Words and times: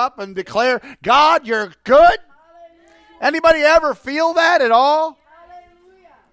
up 0.00 0.18
and 0.18 0.34
declare, 0.34 0.80
God, 1.02 1.46
you're 1.46 1.72
good? 1.84 2.18
Anybody 3.20 3.60
ever 3.60 3.94
feel 3.94 4.34
that 4.34 4.62
at 4.62 4.70
all? 4.70 5.18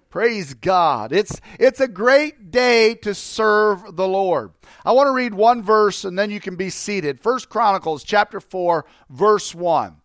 Praise 0.08 0.54
God. 0.54 1.12
It's, 1.12 1.38
it's 1.60 1.80
a 1.80 1.86
great 1.86 2.50
day 2.50 2.94
to 3.02 3.14
serve 3.14 3.94
the 3.94 4.08
Lord. 4.08 4.52
I 4.84 4.92
want 4.92 5.06
to 5.08 5.12
read 5.12 5.34
one 5.34 5.62
verse 5.62 6.04
and 6.06 6.18
then 6.18 6.30
you 6.30 6.40
can 6.40 6.56
be 6.56 6.70
seated. 6.70 7.20
First 7.20 7.50
Chronicles 7.50 8.02
chapter 8.04 8.40
4, 8.40 8.86
verse 9.10 9.54
1. 9.54 9.96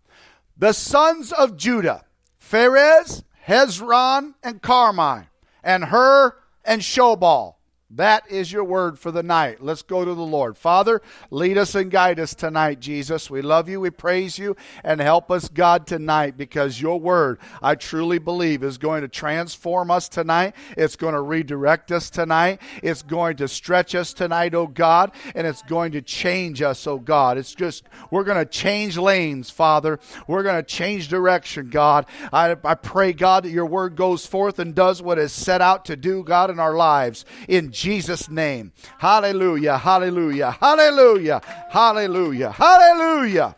The 0.57 0.73
sons 0.73 1.31
of 1.31 1.55
Judah, 1.55 2.03
Pharez, 2.37 3.23
Hezron, 3.47 4.33
and 4.43 4.61
Carmi, 4.61 5.27
and 5.63 5.85
Hur 5.85 6.35
and 6.65 6.81
Shobal 6.81 7.55
that 7.95 8.29
is 8.29 8.51
your 8.51 8.63
word 8.63 8.97
for 8.97 9.11
the 9.11 9.23
night. 9.23 9.61
Let's 9.61 9.81
go 9.83 10.03
to 10.03 10.13
the 10.13 10.21
Lord. 10.21 10.57
Father, 10.57 11.01
lead 11.29 11.57
us 11.57 11.75
and 11.75 11.91
guide 11.91 12.19
us 12.19 12.33
tonight, 12.33 12.79
Jesus. 12.79 13.29
We 13.29 13.41
love 13.41 13.69
you, 13.69 13.79
we 13.79 13.89
praise 13.89 14.39
you, 14.39 14.55
and 14.83 14.99
help 14.99 15.29
us, 15.29 15.47
God, 15.47 15.85
tonight 15.85 16.37
because 16.37 16.81
your 16.81 16.99
word, 16.99 17.39
I 17.61 17.75
truly 17.75 18.19
believe, 18.19 18.63
is 18.63 18.77
going 18.77 19.01
to 19.01 19.07
transform 19.07 19.91
us 19.91 20.09
tonight. 20.09 20.55
It's 20.75 20.95
going 20.95 21.13
to 21.13 21.21
redirect 21.21 21.91
us 21.91 22.09
tonight. 22.09 22.61
It's 22.81 23.03
going 23.03 23.37
to 23.37 23.47
stretch 23.47 23.93
us 23.95 24.13
tonight, 24.13 24.55
oh 24.55 24.67
God, 24.67 25.11
and 25.35 25.45
it's 25.45 25.61
going 25.61 25.91
to 25.91 26.01
change 26.01 26.61
us, 26.61 26.87
oh 26.87 26.99
God. 26.99 27.37
It's 27.37 27.53
just, 27.53 27.83
we're 28.09 28.23
going 28.23 28.43
to 28.43 28.45
change 28.45 28.97
lanes, 28.97 29.49
Father. 29.49 29.99
We're 30.27 30.43
going 30.43 30.55
to 30.55 30.63
change 30.63 31.09
direction, 31.09 31.69
God. 31.69 32.05
I, 32.31 32.55
I 32.63 32.75
pray, 32.75 33.13
God, 33.13 33.43
that 33.43 33.51
your 33.51 33.65
word 33.65 33.95
goes 33.95 34.25
forth 34.25 34.59
and 34.59 34.73
does 34.73 35.01
what 35.01 35.19
is 35.19 35.31
set 35.31 35.61
out 35.61 35.85
to 35.85 35.95
do, 35.95 36.23
God, 36.23 36.49
in 36.49 36.59
our 36.59 36.73
lives. 36.73 37.25
In 37.47 37.71
Jesus' 37.83 38.29
name. 38.29 38.71
Hallelujah, 38.97 39.77
hallelujah, 39.77 40.51
hallelujah, 40.51 41.41
hallelujah, 41.69 42.51
hallelujah. 42.51 43.55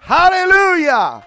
Hallelujah. 0.00 1.26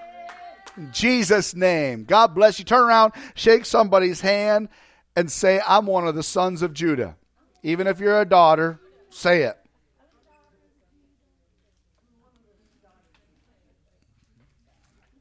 In 0.76 0.92
Jesus' 0.92 1.54
name. 1.54 2.06
God 2.06 2.34
bless 2.34 2.58
you. 2.58 2.66
Turn 2.66 2.82
around, 2.82 3.14
shake 3.36 3.66
somebody's 3.66 4.20
hand, 4.20 4.70
and 5.16 5.32
say, 5.32 5.62
I'm 5.68 5.86
one 5.86 6.08
of 6.08 6.16
the 6.16 6.24
sons 6.24 6.64
of 6.64 6.74
Judah. 6.74 7.16
Even 7.62 7.86
if 7.86 8.00
you're 8.00 8.20
a 8.20 8.26
daughter, 8.26 8.80
say 9.12 9.44
it. 9.44 9.58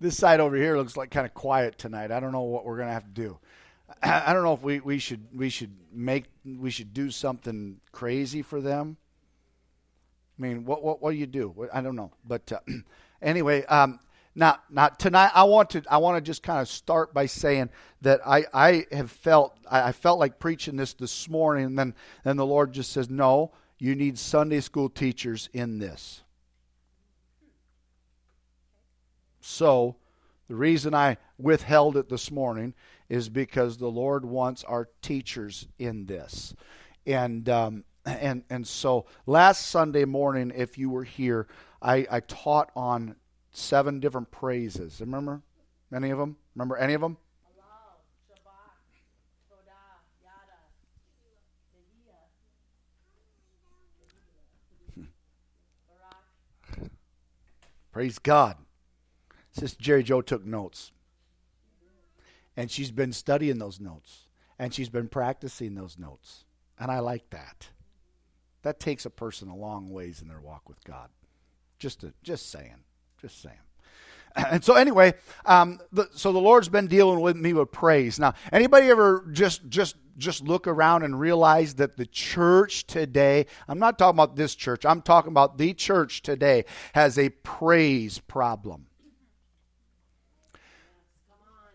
This 0.01 0.17
side 0.17 0.41
over 0.41 0.57
here 0.57 0.79
looks 0.79 0.97
like 0.97 1.11
kind 1.11 1.27
of 1.27 1.35
quiet 1.35 1.77
tonight. 1.77 2.11
I 2.11 2.21
don't 2.21 2.33
know 2.33 2.41
what 2.41 2.65
we're 2.65 2.77
going 2.77 2.89
to 2.89 2.95
have 2.95 3.05
to 3.05 3.11
do. 3.11 3.39
I 4.03 4.33
don't 4.33 4.43
know 4.43 4.55
if 4.55 4.63
we, 4.63 4.81
we 4.81 4.99
should 4.99 5.27
we 5.35 5.51
should 5.51 5.77
make 5.93 6.25
we 6.45 6.71
should 6.71 6.95
do 6.95 7.11
something 7.11 7.81
crazy 7.93 8.43
for 8.43 8.61
them. 8.61 8.97
I 10.39 10.43
mean, 10.43 10.65
what 10.65 10.83
what 10.83 11.03
what 11.03 11.11
do 11.11 11.17
you 11.17 11.27
do? 11.27 11.69
I 11.73 11.81
don't 11.81 11.97
know, 11.97 12.11
but 12.25 12.51
uh, 12.51 12.61
anyway, 13.23 13.65
um, 13.67 14.01
now 14.35 14.59
now 14.71 14.89
tonight 14.89 15.33
I 15.35 15.45
want 15.45 15.71
to 15.71 15.83
I 15.91 15.99
want 15.99 16.17
to 16.17 16.23
just 16.23 16.43
kind 16.43 16.61
of 16.61 16.69
start 16.69 17.13
by 17.13 17.27
saying 17.27 17.69
that 18.01 18.21
I 18.27 18.47
I 18.55 18.87
have 18.91 19.11
felt 19.11 19.59
I, 19.71 19.89
I 19.89 19.93
felt 19.93 20.19
like 20.19 20.39
preaching 20.39 20.77
this 20.77 20.95
this 20.95 21.29
morning, 21.29 21.67
and 21.67 21.79
then 21.79 21.95
then 22.25 22.37
the 22.37 22.47
Lord 22.47 22.73
just 22.73 22.93
says, 22.93 23.11
no, 23.11 23.53
you 23.79 23.95
need 23.95 24.19
Sunday 24.19 24.61
school 24.61 24.89
teachers 24.89 25.51
in 25.53 25.79
this. 25.79 26.23
So 29.41 29.97
the 30.49 30.57
reason 30.57 30.95
I 30.95 31.19
withheld 31.39 31.97
it 31.97 32.09
this 32.09 32.31
morning 32.31 32.75
is 33.11 33.29
because 33.29 33.77
the 33.77 33.91
Lord 33.91 34.25
wants 34.25 34.65
our 34.65 34.89
teachers 35.03 35.67
in 35.79 36.07
this. 36.07 36.55
And 37.05 37.47
um, 37.49 37.85
and 38.07 38.45
and 38.49 38.67
so 38.67 39.07
last 39.27 39.67
Sunday 39.67 40.05
morning, 40.05 40.53
if 40.55 40.79
you 40.79 40.89
were 40.89 41.05
here, 41.05 41.49
I, 41.83 42.07
I 42.11 42.21
taught 42.21 42.71
on 42.77 43.17
seven 43.51 43.99
different 44.01 44.31
praises. 44.31 45.01
Remember 45.01 45.43
any 45.95 46.11
of 46.11 46.19
them? 46.19 46.37
Remember 46.55 46.77
any 46.77 46.95
of 46.95 47.01
them? 47.01 47.17
Praise 57.93 58.21
God. 58.21 58.57
Sister 59.51 59.83
Jerry 59.83 60.05
Joe 60.05 60.23
took 60.23 60.47
notes. 60.47 60.93
And 62.61 62.71
she's 62.71 62.91
been 62.91 63.15
studying 63.15 63.59
those 63.59 63.81
notes. 63.81 64.27
And 64.59 64.75
she's 64.75 64.91
been 64.91 65.09
practicing 65.09 65.75
those 65.75 65.99
notes. 65.99 66.45
And 66.79 66.91
I 66.91 66.99
like 66.99 67.31
that. 67.31 67.69
That 68.65 68.79
takes 68.79 69.07
a 69.07 69.11
person 69.11 69.49
a 69.49 69.57
long 69.57 69.89
ways 69.89 70.21
in 70.21 70.29
their 70.29 70.43
walk 70.43 70.69
with 70.69 70.85
God. 70.85 71.09
Just 71.79 72.03
to, 72.03 72.13
just 72.23 72.51
saying. 72.51 72.85
Just 73.19 73.41
saying. 73.41 73.57
And 74.37 74.63
so 74.63 74.75
anyway, 74.75 75.15
um, 75.47 75.81
the, 75.91 76.11
so 76.13 76.33
the 76.33 76.39
Lord's 76.39 76.69
been 76.69 76.87
dealing 76.87 77.21
with 77.21 77.35
me 77.35 77.55
with 77.55 77.73
praise. 77.73 78.21
Now, 78.21 78.35
anybody 78.53 78.89
ever 78.89 79.25
just 79.33 79.67
just 79.71 79.97
just 80.19 80.45
look 80.45 80.69
around 80.69 81.03
and 81.03 81.19
realize 81.19 81.75
that 81.77 81.97
the 81.97 82.07
church 82.07 82.87
today, 82.87 83.47
I'm 83.67 83.79
not 83.79 83.99
talking 83.99 84.17
about 84.17 84.37
this 84.37 84.55
church, 84.55 84.85
I'm 84.85 85.03
talking 85.03 85.33
about 85.33 85.57
the 85.57 85.73
church 85.75 86.23
today, 86.23 86.67
has 86.93 87.19
a 87.19 87.31
praise 87.31 88.19
problem 88.19 88.87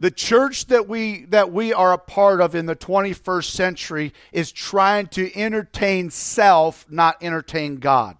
the 0.06 0.12
church 0.12 0.68
that 0.68 0.88
we 0.88 1.26
that 1.30 1.52
we 1.52 1.74
are 1.74 1.92
a 1.92 1.98
part 1.98 2.40
of 2.40 2.54
in 2.54 2.68
the 2.68 2.76
21st 2.76 3.50
century 3.50 4.14
is 4.32 4.52
trying 4.52 5.08
to 5.08 5.36
entertain 5.36 6.12
self 6.12 6.86
not 6.92 7.18
entertain 7.24 7.78
god. 7.78 8.16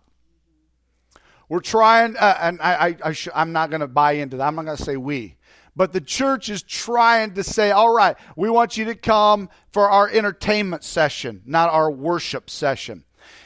We're 1.48 1.60
trying 1.60 2.18
uh, 2.18 2.38
and 2.42 2.60
i, 2.60 2.88
I, 2.88 2.98
I 3.04 3.12
sh- 3.12 3.28
i'm 3.36 3.52
not 3.52 3.70
going 3.70 3.82
to 3.82 3.88
buy 3.88 4.14
into 4.14 4.38
that. 4.38 4.48
I'm 4.48 4.56
not 4.56 4.66
going 4.66 4.78
to 4.78 4.84
say 4.84 4.98
we. 4.98 5.38
But 5.76 5.94
the 5.94 6.02
church 6.02 6.50
is 6.50 6.64
trying 6.64 7.36
to 7.36 7.44
say 7.44 7.70
all 7.70 7.94
right 7.94 8.18
we 8.36 8.50
want 8.50 8.78
you 8.78 8.86
to 8.86 8.96
come 8.96 9.48
for 9.72 9.88
our 9.88 10.10
entertainment 10.10 10.84
session 10.84 11.44
not 11.46 11.70
our 11.70 11.92
worship 11.92 12.50
session 12.50 13.04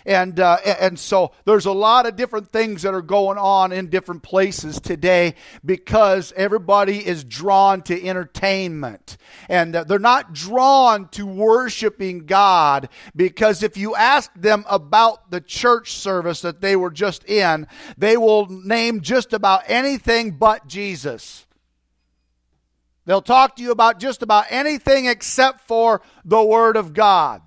and, 0.10 0.40
uh, 0.40 0.58
and 0.66 0.98
so 0.98 1.34
there's 1.46 1.68
a 1.68 1.72
lot 1.72 2.08
of 2.08 2.16
different 2.16 2.50
things 2.50 2.82
that 2.82 2.96
are 2.96 3.02
going 3.04 3.38
on 3.38 3.72
in 3.72 3.92
different 3.92 4.24
places 4.24 4.82
today 4.82 5.36
because 5.64 6.34
everybody 6.36 7.06
is 7.06 7.24
drawn 7.24 7.84
to 7.84 8.08
entertainment. 8.08 9.18
And 9.50 9.76
uh, 9.76 9.84
they're 9.84 10.00
not 10.00 10.34
drawn 10.34 11.10
to 11.10 11.28
worshiping 11.28 12.26
God 12.26 12.90
because 13.16 13.62
if 13.62 13.78
you 13.78 13.96
ask 13.96 14.32
them 14.34 14.66
about 14.68 15.30
the 15.30 15.42
church 15.42 15.94
service 15.94 16.42
that 16.42 16.60
they 16.60 16.76
were 16.76 16.90
just 16.90 17.24
in, 17.30 17.68
they 17.96 18.18
will 18.18 18.48
name 18.48 19.02
just 19.02 19.32
about 19.32 19.62
anything 19.68 20.32
but 20.32 20.66
Jesus. 20.66 21.46
They'll 23.06 23.22
talk 23.22 23.58
to 23.58 23.62
you 23.62 23.70
about 23.70 24.00
just 24.00 24.24
about 24.24 24.46
anything 24.50 25.06
except 25.06 25.68
for 25.68 26.02
the 26.26 26.42
Word 26.42 26.78
of 26.78 26.96
God. 26.96 27.44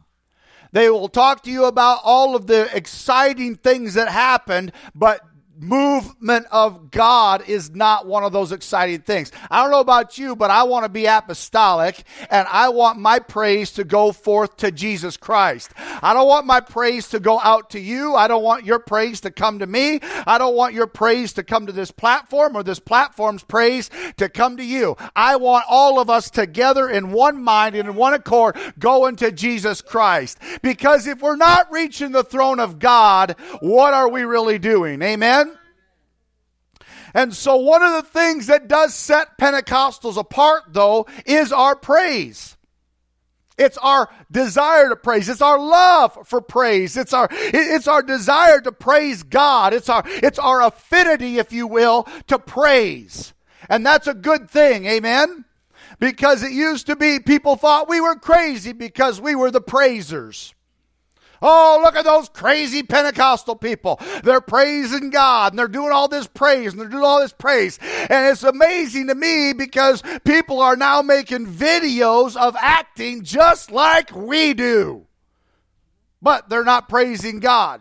They 0.73 0.89
will 0.89 1.09
talk 1.09 1.43
to 1.43 1.51
you 1.51 1.67
about 1.67 2.01
all 2.03 2.35
of 2.35 2.47
the 2.47 2.75
exciting 2.75 3.57
things 3.57 3.95
that 3.95 4.09
happened, 4.09 4.73
but 4.95 5.21
movement 5.59 6.47
of 6.51 6.91
God 6.91 7.49
is 7.49 7.71
not 7.71 8.07
one 8.07 8.25
of 8.25 8.33
those 8.33 8.53
exciting 8.53 9.01
things. 9.01 9.31
I 9.51 9.63
don't 9.63 9.71
know 9.71 9.81
about 9.81 10.19
you, 10.19 10.35
but 10.35 10.51
I 10.51 10.65
want 10.65 10.85
to 10.85 10.89
be 10.89 11.07
apostolic 11.07 12.03
and 12.31 12.47
I 12.51 12.71
want 12.71 12.99
my 12.99 13.19
praise 13.19 13.73
to 13.73 13.85
go 13.85 14.13
forth 14.13 14.57
to 14.59 14.73
Jesus 14.73 15.17
Christ. 15.17 15.73
I 15.77 16.15
don't 16.15 16.29
want 16.29 16.47
my 16.47 16.61
praise 16.61 17.09
to 17.11 17.21
go 17.21 17.39
out 17.41 17.71
to 17.71 17.81
you. 17.81 18.15
I 18.15 18.29
don't 18.29 18.43
want 18.43 18.65
your 18.65 18.79
praise 18.79 19.21
to 19.23 19.31
come 19.31 19.59
to 19.61 19.67
me. 19.67 20.01
I 20.27 20.39
don't 20.39 20.57
want 20.57 20.75
your 20.75 20.87
praise 20.87 21.33
to 21.35 21.43
come 21.43 21.67
to 21.67 21.73
this 21.73 21.91
platform 21.91 22.57
or 22.57 22.63
this 22.63 22.81
platform's 22.81 23.43
praise 23.43 23.91
to 24.17 24.29
come 24.29 24.57
to 24.57 24.65
you. 24.65 24.97
I 25.15 25.37
want 25.37 25.65
all 25.69 26.01
of 26.01 26.11
us 26.11 26.31
together 26.31 26.89
in 26.89 27.13
one 27.13 27.43
mind 27.43 27.75
and 27.77 27.89
in 27.89 27.95
one 27.95 28.15
accord 28.15 28.57
going 28.79 29.17
to 29.17 29.31
Jesus 29.31 29.81
Christ. 29.81 30.39
Because 30.63 31.07
if 31.07 31.21
we're 31.21 31.37
not 31.37 31.71
reaching 31.71 32.13
the 32.13 32.25
throne 32.25 32.61
of 32.61 32.79
God, 32.79 33.37
what 33.61 33.95
are 33.95 34.09
we 34.09 34.23
really 34.23 34.59
doing? 34.59 35.03
Amen? 35.03 35.52
And 37.15 37.35
so, 37.35 37.57
one 37.57 37.83
of 37.83 37.93
the 37.93 38.09
things 38.09 38.47
that 38.47 38.69
does 38.69 38.95
set 38.95 39.39
Pentecostals 39.39 40.17
apart, 40.17 40.65
though, 40.69 41.07
is 41.27 41.53
our 41.53 41.77
praise. 41.77 42.57
It's 43.59 43.79
our 43.79 44.09
desire 44.31 44.89
to 44.89 44.97
praise. 44.97 45.29
It's 45.29 45.43
our 45.43 45.59
love 45.59 46.27
for 46.27 46.41
praise. 46.41 46.97
It's 46.97 47.13
our, 47.13 47.29
it's 47.31 47.87
our 47.87 48.03
desire 48.03 48.61
to 48.61 48.73
praise 48.73 49.23
God. 49.23 49.75
It's 49.75 49.89
our, 49.89 50.03
it's 50.07 50.39
our 50.39 50.63
affinity, 50.63 51.39
if 51.39 51.53
you 51.53 51.67
will, 51.67 52.09
to 52.29 52.39
praise. 52.39 53.35
And 53.69 53.85
that's 53.85 54.07
a 54.07 54.15
good 54.15 54.51
thing. 54.51 54.87
Amen? 54.87 55.45
Because 55.99 56.43
it 56.43 56.53
used 56.53 56.87
to 56.87 56.97
be 56.97 57.21
people 57.21 57.57
thought 57.57 57.89
we 57.89 58.01
were 58.01 58.17
crazy 58.17 58.73
because 58.73 59.21
we 59.21 59.35
were 59.35 59.51
the 59.51 59.61
praisers. 59.61 60.55
Oh, 61.43 61.81
look 61.83 61.97
at 61.97 62.05
those 62.05 62.29
crazy 62.29 62.85
Pentecostal 62.85 63.57
people. 63.57 64.01
They're 64.23 64.41
praising 64.41 65.11
God 65.11 65.53
and 65.53 65.59
they're 65.59 65.67
doing 65.67 65.91
all 65.91 66.07
this 66.07 66.29
praise 66.29 66.73
and 66.73 66.81
they're 66.81 66.89
doing 66.89 67.03
all 67.03 67.21
this 67.21 67.33
praise. 67.33 67.81
And 67.83 68.27
it's 68.29 68.45
amazing 68.45 69.09
to 69.09 69.17
me 69.17 69.53
because 69.53 70.03
people 70.25 70.61
are 70.61 70.77
now 70.77 71.03
making 71.03 71.47
videos 71.47 72.37
of 72.37 72.55
acting 72.59 73.25
just 73.25 73.73
like 73.73 74.15
we 74.15 74.55
do. 74.55 75.07
But 76.23 76.49
they're 76.49 76.65
not 76.65 76.89
praising 76.89 77.41
God. 77.41 77.81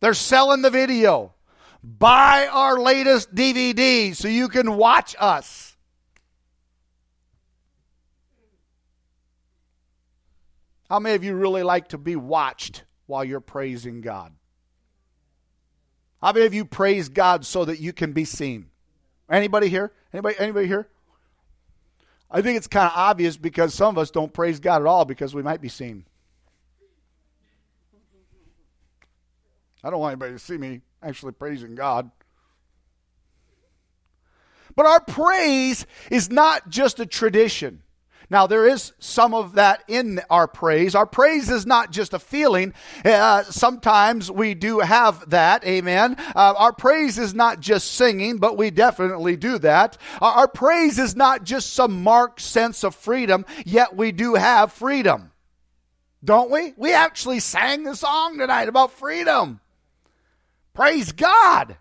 They're 0.00 0.14
selling 0.14 0.62
the 0.62 0.70
video. 0.70 1.34
Buy 1.82 2.48
our 2.50 2.78
latest 2.78 3.34
DVD 3.34 4.16
so 4.16 4.28
you 4.28 4.48
can 4.48 4.76
watch 4.76 5.14
us. 5.18 5.69
How 10.90 10.98
many 10.98 11.14
of 11.14 11.22
you 11.22 11.36
really 11.36 11.62
like 11.62 11.88
to 11.88 11.98
be 11.98 12.16
watched 12.16 12.82
while 13.06 13.24
you're 13.24 13.38
praising 13.38 14.00
God? 14.00 14.34
How 16.20 16.32
many 16.32 16.46
of 16.46 16.52
you 16.52 16.64
praise 16.64 17.08
God 17.08 17.46
so 17.46 17.64
that 17.64 17.78
you 17.78 17.92
can 17.92 18.12
be 18.12 18.24
seen? 18.24 18.66
Anybody 19.30 19.68
here? 19.68 19.92
Anybody 20.12 20.34
anybody 20.40 20.66
here? 20.66 20.88
I 22.28 22.42
think 22.42 22.56
it's 22.56 22.66
kind 22.66 22.86
of 22.86 22.92
obvious 22.96 23.36
because 23.36 23.72
some 23.72 23.94
of 23.94 23.98
us 23.98 24.10
don't 24.10 24.32
praise 24.32 24.58
God 24.58 24.82
at 24.82 24.86
all 24.86 25.04
because 25.04 25.32
we 25.32 25.42
might 25.42 25.60
be 25.60 25.68
seen. 25.68 26.06
I 29.84 29.90
don't 29.90 30.00
want 30.00 30.12
anybody 30.12 30.32
to 30.32 30.38
see 30.40 30.58
me 30.58 30.80
actually 31.02 31.32
praising 31.32 31.76
God. 31.76 32.10
But 34.74 34.86
our 34.86 35.00
praise 35.00 35.86
is 36.10 36.30
not 36.30 36.68
just 36.68 36.98
a 36.98 37.06
tradition. 37.06 37.82
Now, 38.30 38.46
there 38.46 38.66
is 38.66 38.92
some 39.00 39.34
of 39.34 39.54
that 39.54 39.82
in 39.88 40.20
our 40.30 40.46
praise. 40.46 40.94
Our 40.94 41.06
praise 41.06 41.50
is 41.50 41.66
not 41.66 41.90
just 41.90 42.14
a 42.14 42.20
feeling. 42.20 42.72
Uh, 43.04 43.42
sometimes 43.42 44.30
we 44.30 44.54
do 44.54 44.78
have 44.78 45.30
that. 45.30 45.66
Amen. 45.66 46.16
Uh, 46.36 46.54
our 46.56 46.72
praise 46.72 47.18
is 47.18 47.34
not 47.34 47.58
just 47.58 47.92
singing, 47.92 48.38
but 48.38 48.56
we 48.56 48.70
definitely 48.70 49.36
do 49.36 49.58
that. 49.58 49.98
Our, 50.20 50.32
our 50.32 50.48
praise 50.48 50.98
is 51.00 51.16
not 51.16 51.42
just 51.42 51.72
some 51.72 52.04
marked 52.04 52.40
sense 52.40 52.84
of 52.84 52.94
freedom, 52.94 53.44
yet 53.66 53.96
we 53.96 54.12
do 54.12 54.34
have 54.34 54.72
freedom. 54.72 55.32
Don't 56.22 56.52
we? 56.52 56.72
We 56.76 56.92
actually 56.92 57.40
sang 57.40 57.82
the 57.82 57.96
song 57.96 58.38
tonight 58.38 58.68
about 58.68 58.92
freedom. 58.92 59.58
Praise 60.72 61.10
God. 61.10 61.76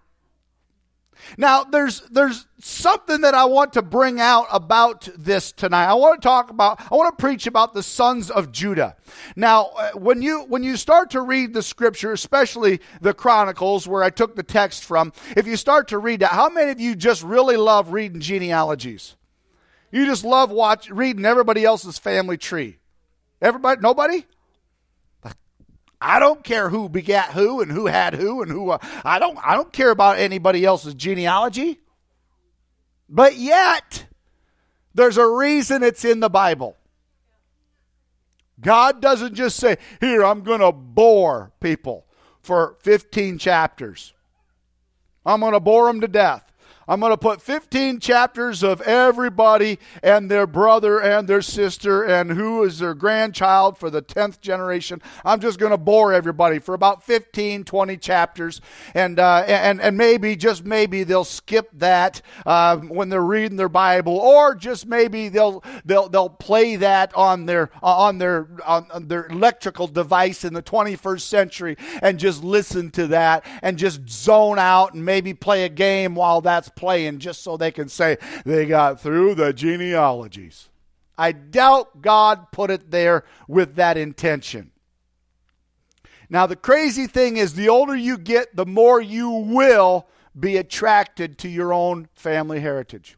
Now, 1.38 1.63
there's 1.63 2.01
there's 2.12 2.45
something 2.60 3.21
that 3.21 3.33
I 3.33 3.45
want 3.45 3.74
to 3.74 3.81
bring 3.81 4.19
out 4.19 4.48
about 4.51 5.07
this 5.18 5.51
tonight. 5.51 5.86
I 5.86 5.94
want 5.94 6.21
to 6.21 6.25
talk 6.25 6.50
about 6.50 6.81
I 6.92 6.95
want 6.95 7.18
to 7.18 7.21
preach 7.21 7.48
about 7.48 7.74
the 7.74 7.83
sons 7.83 8.30
of 8.30 8.51
Judah. 8.51 8.95
Now, 9.36 9.71
uh, 9.77 9.92
when 9.92 10.21
you 10.21 10.42
when 10.42 10.63
you 10.63 10.77
start 10.77 11.12
to 11.12 11.21
read 11.21 11.54
the 11.54 11.63
scripture, 11.63 12.12
especially 12.12 12.81
the 13.01 13.13
Chronicles 13.13 13.88
where 13.88 14.04
I 14.04 14.10
took 14.10 14.36
the 14.36 14.44
text 14.44 14.83
from, 14.83 15.13
if 15.36 15.48
you 15.48 15.56
start 15.56 15.89
to 15.89 15.98
read 15.98 16.21
that, 16.21 16.31
how 16.31 16.50
many 16.50 16.71
of 16.71 16.80
you 16.80 16.95
just 16.95 17.24
really 17.24 17.57
love 17.57 17.92
reading 17.92 18.19
genealogies? 18.21 19.16
You 19.92 20.06
just 20.06 20.24
love 20.24 20.51
watch 20.51 20.89
reading 20.89 21.25
everybody 21.25 21.66
else's 21.66 21.98
family 21.98 22.38
tree. 22.38 22.77
Everybody 23.42 23.81
nobody? 23.81 24.25
I 26.01 26.19
don't 26.19 26.44
care 26.44 26.69
who 26.69 26.88
begat 26.88 27.31
who 27.31 27.62
and 27.62 27.72
who 27.72 27.88
had 27.88 28.13
who 28.13 28.42
and 28.42 28.51
who. 28.51 28.69
Uh, 28.69 28.78
I 29.04 29.19
don't. 29.19 29.38
I 29.44 29.56
don't 29.56 29.74
care 29.74 29.92
about 29.92 30.18
anybody 30.18 30.63
else's 30.63 30.94
genealogy. 30.94 31.80
But 33.10 33.36
yet, 33.36 34.06
there's 34.94 35.18
a 35.18 35.28
reason 35.28 35.84
it's 35.84 36.06
in 36.06 36.19
the 36.19 36.30
Bible. 36.30 36.78
God 38.62 39.01
doesn't 39.01 39.36
just 39.36 39.57
say, 39.57 39.78
"Here, 40.00 40.24
I'm 40.24 40.42
going 40.42 40.62
to 40.62 40.72
bore 40.72 41.51
people 41.60 42.06
for 42.42 42.78
15 42.81 43.38
chapters. 43.38 44.13
I'm 45.25 45.42
going 45.42 45.54
to 45.54 45.60
bore 45.60 45.88
them 45.88 46.00
to 46.02 46.07
death." 46.07 46.49
I'm 46.89 47.00
going 47.00 47.12
to 47.12 47.18
put 47.18 47.39
15 47.39 48.00
chapters 48.00 48.63
of 48.63 48.81
everybody 48.81 49.77
and 50.01 50.30
their 50.30 50.47
brother 50.47 51.00
and 51.00 51.27
their 51.27 51.44
sister 51.44 52.03
and 52.03 52.31
who 52.31 52.63
is 52.63 52.80
their 52.80 52.95
grandchild 52.95 53.77
for 53.77 53.91
the 53.91 54.01
10th 54.01 54.41
generation. 54.41 55.00
I'm 55.24 55.39
just 55.39 55.59
going 55.59 55.69
to 55.69 55.77
bore 55.77 56.13
everybody 56.13 56.57
for 56.57 56.74
about 56.74 57.03
15, 57.03 57.63
20 57.63 57.97
chapters. 57.97 58.59
And, 58.95 59.19
uh, 59.19 59.44
and, 59.45 59.80
and 59.80 59.97
maybe, 59.97 60.36
just 60.36 60.65
maybe, 60.65 61.03
they'll 61.03 61.24
skip 61.25 61.69
that 61.74 62.24
uh, 62.44 62.77
when 62.77 63.09
they're 63.09 63.21
reading 63.21 63.57
their 63.57 63.69
Bible, 63.69 64.18
or 64.18 64.56
just 64.56 64.88
maybe 64.88 65.30
they'll, 65.30 65.63
they'll, 65.85 66.09
they'll 66.09 66.27
play 66.27 66.75
that 66.77 67.15
on 67.15 67.45
their, 67.45 67.69
on, 67.83 68.18
their, 68.18 68.47
on 68.65 69.07
their 69.07 69.27
electrical 69.27 69.85
device 69.85 70.44
in 70.44 70.56
the 70.56 70.63
21st 70.63 71.21
century 71.21 71.77
and 72.01 72.18
just 72.18 72.44
listen 72.44 72.89
to 72.89 73.06
that 73.06 73.45
and 73.62 73.77
just 73.77 74.09
zone 74.09 74.57
out 74.57 74.95
and 74.95 75.06
maybe 75.06 75.35
play 75.35 75.65
a 75.65 75.69
game 75.69 76.15
while 76.15 76.42
that's 76.42 76.71
playing 76.80 77.20
just 77.20 77.44
so 77.44 77.58
they 77.58 77.72
can 77.72 77.90
say 77.90 78.18
they 78.46 78.66
got 78.66 79.02
through 79.02 79.36
the 79.36 79.52
genealogies. 79.52 80.70
I 81.18 81.34
doubt 81.34 82.02
God 82.02 82.54
put 82.54 82.72
it 82.72 82.90
there 82.90 83.26
with 83.50 83.76
that 83.76 83.98
intention. 83.98 84.72
Now, 86.30 86.46
the 86.46 86.56
crazy 86.56 87.06
thing 87.06 87.36
is, 87.36 87.56
the 87.56 87.68
older 87.68 87.96
you 87.96 88.18
get, 88.18 88.56
the 88.56 88.66
more 88.66 89.02
you 89.02 89.30
will 89.30 90.08
be 90.40 90.56
attracted 90.56 91.38
to 91.40 91.50
your 91.50 91.74
own 91.74 92.08
family 92.14 92.62
heritage. 92.62 93.18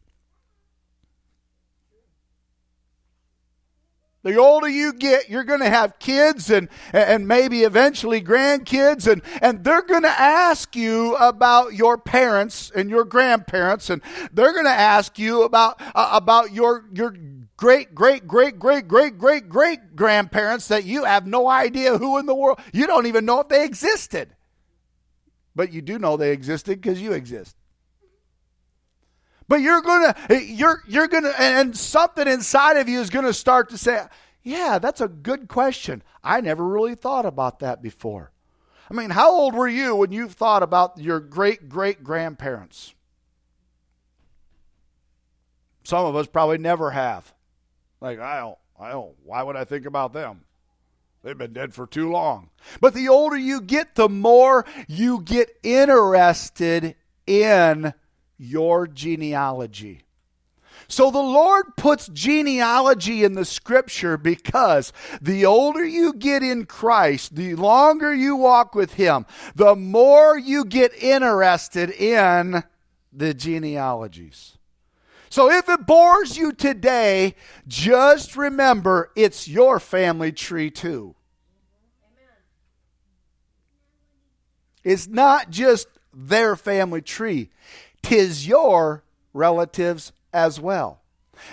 The 4.22 4.36
older 4.36 4.68
you 4.68 4.92
get, 4.92 5.28
you're 5.28 5.42
going 5.42 5.60
to 5.60 5.68
have 5.68 5.98
kids 5.98 6.48
and, 6.48 6.68
and 6.92 7.26
maybe 7.26 7.62
eventually 7.62 8.22
grandkids, 8.22 9.10
and, 9.10 9.20
and 9.40 9.64
they're 9.64 9.82
going 9.82 10.02
to 10.02 10.20
ask 10.20 10.76
you 10.76 11.16
about 11.16 11.74
your 11.74 11.98
parents 11.98 12.70
and 12.72 12.88
your 12.88 13.04
grandparents, 13.04 13.90
and 13.90 14.00
they're 14.32 14.52
going 14.52 14.66
to 14.66 14.70
ask 14.70 15.18
you 15.18 15.42
about, 15.42 15.80
uh, 15.96 16.10
about 16.12 16.52
your, 16.52 16.84
your 16.92 17.16
great, 17.56 17.96
great, 17.96 18.28
great, 18.28 18.60
great, 18.60 18.86
great, 18.86 19.18
great, 19.18 19.48
great 19.48 19.96
grandparents 19.96 20.68
that 20.68 20.84
you 20.84 21.02
have 21.04 21.26
no 21.26 21.48
idea 21.48 21.98
who 21.98 22.18
in 22.18 22.26
the 22.26 22.34
world, 22.34 22.60
you 22.72 22.86
don't 22.86 23.06
even 23.06 23.24
know 23.24 23.40
if 23.40 23.48
they 23.48 23.64
existed. 23.64 24.34
But 25.54 25.72
you 25.72 25.82
do 25.82 25.98
know 25.98 26.16
they 26.16 26.32
existed 26.32 26.80
because 26.80 27.02
you 27.02 27.12
exist. 27.12 27.56
But 29.48 29.60
you're 29.60 29.82
gonna, 29.82 30.14
eh, 30.30 30.40
you're 30.40 30.82
you're 30.86 31.08
gonna, 31.08 31.32
and 31.38 31.76
something 31.76 32.26
inside 32.26 32.76
of 32.76 32.88
you 32.88 33.00
is 33.00 33.10
gonna 33.10 33.32
start 33.32 33.70
to 33.70 33.78
say, 33.78 34.04
"Yeah, 34.42 34.78
that's 34.78 35.00
a 35.00 35.08
good 35.08 35.48
question. 35.48 36.02
I 36.22 36.40
never 36.40 36.66
really 36.66 36.94
thought 36.94 37.26
about 37.26 37.58
that 37.60 37.82
before." 37.82 38.32
I 38.90 38.94
mean, 38.94 39.10
how 39.10 39.30
old 39.32 39.54
were 39.54 39.68
you 39.68 39.96
when 39.96 40.12
you 40.12 40.28
thought 40.28 40.62
about 40.62 40.98
your 40.98 41.20
great 41.20 41.68
great 41.68 42.04
grandparents? 42.04 42.94
Some 45.84 46.04
of 46.06 46.14
us 46.14 46.26
probably 46.26 46.58
never 46.58 46.90
have. 46.90 47.32
Like, 48.00 48.20
I 48.20 48.40
don't, 48.40 48.58
I 48.78 48.90
don't, 48.90 49.14
why 49.24 49.42
would 49.42 49.56
I 49.56 49.64
think 49.64 49.86
about 49.86 50.12
them? 50.12 50.42
They've 51.22 51.38
been 51.38 51.52
dead 51.52 51.72
for 51.72 51.86
too 51.86 52.10
long. 52.10 52.50
But 52.80 52.94
the 52.94 53.08
older 53.08 53.36
you 53.36 53.60
get, 53.60 53.94
the 53.94 54.08
more 54.08 54.64
you 54.88 55.22
get 55.22 55.50
interested 55.62 56.96
in 57.26 57.94
your 58.42 58.88
genealogy. 58.88 60.02
So 60.88 61.10
the 61.10 61.18
Lord 61.18 61.76
puts 61.76 62.08
genealogy 62.08 63.24
in 63.24 63.34
the 63.34 63.44
scripture 63.44 64.18
because 64.18 64.92
the 65.20 65.46
older 65.46 65.84
you 65.84 66.12
get 66.12 66.42
in 66.42 66.66
Christ, 66.66 67.36
the 67.36 67.54
longer 67.54 68.12
you 68.12 68.36
walk 68.36 68.74
with 68.74 68.94
Him, 68.94 69.24
the 69.54 69.76
more 69.76 70.36
you 70.36 70.64
get 70.64 70.92
interested 71.02 71.90
in 71.90 72.64
the 73.12 73.32
genealogies. 73.32 74.58
So 75.30 75.50
if 75.50 75.68
it 75.68 75.86
bores 75.86 76.36
you 76.36 76.52
today, 76.52 77.36
just 77.66 78.36
remember 78.36 79.12
it's 79.16 79.48
your 79.48 79.78
family 79.78 80.32
tree 80.32 80.70
too. 80.70 81.14
It's 84.84 85.06
not 85.06 85.48
just 85.48 85.86
their 86.12 86.56
family 86.56 87.00
tree 87.00 87.50
tis 88.02 88.46
your 88.46 89.04
relatives 89.32 90.12
as 90.32 90.60
well. 90.60 91.02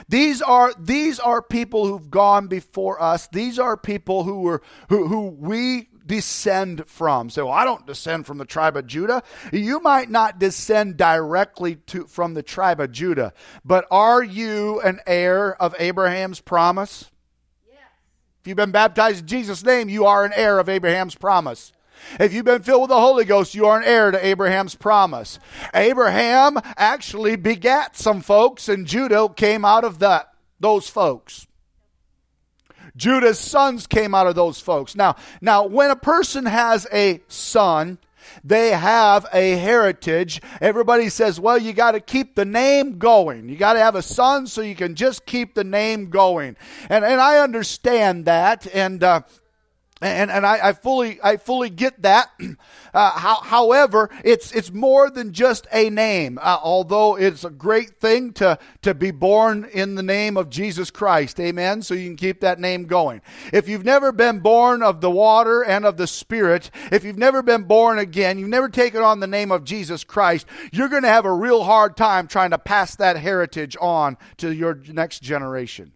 These 0.07 0.41
are 0.41 0.73
these 0.77 1.19
are 1.19 1.41
people 1.41 1.87
who've 1.87 2.11
gone 2.11 2.47
before 2.47 3.01
us. 3.01 3.27
These 3.27 3.59
are 3.59 3.77
people 3.77 4.23
who 4.23 4.41
were 4.41 4.61
who, 4.89 5.07
who 5.07 5.29
we 5.29 5.89
descend 6.05 6.87
from. 6.87 7.29
So 7.29 7.45
well, 7.45 7.53
I 7.53 7.63
don't 7.63 7.85
descend 7.87 8.25
from 8.25 8.37
the 8.37 8.45
tribe 8.45 8.75
of 8.75 8.87
Judah. 8.87 9.23
You 9.51 9.79
might 9.79 10.09
not 10.09 10.39
descend 10.39 10.97
directly 10.97 11.75
to 11.87 12.05
from 12.05 12.33
the 12.33 12.43
tribe 12.43 12.79
of 12.79 12.91
Judah, 12.91 13.33
but 13.63 13.87
are 13.89 14.23
you 14.23 14.81
an 14.81 14.99
heir 15.07 15.59
of 15.61 15.75
Abraham's 15.79 16.41
promise? 16.41 17.09
Yes. 17.67 17.79
If 18.41 18.47
you've 18.47 18.57
been 18.57 18.71
baptized 18.71 19.21
in 19.21 19.27
Jesus' 19.27 19.63
name, 19.63 19.89
you 19.89 20.05
are 20.05 20.25
an 20.25 20.33
heir 20.35 20.59
of 20.59 20.69
Abraham's 20.69 21.15
promise. 21.15 21.71
If 22.19 22.33
you've 22.33 22.45
been 22.45 22.63
filled 22.63 22.81
with 22.81 22.89
the 22.89 22.99
Holy 22.99 23.25
Ghost, 23.25 23.55
you 23.55 23.65
are 23.65 23.77
an 23.77 23.85
heir 23.85 24.11
to 24.11 24.25
Abraham's 24.25 24.75
promise. 24.75 25.39
Abraham 25.73 26.57
actually 26.77 27.35
begat 27.35 27.95
some 27.95 28.21
folks, 28.21 28.69
and 28.69 28.85
Judah 28.85 29.29
came 29.29 29.65
out 29.65 29.83
of 29.83 29.99
that 29.99 30.33
those 30.59 30.89
folks. 30.89 31.47
Judah's 32.95 33.39
sons 33.39 33.87
came 33.87 34.13
out 34.13 34.27
of 34.27 34.35
those 34.35 34.59
folks. 34.59 34.95
Now, 34.95 35.15
now 35.41 35.65
when 35.65 35.89
a 35.89 35.95
person 35.95 36.45
has 36.45 36.85
a 36.91 37.21
son, 37.27 37.97
they 38.43 38.71
have 38.71 39.25
a 39.33 39.51
heritage. 39.51 40.41
Everybody 40.61 41.09
says, 41.09 41.39
well, 41.39 41.57
you 41.57 41.73
got 41.73 41.91
to 41.91 41.99
keep 41.99 42.35
the 42.35 42.45
name 42.45 42.97
going. 42.97 43.49
You 43.49 43.55
got 43.55 43.73
to 43.73 43.79
have 43.79 43.95
a 43.95 44.01
son 44.01 44.47
so 44.47 44.61
you 44.61 44.75
can 44.75 44.95
just 44.95 45.25
keep 45.25 45.55
the 45.55 45.63
name 45.63 46.09
going. 46.09 46.57
And, 46.89 47.05
and 47.05 47.21
I 47.21 47.39
understand 47.39 48.25
that. 48.25 48.67
And, 48.73 49.03
uh, 49.03 49.21
and 50.01 50.31
and 50.31 50.45
I, 50.45 50.69
I, 50.69 50.73
fully 50.73 51.19
I 51.23 51.37
fully 51.37 51.69
get 51.69 52.01
that. 52.03 52.29
Uh, 52.91 53.11
how, 53.11 53.35
however, 53.41 54.09
it's 54.23 54.51
it's 54.51 54.71
more 54.71 55.11
than 55.11 55.31
just 55.31 55.67
a 55.71 55.91
name. 55.91 56.39
Uh, 56.41 56.57
although 56.63 57.15
it's 57.15 57.43
a 57.43 57.51
great 57.51 57.99
thing 57.99 58.33
to 58.33 58.57
to 58.81 58.95
be 58.95 59.11
born 59.11 59.63
in 59.71 59.93
the 59.93 60.01
name 60.01 60.37
of 60.37 60.49
Jesus 60.49 60.89
Christ, 60.89 61.39
Amen. 61.39 61.83
So 61.83 61.93
you 61.93 62.07
can 62.07 62.15
keep 62.15 62.39
that 62.41 62.59
name 62.59 62.85
going. 62.85 63.21
If 63.53 63.69
you've 63.69 63.85
never 63.85 64.11
been 64.11 64.39
born 64.39 64.81
of 64.81 65.01
the 65.01 65.11
water 65.11 65.63
and 65.63 65.85
of 65.85 65.97
the 65.97 66.07
Spirit, 66.07 66.71
if 66.91 67.03
you've 67.03 67.15
never 67.15 67.43
been 67.43 67.65
born 67.65 67.99
again, 67.99 68.39
you've 68.39 68.49
never 68.49 68.69
taken 68.69 69.03
on 69.03 69.19
the 69.19 69.27
name 69.27 69.51
of 69.51 69.65
Jesus 69.65 70.03
Christ, 70.03 70.47
you're 70.71 70.89
going 70.89 71.03
to 71.03 71.09
have 71.09 71.25
a 71.25 71.31
real 71.31 71.63
hard 71.63 71.95
time 71.95 72.25
trying 72.25 72.49
to 72.49 72.57
pass 72.57 72.95
that 72.95 73.17
heritage 73.17 73.77
on 73.79 74.17
to 74.37 74.51
your 74.51 74.81
next 74.87 75.21
generation. 75.21 75.91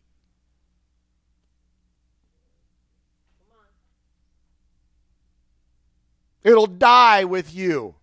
It'll 6.44 6.68
die 6.68 7.24
with 7.24 7.54
you. 7.54 7.96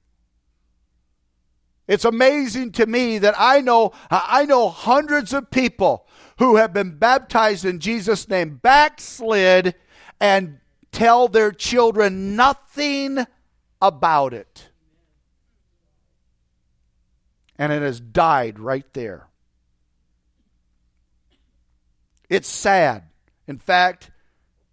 It's 1.87 2.04
amazing 2.04 2.73
to 2.73 2.87
me 2.87 3.18
that 3.18 3.35
I 3.37 3.61
know 3.61 3.92
I 4.11 4.47
know 4.47 4.68
hundreds 4.68 5.32
of 5.32 5.50
people 5.50 6.06
who 6.38 6.56
have 6.56 6.73
been 6.73 6.97
baptized 6.97 7.64
in 7.64 7.80
Jesus 7.80 8.28
name 8.28 8.61
backslid 8.62 9.75
and 10.20 10.61
tell 10.92 11.28
their 11.28 11.50
children 11.50 12.37
nothing 12.37 13.26
about 13.82 14.32
it. 14.32 14.68
And 17.59 17.73
it 17.73 17.82
has 17.82 18.00
died 18.00 18.59
right 18.59 18.90
there. 18.92 19.26
It's 22.28 22.49
sad. 22.49 23.02
In 23.49 23.59
fact, 23.59 24.11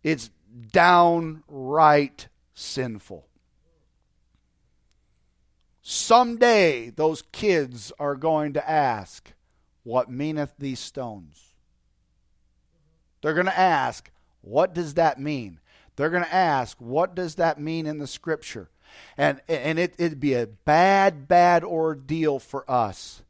it's 0.03 0.29
downright 0.71 2.27
sinful. 2.53 3.26
Someday 5.89 6.89
those 6.89 7.21
kids 7.31 7.93
are 7.97 8.17
going 8.17 8.51
to 8.51 8.69
ask, 8.69 9.31
What 9.83 10.11
meaneth 10.11 10.51
these 10.59 10.81
stones? 10.81 11.53
They're 13.21 13.33
going 13.33 13.45
to 13.45 13.57
ask, 13.57 14.11
What 14.41 14.73
does 14.73 14.95
that 14.95 15.17
mean? 15.17 15.61
They're 15.95 16.09
going 16.09 16.25
to 16.25 16.35
ask, 16.35 16.75
What 16.81 17.15
does 17.15 17.35
that 17.35 17.57
mean 17.57 17.85
in 17.85 17.99
the 17.99 18.05
scripture? 18.05 18.69
And, 19.17 19.39
and 19.47 19.79
it, 19.79 19.95
it'd 19.97 20.19
be 20.19 20.33
a 20.33 20.45
bad, 20.45 21.29
bad 21.29 21.63
ordeal 21.63 22.39
for 22.39 22.69
us 22.69 23.21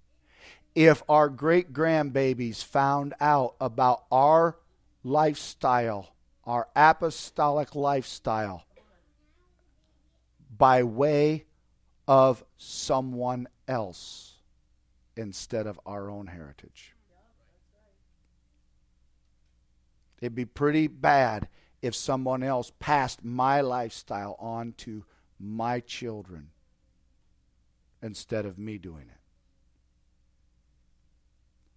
if 0.74 1.04
our 1.08 1.30
great 1.30 1.74
grandbabies 1.74 2.64
found 2.64 3.14
out 3.22 3.54
about 3.62 4.06
our 4.12 4.58
lifestyle, 5.04 6.16
our 6.44 6.70
apostolic 6.76 7.76
lifestyle, 7.76 8.66
by 10.58 10.82
way 10.82 11.46
of 12.08 12.44
someone 12.58 13.48
else 13.68 14.38
instead 15.16 15.68
of 15.68 15.80
our 15.86 16.10
own 16.10 16.28
heritage. 16.28 16.96
It'd 20.22 20.36
be 20.36 20.46
pretty 20.46 20.88
bad 20.88 21.48
if 21.82 21.94
someone 21.94 22.42
else 22.44 22.72
passed 22.80 23.24
my 23.24 23.62
lifestyle 23.62 24.36
on 24.40 24.74
to 24.78 25.06
my 25.40 25.80
children 25.80 26.50
instead 28.02 28.46
of 28.46 28.58
me 28.58 28.78
doing 28.78 29.10
it. 29.10 29.22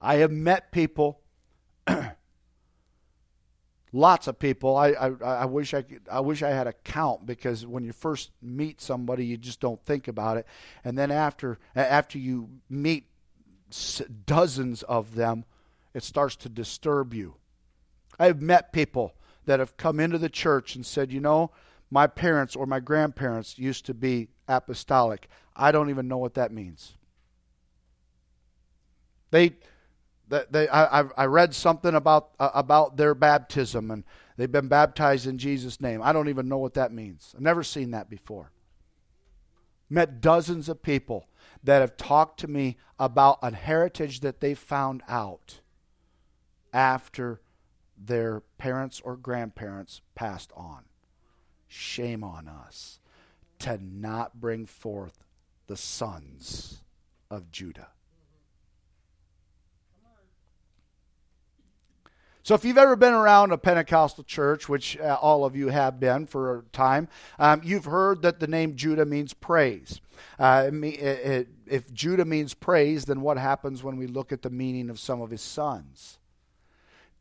I 0.00 0.16
have 0.16 0.30
met 0.30 0.72
people 0.72 1.19
lots 3.92 4.26
of 4.26 4.38
people. 4.38 4.76
I, 4.76 4.90
I, 4.90 5.08
I 5.22 5.44
wish 5.44 5.74
I 5.74 5.82
could, 5.82 6.02
I 6.10 6.20
wish 6.20 6.42
I 6.42 6.50
had 6.50 6.66
a 6.66 6.72
count 6.72 7.26
because 7.26 7.66
when 7.66 7.84
you 7.84 7.92
first 7.92 8.30
meet 8.40 8.80
somebody, 8.80 9.26
you 9.26 9.36
just 9.36 9.60
don't 9.60 9.82
think 9.84 10.08
about 10.08 10.36
it, 10.36 10.46
and 10.84 10.96
then 10.96 11.10
after 11.10 11.58
after 11.74 12.18
you 12.18 12.48
meet 12.68 13.06
dozens 14.26 14.82
of 14.84 15.14
them, 15.14 15.44
it 15.94 16.02
starts 16.02 16.36
to 16.36 16.48
disturb 16.48 17.14
you. 17.14 17.36
I've 18.18 18.42
met 18.42 18.72
people 18.72 19.14
that 19.46 19.60
have 19.60 19.76
come 19.76 20.00
into 20.00 20.18
the 20.18 20.28
church 20.28 20.74
and 20.74 20.84
said, 20.84 21.12
you 21.12 21.20
know, 21.20 21.50
my 21.90 22.06
parents 22.06 22.54
or 22.54 22.66
my 22.66 22.80
grandparents 22.80 23.58
used 23.58 23.86
to 23.86 23.94
be 23.94 24.28
apostolic. 24.46 25.28
I 25.56 25.72
don't 25.72 25.90
even 25.90 26.08
know 26.08 26.18
what 26.18 26.34
that 26.34 26.52
means. 26.52 26.94
They 29.30 29.56
they, 30.30 30.68
I, 30.68 31.02
I 31.16 31.26
read 31.26 31.54
something 31.54 31.94
about 31.94 32.30
uh, 32.38 32.50
about 32.54 32.96
their 32.96 33.14
baptism, 33.14 33.90
and 33.90 34.04
they've 34.36 34.50
been 34.50 34.68
baptized 34.68 35.26
in 35.26 35.38
Jesus' 35.38 35.80
name. 35.80 36.00
I 36.02 36.12
don't 36.12 36.28
even 36.28 36.48
know 36.48 36.58
what 36.58 36.74
that 36.74 36.92
means. 36.92 37.34
I've 37.34 37.42
never 37.42 37.62
seen 37.62 37.90
that 37.90 38.08
before. 38.08 38.52
Met 39.88 40.20
dozens 40.20 40.68
of 40.68 40.82
people 40.82 41.26
that 41.64 41.80
have 41.80 41.96
talked 41.96 42.40
to 42.40 42.48
me 42.48 42.78
about 42.98 43.40
a 43.42 43.54
heritage 43.54 44.20
that 44.20 44.40
they 44.40 44.54
found 44.54 45.02
out 45.08 45.60
after 46.72 47.40
their 47.98 48.40
parents 48.56 49.00
or 49.04 49.16
grandparents 49.16 50.00
passed 50.14 50.52
on. 50.56 50.84
Shame 51.66 52.22
on 52.22 52.48
us 52.48 53.00
to 53.58 53.78
not 53.82 54.40
bring 54.40 54.64
forth 54.66 55.24
the 55.66 55.76
sons 55.76 56.82
of 57.30 57.50
Judah. 57.50 57.88
So, 62.42 62.54
if 62.54 62.64
you've 62.64 62.78
ever 62.78 62.96
been 62.96 63.12
around 63.12 63.52
a 63.52 63.58
Pentecostal 63.58 64.24
church, 64.24 64.68
which 64.68 64.98
uh, 64.98 65.18
all 65.20 65.44
of 65.44 65.54
you 65.54 65.68
have 65.68 66.00
been 66.00 66.26
for 66.26 66.58
a 66.58 66.62
time, 66.72 67.08
um, 67.38 67.60
you've 67.62 67.84
heard 67.84 68.22
that 68.22 68.40
the 68.40 68.46
name 68.46 68.76
Judah 68.76 69.04
means 69.04 69.34
praise. 69.34 70.00
Uh, 70.38 70.70
it, 70.72 70.94
it, 70.94 71.48
if 71.66 71.92
Judah 71.92 72.24
means 72.24 72.54
praise, 72.54 73.04
then 73.04 73.20
what 73.20 73.36
happens 73.36 73.82
when 73.82 73.96
we 73.96 74.06
look 74.06 74.32
at 74.32 74.40
the 74.40 74.50
meaning 74.50 74.88
of 74.88 74.98
some 74.98 75.20
of 75.20 75.30
his 75.30 75.42
sons? 75.42 76.18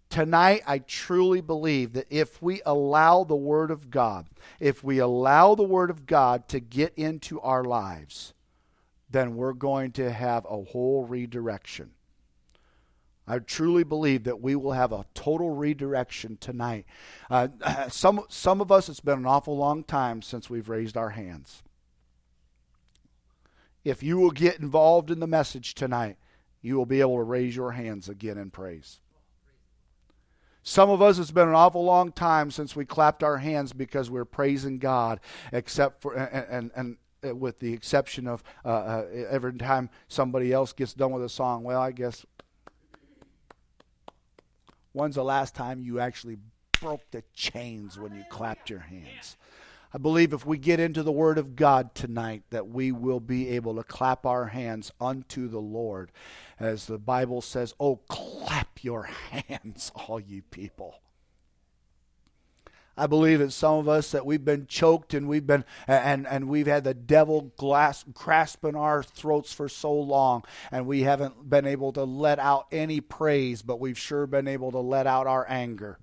Tonight, 0.09 0.63
I 0.65 0.79
truly 0.79 1.41
believe 1.41 1.93
that 1.93 2.07
if 2.09 2.41
we 2.41 2.61
allow 2.65 3.23
the 3.23 3.35
Word 3.35 3.71
of 3.71 3.91
God, 3.91 4.25
if 4.59 4.83
we 4.83 4.99
allow 4.99 5.53
the 5.53 5.63
Word 5.63 5.91
of 5.91 6.05
God 6.05 6.47
to 6.47 6.59
get 6.59 6.93
into 6.95 7.39
our 7.41 7.63
lives, 7.63 8.33
then 9.09 9.35
we're 9.35 9.53
going 9.53 9.91
to 9.93 10.11
have 10.11 10.45
a 10.45 10.63
whole 10.63 11.05
redirection. 11.05 11.91
I 13.29 13.37
truly 13.37 13.83
believe 13.83 14.23
that 14.23 14.41
we 14.41 14.55
will 14.55 14.71
have 14.71 14.91
a 14.91 15.05
total 15.13 15.51
redirection 15.51 16.37
tonight. 16.37 16.85
Uh, 17.29 17.49
some, 17.89 18.25
some 18.27 18.59
of 18.59 18.71
us, 18.71 18.89
it's 18.89 18.99
been 18.99 19.19
an 19.19 19.27
awful 19.27 19.55
long 19.55 19.83
time 19.83 20.23
since 20.23 20.49
we've 20.49 20.67
raised 20.67 20.97
our 20.97 21.11
hands. 21.11 21.61
If 23.85 24.01
you 24.01 24.17
will 24.17 24.31
get 24.31 24.59
involved 24.59 25.11
in 25.11 25.19
the 25.19 25.27
message 25.27 25.75
tonight, 25.75 26.17
you 26.61 26.75
will 26.75 26.87
be 26.87 27.01
able 27.01 27.17
to 27.17 27.23
raise 27.23 27.55
your 27.55 27.71
hands 27.71 28.09
again 28.09 28.39
in 28.39 28.49
praise. 28.49 28.99
Some 30.63 30.89
of 30.89 31.01
us, 31.01 31.19
it's 31.19 31.31
been 31.31 31.47
an 31.47 31.55
awful 31.55 31.85
long 31.85 32.11
time 32.11 32.49
since 32.49 32.75
we 32.75 32.83
clapped 32.83 33.23
our 33.23 33.37
hands 33.37 33.73
because 33.73 34.09
we're 34.09 34.25
praising 34.25 34.79
God, 34.79 35.19
except 35.51 36.01
for, 36.01 36.15
and, 36.15 36.45
and, 36.49 36.71
and 36.75 36.97
uh, 37.27 37.35
with 37.35 37.59
the 37.59 37.73
exception 37.73 38.27
of 38.27 38.43
uh, 38.65 38.69
uh, 38.69 39.05
every 39.29 39.53
time 39.53 39.89
somebody 40.07 40.51
else 40.51 40.73
gets 40.73 40.93
done 40.93 41.11
with 41.11 41.23
a 41.23 41.29
song, 41.29 41.63
well, 41.63 41.79
I 41.81 41.91
guess 41.91 42.25
When's 44.93 45.15
the 45.15 45.23
last 45.23 45.55
time 45.55 45.81
you 45.81 45.99
actually 45.99 46.37
broke 46.79 47.11
the 47.11 47.23
chains 47.33 47.99
when 47.99 48.13
you 48.13 48.23
clapped 48.29 48.69
your 48.69 48.79
hands? 48.79 49.37
I 49.93 49.97
believe 49.97 50.33
if 50.33 50.45
we 50.45 50.59
get 50.59 50.79
into 50.79 51.01
the 51.01 51.11
Word 51.11 51.39
of 51.39 51.55
God 51.55 51.95
tonight, 51.95 52.43
that 52.51 52.67
we 52.67 52.91
will 52.91 53.19
be 53.19 53.49
able 53.49 53.75
to 53.75 53.83
clap 53.83 54.25
our 54.25 54.47
hands 54.47 54.91
unto 55.01 55.47
the 55.47 55.59
Lord. 55.59 56.11
As 56.59 56.85
the 56.85 56.99
Bible 56.99 57.41
says, 57.41 57.73
Oh, 57.79 57.97
clap 58.07 58.83
your 58.83 59.03
hands, 59.31 59.91
all 59.95 60.19
you 60.19 60.43
people. 60.43 61.01
I 62.99 63.07
believe 63.07 63.39
that 63.39 63.51
some 63.51 63.75
of 63.75 63.87
us 63.87 64.11
that 64.11 64.25
we've 64.25 64.43
been 64.43 64.67
choked 64.67 65.13
and 65.13 65.29
we've 65.29 65.47
been 65.47 65.63
and 65.87 66.27
and 66.27 66.49
we've 66.49 66.67
had 66.67 66.83
the 66.83 66.93
devil 66.93 67.53
glass 67.55 68.03
grasping 68.13 68.75
our 68.75 69.01
throats 69.03 69.53
for 69.53 69.69
so 69.69 69.93
long 69.93 70.43
and 70.71 70.85
we 70.85 71.03
haven't 71.03 71.49
been 71.49 71.65
able 71.65 71.93
to 71.93 72.03
let 72.03 72.39
out 72.39 72.67
any 72.71 72.99
praise, 72.99 73.61
but 73.61 73.79
we've 73.79 73.97
sure 73.97 74.27
been 74.27 74.47
able 74.47 74.71
to 74.71 74.79
let 74.79 75.07
out 75.07 75.27
our 75.27 75.45
anger. 75.49 75.97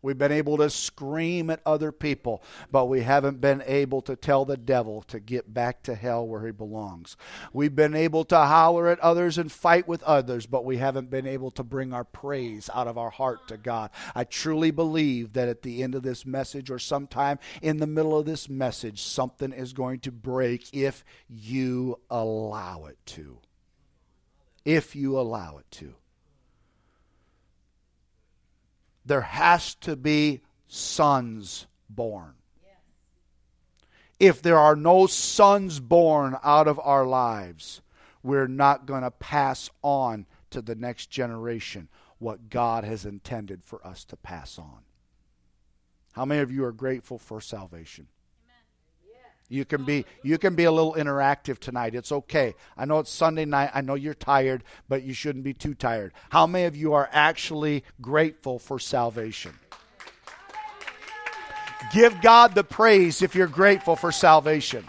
We've 0.00 0.18
been 0.18 0.32
able 0.32 0.58
to 0.58 0.70
scream 0.70 1.50
at 1.50 1.60
other 1.66 1.90
people, 1.90 2.42
but 2.70 2.86
we 2.86 3.02
haven't 3.02 3.40
been 3.40 3.62
able 3.66 4.00
to 4.02 4.14
tell 4.14 4.44
the 4.44 4.56
devil 4.56 5.02
to 5.08 5.18
get 5.18 5.52
back 5.52 5.82
to 5.84 5.94
hell 5.96 6.26
where 6.26 6.46
he 6.46 6.52
belongs. 6.52 7.16
We've 7.52 7.74
been 7.74 7.96
able 7.96 8.24
to 8.26 8.36
holler 8.36 8.88
at 8.88 9.00
others 9.00 9.38
and 9.38 9.50
fight 9.50 9.88
with 9.88 10.02
others, 10.04 10.46
but 10.46 10.64
we 10.64 10.76
haven't 10.76 11.10
been 11.10 11.26
able 11.26 11.50
to 11.52 11.64
bring 11.64 11.92
our 11.92 12.04
praise 12.04 12.70
out 12.72 12.86
of 12.86 12.96
our 12.96 13.10
heart 13.10 13.48
to 13.48 13.56
God. 13.56 13.90
I 14.14 14.22
truly 14.24 14.70
believe 14.70 15.32
that 15.32 15.48
at 15.48 15.62
the 15.62 15.82
end 15.82 15.96
of 15.96 16.02
this 16.04 16.24
message 16.24 16.70
or 16.70 16.78
sometime 16.78 17.40
in 17.60 17.78
the 17.78 17.86
middle 17.86 18.16
of 18.16 18.24
this 18.24 18.48
message, 18.48 19.02
something 19.02 19.52
is 19.52 19.72
going 19.72 19.98
to 20.00 20.12
break 20.12 20.72
if 20.72 21.04
you 21.28 21.98
allow 22.08 22.86
it 22.86 22.98
to. 23.06 23.38
If 24.64 24.94
you 24.94 25.18
allow 25.18 25.58
it 25.58 25.66
to 25.72 25.94
there 29.08 29.22
has 29.22 29.74
to 29.76 29.96
be 29.96 30.42
sons 30.66 31.66
born. 31.88 32.34
If 34.20 34.42
there 34.42 34.58
are 34.58 34.76
no 34.76 35.06
sons 35.06 35.80
born 35.80 36.36
out 36.42 36.66
of 36.68 36.80
our 36.80 37.06
lives, 37.06 37.80
we're 38.22 38.48
not 38.48 38.84
going 38.84 39.02
to 39.02 39.10
pass 39.10 39.70
on 39.82 40.26
to 40.50 40.60
the 40.60 40.74
next 40.74 41.08
generation 41.08 41.88
what 42.18 42.50
God 42.50 42.84
has 42.84 43.06
intended 43.06 43.62
for 43.64 43.84
us 43.86 44.04
to 44.06 44.16
pass 44.16 44.58
on. 44.58 44.80
How 46.12 46.24
many 46.24 46.40
of 46.40 46.50
you 46.50 46.64
are 46.64 46.72
grateful 46.72 47.18
for 47.18 47.40
salvation? 47.40 48.08
You 49.48 49.64
can 49.64 49.84
be 49.84 50.04
you 50.22 50.36
can 50.36 50.54
be 50.54 50.64
a 50.64 50.72
little 50.72 50.94
interactive 50.94 51.58
tonight. 51.58 51.94
It's 51.94 52.12
okay. 52.12 52.54
I 52.76 52.84
know 52.84 52.98
it's 52.98 53.10
Sunday 53.10 53.46
night. 53.46 53.70
I 53.72 53.80
know 53.80 53.94
you're 53.94 54.12
tired, 54.12 54.62
but 54.88 55.02
you 55.02 55.14
shouldn't 55.14 55.44
be 55.44 55.54
too 55.54 55.74
tired. 55.74 56.12
How 56.28 56.46
many 56.46 56.66
of 56.66 56.76
you 56.76 56.92
are 56.92 57.08
actually 57.12 57.84
grateful 58.00 58.58
for 58.58 58.78
salvation? 58.78 59.54
Give 61.92 62.20
God 62.20 62.54
the 62.54 62.64
praise 62.64 63.22
if 63.22 63.34
you're 63.34 63.46
grateful 63.46 63.96
for 63.96 64.12
salvation. 64.12 64.86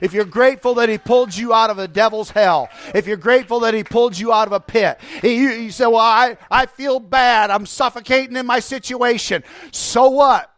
If 0.00 0.12
you're 0.12 0.24
grateful 0.24 0.74
that 0.74 0.88
He 0.88 0.98
pulled 0.98 1.34
you 1.34 1.52
out 1.52 1.70
of 1.70 1.76
the 1.76 1.88
devil's 1.88 2.30
hell, 2.30 2.68
if 2.94 3.06
you're 3.06 3.16
grateful 3.16 3.60
that 3.60 3.74
He 3.74 3.82
pulled 3.82 4.16
you 4.16 4.32
out 4.32 4.46
of 4.46 4.52
a 4.52 4.60
pit, 4.60 5.00
you, 5.22 5.30
you 5.30 5.70
say, 5.70 5.86
Well, 5.86 5.96
I, 5.96 6.36
I 6.50 6.66
feel 6.66 7.00
bad. 7.00 7.50
I'm 7.50 7.66
suffocating 7.66 8.36
in 8.36 8.46
my 8.46 8.60
situation. 8.60 9.42
So 9.72 10.10
what? 10.10 10.52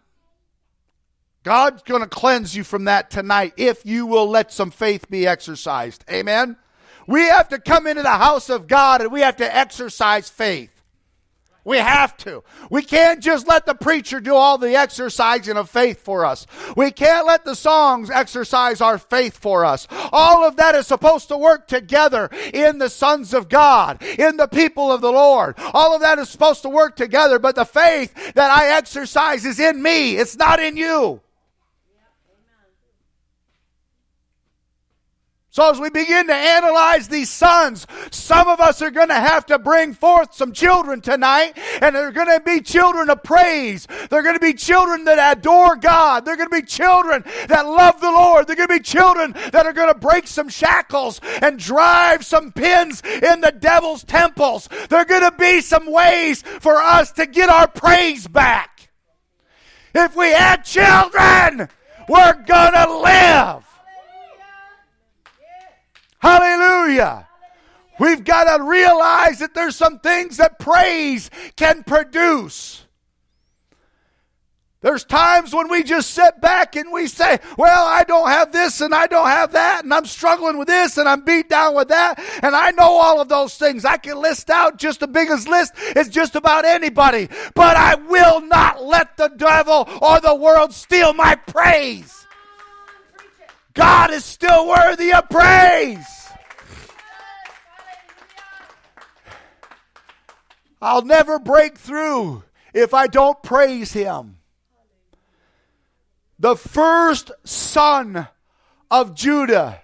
God's 1.49 1.83
going 1.83 2.02
to 2.02 2.09
cleanse 2.09 2.55
you 2.55 2.62
from 2.62 2.85
that 2.85 3.11
tonight 3.11 3.55
if 3.57 3.87
you 3.87 4.05
will 4.05 4.28
let 4.28 4.52
some 4.52 4.71
faith 4.71 5.09
be 5.09 5.26
exercised. 5.26 6.05
Amen? 6.11 6.59
We 7.07 7.23
have 7.23 7.49
to 7.49 7.59
come 7.59 7.87
into 7.87 8.02
the 8.02 8.11
house 8.11 8.50
of 8.50 8.67
God 8.67 9.00
and 9.00 9.11
we 9.11 9.23
have 9.23 9.37
to 9.37 9.57
exercise 9.57 10.28
faith. 10.28 10.83
We 11.64 11.78
have 11.78 12.19
to. 12.19 12.45
We 12.71 12.83
can't 12.83 13.23
just 13.23 13.49
let 13.49 13.64
the 13.64 13.75
preacher 13.75 14.21
do 14.21 14.35
all 14.35 14.59
the 14.59 14.76
exercising 14.76 15.57
of 15.57 15.71
faith 15.71 16.02
for 16.02 16.26
us. 16.26 16.47
We 16.76 16.90
can't 16.90 17.26
let 17.26 17.47
the 17.47 17.55
songs 17.55 18.11
exercise 18.11 18.83
our 18.83 18.99
faith 18.99 19.38
for 19.38 19.64
us. 19.64 19.88
All 20.12 20.47
of 20.47 20.57
that 20.57 20.75
is 20.75 20.87
supposed 20.87 21.28
to 21.28 21.38
work 21.38 21.67
together 21.67 22.28
in 22.52 22.76
the 22.76 22.90
sons 22.90 23.33
of 23.33 23.49
God, 23.49 24.02
in 24.02 24.37
the 24.37 24.49
people 24.49 24.93
of 24.93 25.00
the 25.00 25.12
Lord. 25.12 25.55
All 25.73 25.95
of 25.95 26.02
that 26.02 26.19
is 26.19 26.28
supposed 26.28 26.61
to 26.61 26.69
work 26.69 26.95
together, 26.95 27.38
but 27.38 27.55
the 27.55 27.64
faith 27.64 28.35
that 28.35 28.50
I 28.50 28.76
exercise 28.76 29.47
is 29.47 29.59
in 29.59 29.83
me. 29.83 30.17
It's 30.19 30.37
not 30.37 30.61
in 30.61 30.76
you. 30.76 31.23
So, 35.59 35.73
as 35.73 35.81
we 35.81 35.91
begin 35.91 36.29
to 36.29 36.35
analyze 36.35 37.09
these 37.09 37.31
sons, 37.31 37.85
some 38.12 38.47
of 38.47 38.61
us 38.61 38.81
are 38.81 38.93
going 38.93 39.09
to 39.09 39.15
have 39.15 39.45
to 39.47 39.59
bring 39.59 39.93
forth 39.93 40.33
some 40.33 40.53
children 40.53 41.00
tonight, 41.00 41.59
and 41.83 41.97
they're 41.97 42.12
going 42.12 42.29
to 42.29 42.38
be 42.38 42.61
children 42.61 43.11
of 43.11 43.25
praise. 43.25 43.88
They're 44.09 44.23
going 44.23 44.37
to 44.37 44.41
be 44.41 44.55
children 44.55 45.03
that 45.07 45.37
adore 45.37 45.75
God. 45.75 46.25
They're 46.25 46.37
going 46.37 46.49
to 46.49 46.55
be 46.55 46.65
children 46.65 47.25
that 47.49 47.67
love 47.67 48.00
the 48.00 48.09
Lord. 48.09 48.47
They're 48.47 48.55
going 48.55 48.69
to 48.69 48.75
be 48.75 48.85
children 48.85 49.33
that 49.50 49.67
are 49.67 49.73
going 49.73 49.93
to 49.93 49.99
break 49.99 50.29
some 50.29 50.49
shackles 50.49 51.21
and 51.43 51.59
drive 51.59 52.25
some 52.25 52.53
pins 52.53 53.03
in 53.03 53.41
the 53.41 53.50
devil's 53.50 54.05
temples. 54.05 54.69
There 54.88 55.00
are 55.00 55.05
going 55.05 55.29
to 55.29 55.37
be 55.37 55.61
some 55.61 55.91
ways 55.91 56.41
for 56.43 56.77
us 56.77 57.11
to 57.15 57.27
get 57.27 57.49
our 57.49 57.67
praise 57.67 58.29
back. 58.29 58.91
If 59.93 60.15
we 60.15 60.31
had 60.31 60.59
children, 60.59 61.69
we're 62.09 62.45
going 62.45 62.75
to 62.75 62.99
live. 63.03 63.68
Hallelujah. 66.19 67.29
We've 67.99 68.23
got 68.23 68.57
to 68.57 68.63
realize 68.63 69.41
that 69.41 69.55
there's 69.55 69.77
some 69.77 69.99
things 69.99 70.37
that 70.37 70.59
praise 70.59 71.31
can 71.57 71.83
produce. 71.83 72.85
There's 74.81 75.03
times 75.05 75.53
when 75.53 75.69
we 75.69 75.83
just 75.83 76.11
sit 76.11 76.41
back 76.41 76.77
and 76.77 76.93
we 76.93 77.09
say, 77.09 77.41
Well, 77.57 77.85
I 77.85 78.05
don't 78.05 78.29
have 78.29 78.53
this 78.53 78.81
and 78.81 78.95
I 78.95 79.09
don't 79.09 79.27
have 79.27 79.53
that, 79.53 79.83
and 79.83 79.93
I'm 79.93 80.05
struggling 80.05 80.57
with 80.57 80.69
this 80.69 80.99
and 80.99 81.09
I'm 81.09 81.25
beat 81.25 81.49
down 81.49 81.75
with 81.75 81.89
that, 81.89 82.23
and 82.45 82.55
I 82.55 82.71
know 82.71 82.85
all 83.01 83.21
of 83.21 83.29
those 83.29 83.57
things. 83.57 83.85
I 83.85 83.97
can 83.97 84.23
list 84.23 84.51
out 84.51 84.79
just 84.79 85.01
the 85.01 85.09
biggest 85.09 85.49
list 85.49 85.73
it's 85.77 86.09
just 86.09 86.37
about 86.37 86.64
anybody, 86.64 87.29
but 87.55 87.77
I 87.77 87.97
will 87.97 88.40
not 88.40 88.85
let 88.85 89.16
the 89.16 89.29
devil 89.37 89.88
or 90.01 90.21
the 90.21 90.37
world 90.37 90.73
steal 90.73 91.12
my 91.12 91.35
praise. 91.35 92.14
God 93.75 94.12
is 94.12 94.25
still 94.25 94.69
worthy 94.69 95.12
of 95.12 95.29
praise. 95.29 96.17
I'll 100.81 101.03
never 101.03 101.38
break 101.38 101.79
through 101.79 102.45
if 102.73 102.95
I 102.95 103.07
don't 103.07 103.43
praise 103.43 103.93
Him. 103.93 104.38
The 106.38 106.57
first 106.57 107.33
son 107.45 108.29
of 108.91 109.14
Judah, 109.14 109.81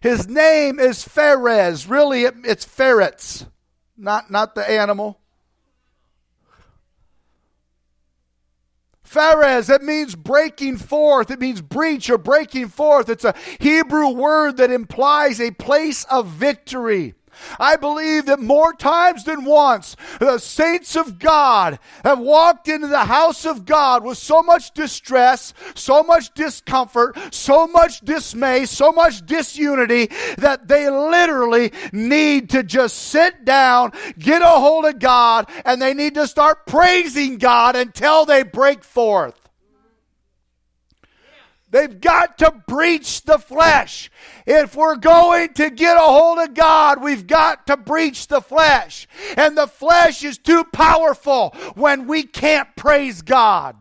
his 0.00 0.26
name 0.26 0.80
is 0.80 1.04
Pharez. 1.04 1.90
Really, 1.90 2.22
it's 2.22 2.64
ferrets, 2.64 3.46
not, 3.96 4.30
not 4.30 4.54
the 4.54 4.68
animal. 4.68 5.20
Pharez, 9.08 9.74
it 9.74 9.82
means 9.82 10.14
breaking 10.14 10.76
forth. 10.76 11.30
It 11.30 11.40
means 11.40 11.62
breach 11.62 12.10
or 12.10 12.18
breaking 12.18 12.68
forth. 12.68 13.08
It's 13.08 13.24
a 13.24 13.34
Hebrew 13.58 14.08
word 14.08 14.58
that 14.58 14.70
implies 14.70 15.40
a 15.40 15.50
place 15.52 16.04
of 16.04 16.26
victory. 16.26 17.14
I 17.58 17.76
believe 17.76 18.26
that 18.26 18.40
more 18.40 18.72
times 18.72 19.24
than 19.24 19.44
once, 19.44 19.96
the 20.18 20.38
saints 20.38 20.96
of 20.96 21.18
God 21.18 21.78
have 22.04 22.18
walked 22.18 22.68
into 22.68 22.86
the 22.86 23.04
house 23.04 23.44
of 23.44 23.64
God 23.64 24.04
with 24.04 24.18
so 24.18 24.42
much 24.42 24.72
distress, 24.72 25.54
so 25.74 26.02
much 26.02 26.32
discomfort, 26.34 27.16
so 27.32 27.66
much 27.66 28.00
dismay, 28.00 28.66
so 28.66 28.92
much 28.92 29.24
disunity 29.26 30.08
that 30.38 30.68
they 30.68 30.90
literally 30.90 31.72
need 31.92 32.50
to 32.50 32.62
just 32.62 32.96
sit 32.96 33.44
down, 33.44 33.92
get 34.18 34.42
a 34.42 34.46
hold 34.46 34.84
of 34.84 34.98
God, 34.98 35.48
and 35.64 35.80
they 35.80 35.94
need 35.94 36.14
to 36.14 36.26
start 36.26 36.66
praising 36.66 37.38
God 37.38 37.76
until 37.76 38.24
they 38.24 38.42
break 38.42 38.84
forth. 38.84 39.37
They've 41.70 42.00
got 42.00 42.38
to 42.38 42.62
breach 42.66 43.22
the 43.22 43.38
flesh. 43.38 44.10
If 44.46 44.74
we're 44.74 44.96
going 44.96 45.52
to 45.54 45.68
get 45.68 45.96
a 45.98 46.00
hold 46.00 46.38
of 46.38 46.54
God, 46.54 47.02
we've 47.02 47.26
got 47.26 47.66
to 47.66 47.76
breach 47.76 48.28
the 48.28 48.40
flesh. 48.40 49.06
And 49.36 49.56
the 49.56 49.66
flesh 49.66 50.24
is 50.24 50.38
too 50.38 50.64
powerful 50.72 51.50
when 51.74 52.06
we 52.06 52.22
can't 52.22 52.74
praise 52.74 53.20
God. 53.20 53.76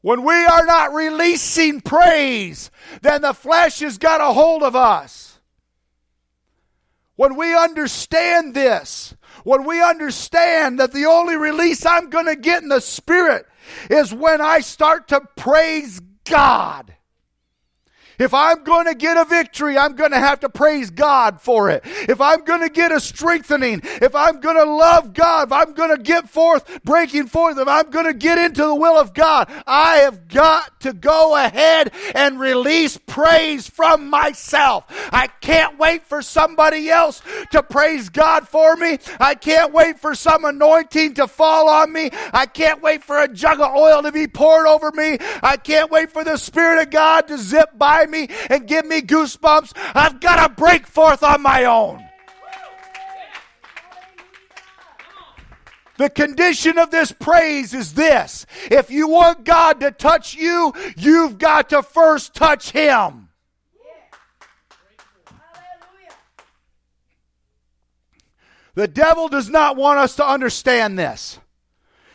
When 0.00 0.22
we 0.22 0.34
are 0.34 0.64
not 0.64 0.94
releasing 0.94 1.80
praise, 1.80 2.70
then 3.02 3.22
the 3.22 3.34
flesh 3.34 3.80
has 3.80 3.98
got 3.98 4.20
a 4.20 4.32
hold 4.32 4.62
of 4.62 4.76
us. 4.76 5.40
When 7.16 7.34
we 7.34 7.56
understand 7.56 8.54
this, 8.54 9.16
when 9.42 9.64
we 9.64 9.82
understand 9.82 10.78
that 10.78 10.92
the 10.92 11.06
only 11.06 11.34
release 11.34 11.84
I'm 11.84 12.10
going 12.10 12.26
to 12.26 12.36
get 12.36 12.62
in 12.62 12.68
the 12.68 12.80
spirit 12.80 13.47
is 13.90 14.12
when 14.12 14.40
I 14.40 14.60
start 14.60 15.08
to 15.08 15.20
praise 15.36 16.00
God. 16.24 16.94
If 18.18 18.34
I'm 18.34 18.64
going 18.64 18.86
to 18.86 18.94
get 18.94 19.16
a 19.16 19.24
victory, 19.24 19.78
I'm 19.78 19.94
going 19.94 20.10
to 20.10 20.18
have 20.18 20.40
to 20.40 20.48
praise 20.48 20.90
God 20.90 21.40
for 21.40 21.70
it. 21.70 21.82
If 21.84 22.20
I'm 22.20 22.44
going 22.44 22.62
to 22.62 22.68
get 22.68 22.90
a 22.90 23.00
strengthening, 23.00 23.80
if 23.84 24.14
I'm 24.14 24.40
going 24.40 24.56
to 24.56 24.64
love 24.64 25.12
God, 25.12 25.48
if 25.48 25.52
I'm 25.52 25.72
going 25.72 25.96
to 25.96 26.02
get 26.02 26.28
forth, 26.28 26.82
breaking 26.82 27.28
forth, 27.28 27.58
if 27.58 27.68
I'm 27.68 27.90
going 27.90 28.06
to 28.06 28.14
get 28.14 28.38
into 28.38 28.62
the 28.62 28.74
will 28.74 28.98
of 28.98 29.14
God, 29.14 29.48
I 29.66 29.98
have 29.98 30.26
got 30.28 30.80
to 30.80 30.92
go 30.92 31.36
ahead 31.36 31.92
and 32.14 32.40
release 32.40 32.96
praise 32.96 33.68
from 33.68 34.10
myself. 34.10 34.84
I 35.12 35.28
can't 35.28 35.78
wait 35.78 36.04
for 36.04 36.22
somebody 36.22 36.90
else 36.90 37.22
to 37.52 37.62
praise 37.62 38.08
God 38.08 38.48
for 38.48 38.74
me. 38.76 38.98
I 39.20 39.34
can't 39.34 39.72
wait 39.72 40.00
for 40.00 40.14
some 40.14 40.44
anointing 40.44 41.14
to 41.14 41.28
fall 41.28 41.68
on 41.68 41.92
me. 41.92 42.10
I 42.32 42.46
can't 42.46 42.82
wait 42.82 43.04
for 43.04 43.22
a 43.22 43.28
jug 43.28 43.60
of 43.60 43.74
oil 43.74 44.02
to 44.02 44.10
be 44.10 44.26
poured 44.26 44.66
over 44.66 44.90
me. 44.90 45.18
I 45.42 45.56
can't 45.56 45.90
wait 45.90 46.10
for 46.10 46.24
the 46.24 46.36
Spirit 46.36 46.82
of 46.82 46.90
God 46.90 47.28
to 47.28 47.38
zip 47.38 47.70
by 47.76 48.06
me 48.08 48.28
and 48.50 48.66
give 48.66 48.86
me 48.86 49.00
goosebumps. 49.00 49.72
I've 49.94 50.20
got 50.20 50.46
to 50.46 50.54
break 50.54 50.86
forth 50.86 51.22
on 51.22 51.42
my 51.42 51.64
own. 51.64 52.04
The 55.98 56.08
condition 56.08 56.78
of 56.78 56.92
this 56.92 57.10
praise 57.10 57.74
is 57.74 57.94
this. 57.94 58.46
If 58.70 58.88
you 58.88 59.08
want 59.08 59.44
God 59.44 59.80
to 59.80 59.90
touch 59.90 60.36
you, 60.36 60.72
you've 60.96 61.38
got 61.38 61.70
to 61.70 61.82
first 61.82 62.34
touch 62.34 62.70
Him. 62.70 63.28
The 68.74 68.86
devil 68.86 69.26
does 69.26 69.48
not 69.48 69.74
want 69.74 69.98
us 69.98 70.14
to 70.16 70.24
understand 70.26 70.96
this. 70.96 71.40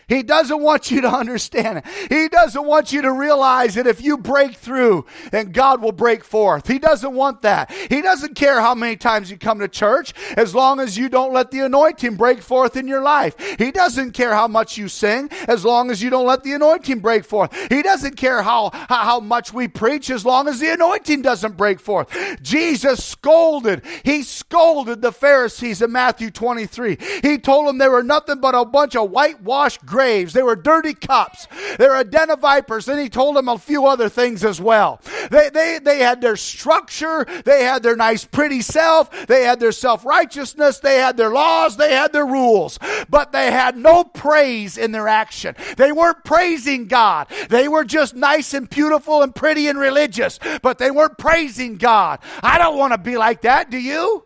He 0.07 0.23
doesn't 0.23 0.61
want 0.61 0.91
you 0.91 1.01
to 1.01 1.09
understand 1.09 1.79
it. 1.79 1.85
He 2.09 2.27
doesn't 2.27 2.65
want 2.65 2.91
you 2.91 3.01
to 3.03 3.11
realize 3.11 3.75
that 3.75 3.87
if 3.87 4.01
you 4.01 4.17
break 4.17 4.55
through, 4.55 5.05
then 5.31 5.51
God 5.51 5.81
will 5.81 5.91
break 5.91 6.23
forth. 6.23 6.67
He 6.67 6.79
doesn't 6.79 7.13
want 7.13 7.41
that. 7.43 7.71
He 7.71 8.01
doesn't 8.01 8.35
care 8.35 8.61
how 8.61 8.75
many 8.75 8.95
times 8.95 9.31
you 9.31 9.37
come 9.37 9.59
to 9.59 9.67
church 9.67 10.13
as 10.37 10.53
long 10.53 10.79
as 10.79 10.97
you 10.97 11.09
don't 11.09 11.33
let 11.33 11.51
the 11.51 11.59
anointing 11.59 12.15
break 12.15 12.41
forth 12.41 12.75
in 12.75 12.87
your 12.87 13.01
life. 13.01 13.35
He 13.57 13.71
doesn't 13.71 14.11
care 14.11 14.33
how 14.33 14.47
much 14.47 14.77
you 14.77 14.87
sing 14.87 15.29
as 15.47 15.63
long 15.63 15.91
as 15.91 16.01
you 16.01 16.09
don't 16.09 16.25
let 16.25 16.43
the 16.43 16.53
anointing 16.53 16.99
break 16.99 17.25
forth. 17.25 17.53
He 17.69 17.81
doesn't 17.81 18.17
care 18.17 18.41
how, 18.41 18.71
how, 18.73 19.03
how 19.03 19.19
much 19.19 19.53
we 19.53 19.67
preach 19.67 20.09
as 20.09 20.25
long 20.25 20.47
as 20.47 20.59
the 20.59 20.73
anointing 20.73 21.21
doesn't 21.21 21.57
break 21.57 21.79
forth. 21.79 22.09
Jesus 22.41 23.03
scolded. 23.03 23.83
He 24.03 24.23
scolded 24.23 25.01
the 25.01 25.11
Pharisees 25.11 25.81
in 25.81 25.91
Matthew 25.91 26.31
23. 26.31 26.97
He 27.21 27.37
told 27.37 27.67
them 27.67 27.77
they 27.77 27.89
were 27.89 28.03
nothing 28.03 28.39
but 28.39 28.55
a 28.55 28.65
bunch 28.65 28.95
of 28.95 29.11
whitewashed 29.11 29.85
graves. 29.93 30.33
They 30.33 30.41
were 30.41 30.55
dirty 30.55 30.95
cups. 30.95 31.47
They 31.77 31.87
were 31.87 31.99
a 31.99 32.03
den 32.03 32.31
of 32.31 32.39
vipers. 32.39 32.87
And 32.87 32.99
he 32.99 33.09
told 33.09 33.35
them 33.35 33.47
a 33.47 33.59
few 33.59 33.85
other 33.85 34.09
things 34.09 34.43
as 34.43 34.59
well. 34.59 34.99
They, 35.29 35.51
they, 35.51 35.77
they 35.77 35.99
had 35.99 36.19
their 36.19 36.35
structure. 36.35 37.27
They 37.45 37.63
had 37.63 37.83
their 37.83 37.95
nice, 37.95 38.25
pretty 38.25 38.61
self. 38.61 39.27
They 39.27 39.43
had 39.43 39.59
their 39.59 39.71
self 39.71 40.03
righteousness. 40.03 40.79
They 40.79 40.97
had 40.97 41.15
their 41.15 41.29
laws. 41.29 41.77
They 41.77 41.93
had 41.93 42.11
their 42.11 42.25
rules. 42.25 42.79
But 43.07 43.31
they 43.33 43.51
had 43.51 43.77
no 43.77 44.03
praise 44.03 44.79
in 44.79 44.91
their 44.91 45.07
action. 45.07 45.55
They 45.77 45.91
weren't 45.91 46.23
praising 46.23 46.87
God. 46.87 47.27
They 47.49 47.67
were 47.67 47.85
just 47.85 48.15
nice 48.15 48.55
and 48.55 48.67
beautiful 48.67 49.21
and 49.21 49.35
pretty 49.35 49.67
and 49.67 49.77
religious, 49.77 50.39
but 50.63 50.79
they 50.79 50.89
weren't 50.89 51.19
praising 51.19 51.77
God. 51.77 52.19
I 52.41 52.57
don't 52.57 52.79
want 52.79 52.93
to 52.93 52.97
be 52.97 53.15
like 53.15 53.41
that. 53.41 53.69
Do 53.69 53.77
you? 53.77 54.25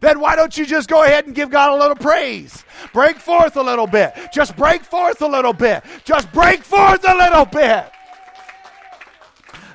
Then 0.00 0.20
why 0.20 0.36
don't 0.36 0.56
you 0.56 0.66
just 0.66 0.88
go 0.88 1.04
ahead 1.04 1.26
and 1.26 1.34
give 1.34 1.50
God 1.50 1.72
a 1.72 1.76
little 1.76 1.96
praise? 1.96 2.64
Break 2.92 3.16
forth 3.16 3.56
a 3.56 3.62
little 3.62 3.86
bit. 3.86 4.14
Just 4.32 4.56
break 4.56 4.82
forth 4.82 5.20
a 5.22 5.26
little 5.26 5.52
bit. 5.52 5.84
Just 6.04 6.30
break 6.32 6.62
forth 6.62 7.04
a 7.08 7.14
little 7.14 7.44
bit. 7.44 7.90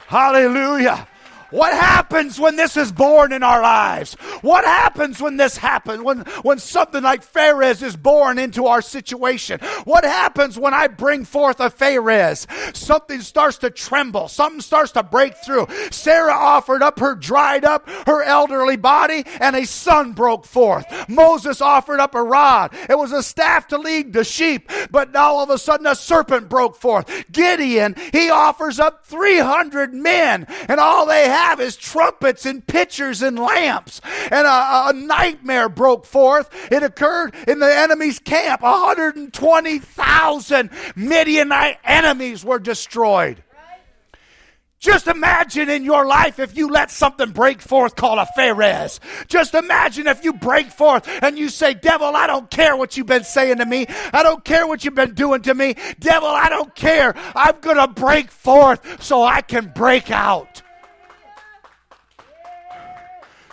Hallelujah. 0.07 1.07
What 1.51 1.73
happens 1.73 2.39
when 2.39 2.55
this 2.55 2.77
is 2.77 2.91
born 2.91 3.33
in 3.33 3.43
our 3.43 3.61
lives? 3.61 4.13
What 4.41 4.63
happens 4.63 5.21
when 5.21 5.35
this 5.35 5.57
happens? 5.57 6.01
When, 6.01 6.19
when 6.43 6.59
something 6.59 7.03
like 7.03 7.29
Pharez 7.29 7.83
is 7.83 7.97
born 7.97 8.39
into 8.39 8.67
our 8.67 8.81
situation? 8.81 9.59
What 9.83 10.05
happens 10.05 10.57
when 10.57 10.73
I 10.73 10.87
bring 10.87 11.25
forth 11.25 11.59
a 11.59 11.69
Pharez? 11.69 12.47
Something 12.75 13.19
starts 13.19 13.57
to 13.59 13.69
tremble. 13.69 14.29
Something 14.29 14.61
starts 14.61 14.93
to 14.93 15.03
break 15.03 15.35
through. 15.45 15.67
Sarah 15.91 16.33
offered 16.33 16.81
up 16.81 16.99
her 16.99 17.15
dried 17.15 17.65
up, 17.65 17.89
her 18.07 18.23
elderly 18.23 18.77
body, 18.77 19.25
and 19.41 19.55
a 19.55 19.65
son 19.65 20.13
broke 20.13 20.45
forth. 20.45 20.85
Moses 21.09 21.61
offered 21.61 21.99
up 21.99 22.15
a 22.15 22.23
rod. 22.23 22.73
It 22.89 22.97
was 22.97 23.11
a 23.11 23.21
staff 23.21 23.67
to 23.67 23.77
lead 23.77 24.13
the 24.13 24.23
sheep, 24.23 24.71
but 24.89 25.11
now 25.11 25.33
all 25.33 25.43
of 25.43 25.49
a 25.49 25.57
sudden 25.57 25.85
a 25.85 25.95
serpent 25.95 26.47
broke 26.47 26.77
forth. 26.77 27.25
Gideon, 27.29 27.95
he 28.13 28.29
offers 28.29 28.79
up 28.79 29.05
300 29.05 29.93
men, 29.93 30.47
and 30.69 30.79
all 30.79 31.05
they 31.05 31.27
have 31.27 31.40
have 31.41 31.59
is 31.59 31.75
trumpets 31.75 32.45
and 32.45 32.65
pitchers 32.65 33.21
and 33.21 33.37
lamps. 33.39 33.99
And 34.31 34.47
a, 34.47 34.89
a 34.89 34.93
nightmare 34.93 35.67
broke 35.69 36.05
forth. 36.05 36.49
It 36.71 36.83
occurred 36.83 37.35
in 37.47 37.59
the 37.59 37.73
enemy's 37.73 38.19
camp. 38.19 38.61
120,000 38.61 40.69
Midianite 40.95 41.79
enemies 41.83 42.45
were 42.45 42.59
destroyed. 42.59 43.43
Just 44.81 45.05
imagine 45.05 45.69
in 45.69 45.85
your 45.85 46.07
life 46.07 46.39
if 46.39 46.57
you 46.57 46.67
let 46.67 46.89
something 46.89 47.29
break 47.29 47.61
forth 47.61 47.95
called 47.95 48.17
a 48.17 48.27
Pharez. 48.35 48.99
Just 49.27 49.53
imagine 49.53 50.07
if 50.07 50.23
you 50.23 50.33
break 50.33 50.71
forth 50.71 51.07
and 51.21 51.37
you 51.37 51.49
say, 51.49 51.75
Devil, 51.75 52.15
I 52.15 52.25
don't 52.25 52.49
care 52.49 52.75
what 52.75 52.97
you've 52.97 53.05
been 53.05 53.23
saying 53.23 53.57
to 53.57 53.65
me. 53.65 53.85
I 54.11 54.23
don't 54.23 54.43
care 54.43 54.65
what 54.65 54.83
you've 54.83 54.95
been 54.95 55.13
doing 55.13 55.43
to 55.43 55.53
me. 55.53 55.75
Devil, 55.99 56.29
I 56.29 56.49
don't 56.49 56.73
care. 56.73 57.13
I'm 57.35 57.59
going 57.59 57.77
to 57.77 57.89
break 57.89 58.31
forth 58.31 59.03
so 59.03 59.23
I 59.23 59.41
can 59.41 59.67
break 59.67 60.09
out. 60.09 60.60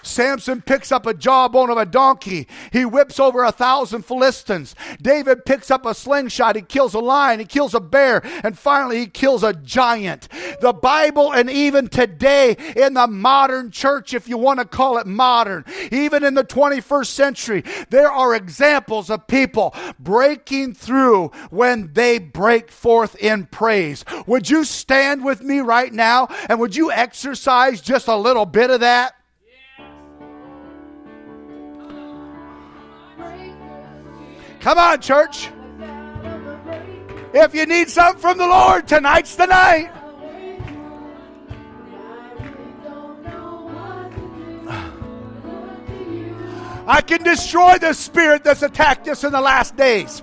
Samson 0.08 0.62
picks 0.62 0.90
up 0.90 1.06
a 1.06 1.14
jawbone 1.14 1.70
of 1.70 1.78
a 1.78 1.86
donkey. 1.86 2.48
He 2.72 2.84
whips 2.84 3.20
over 3.20 3.44
a 3.44 3.52
thousand 3.52 4.04
Philistines. 4.04 4.74
David 5.00 5.44
picks 5.44 5.70
up 5.70 5.86
a 5.86 5.94
slingshot. 5.94 6.56
He 6.56 6.62
kills 6.62 6.94
a 6.94 6.98
lion. 6.98 7.40
He 7.40 7.46
kills 7.46 7.74
a 7.74 7.80
bear. 7.80 8.22
And 8.42 8.58
finally, 8.58 9.00
he 9.00 9.06
kills 9.06 9.42
a 9.42 9.52
giant. 9.52 10.28
The 10.60 10.72
Bible, 10.72 11.32
and 11.32 11.50
even 11.50 11.88
today 11.88 12.56
in 12.76 12.94
the 12.94 13.06
modern 13.06 13.70
church, 13.70 14.14
if 14.14 14.28
you 14.28 14.38
want 14.38 14.60
to 14.60 14.64
call 14.64 14.98
it 14.98 15.06
modern, 15.06 15.64
even 15.92 16.24
in 16.24 16.34
the 16.34 16.44
21st 16.44 17.06
century, 17.06 17.64
there 17.90 18.10
are 18.10 18.34
examples 18.34 19.10
of 19.10 19.26
people 19.26 19.74
breaking 19.98 20.74
through 20.74 21.28
when 21.50 21.92
they 21.92 22.18
break 22.18 22.70
forth 22.70 23.16
in 23.16 23.46
praise. 23.46 24.04
Would 24.26 24.48
you 24.48 24.64
stand 24.64 25.24
with 25.24 25.42
me 25.42 25.60
right 25.60 25.92
now 25.92 26.28
and 26.48 26.58
would 26.60 26.74
you 26.74 26.90
exercise 26.90 27.80
just 27.80 28.08
a 28.08 28.16
little 28.16 28.46
bit 28.46 28.70
of 28.70 28.80
that? 28.80 29.17
Come 34.68 34.76
on, 34.76 35.00
church. 35.00 35.48
If 37.32 37.54
you 37.54 37.64
need 37.64 37.88
something 37.88 38.20
from 38.20 38.36
the 38.36 38.46
Lord, 38.46 38.86
tonight's 38.86 39.34
the 39.34 39.46
night. 39.46 39.90
I 46.86 47.00
can 47.00 47.22
destroy 47.22 47.78
the 47.78 47.94
spirit 47.94 48.44
that's 48.44 48.60
attacked 48.60 49.08
us 49.08 49.24
in 49.24 49.32
the 49.32 49.40
last 49.40 49.74
days. 49.74 50.22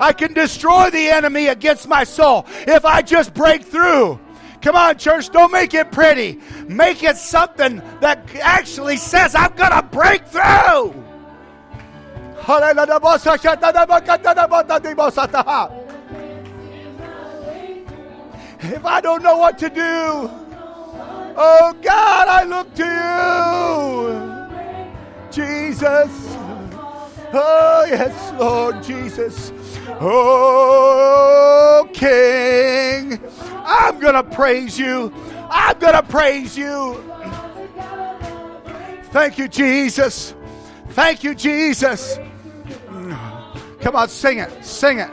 I 0.00 0.12
can 0.12 0.32
destroy 0.32 0.90
the 0.90 1.10
enemy 1.10 1.46
against 1.46 1.86
my 1.86 2.02
soul 2.02 2.44
if 2.66 2.84
I 2.84 3.02
just 3.02 3.34
break 3.34 3.62
through. 3.62 4.18
Come 4.62 4.74
on, 4.74 4.98
church, 4.98 5.30
don't 5.30 5.52
make 5.52 5.74
it 5.74 5.92
pretty. 5.92 6.40
Make 6.66 7.04
it 7.04 7.18
something 7.18 7.80
that 8.00 8.34
actually 8.34 8.96
says, 8.96 9.36
I'm 9.36 9.54
going 9.54 9.70
to 9.70 9.84
break 9.84 10.26
through. 10.26 11.05
If 18.58 18.84
I 18.84 19.00
don't 19.00 19.22
know 19.22 19.36
what 19.36 19.58
to 19.58 19.68
do, 19.68 20.30
oh 21.38 21.74
God, 21.82 22.28
I 22.28 22.44
look 22.44 22.74
to 22.74 22.84
you. 22.84 24.36
Jesus. 25.30 26.36
Oh, 27.32 27.84
yes, 27.88 28.32
Lord 28.38 28.82
Jesus. 28.82 29.52
Oh, 30.00 31.88
King. 31.92 33.20
I'm 33.64 33.98
going 33.98 34.14
to 34.14 34.22
praise 34.22 34.78
you. 34.78 35.12
I'm 35.50 35.78
going 35.78 35.94
to 35.94 36.02
praise 36.02 36.56
you. 36.56 37.02
Thank 39.10 39.38
you, 39.38 39.48
Jesus. 39.48 40.34
Thank 40.90 41.22
you, 41.24 41.34
Jesus. 41.34 42.18
Come 43.86 43.94
on, 43.94 44.08
sing 44.08 44.38
it. 44.38 44.64
Sing 44.64 44.98
it. 44.98 45.08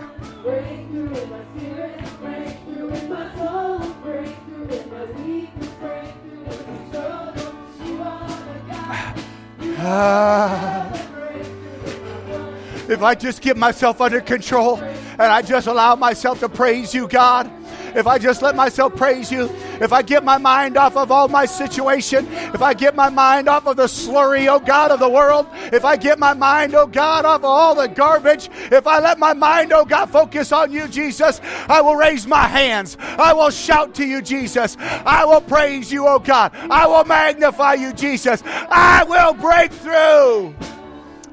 If 12.89 13.01
I 13.01 13.15
just 13.15 13.41
get 13.41 13.57
myself 13.57 14.01
under 14.01 14.21
control 14.21 14.77
and 14.77 15.21
I 15.21 15.43
just 15.43 15.67
allow 15.67 15.95
myself 15.95 16.39
to 16.39 16.49
praise 16.49 16.95
you, 16.95 17.07
God 17.07 17.51
if 17.95 18.07
I 18.07 18.17
just 18.17 18.41
let 18.41 18.55
myself 18.55 18.95
praise 18.95 19.31
you, 19.31 19.49
if 19.81 19.91
I 19.91 20.01
get 20.01 20.23
my 20.23 20.37
mind 20.37 20.77
off 20.77 20.95
of 20.95 21.11
all 21.11 21.27
my 21.27 21.45
situation, 21.45 22.27
if 22.53 22.61
I 22.61 22.73
get 22.73 22.95
my 22.95 23.09
mind 23.09 23.47
off 23.47 23.65
of 23.65 23.77
the 23.77 23.85
slurry, 23.85 24.47
oh 24.47 24.59
God, 24.59 24.91
of 24.91 24.99
the 24.99 25.09
world, 25.09 25.47
if 25.71 25.85
I 25.85 25.97
get 25.97 26.19
my 26.19 26.33
mind, 26.33 26.75
oh 26.75 26.87
God, 26.87 27.25
off 27.25 27.39
of 27.39 27.45
all 27.45 27.75
the 27.75 27.87
garbage, 27.87 28.49
if 28.71 28.87
I 28.87 28.99
let 28.99 29.19
my 29.19 29.33
mind, 29.33 29.73
oh 29.73 29.85
God, 29.85 30.09
focus 30.09 30.51
on 30.51 30.71
you, 30.71 30.87
Jesus, 30.87 31.41
I 31.67 31.81
will 31.81 31.95
raise 31.95 32.27
my 32.27 32.47
hands. 32.47 32.97
I 32.99 33.33
will 33.33 33.49
shout 33.49 33.95
to 33.95 34.05
you, 34.05 34.21
Jesus. 34.21 34.77
I 34.79 35.25
will 35.25 35.41
praise 35.41 35.91
you, 35.91 36.07
oh 36.07 36.19
God. 36.19 36.51
I 36.55 36.87
will 36.87 37.05
magnify 37.05 37.75
you, 37.75 37.93
Jesus. 37.93 38.43
I 38.45 39.03
will 39.03 39.33
break 39.33 39.71
through. 39.71 40.55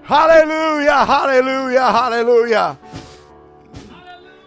Hallelujah, 0.03 1.05
hallelujah, 1.05 1.93
hallelujah. 1.93 2.79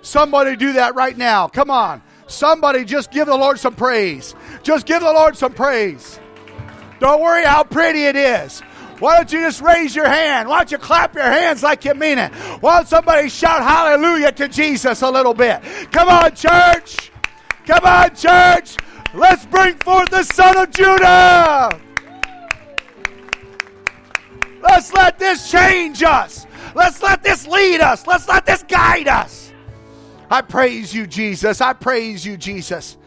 Somebody 0.01 0.57
do 0.57 0.73
that 0.73 0.95
right 0.95 1.17
now. 1.17 1.47
Come 1.47 1.71
on. 1.71 2.01
Somebody 2.33 2.83
just 2.83 3.11
give 3.11 3.27
the 3.27 3.37
Lord 3.37 3.59
some 3.59 3.75
praise. 3.75 4.35
Just 4.63 4.85
give 4.85 5.01
the 5.01 5.11
Lord 5.11 5.37
some 5.37 5.53
praise. 5.53 6.19
Don't 6.99 7.21
worry 7.21 7.43
how 7.43 7.63
pretty 7.63 8.05
it 8.05 8.15
is. 8.15 8.61
Why 8.99 9.17
don't 9.17 9.31
you 9.31 9.41
just 9.41 9.61
raise 9.61 9.95
your 9.95 10.07
hand? 10.07 10.47
Why 10.47 10.59
don't 10.59 10.71
you 10.71 10.77
clap 10.77 11.13
your 11.13 11.23
hands 11.23 11.61
like 11.61 11.83
you 11.83 11.93
mean 11.93 12.17
it? 12.17 12.33
Why 12.61 12.77
don't 12.77 12.87
somebody 12.87 13.29
shout 13.29 13.61
hallelujah 13.61 14.31
to 14.31 14.47
Jesus 14.47 15.01
a 15.01 15.09
little 15.09 15.33
bit? 15.33 15.61
Come 15.91 16.07
on, 16.09 16.33
church. 16.35 17.11
Come 17.65 17.83
on, 17.83 18.15
church. 18.15 18.77
Let's 19.13 19.45
bring 19.45 19.75
forth 19.75 20.09
the 20.09 20.23
Son 20.23 20.57
of 20.57 20.71
Judah. 20.71 21.79
Let's 24.61 24.93
let 24.93 25.19
this 25.19 25.51
change 25.51 26.01
us. 26.01 26.47
Let's 26.73 27.03
let 27.03 27.21
this 27.21 27.45
lead 27.45 27.81
us. 27.81 28.07
Let's 28.07 28.27
let 28.27 28.45
this 28.45 28.63
guide 28.63 29.07
us. 29.07 29.42
I 30.33 30.41
praise 30.41 30.95
you, 30.95 31.05
Jesus. 31.05 31.61
I 31.61 31.73
praise 31.73 32.25
you, 32.25 32.37
Jesus. 32.37 32.97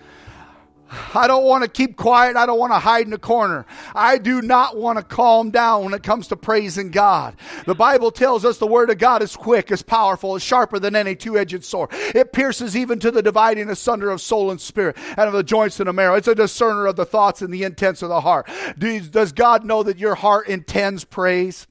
I 1.12 1.26
don't 1.26 1.42
want 1.42 1.64
to 1.64 1.68
keep 1.68 1.96
quiet. 1.96 2.36
I 2.36 2.46
don't 2.46 2.60
want 2.60 2.72
to 2.72 2.78
hide 2.78 3.04
in 3.08 3.12
a 3.12 3.18
corner. 3.18 3.66
I 3.96 4.18
do 4.18 4.40
not 4.42 4.76
want 4.76 4.98
to 4.98 5.04
calm 5.04 5.50
down 5.50 5.82
when 5.82 5.92
it 5.92 6.04
comes 6.04 6.28
to 6.28 6.36
praising 6.36 6.92
God. 6.92 7.34
The 7.64 7.74
Bible 7.74 8.12
tells 8.12 8.44
us 8.44 8.58
the 8.58 8.68
Word 8.68 8.90
of 8.90 8.98
God 8.98 9.22
is 9.22 9.34
quick, 9.34 9.72
is 9.72 9.82
powerful, 9.82 10.36
is 10.36 10.44
sharper 10.44 10.78
than 10.78 10.94
any 10.94 11.16
two 11.16 11.36
edged 11.36 11.64
sword. 11.64 11.90
It 11.90 12.32
pierces 12.32 12.76
even 12.76 13.00
to 13.00 13.10
the 13.10 13.22
dividing 13.22 13.70
asunder 13.70 14.10
of 14.10 14.20
soul 14.20 14.52
and 14.52 14.60
spirit 14.60 14.96
and 15.16 15.26
of 15.26 15.32
the 15.32 15.42
joints 15.42 15.80
and 15.80 15.88
the 15.88 15.92
marrow. 15.92 16.14
It's 16.14 16.28
a 16.28 16.34
discerner 16.36 16.86
of 16.86 16.94
the 16.94 17.04
thoughts 17.04 17.42
and 17.42 17.52
the 17.52 17.64
intents 17.64 18.02
of 18.02 18.08
the 18.08 18.20
heart. 18.20 18.48
Does 18.78 19.32
God 19.32 19.64
know 19.64 19.82
that 19.82 19.98
your 19.98 20.14
heart 20.14 20.46
intends 20.46 21.02
praise? 21.02 21.66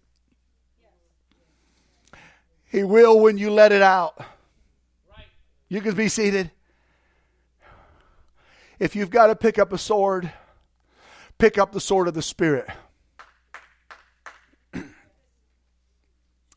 He 2.66 2.84
will 2.84 3.22
when 3.22 3.38
you 3.38 3.52
let 3.52 3.72
it 3.72 3.82
out. 3.82 4.35
You 5.68 5.82
can 5.82 5.96
be 5.96 6.10
seated. 6.10 6.52
If 8.78 8.96
you've 8.96 9.10
got 9.10 9.28
to 9.28 9.36
pick 9.36 9.58
up 9.58 9.74
a 9.74 9.78
sword, 9.78 10.32
pick 11.38 11.58
up 11.58 11.72
the 11.72 11.80
sword 11.80 12.08
of 12.08 12.14
the 12.14 12.22
Spirit. 12.22 12.68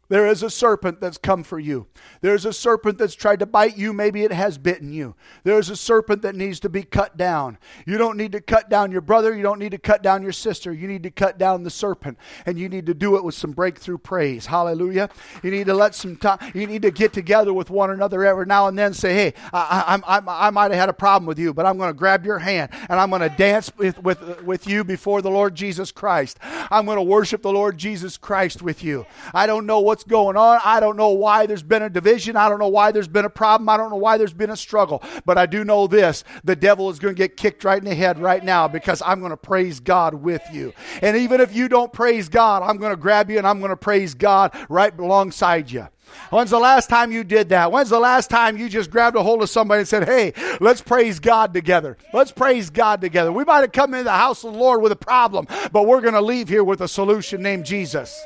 There 0.09 0.27
is 0.27 0.43
a 0.43 0.49
serpent 0.49 1.01
that's 1.01 1.19
come 1.19 1.43
for 1.43 1.59
you. 1.59 1.87
There's 2.23 2.47
a 2.47 2.53
serpent 2.53 2.97
that's 2.97 3.15
tried 3.15 3.41
to 3.41 3.47
bite 3.47 3.77
you. 3.77 3.93
Maybe 3.93 4.25
it 4.25 4.33
has 4.33 4.57
bitten 4.57 4.91
you. 4.91 5.15
There's 5.45 5.69
a 5.69 5.77
serpent 5.77 6.23
that 6.23 6.35
needs 6.35 6.61
to 6.61 6.71
be 6.71 6.83
cut 6.83 7.19
down. 7.19 7.59
You 7.87 7.99
don't 7.99 8.17
need 8.17 8.33
to 8.33 8.41
cut 8.41 8.71
down 8.71 8.91
your 8.91 9.03
brother. 9.03 9.37
You 9.37 9.43
don't 9.43 9.59
need 9.59 9.73
to 9.73 9.79
cut 9.79 10.03
down 10.03 10.23
your 10.23 10.33
sister. 10.33 10.73
You 10.73 10.89
need 10.89 11.03
to 11.03 11.11
cut 11.11 11.37
down 11.37 11.63
the 11.63 11.71
serpent. 11.71 12.17
And 12.47 12.59
you 12.59 12.71
need 12.71 12.87
to 12.87 12.95
do 12.95 13.17
it 13.17 13.25
with 13.25 13.35
some 13.35 13.53
breakthrough 13.53 13.99
praise. 13.99 14.47
Hallelujah. 14.47 15.11
You 15.43 15.51
need 15.51 15.67
to 15.67 15.75
let 15.75 15.95
some 15.95 16.17
time, 16.17 16.39
you 16.55 16.67
need 16.67 16.83
to 16.83 16.91
get 16.91 17.13
together 17.13 17.53
with 17.53 17.69
one 17.69 17.91
another 17.91 18.25
every 18.25 18.47
now 18.47 18.69
and 18.69 18.79
then. 18.79 18.95
Say, 18.95 19.13
hey, 19.13 19.35
I, 19.53 20.01
I, 20.03 20.19
I, 20.19 20.47
I 20.49 20.51
might 20.51 20.71
have 20.71 20.81
had 20.81 20.89
a 20.89 20.95
problem 20.95 21.27
with 21.27 21.39
you, 21.39 21.53
but 21.53 21.67
I'm 21.67 21.77
going 21.77 21.91
to 21.91 21.99
grab 21.99 22.25
your 22.25 22.39
hand 22.39 22.71
and 22.89 22.99
I'm 22.99 23.11
going 23.11 23.21
to 23.21 23.29
dance 23.29 23.71
with, 23.77 24.03
with, 24.03 24.43
with 24.43 24.67
you 24.67 24.85
before 24.85 25.21
the 25.21 25.31
Lord 25.31 25.55
Jesus 25.55 25.93
Christ. 25.93 26.39
I'm 26.43 26.87
going 26.87 26.97
to 26.97 27.03
worship 27.03 27.43
the 27.43 27.53
Lord 27.53 27.77
Jesus 27.77 28.17
Christ 28.17 28.63
with 28.63 28.83
you. 28.83 29.05
I 29.35 29.47
don't 29.47 29.67
know 29.67 29.81
what 29.81 29.98
what's 29.99 30.09
going 30.09 30.37
on. 30.37 30.61
I 30.65 30.79
don't 30.79 30.97
know 30.97 31.09
why 31.09 31.47
there's 31.47 31.65
been 31.65 31.83
a 31.83 31.91
division. 31.91 32.37
I 32.37 32.49
don't 32.49 32.61
know 32.61 32.69
why 32.69 32.93
there's 32.93 33.09
been 33.09 33.25
a 33.25 33.31
problem. 33.31 33.69
I 33.69 33.77
don't 33.77 33.91
know 33.91 33.97
why 33.97 34.17
there's 34.17 34.33
been 34.33 34.51
a 34.51 34.57
struggle. 34.57 35.03
But 35.27 35.39
I 35.39 35.47
do 35.47 35.65
know 35.65 35.89
this 35.89 36.23
the 36.45 36.55
devil 36.55 36.89
is 36.89 37.01
going 37.01 37.17
to 37.17 37.19
get 37.19 37.37
kicked 37.37 37.65
right 37.65 37.79
in 37.79 37.85
the 37.85 37.97
head 37.97 38.21
right 38.21 38.45
now 38.45 38.69
because 38.69 39.03
I'm 39.05 39.19
going 39.19 39.31
to 39.31 39.37
praise 39.37 39.81
God 39.81 40.15
with 40.15 40.43
you. 40.53 40.73
And 41.03 41.17
even 41.17 41.41
if 41.41 41.53
you 41.53 41.69
don't 41.69 41.93
praise 41.93 42.29
God, 42.29 42.63
I'm 42.63 42.77
going 42.77 42.93
to 42.93 42.97
grab 42.97 43.29
you 43.29 43.39
and 43.39 43.47
I'm 43.47 43.59
going 43.59 43.71
to 43.71 43.77
praise 43.77 44.15
God 44.15 44.57
right 44.69 44.97
alongside 44.97 45.69
you. 45.69 45.89
When's 46.31 46.51
the 46.51 46.61
last 46.61 46.89
time 46.89 47.11
you 47.11 47.25
did 47.25 47.49
that? 47.49 47.73
When's 47.73 47.91
the 47.91 47.99
last 47.99 48.31
time 48.31 48.57
you 48.57 48.69
just 48.69 48.91
grabbed 48.91 49.17
a 49.17 49.23
hold 49.25 49.43
of 49.43 49.51
somebody 49.51 49.81
and 49.81 49.89
said, 49.89 50.07
Hey, 50.07 50.33
let's 50.61 50.81
praise 50.81 51.19
God 51.19 51.53
together? 51.53 51.99
Let's 52.15 52.31
praise 52.31 52.71
God 52.71 53.01
together. 53.01 53.33
We 53.33 53.45
might 53.45 53.61
have 53.63 53.73
come 53.73 53.95
into 53.95 54.05
the 54.05 54.13
house 54.13 54.45
of 54.45 54.53
the 54.53 54.59
Lord 54.59 54.81
with 54.81 54.93
a 54.93 54.97
problem, 54.97 55.49
but 55.73 55.87
we're 55.87 56.01
going 56.01 56.15
to 56.15 56.23
leave 56.23 56.49
here 56.49 56.63
with 56.63 56.83
a 56.83 56.89
solution 56.89 57.43
named 57.43 57.67
Jesus. 57.67 58.25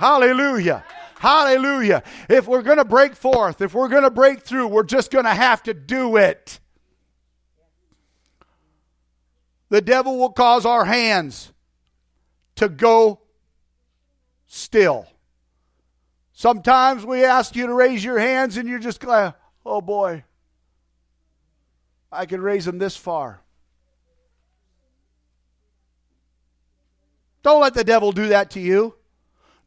Hallelujah. 0.00 0.82
Hallelujah. 1.18 2.02
If 2.30 2.48
we're 2.48 2.62
going 2.62 2.78
to 2.78 2.86
break 2.86 3.14
forth, 3.14 3.60
if 3.60 3.74
we're 3.74 3.90
going 3.90 4.04
to 4.04 4.10
break 4.10 4.40
through, 4.40 4.68
we're 4.68 4.82
just 4.82 5.10
going 5.10 5.26
to 5.26 5.34
have 5.34 5.62
to 5.64 5.74
do 5.74 6.16
it. 6.16 6.58
The 9.68 9.82
devil 9.82 10.16
will 10.16 10.30
cause 10.30 10.64
our 10.64 10.86
hands 10.86 11.52
to 12.54 12.70
go 12.70 13.20
still. 14.46 15.06
Sometimes 16.32 17.04
we 17.04 17.22
ask 17.22 17.54
you 17.54 17.66
to 17.66 17.74
raise 17.74 18.02
your 18.02 18.18
hands 18.18 18.56
and 18.56 18.66
you're 18.66 18.78
just 18.78 19.04
like, 19.04 19.34
oh 19.66 19.82
boy, 19.82 20.24
I 22.10 22.24
can 22.24 22.40
raise 22.40 22.64
them 22.64 22.78
this 22.78 22.96
far. 22.96 23.42
Don't 27.42 27.60
let 27.60 27.74
the 27.74 27.84
devil 27.84 28.12
do 28.12 28.28
that 28.28 28.52
to 28.52 28.60
you. 28.60 28.94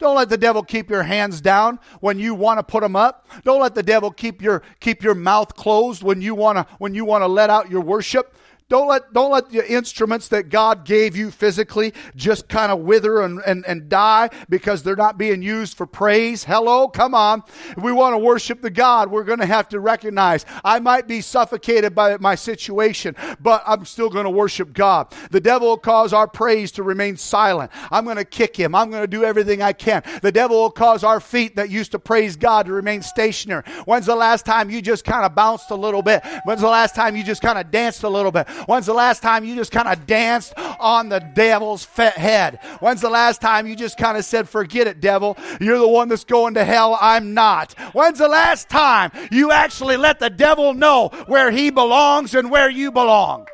Don't 0.03 0.17
let 0.17 0.27
the 0.27 0.37
devil 0.37 0.63
keep 0.63 0.89
your 0.89 1.03
hands 1.03 1.39
down 1.39 1.79
when 2.01 2.19
you 2.19 2.35
want 2.35 2.59
to 2.59 2.63
put 2.63 2.81
them 2.81 2.93
up. 2.93 3.25
Don't 3.45 3.61
let 3.61 3.73
the 3.73 3.81
devil 3.81 4.11
keep 4.11 4.41
your 4.41 4.61
keep 4.81 5.01
your 5.01 5.15
mouth 5.15 5.55
closed 5.55 6.03
when 6.03 6.21
you 6.21 6.35
want 6.35 6.57
to 6.57 6.67
when 6.77 6.93
you 6.93 7.05
want 7.05 7.21
to 7.21 7.27
let 7.27 7.49
out 7.49 7.71
your 7.71 7.79
worship. 7.79 8.35
Don't 8.73 8.87
let, 8.87 9.13
don't 9.13 9.29
let 9.29 9.51
the 9.51 9.71
instruments 9.71 10.29
that 10.29 10.49
God 10.49 10.83
gave 10.83 11.15
you 11.15 11.29
physically 11.29 11.93
just 12.15 12.49
kind 12.49 12.71
of 12.71 12.79
wither 12.79 13.21
and, 13.21 13.39
and, 13.45 13.63
and 13.67 13.87
die 13.87 14.31
because 14.49 14.81
they're 14.81 14.95
not 14.95 15.15
being 15.15 15.43
used 15.43 15.77
for 15.77 15.85
praise. 15.85 16.43
Hello, 16.43 16.87
come 16.87 17.13
on. 17.13 17.43
If 17.77 17.83
we 17.83 17.91
want 17.91 18.15
to 18.15 18.17
worship 18.17 18.63
the 18.63 18.71
God, 18.71 19.11
we're 19.11 19.25
going 19.25 19.37
to 19.37 19.45
have 19.45 19.69
to 19.69 19.79
recognize 19.79 20.47
I 20.65 20.79
might 20.79 21.07
be 21.07 21.21
suffocated 21.21 21.93
by 21.93 22.17
my 22.17 22.33
situation, 22.33 23.15
but 23.39 23.61
I'm 23.67 23.85
still 23.85 24.09
going 24.09 24.23
to 24.23 24.31
worship 24.31 24.73
God. 24.73 25.13
The 25.29 25.39
devil 25.39 25.67
will 25.67 25.77
cause 25.77 26.11
our 26.11 26.27
praise 26.27 26.71
to 26.71 26.81
remain 26.81 27.15
silent. 27.15 27.69
I'm 27.91 28.05
going 28.05 28.17
to 28.17 28.25
kick 28.25 28.57
him. 28.57 28.73
I'm 28.73 28.89
going 28.89 29.03
to 29.03 29.07
do 29.07 29.23
everything 29.23 29.61
I 29.61 29.73
can. 29.73 30.01
The 30.23 30.31
devil 30.31 30.59
will 30.59 30.71
cause 30.71 31.03
our 31.03 31.19
feet 31.19 31.57
that 31.57 31.69
used 31.69 31.91
to 31.91 31.99
praise 31.99 32.35
God 32.35 32.65
to 32.65 32.73
remain 32.73 33.03
stationary. 33.03 33.65
When's 33.85 34.07
the 34.07 34.15
last 34.15 34.47
time 34.47 34.71
you 34.71 34.81
just 34.81 35.05
kind 35.05 35.23
of 35.23 35.35
bounced 35.35 35.69
a 35.69 35.75
little 35.75 36.01
bit? 36.01 36.23
When's 36.45 36.61
the 36.61 36.69
last 36.69 36.95
time 36.95 37.15
you 37.15 37.23
just 37.23 37.43
kind 37.43 37.59
of 37.59 37.69
danced 37.69 38.01
a 38.01 38.09
little 38.09 38.31
bit? 38.31 38.47
When's 38.65 38.85
the 38.85 38.93
last 38.93 39.21
time 39.21 39.43
you 39.45 39.55
just 39.55 39.71
kind 39.71 39.87
of 39.87 40.05
danced 40.05 40.53
on 40.57 41.09
the 41.09 41.19
devil's 41.19 41.85
head? 41.85 42.59
When's 42.79 43.01
the 43.01 43.09
last 43.09 43.41
time 43.41 43.67
you 43.67 43.75
just 43.75 43.97
kind 43.97 44.17
of 44.17 44.25
said, 44.25 44.49
Forget 44.49 44.87
it, 44.87 44.99
devil. 44.99 45.37
You're 45.59 45.79
the 45.79 45.87
one 45.87 46.09
that's 46.09 46.23
going 46.23 46.53
to 46.55 46.63
hell. 46.63 46.97
I'm 46.99 47.33
not. 47.33 47.73
When's 47.93 48.19
the 48.19 48.27
last 48.27 48.69
time 48.69 49.11
you 49.31 49.51
actually 49.51 49.97
let 49.97 50.19
the 50.19 50.29
devil 50.29 50.73
know 50.73 51.09
where 51.27 51.51
he 51.51 51.69
belongs 51.69 52.35
and 52.35 52.49
where 52.51 52.69
you 52.69 52.91
belong? 52.91 53.47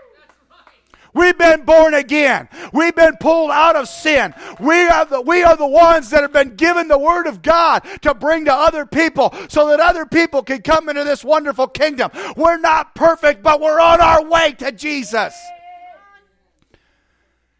We've 1.13 1.37
been 1.37 1.63
born 1.65 1.93
again. 1.93 2.49
We've 2.73 2.95
been 2.95 3.17
pulled 3.19 3.51
out 3.51 3.75
of 3.75 3.87
sin. 3.87 4.33
We 4.59 4.87
are 4.87 5.05
the, 5.05 5.21
we 5.21 5.43
are 5.43 5.55
the 5.55 5.67
ones 5.67 6.09
that 6.11 6.21
have 6.21 6.33
been 6.33 6.55
given 6.55 6.87
the 6.87 6.99
word 6.99 7.27
of 7.27 7.41
God 7.41 7.83
to 8.01 8.13
bring 8.13 8.45
to 8.45 8.53
other 8.53 8.85
people 8.85 9.33
so 9.49 9.69
that 9.69 9.79
other 9.79 10.05
people 10.05 10.43
can 10.43 10.61
come 10.61 10.89
into 10.89 11.03
this 11.03 11.23
wonderful 11.23 11.67
kingdom. 11.67 12.11
We're 12.35 12.59
not 12.59 12.95
perfect, 12.95 13.43
but 13.43 13.59
we're 13.61 13.79
on 13.79 14.01
our 14.01 14.23
way 14.23 14.53
to 14.59 14.71
Jesus. 14.71 15.33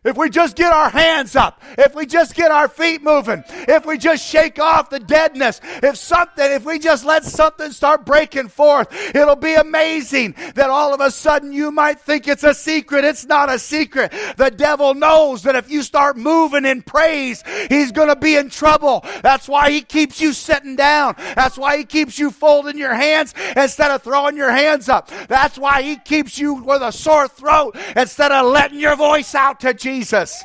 If 0.02 0.16
we 0.16 0.30
just 0.30 0.56
get 0.56 0.72
our 0.72 0.90
hands 0.90 1.36
up, 1.36 1.62
if 1.78 1.94
we 1.94 2.06
just 2.06 2.34
get 2.34 2.52
our 2.52 2.70
feet 2.70 3.04
moving, 3.04 3.44
if 3.50 3.86
we 3.86 3.98
just 3.98 4.26
shake 4.26 4.58
off 4.58 4.90
the 4.90 5.00
deadness, 5.00 5.60
if 5.84 5.98
something, 5.98 6.52
if 6.54 6.64
we 6.64 6.80
just 6.80 7.04
let 7.04 7.26
something 7.26 7.74
start 7.74 8.06
breaking 8.06 8.48
forth, 8.48 8.88
it'll 9.14 9.36
be 9.36 9.56
amazing 9.56 10.36
that 10.56 10.70
all 10.70 10.94
of 10.94 11.02
a 11.02 11.12
sudden 11.12 11.52
you 11.52 11.70
might 11.70 12.00
think 12.00 12.30
it's 12.30 12.46
a 12.46 12.54
secret. 12.54 13.04
It's 13.04 13.26
not 13.26 13.50
a 13.50 13.60
secret. 13.60 14.14
The 14.38 14.50
devil 14.50 14.94
knows 14.94 15.44
that 15.44 15.58
if 15.58 15.70
you 15.70 15.84
start 15.84 16.16
moving 16.16 16.64
in 16.64 16.82
praise, 16.82 17.44
he's 17.68 17.92
going 17.92 18.08
to 18.08 18.16
be 18.16 18.38
in 18.38 18.50
trouble. 18.50 19.04
That's 19.22 19.50
why 19.50 19.70
he 19.70 19.82
keeps 19.82 20.22
you 20.22 20.32
sitting 20.32 20.78
down. 20.78 21.16
That's 21.36 21.58
why 21.58 21.76
he 21.76 21.84
keeps 21.84 22.18
you 22.18 22.32
folding 22.32 22.78
your 22.78 22.94
hands 22.94 23.34
instead 23.58 23.92
of 23.92 24.02
throwing 24.02 24.38
your 24.38 24.52
hands 24.52 24.88
up. 24.88 25.12
That's 25.28 25.58
why 25.58 25.82
he 25.82 25.98
keeps 25.98 26.40
you 26.40 26.54
with 26.54 26.82
a 26.84 26.94
sore 26.94 27.28
throat 27.28 27.76
instead 27.98 28.32
of 28.32 28.46
letting 28.46 28.80
your 28.80 28.96
voice 28.96 29.36
out 29.36 29.60
to 29.60 29.74
Jesus. 29.74 29.89
Jesus. 29.90 30.44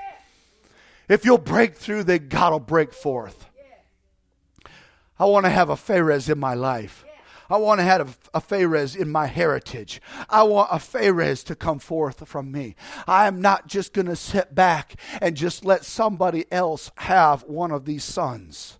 If 1.07 1.27
you'll 1.27 1.37
break 1.37 1.75
through, 1.75 2.05
then 2.05 2.29
God 2.29 2.53
will 2.53 2.61
break 2.61 2.95
forth. 2.95 3.45
I 5.19 5.27
want 5.27 5.45
to 5.45 5.51
have 5.51 5.69
a 5.69 5.75
Pharez 5.75 6.31
in 6.31 6.39
my 6.39 6.55
life. 6.55 7.05
I 7.51 7.59
want 7.59 7.79
to 7.79 7.85
have 7.85 8.19
a, 8.33 8.41
Pharez 8.41 8.97
in 8.97 9.11
my 9.11 9.27
heritage. 9.27 10.01
I 10.31 10.45
want 10.45 10.71
a 10.73 10.77
Pharez 10.77 11.45
to 11.45 11.55
come 11.55 11.79
forth 11.79 12.27
from 12.27 12.51
me. 12.51 12.75
I 13.07 13.27
am 13.27 13.43
not 13.43 13.67
just 13.67 13.93
going 13.93 14.07
to 14.07 14.17
sit 14.17 14.55
back 14.55 14.95
and 15.21 15.37
just 15.37 15.63
let 15.63 15.85
somebody 15.85 16.47
else 16.51 16.91
have 16.97 17.43
one 17.43 17.71
of 17.71 17.85
these 17.85 18.03
sons. 18.03 18.79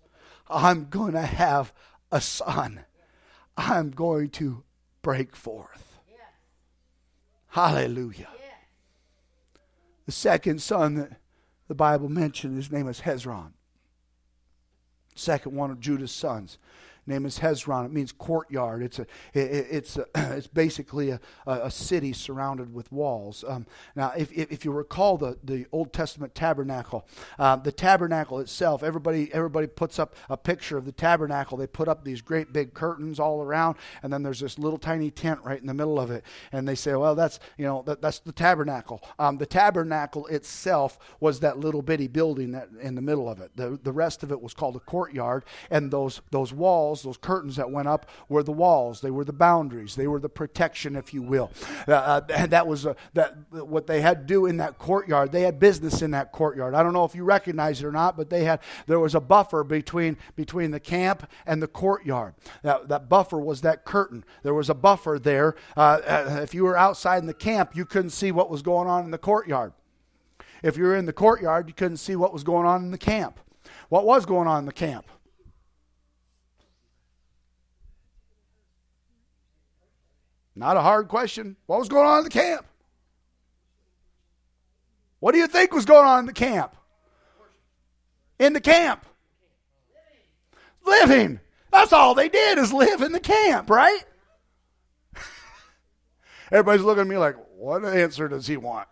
I'm 0.49 0.85
going 0.85 1.13
to 1.13 1.27
have 1.27 1.73
a 2.11 2.19
son. 2.19 2.85
I'm 3.55 3.91
going 3.91 4.29
to 4.31 4.63
break 5.03 5.35
forth. 5.35 5.99
Hallelujah. 7.49 8.29
The 10.05 10.11
second 10.11 10.61
son 10.61 10.95
that 10.95 11.19
the 11.67 11.75
Bible 11.75 12.09
mentioned, 12.09 12.55
his 12.55 12.71
name 12.71 12.87
is 12.87 13.01
Hezron. 13.01 13.53
Second 15.15 15.55
one 15.55 15.71
of 15.71 15.79
Judah's 15.79 16.11
sons 16.11 16.57
name 17.07 17.25
is 17.25 17.39
Hezron. 17.39 17.85
It 17.85 17.91
means 17.91 18.11
courtyard. 18.11 18.83
It's 18.83 18.99
a, 18.99 19.03
it, 19.33 19.67
it's 19.71 19.97
a, 19.97 20.05
it's 20.15 20.47
basically 20.47 21.11
a, 21.11 21.19
a, 21.45 21.71
city 21.71 22.13
surrounded 22.13 22.73
with 22.73 22.91
walls. 22.91 23.43
Um, 23.47 23.65
now, 23.95 24.13
if, 24.17 24.31
if, 24.31 24.65
you 24.65 24.71
recall 24.71 25.17
the, 25.17 25.37
the 25.43 25.65
Old 25.71 25.93
Testament 25.93 26.33
tabernacle, 26.33 27.05
uh, 27.37 27.55
the 27.57 27.71
tabernacle 27.71 28.39
itself, 28.39 28.83
everybody 28.83 29.31
everybody 29.33 29.67
puts 29.67 29.99
up 29.99 30.15
a 30.29 30.37
picture 30.37 30.77
of 30.77 30.85
the 30.85 30.91
tabernacle. 30.91 31.57
They 31.57 31.67
put 31.67 31.87
up 31.87 32.03
these 32.03 32.21
great 32.21 32.53
big 32.53 32.73
curtains 32.73 33.19
all 33.19 33.41
around, 33.41 33.75
and 34.01 34.11
then 34.11 34.23
there's 34.23 34.39
this 34.39 34.57
little 34.57 34.79
tiny 34.79 35.11
tent 35.11 35.39
right 35.43 35.59
in 35.59 35.67
the 35.67 35.73
middle 35.73 35.99
of 35.99 36.11
it, 36.11 36.23
and 36.51 36.67
they 36.67 36.75
say, 36.75 36.95
well, 36.95 37.15
that's 37.15 37.39
you 37.57 37.65
know 37.65 37.83
that, 37.85 38.01
that's 38.01 38.19
the 38.19 38.31
tabernacle. 38.31 39.01
Um, 39.19 39.37
the 39.37 39.45
tabernacle 39.45 40.25
itself 40.27 40.97
was 41.19 41.39
that 41.41 41.59
little 41.59 41.81
bitty 41.81 42.07
building 42.07 42.51
that 42.51 42.69
in 42.81 42.95
the 42.95 43.01
middle 43.01 43.29
of 43.29 43.39
it. 43.39 43.51
The 43.55 43.79
the 43.83 43.91
rest 43.91 44.23
of 44.23 44.31
it 44.31 44.41
was 44.41 44.53
called 44.53 44.75
a 44.75 44.79
courtyard, 44.79 45.45
and 45.69 45.91
those 45.91 46.21
those 46.31 46.53
walls 46.53 46.94
walls, 46.95 47.03
those 47.03 47.17
curtains 47.17 47.55
that 47.57 47.69
went 47.69 47.87
up, 47.87 48.09
were 48.29 48.43
the 48.43 48.51
walls. 48.51 49.01
They 49.01 49.11
were 49.11 49.25
the 49.25 49.33
boundaries. 49.33 49.95
They 49.95 50.07
were 50.07 50.19
the 50.19 50.29
protection, 50.29 50.95
if 50.95 51.13
you 51.13 51.21
will. 51.21 51.51
Uh, 51.87 51.91
uh, 51.91 52.47
that 52.47 52.67
was 52.67 52.85
uh, 52.85 52.93
that 53.13 53.35
what 53.51 53.87
they 53.87 54.01
had 54.01 54.21
to 54.21 54.25
do 54.25 54.45
in 54.45 54.57
that 54.57 54.77
courtyard. 54.77 55.31
They 55.31 55.41
had 55.41 55.59
business 55.59 56.01
in 56.01 56.11
that 56.11 56.31
courtyard. 56.31 56.73
I 56.73 56.83
don't 56.83 56.93
know 56.93 57.05
if 57.05 57.15
you 57.15 57.23
recognize 57.23 57.81
it 57.81 57.85
or 57.85 57.91
not, 57.91 58.17
but 58.17 58.29
they 58.29 58.43
had 58.43 58.61
there 58.87 58.99
was 58.99 59.15
a 59.15 59.19
buffer 59.19 59.63
between 59.63 60.17
between 60.35 60.71
the 60.71 60.79
camp 60.79 61.29
and 61.45 61.61
the 61.61 61.67
courtyard. 61.67 62.35
That 62.63 62.87
that 62.89 63.09
buffer 63.09 63.39
was 63.39 63.61
that 63.61 63.85
curtain. 63.85 64.23
There 64.43 64.53
was 64.53 64.69
a 64.69 64.75
buffer 64.75 65.19
there. 65.21 65.55
Uh, 65.75 66.01
uh, 66.05 66.39
if 66.41 66.53
you 66.53 66.63
were 66.63 66.77
outside 66.77 67.17
in 67.17 67.27
the 67.27 67.33
camp, 67.33 67.75
you 67.75 67.85
couldn't 67.85 68.11
see 68.11 68.31
what 68.31 68.49
was 68.49 68.61
going 68.61 68.87
on 68.87 69.05
in 69.05 69.11
the 69.11 69.17
courtyard. 69.17 69.73
If 70.63 70.77
you 70.77 70.83
were 70.85 70.95
in 70.95 71.05
the 71.05 71.13
courtyard, 71.13 71.67
you 71.67 71.73
couldn't 71.73 71.97
see 71.97 72.15
what 72.15 72.33
was 72.33 72.43
going 72.43 72.65
on 72.65 72.83
in 72.83 72.91
the 72.91 72.97
camp. 72.97 73.39
What 73.89 74.05
was 74.05 74.25
going 74.25 74.47
on 74.47 74.59
in 74.59 74.65
the 74.65 74.73
camp? 74.73 75.05
Not 80.55 80.77
a 80.77 80.81
hard 80.81 81.07
question. 81.07 81.57
What 81.65 81.79
was 81.79 81.89
going 81.89 82.05
on 82.05 82.19
in 82.19 82.23
the 82.23 82.29
camp? 82.29 82.65
What 85.19 85.33
do 85.33 85.39
you 85.39 85.47
think 85.47 85.73
was 85.73 85.85
going 85.85 86.05
on 86.05 86.19
in 86.19 86.25
the 86.25 86.33
camp? 86.33 86.75
In 88.39 88.53
the 88.53 88.61
camp. 88.61 89.05
Living. 90.85 91.39
That's 91.71 91.91
all 91.91 92.15
they 92.15 92.29
did 92.29 92.57
is 92.57 92.71
live 92.71 93.01
in 93.01 93.11
the 93.11 93.19
camp, 93.19 93.69
right? 93.69 94.03
Everybody's 96.51 96.85
looking 96.85 97.01
at 97.01 97.07
me 97.07 97.17
like, 97.17 97.35
what 97.57 97.83
answer 97.83 98.27
does 98.27 98.47
he 98.47 98.55
want? 98.55 98.87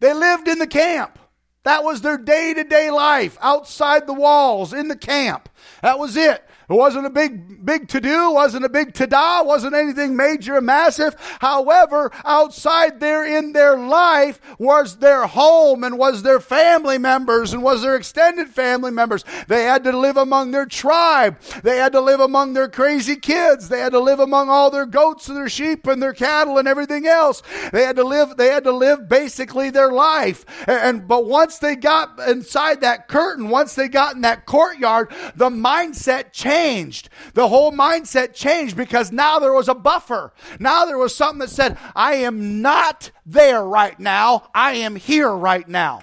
They 0.00 0.12
lived 0.12 0.48
in 0.48 0.58
the 0.58 0.66
camp. 0.66 1.18
That 1.62 1.84
was 1.84 2.00
their 2.00 2.18
day 2.18 2.54
to 2.54 2.64
day 2.64 2.90
life 2.90 3.38
outside 3.40 4.06
the 4.06 4.14
walls 4.14 4.72
in 4.72 4.88
the 4.88 4.96
camp. 4.96 5.48
That 5.82 5.98
was 5.98 6.16
it. 6.16 6.44
It 6.70 6.74
wasn't 6.74 7.06
a 7.06 7.10
big, 7.10 7.66
big 7.66 7.88
to 7.88 8.00
do, 8.00 8.30
wasn't 8.30 8.64
a 8.64 8.68
big 8.68 8.94
to 8.94 9.08
da, 9.08 9.42
wasn't 9.42 9.74
anything 9.74 10.14
major 10.14 10.56
and 10.56 10.66
massive. 10.66 11.16
However, 11.40 12.12
outside 12.24 13.00
there 13.00 13.24
in 13.24 13.52
their 13.52 13.76
life 13.76 14.40
was 14.56 14.98
their 14.98 15.26
home 15.26 15.82
and 15.82 15.98
was 15.98 16.22
their 16.22 16.38
family 16.38 16.96
members 16.96 17.52
and 17.52 17.64
was 17.64 17.82
their 17.82 17.96
extended 17.96 18.50
family 18.50 18.92
members. 18.92 19.24
They 19.48 19.64
had 19.64 19.82
to 19.82 19.98
live 19.98 20.16
among 20.16 20.52
their 20.52 20.64
tribe. 20.64 21.40
They 21.64 21.78
had 21.78 21.90
to 21.90 22.00
live 22.00 22.20
among 22.20 22.52
their 22.52 22.68
crazy 22.68 23.16
kids. 23.16 23.68
They 23.68 23.80
had 23.80 23.90
to 23.90 23.98
live 23.98 24.20
among 24.20 24.48
all 24.48 24.70
their 24.70 24.86
goats 24.86 25.26
and 25.26 25.36
their 25.36 25.48
sheep 25.48 25.88
and 25.88 26.00
their 26.00 26.12
cattle 26.12 26.56
and 26.56 26.68
everything 26.68 27.04
else. 27.04 27.42
They 27.72 27.82
had 27.82 27.96
to 27.96 28.04
live, 28.04 28.36
they 28.36 28.50
had 28.50 28.62
to 28.62 28.72
live 28.72 29.08
basically 29.08 29.70
their 29.70 29.90
life. 29.90 30.46
And, 30.68 31.08
but 31.08 31.26
once 31.26 31.58
they 31.58 31.74
got 31.74 32.20
inside 32.28 32.82
that 32.82 33.08
curtain, 33.08 33.48
once 33.48 33.74
they 33.74 33.88
got 33.88 34.14
in 34.14 34.20
that 34.20 34.46
courtyard, 34.46 35.12
the 35.34 35.50
mindset 35.50 36.30
changed 36.30 36.59
changed. 36.60 37.08
The 37.34 37.48
whole 37.48 37.72
mindset 37.72 38.34
changed 38.34 38.76
because 38.76 39.12
now 39.12 39.38
there 39.38 39.52
was 39.52 39.68
a 39.68 39.74
buffer. 39.74 40.32
Now 40.58 40.84
there 40.84 40.98
was 40.98 41.14
something 41.14 41.40
that 41.40 41.50
said, 41.50 41.78
I 41.94 42.14
am 42.14 42.62
not 42.62 43.10
there 43.26 43.62
right 43.62 43.98
now. 43.98 44.48
I 44.54 44.72
am 44.72 44.96
here 44.96 45.30
right 45.30 45.66
now. 45.68 46.02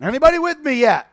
Anybody 0.00 0.38
with 0.38 0.58
me 0.60 0.80
yet? 0.80 1.06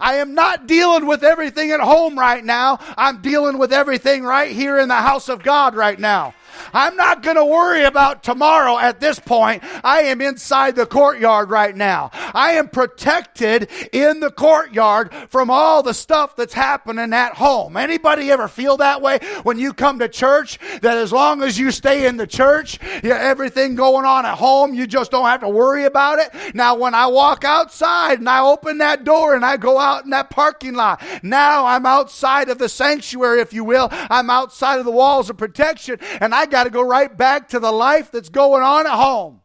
I 0.00 0.14
am 0.14 0.34
not 0.34 0.66
dealing 0.66 1.06
with 1.06 1.22
everything 1.22 1.70
at 1.70 1.80
home 1.80 2.18
right 2.18 2.44
now. 2.44 2.78
I'm 2.96 3.22
dealing 3.22 3.58
with 3.58 3.72
everything 3.72 4.24
right 4.24 4.50
here 4.50 4.78
in 4.78 4.88
the 4.88 4.94
house 4.94 5.28
of 5.28 5.42
God 5.42 5.74
right 5.74 5.98
now. 5.98 6.34
I'm 6.72 6.96
not 6.96 7.22
going 7.22 7.36
to 7.36 7.44
worry 7.44 7.84
about 7.84 8.22
tomorrow 8.22 8.78
at 8.78 9.00
this 9.00 9.18
point. 9.18 9.62
I 9.82 10.02
am 10.02 10.20
inside 10.20 10.76
the 10.76 10.86
courtyard 10.86 11.50
right 11.50 11.74
now. 11.74 12.10
I 12.12 12.52
am 12.52 12.68
protected 12.68 13.70
in 13.92 14.20
the 14.20 14.30
courtyard 14.30 15.12
from 15.28 15.50
all 15.50 15.82
the 15.82 15.94
stuff 15.94 16.36
that's 16.36 16.54
happening 16.54 17.12
at 17.12 17.34
home. 17.34 17.76
Anybody 17.76 18.30
ever 18.30 18.48
feel 18.48 18.76
that 18.78 19.02
way 19.02 19.18
when 19.42 19.58
you 19.58 19.72
come 19.72 19.98
to 19.98 20.08
church? 20.08 20.58
That 20.80 20.96
as 20.96 21.12
long 21.12 21.42
as 21.42 21.58
you 21.58 21.70
stay 21.70 22.06
in 22.06 22.16
the 22.16 22.26
church, 22.26 22.78
everything 23.02 23.74
going 23.74 24.04
on 24.04 24.26
at 24.26 24.38
home, 24.38 24.74
you 24.74 24.86
just 24.86 25.10
don't 25.10 25.26
have 25.26 25.40
to 25.40 25.48
worry 25.48 25.84
about 25.84 26.18
it. 26.18 26.54
Now, 26.54 26.74
when 26.76 26.94
I 26.94 27.06
walk 27.06 27.44
outside 27.44 28.18
and 28.18 28.28
I 28.28 28.40
open 28.40 28.78
that 28.78 29.04
door 29.04 29.34
and 29.34 29.44
I 29.44 29.56
go 29.56 29.78
out 29.78 30.04
in 30.04 30.10
that 30.10 30.30
parking 30.30 30.74
lot, 30.74 31.02
now 31.22 31.66
I'm 31.66 31.86
outside 31.86 32.48
of 32.48 32.58
the 32.58 32.68
sanctuary, 32.68 33.40
if 33.40 33.52
you 33.52 33.64
will. 33.64 33.88
I'm 33.90 34.30
outside 34.30 34.78
of 34.78 34.84
the 34.84 34.90
walls 34.90 35.30
of 35.30 35.36
protection 35.36 35.98
and 36.20 36.34
I 36.34 36.43
got 36.46 36.64
to 36.64 36.70
go 36.70 36.82
right 36.82 37.14
back 37.16 37.48
to 37.50 37.60
the 37.60 37.72
life 37.72 38.10
that's 38.10 38.28
going 38.28 38.62
on 38.62 38.86
at 38.86 38.92
home. 38.92 39.40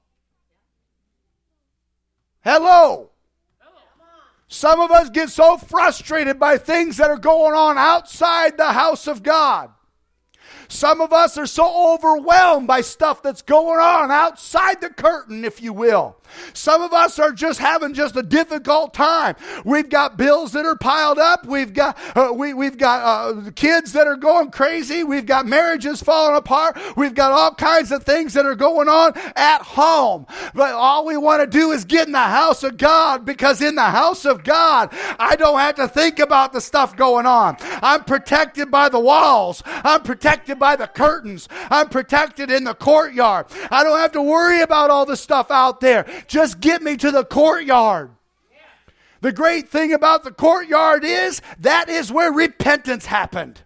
Hello. 2.42 3.10
Some 4.48 4.80
of 4.80 4.90
us 4.90 5.12
get 5.12 5.30
so 5.30 5.58
frustrated 5.58 6.40
by 6.40 6.58
things 6.58 6.98
that 6.98 7.12
are 7.12 7.20
going 7.20 7.54
on 7.54 7.78
outside 7.78 8.58
the 8.58 8.72
house 8.72 9.08
of 9.08 9.22
God. 9.22 9.70
Some 10.70 11.02
of 11.02 11.12
us 11.12 11.36
are 11.38 11.48
so 11.48 11.94
overwhelmed 11.96 12.68
by 12.68 12.82
stuff 12.82 13.24
that's 13.24 13.42
going 13.42 13.80
on 13.80 14.12
outside 14.12 14.82
the 14.82 14.90
curtain, 14.90 15.44
if 15.44 15.62
you 15.62 15.74
will. 15.74 16.16
Some 16.54 16.84
of 16.84 16.94
us 16.94 17.18
are 17.18 17.32
just 17.32 17.60
having 17.60 17.96
just 17.96 18.16
a 18.16 18.22
difficult 18.22 18.94
time. 18.94 19.36
We've 19.66 19.90
got 19.90 20.16
bills 20.16 20.52
that 20.52 20.68
are 20.68 20.76
piled 20.76 21.18
up. 21.18 21.46
We've 21.46 21.74
got 21.74 21.98
uh, 22.16 22.32
we 22.34 22.54
we've 22.54 22.78
got 22.78 23.02
uh, 23.04 23.52
kids 23.56 23.94
that 23.94 24.06
are 24.06 24.16
going 24.16 24.52
crazy. 24.52 25.04
We've 25.04 25.26
got 25.26 25.48
marriages 25.48 26.04
falling 26.04 26.36
apart. 26.36 26.78
We've 26.96 27.16
got 27.16 27.32
all 27.32 27.56
kinds 27.56 27.92
of 27.92 28.04
things 28.04 28.34
that 28.34 28.46
are 28.46 28.56
going 28.56 28.88
on 28.88 29.14
at 29.36 29.64
home. 29.64 30.28
But 30.54 30.74
all 30.74 31.04
we 31.04 31.18
want 31.18 31.42
to 31.42 31.48
do 31.48 31.72
is 31.72 31.84
get 31.84 32.06
in 32.06 32.14
the 32.14 32.20
house 32.20 32.64
of 32.64 32.78
God 32.78 33.26
because 33.26 33.62
in 33.62 33.74
the 33.74 33.82
house 33.82 34.24
of 34.24 34.44
God, 34.44 34.90
I 35.18 35.36
don't 35.36 35.60
have 35.60 35.76
to 35.76 35.88
think 35.88 36.20
about 36.20 36.54
the 36.54 36.62
stuff 36.62 36.96
going 36.96 37.26
on. 37.26 37.58
I'm 37.82 38.04
protected 38.04 38.70
by 38.70 38.90
the 38.90 39.00
walls. 39.00 39.64
I'm 39.66 40.04
protected 40.04 40.59
by 40.60 40.76
the 40.76 40.88
curtains. 40.88 41.48
I'm 41.70 41.90
protected 41.90 42.52
in 42.52 42.66
the 42.66 42.76
courtyard. 42.76 43.48
I 43.72 43.84
don't 43.84 44.00
have 44.00 44.12
to 44.14 44.22
worry 44.22 44.62
about 44.62 44.92
all 44.92 45.06
the 45.06 45.18
stuff 45.18 45.50
out 45.50 45.80
there. 45.80 46.06
Just 46.28 46.60
get 46.60 46.84
me 46.84 46.98
to 46.98 47.12
the 47.12 47.26
courtyard. 47.26 48.12
The 49.22 49.32
great 49.34 49.70
thing 49.70 49.94
about 49.94 50.24
the 50.24 50.32
courtyard 50.32 51.04
is 51.04 51.42
that 51.60 51.90
is 51.90 52.12
where 52.12 52.32
repentance 52.32 53.06
happened. 53.06 53.62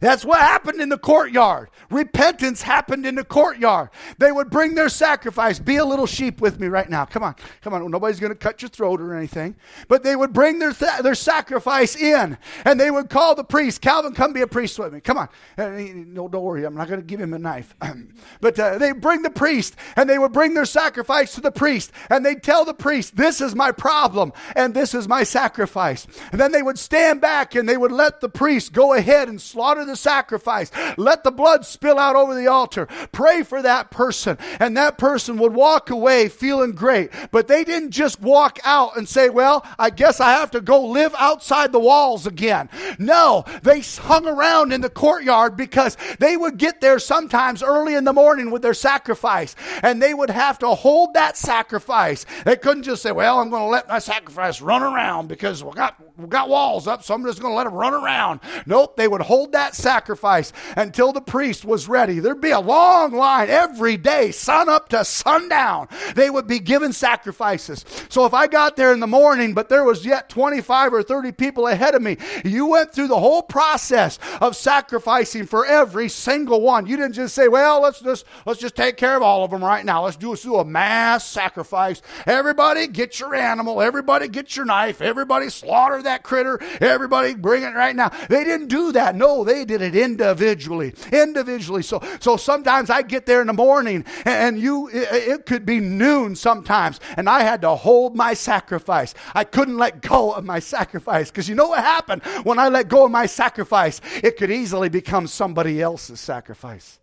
That's 0.00 0.24
what 0.24 0.40
happened 0.40 0.80
in 0.80 0.88
the 0.88 0.98
courtyard. 0.98 1.70
Repentance 1.90 2.62
happened 2.62 3.06
in 3.06 3.14
the 3.14 3.24
courtyard. 3.24 3.90
They 4.18 4.32
would 4.32 4.50
bring 4.50 4.74
their 4.74 4.88
sacrifice. 4.88 5.58
Be 5.58 5.76
a 5.76 5.84
little 5.84 6.06
sheep 6.06 6.40
with 6.40 6.60
me 6.60 6.68
right 6.68 6.88
now. 6.88 7.04
Come 7.04 7.22
on. 7.22 7.34
Come 7.62 7.74
on. 7.74 7.90
Nobody's 7.90 8.20
going 8.20 8.32
to 8.32 8.38
cut 8.38 8.62
your 8.62 8.68
throat 8.68 9.00
or 9.00 9.14
anything. 9.14 9.56
But 9.88 10.02
they 10.02 10.16
would 10.16 10.32
bring 10.32 10.58
their, 10.58 10.72
th- 10.72 11.00
their 11.02 11.14
sacrifice 11.14 11.96
in 11.96 12.36
and 12.64 12.78
they 12.78 12.90
would 12.90 13.10
call 13.10 13.34
the 13.34 13.44
priest. 13.44 13.80
Calvin, 13.80 14.14
come 14.14 14.32
be 14.32 14.42
a 14.42 14.46
priest 14.46 14.78
with 14.78 14.92
me. 14.92 15.00
Come 15.00 15.18
on. 15.18 15.28
He, 15.56 15.92
no, 15.92 16.28
don't 16.28 16.44
worry. 16.44 16.64
I'm 16.64 16.74
not 16.74 16.88
going 16.88 17.00
to 17.00 17.06
give 17.06 17.20
him 17.20 17.32
a 17.32 17.38
knife. 17.38 17.74
but 18.40 18.58
uh, 18.58 18.78
they 18.78 18.92
bring 18.92 19.22
the 19.22 19.30
priest 19.30 19.76
and 19.96 20.08
they 20.08 20.18
would 20.18 20.32
bring 20.32 20.54
their 20.54 20.64
sacrifice 20.64 21.34
to 21.34 21.40
the 21.40 21.52
priest 21.52 21.92
and 22.10 22.24
they'd 22.24 22.42
tell 22.42 22.64
the 22.64 22.74
priest, 22.74 23.16
this 23.16 23.40
is 23.40 23.54
my 23.54 23.72
problem 23.72 24.32
and 24.54 24.74
this 24.74 24.94
is 24.94 25.08
my 25.08 25.22
sacrifice. 25.22 26.06
And 26.32 26.40
then 26.40 26.52
they 26.52 26.62
would 26.62 26.78
stand 26.78 27.20
back 27.20 27.54
and 27.54 27.68
they 27.68 27.76
would 27.76 27.92
let 27.92 28.20
the 28.20 28.28
priest 28.28 28.72
go 28.72 28.92
ahead 28.92 29.28
and 29.28 29.40
slaughter 29.40 29.85
the 29.86 29.96
sacrifice. 29.96 30.70
Let 30.96 31.24
the 31.24 31.30
blood 31.30 31.64
spill 31.64 31.98
out 31.98 32.16
over 32.16 32.34
the 32.34 32.46
altar. 32.48 32.86
Pray 33.12 33.42
for 33.42 33.62
that 33.62 33.90
person. 33.90 34.38
And 34.60 34.76
that 34.76 34.98
person 34.98 35.38
would 35.38 35.54
walk 35.54 35.90
away 35.90 36.28
feeling 36.28 36.72
great. 36.72 37.10
But 37.30 37.48
they 37.48 37.64
didn't 37.64 37.90
just 37.90 38.20
walk 38.20 38.58
out 38.64 38.96
and 38.96 39.08
say, 39.08 39.28
well, 39.28 39.64
I 39.78 39.90
guess 39.90 40.20
I 40.20 40.32
have 40.32 40.50
to 40.52 40.60
go 40.60 40.84
live 40.86 41.14
outside 41.18 41.72
the 41.72 41.80
walls 41.80 42.26
again. 42.26 42.68
No, 42.98 43.44
they 43.62 43.80
hung 43.80 44.26
around 44.26 44.72
in 44.72 44.80
the 44.80 44.90
courtyard 44.90 45.56
because 45.56 45.96
they 46.18 46.36
would 46.36 46.58
get 46.58 46.80
there 46.80 46.98
sometimes 46.98 47.62
early 47.62 47.94
in 47.94 48.04
the 48.04 48.12
morning 48.12 48.50
with 48.50 48.62
their 48.62 48.74
sacrifice. 48.74 49.54
And 49.82 50.02
they 50.02 50.14
would 50.14 50.30
have 50.30 50.58
to 50.60 50.68
hold 50.68 51.14
that 51.14 51.36
sacrifice. 51.36 52.26
They 52.44 52.56
couldn't 52.56 52.84
just 52.84 53.02
say, 53.02 53.12
well, 53.12 53.38
I'm 53.38 53.50
going 53.50 53.62
to 53.62 53.68
let 53.68 53.88
my 53.88 53.98
sacrifice 53.98 54.60
run 54.60 54.82
around 54.82 55.28
because 55.28 55.62
we 55.62 55.72
got, 55.72 55.96
got 56.28 56.48
walls 56.48 56.86
up, 56.86 57.04
so 57.04 57.14
I'm 57.14 57.24
just 57.24 57.40
going 57.40 57.52
to 57.52 57.56
let 57.56 57.64
them 57.64 57.74
run 57.74 57.94
around. 57.94 58.40
Nope, 58.64 58.96
they 58.96 59.06
would 59.06 59.20
hold 59.20 59.52
that 59.52 59.74
sacrifice 59.74 60.52
until 60.76 61.12
the 61.12 61.20
priest 61.20 61.64
was 61.64 61.88
ready. 61.88 62.20
There'd 62.20 62.40
be 62.40 62.50
a 62.50 62.60
long 62.60 63.12
line 63.12 63.50
every 63.50 63.96
day, 63.96 64.30
sun 64.30 64.68
up 64.68 64.88
to 64.90 65.04
sundown. 65.04 65.88
They 66.14 66.30
would 66.30 66.46
be 66.46 66.58
given 66.58 66.92
sacrifices. 66.92 67.84
So 68.08 68.24
if 68.24 68.32
I 68.32 68.46
got 68.46 68.76
there 68.76 68.92
in 68.92 69.00
the 69.00 69.06
morning, 69.06 69.52
but 69.52 69.68
there 69.68 69.84
was 69.84 70.06
yet 70.06 70.28
25 70.30 70.94
or 70.94 71.02
30 71.02 71.32
people 71.32 71.66
ahead 71.66 71.94
of 71.94 72.02
me, 72.02 72.16
you 72.44 72.66
went 72.66 72.92
through 72.92 73.08
the 73.08 73.18
whole 73.18 73.42
process 73.42 74.18
of 74.40 74.56
sacrificing 74.56 75.46
for 75.46 75.66
every 75.66 76.08
single 76.08 76.60
one. 76.62 76.86
You 76.86 76.96
didn't 76.96 77.14
just 77.14 77.34
say, 77.34 77.48
well, 77.48 77.82
let's 77.82 78.00
just, 78.00 78.24
let's 78.46 78.60
just 78.60 78.74
take 78.74 78.96
care 78.96 79.16
of 79.16 79.22
all 79.22 79.44
of 79.44 79.50
them 79.50 79.62
right 79.62 79.84
now. 79.84 80.04
Let's 80.04 80.16
do, 80.16 80.30
let's 80.30 80.42
do 80.42 80.56
a 80.56 80.64
mass 80.64 81.26
sacrifice. 81.26 82.00
Everybody 82.26 82.86
get 82.86 83.20
your 83.20 83.34
animal. 83.34 83.82
Everybody 83.82 84.28
get 84.28 84.56
your 84.56 84.64
knife. 84.64 85.02
Everybody 85.02 85.50
slaughter 85.50 86.02
that 86.06 86.22
critter. 86.22 86.58
Everybody 86.80 87.34
bring 87.34 87.62
it 87.62 87.74
right 87.74 87.94
now. 87.94 88.10
They 88.28 88.44
didn't 88.44 88.68
do 88.68 88.92
that. 88.92 89.14
No, 89.14 89.44
they 89.44 89.64
did 89.64 89.82
it 89.82 89.94
individually. 89.94 90.94
Individually. 91.12 91.82
So, 91.82 92.02
so 92.20 92.36
sometimes 92.36 92.90
I 92.90 93.02
get 93.02 93.26
there 93.26 93.40
in 93.40 93.46
the 93.46 93.52
morning 93.52 94.04
and 94.24 94.58
you, 94.58 94.88
it, 94.92 95.46
could 95.46 95.66
be 95.66 95.78
noon 95.80 96.34
sometimes, 96.34 96.98
and 97.16 97.28
I 97.28 97.42
had 97.42 97.60
to 97.62 97.74
hold 97.76 98.16
my 98.16 98.34
sacrifice. 98.34 99.14
I 99.34 99.44
couldn't 99.44 99.76
let 99.76 100.02
go 100.02 100.32
of 100.32 100.44
my 100.44 100.58
sacrifice 100.58 101.30
because 101.30 101.48
you 101.48 101.54
know 101.54 101.68
what 101.68 101.80
happened 101.80 102.22
when 102.42 102.58
I 102.58 102.68
let 102.68 102.88
go 102.88 103.04
of 103.04 103.10
my 103.10 103.26
sacrifice? 103.26 104.00
It 104.22 104.36
could 104.36 104.50
easily 104.50 104.88
become 104.88 105.26
somebody 105.26 105.80
else's 105.80 106.20
sacrifice. 106.20 106.98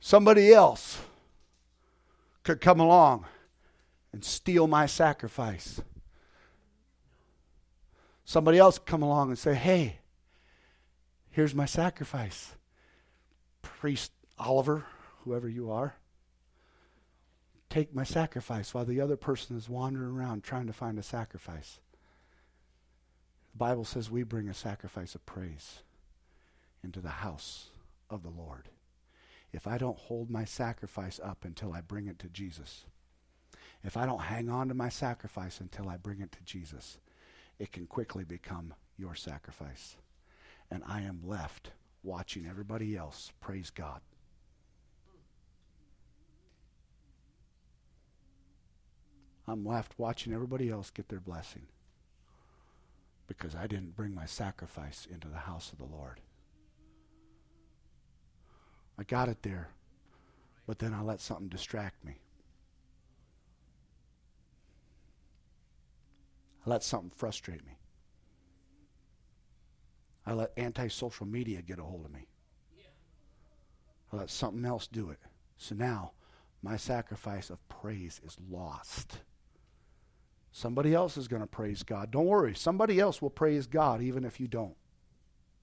Somebody 0.00 0.52
else 0.52 0.98
could 2.42 2.60
come 2.60 2.80
along 2.80 3.26
and 4.12 4.24
steal 4.24 4.66
my 4.66 4.86
sacrifice. 4.86 5.80
Somebody 8.24 8.58
else 8.58 8.78
come 8.78 9.02
along 9.02 9.28
and 9.28 9.38
say, 9.38 9.54
"Hey, 9.54 10.00
here's 11.30 11.54
my 11.54 11.66
sacrifice." 11.66 12.54
Priest 13.62 14.12
Oliver, 14.38 14.86
whoever 15.24 15.48
you 15.48 15.70
are, 15.70 15.96
take 17.68 17.94
my 17.94 18.04
sacrifice 18.04 18.74
while 18.74 18.84
the 18.84 19.00
other 19.00 19.16
person 19.16 19.56
is 19.56 19.68
wandering 19.68 20.10
around 20.10 20.42
trying 20.42 20.66
to 20.66 20.72
find 20.72 20.98
a 20.98 21.02
sacrifice. 21.02 21.80
The 23.52 23.58
Bible 23.58 23.84
says 23.84 24.10
we 24.10 24.22
bring 24.22 24.48
a 24.48 24.54
sacrifice 24.54 25.14
of 25.14 25.26
praise 25.26 25.82
into 26.82 27.00
the 27.00 27.08
house 27.08 27.70
of 28.08 28.22
the 28.22 28.30
Lord 28.30 28.68
if 29.52 29.66
I 29.66 29.78
don't 29.78 29.98
hold 29.98 30.30
my 30.30 30.44
sacrifice 30.44 31.18
up 31.22 31.44
until 31.44 31.72
I 31.72 31.80
bring 31.80 32.06
it 32.06 32.18
to 32.20 32.28
Jesus, 32.28 32.86
if 33.82 33.96
I 33.96 34.06
don't 34.06 34.20
hang 34.20 34.48
on 34.50 34.68
to 34.68 34.74
my 34.74 34.88
sacrifice 34.88 35.60
until 35.60 35.88
I 35.88 35.96
bring 35.96 36.20
it 36.20 36.32
to 36.32 36.42
Jesus, 36.44 36.98
it 37.58 37.72
can 37.72 37.86
quickly 37.86 38.24
become 38.24 38.74
your 38.96 39.14
sacrifice. 39.14 39.96
And 40.70 40.82
I 40.86 41.02
am 41.02 41.22
left 41.24 41.70
watching 42.02 42.46
everybody 42.46 42.96
else 42.96 43.32
praise 43.40 43.70
God. 43.70 44.00
I'm 49.48 49.64
left 49.64 49.98
watching 49.98 50.32
everybody 50.32 50.70
else 50.70 50.90
get 50.90 51.08
their 51.08 51.20
blessing 51.20 51.66
because 53.26 53.54
I 53.54 53.66
didn't 53.66 53.96
bring 53.96 54.14
my 54.14 54.26
sacrifice 54.26 55.06
into 55.10 55.28
the 55.28 55.38
house 55.38 55.72
of 55.72 55.78
the 55.78 55.84
Lord. 55.84 56.20
I 58.98 59.02
got 59.02 59.28
it 59.28 59.42
there, 59.42 59.70
but 60.66 60.78
then 60.78 60.92
I 60.92 61.00
let 61.00 61.20
something 61.20 61.48
distract 61.48 62.04
me. 62.04 62.18
I 66.64 66.70
let 66.70 66.82
something 66.82 67.10
frustrate 67.10 67.64
me. 67.64 67.78
I 70.26 70.34
let 70.34 70.52
anti-social 70.56 71.26
media 71.26 71.62
get 71.62 71.78
a 71.78 71.82
hold 71.82 72.04
of 72.04 72.12
me. 72.12 72.26
I 74.12 74.16
let 74.16 74.30
something 74.30 74.64
else 74.64 74.86
do 74.86 75.10
it. 75.10 75.18
So 75.56 75.74
now 75.74 76.12
my 76.62 76.76
sacrifice 76.76 77.50
of 77.50 77.66
praise 77.68 78.20
is 78.24 78.36
lost. 78.50 79.18
Somebody 80.52 80.94
else 80.94 81.16
is 81.16 81.28
going 81.28 81.42
to 81.42 81.46
praise 81.46 81.82
God. 81.82 82.10
Don't 82.10 82.26
worry. 82.26 82.54
Somebody 82.54 82.98
else 82.98 83.22
will 83.22 83.30
praise 83.30 83.66
God 83.66 84.02
even 84.02 84.24
if 84.24 84.40
you 84.40 84.48
don't. 84.48 84.74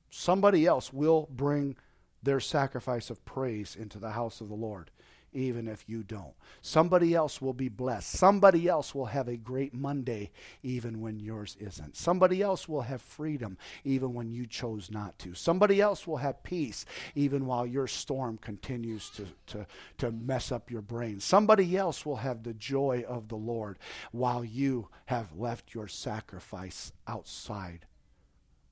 Somebody 0.10 0.66
else 0.66 0.93
will 0.93 1.28
bring 1.30 1.76
their 2.24 2.39
sacrifice 2.39 3.10
of 3.10 3.24
praise 3.26 3.76
into 3.76 4.00
the 4.00 4.12
house 4.12 4.41
of 4.41 4.50
the 4.50 4.56
Lord, 4.56 4.89
even 5.34 5.67
if 5.67 5.88
you 5.88 6.03
don't. 6.03 6.34
Somebody 6.61 7.13
else 7.13 7.41
will 7.41 7.53
be 7.53 7.69
blessed. 7.69 8.09
Somebody 8.11 8.67
else 8.67 8.95
will 8.95 9.05
have 9.05 9.28
a 9.28 9.38
great 9.38 9.73
Monday, 9.73 10.32
even 10.63 11.01
when 11.01 11.19
yours 11.19 11.55
isn't. 11.59 11.95
Somebody 11.95 12.41
else 12.41 12.67
will 12.67 12.82
have 12.82 13.01
freedom, 13.01 13.57
even 13.84 14.13
when 14.13 14.32
you 14.32 14.45
chose 14.45 14.89
not 14.89 15.17
to. 15.19 15.34
Somebody 15.34 15.82
else 15.82 16.07
will 16.07 16.17
have 16.17 16.43
peace, 16.43 16.86
even 17.15 17.45
while 17.45 17.65
your 17.65 17.88
storm 17.88 18.38
continues 18.38 19.09
to, 19.11 19.25
to, 19.47 19.67
to 19.97 20.11
mess 20.11 20.51
up 20.51 20.71
your 20.71 20.82
brain. 20.82 21.19
Somebody 21.19 21.78
else 21.78 22.05
will 22.05 22.17
have 22.17 22.43
the 22.43 22.53
joy 22.53 23.03
of 23.07 23.28
the 23.28 23.36
Lord 23.36 23.78
while 24.11 24.43
you 24.43 24.89
have 25.07 25.36
left 25.38 25.73
your 25.73 25.88
sacrifice 25.88 26.91
outside 27.07 27.86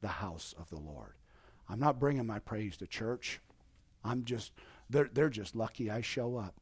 the 0.01 0.07
house 0.07 0.53
of 0.57 0.69
the 0.69 0.79
Lord. 0.79 1.13
I'm 1.67 1.79
not 1.79 1.99
bringing 1.99 2.27
my 2.27 2.39
praise 2.39 2.77
to 2.77 2.87
church. 2.87 3.39
I'm 4.03 4.23
just, 4.23 4.51
they're, 4.89 5.09
they're 5.11 5.29
just 5.29 5.55
lucky 5.55 5.89
I 5.89 6.01
show 6.01 6.37
up. 6.37 6.53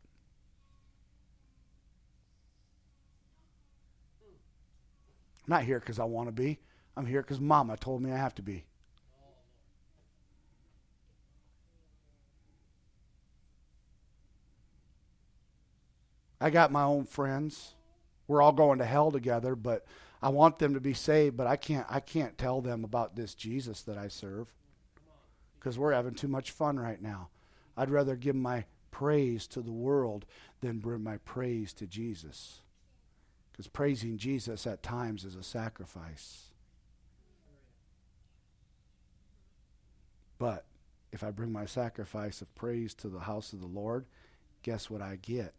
I'm 5.46 5.52
not 5.56 5.64
here 5.64 5.80
because 5.80 6.00
I 6.00 6.06
want 6.06 6.30
to 6.30 6.32
be. 6.32 6.60
I'm 6.96 7.06
here 7.06 7.22
because 7.22 7.40
mama 7.40 7.76
told 7.76 8.02
me 8.02 8.12
I 8.12 8.18
have 8.18 8.36
to 8.36 8.42
be. 8.42 8.66
I 16.40 16.50
got 16.50 16.72
my 16.72 16.84
own 16.84 17.06
friends. 17.06 17.74
We're 18.28 18.42
all 18.42 18.52
going 18.52 18.80
to 18.80 18.86
hell 18.86 19.12
together, 19.12 19.56
but 19.56 19.86
I 20.22 20.30
want 20.30 20.60
them 20.60 20.74
to 20.74 20.80
be 20.80 20.94
saved, 20.94 21.36
but 21.36 21.48
I 21.48 21.56
can't 21.56 21.86
I 21.90 22.00
can't 22.00 22.38
tell 22.38 22.62
them 22.62 22.84
about 22.84 23.16
this 23.16 23.34
Jesus 23.34 23.82
that 23.84 23.98
I 23.98 24.08
serve 24.08 24.54
because 25.60 25.78
we're 25.78 25.94
having 25.94 26.14
too 26.14 26.28
much 26.28 26.52
fun 26.52 26.80
right 26.80 27.02
now. 27.02 27.30
I'd 27.76 27.90
rather 27.90 28.16
give 28.16 28.36
my 28.36 28.66
praise 28.92 29.48
to 29.48 29.62
the 29.62 29.72
world 29.72 30.26
than 30.62 30.80
bring 30.80 31.04
my 31.04 31.18
praise 31.18 31.74
to 31.74 31.88
Jesus. 31.88 32.62
Because 33.52 33.68
praising 33.68 34.18
Jesus 34.18 34.66
at 34.66 34.84
times 34.84 35.24
is 35.26 35.36
a 35.36 35.44
sacrifice. 35.44 36.46
But 40.40 40.66
if 41.12 41.24
I 41.24 41.32
bring 41.32 41.52
my 41.52 41.66
sacrifice 41.66 42.42
of 42.42 42.54
praise 42.56 42.94
to 42.96 43.08
the 43.08 43.22
house 43.22 43.54
of 43.54 43.62
the 43.62 43.68
Lord, 43.68 44.06
guess 44.64 44.90
what 44.90 45.02
I 45.02 45.18
get? 45.22 45.54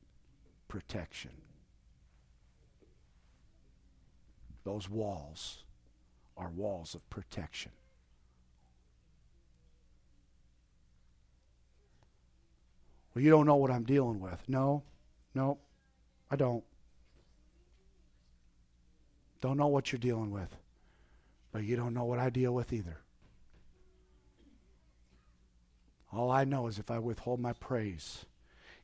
Protection. 0.69 1.31
Those 4.65 4.89
walls 4.89 5.62
are 6.37 6.49
walls 6.49 6.95
of 6.95 7.09
protection. 7.11 7.73
Well, 13.15 13.23
you 13.23 13.31
don't 13.31 13.47
know 13.47 13.57
what 13.57 13.71
I'm 13.71 13.85
dealing 13.85 14.21
with. 14.21 14.43
No, 14.49 14.83
no, 15.35 15.59
I 16.31 16.37
don't. 16.37 16.65
Don't 19.41 19.57
know 19.57 19.69
what 19.69 19.93
you're 19.93 19.99
dealing 19.99 20.31
with. 20.31 20.57
But 21.53 21.65
you 21.65 21.77
don't 21.77 21.95
know 21.95 22.05
what 22.05 22.19
I 22.19 22.31
deal 22.31 22.53
with 22.53 22.73
either. 22.73 22.99
All 26.12 26.31
I 26.31 26.45
know 26.45 26.67
is 26.67 26.79
if 26.79 26.91
I 26.91 26.99
withhold 26.99 27.41
my 27.41 27.53
praise, 27.53 28.25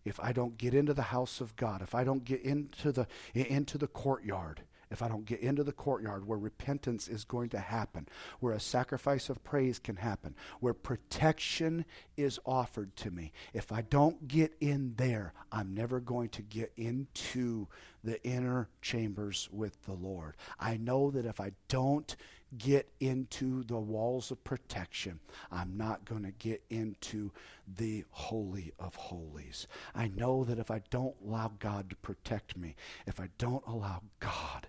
if 0.05 0.21
I 0.21 0.33
don't 0.33 0.57
get 0.57 0.75
into 0.75 0.95
the 0.95 1.03
house 1.03 1.41
of 1.41 1.57
God, 1.57 1.83
if 1.83 1.95
I 1.95 2.05
don't 2.05 2.25
get 2.25 2.43
into 2.43 2.93
the 2.93 3.07
into 3.35 3.79
the 3.79 3.87
courtyard, 3.87 4.63
if 4.91 5.03
I 5.03 5.09
don't 5.09 5.25
get 5.25 5.41
into 5.41 5.63
the 5.63 5.73
courtyard 5.73 6.27
where 6.27 6.39
repentance 6.39 7.09
is 7.09 7.25
going 7.25 7.51
to 7.51 7.59
happen, 7.59 8.09
where 8.41 8.53
a 8.53 8.61
sacrifice 8.61 9.29
of 9.29 9.45
praise 9.45 9.79
can 9.79 9.97
happen, 9.97 10.35
where 10.59 10.75
protection 10.75 11.85
is 12.17 12.41
offered 12.45 12.97
to 12.97 13.11
me. 13.11 13.33
If 13.55 13.71
I 13.71 13.83
don't 13.83 14.27
get 14.27 14.55
in 14.61 14.95
there, 14.97 15.33
I'm 15.53 15.75
never 15.75 16.01
going 16.01 16.31
to 16.31 16.43
get 16.43 16.73
into 16.77 17.69
the 18.03 18.23
inner 18.25 18.69
chambers 18.83 19.49
with 19.53 19.83
the 19.85 19.93
Lord. 19.93 20.37
I 20.59 20.77
know 20.77 21.11
that 21.11 21.27
if 21.27 21.41
I 21.41 21.53
don't 21.69 22.17
get 22.59 22.89
into 22.99 23.63
the 23.63 23.79
walls 23.79 24.31
of 24.31 24.43
protection, 24.43 25.21
I'm 25.53 25.77
not 25.77 26.05
going 26.05 26.25
to 26.25 26.33
get 26.33 26.63
into 26.69 27.31
the 27.77 28.05
Holy 28.11 28.73
of 28.79 28.97
Holies. 28.97 29.69
I 29.95 30.09
know 30.09 30.43
that 30.45 30.59
if 30.59 30.71
I 30.71 30.83
don't 30.91 31.15
allow 31.25 31.53
God 31.61 31.91
to 31.91 31.97
protect 31.97 32.57
me, 32.57 32.75
if 33.07 33.21
I 33.21 33.29
don't 33.39 33.65
allow 33.67 34.03
God 34.19 34.67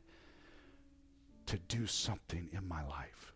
to 1.52 1.58
do 1.58 1.86
something 1.86 2.48
in 2.54 2.66
my 2.66 2.82
life. 2.82 3.34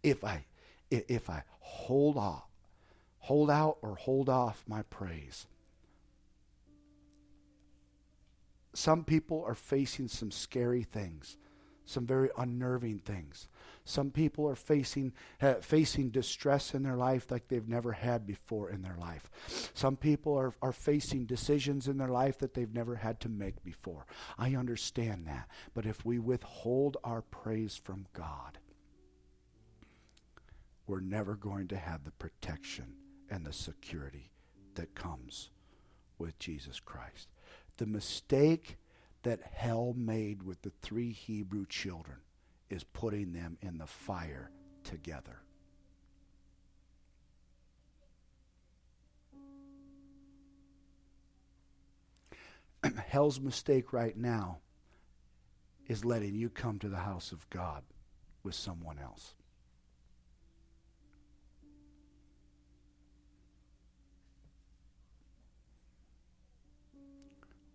If 0.00 0.22
I 0.24 0.44
if 0.92 1.28
I 1.28 1.42
hold 1.58 2.16
off, 2.16 2.48
hold 3.18 3.50
out 3.50 3.78
or 3.82 3.96
hold 3.96 4.28
off 4.28 4.62
my 4.68 4.82
praise. 4.82 5.48
Some 8.74 9.02
people 9.02 9.44
are 9.44 9.56
facing 9.56 10.06
some 10.06 10.30
scary 10.30 10.84
things, 10.84 11.36
some 11.90 12.06
very 12.06 12.30
unnerving 12.38 13.00
things. 13.00 13.48
Some 13.84 14.10
people 14.10 14.48
are 14.48 14.56
facing, 14.56 15.12
uh, 15.40 15.54
facing 15.54 16.10
distress 16.10 16.74
in 16.74 16.82
their 16.82 16.96
life 16.96 17.30
like 17.30 17.48
they've 17.48 17.68
never 17.68 17.92
had 17.92 18.26
before 18.26 18.70
in 18.70 18.82
their 18.82 18.96
life. 18.96 19.30
Some 19.74 19.96
people 19.96 20.36
are, 20.36 20.54
are 20.62 20.72
facing 20.72 21.26
decisions 21.26 21.88
in 21.88 21.98
their 21.98 22.08
life 22.08 22.38
that 22.38 22.54
they've 22.54 22.72
never 22.72 22.96
had 22.96 23.20
to 23.20 23.28
make 23.28 23.62
before. 23.64 24.06
I 24.38 24.54
understand 24.54 25.26
that. 25.26 25.48
But 25.74 25.86
if 25.86 26.04
we 26.04 26.18
withhold 26.18 26.98
our 27.02 27.22
praise 27.22 27.76
from 27.76 28.06
God, 28.12 28.58
we're 30.86 31.00
never 31.00 31.34
going 31.34 31.68
to 31.68 31.76
have 31.76 32.04
the 32.04 32.10
protection 32.12 32.94
and 33.30 33.44
the 33.44 33.52
security 33.52 34.30
that 34.74 34.94
comes 34.94 35.50
with 36.18 36.38
Jesus 36.38 36.80
Christ. 36.80 37.28
The 37.76 37.86
mistake 37.86 38.76
that 39.22 39.40
hell 39.52 39.94
made 39.96 40.42
with 40.42 40.62
the 40.62 40.72
three 40.82 41.12
Hebrew 41.12 41.66
children 41.66 42.18
is 42.68 42.84
putting 42.84 43.32
them 43.32 43.58
in 43.60 43.78
the 43.78 43.86
fire 43.86 44.50
together. 44.84 45.42
Hell's 53.08 53.40
mistake 53.40 53.92
right 53.92 54.16
now 54.16 54.58
is 55.86 56.04
letting 56.04 56.34
you 56.34 56.48
come 56.48 56.78
to 56.78 56.88
the 56.88 56.98
house 56.98 57.32
of 57.32 57.48
God 57.50 57.82
with 58.42 58.54
someone 58.54 58.98
else. 58.98 59.34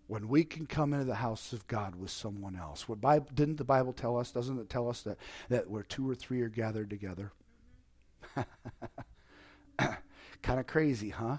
When 0.08 0.28
we 0.28 0.44
can 0.44 0.68
come 0.68 0.94
into 0.94 1.06
the 1.06 1.16
house 1.16 1.52
of 1.52 1.68
God 1.68 1.96
with 1.96 2.12
someone 2.12 2.56
else. 2.56 2.88
What 2.88 3.02
Bible, 3.02 3.28
didn't 3.34 3.58
the 3.58 3.64
Bible 3.64 3.94
tell 3.94 4.18
us? 4.18 4.32
Doesn't 4.32 4.60
it 4.60 4.70
tell 4.70 4.88
us 4.88 5.02
that, 5.02 5.18
that 5.50 5.70
where 5.70 5.84
two 5.84 6.08
or 6.10 6.16
three 6.16 6.42
are 6.42 6.50
gathered 6.50 6.90
together? 6.90 7.32
kind 10.42 10.60
of 10.60 10.68
crazy, 10.68 11.10
huh? 11.10 11.38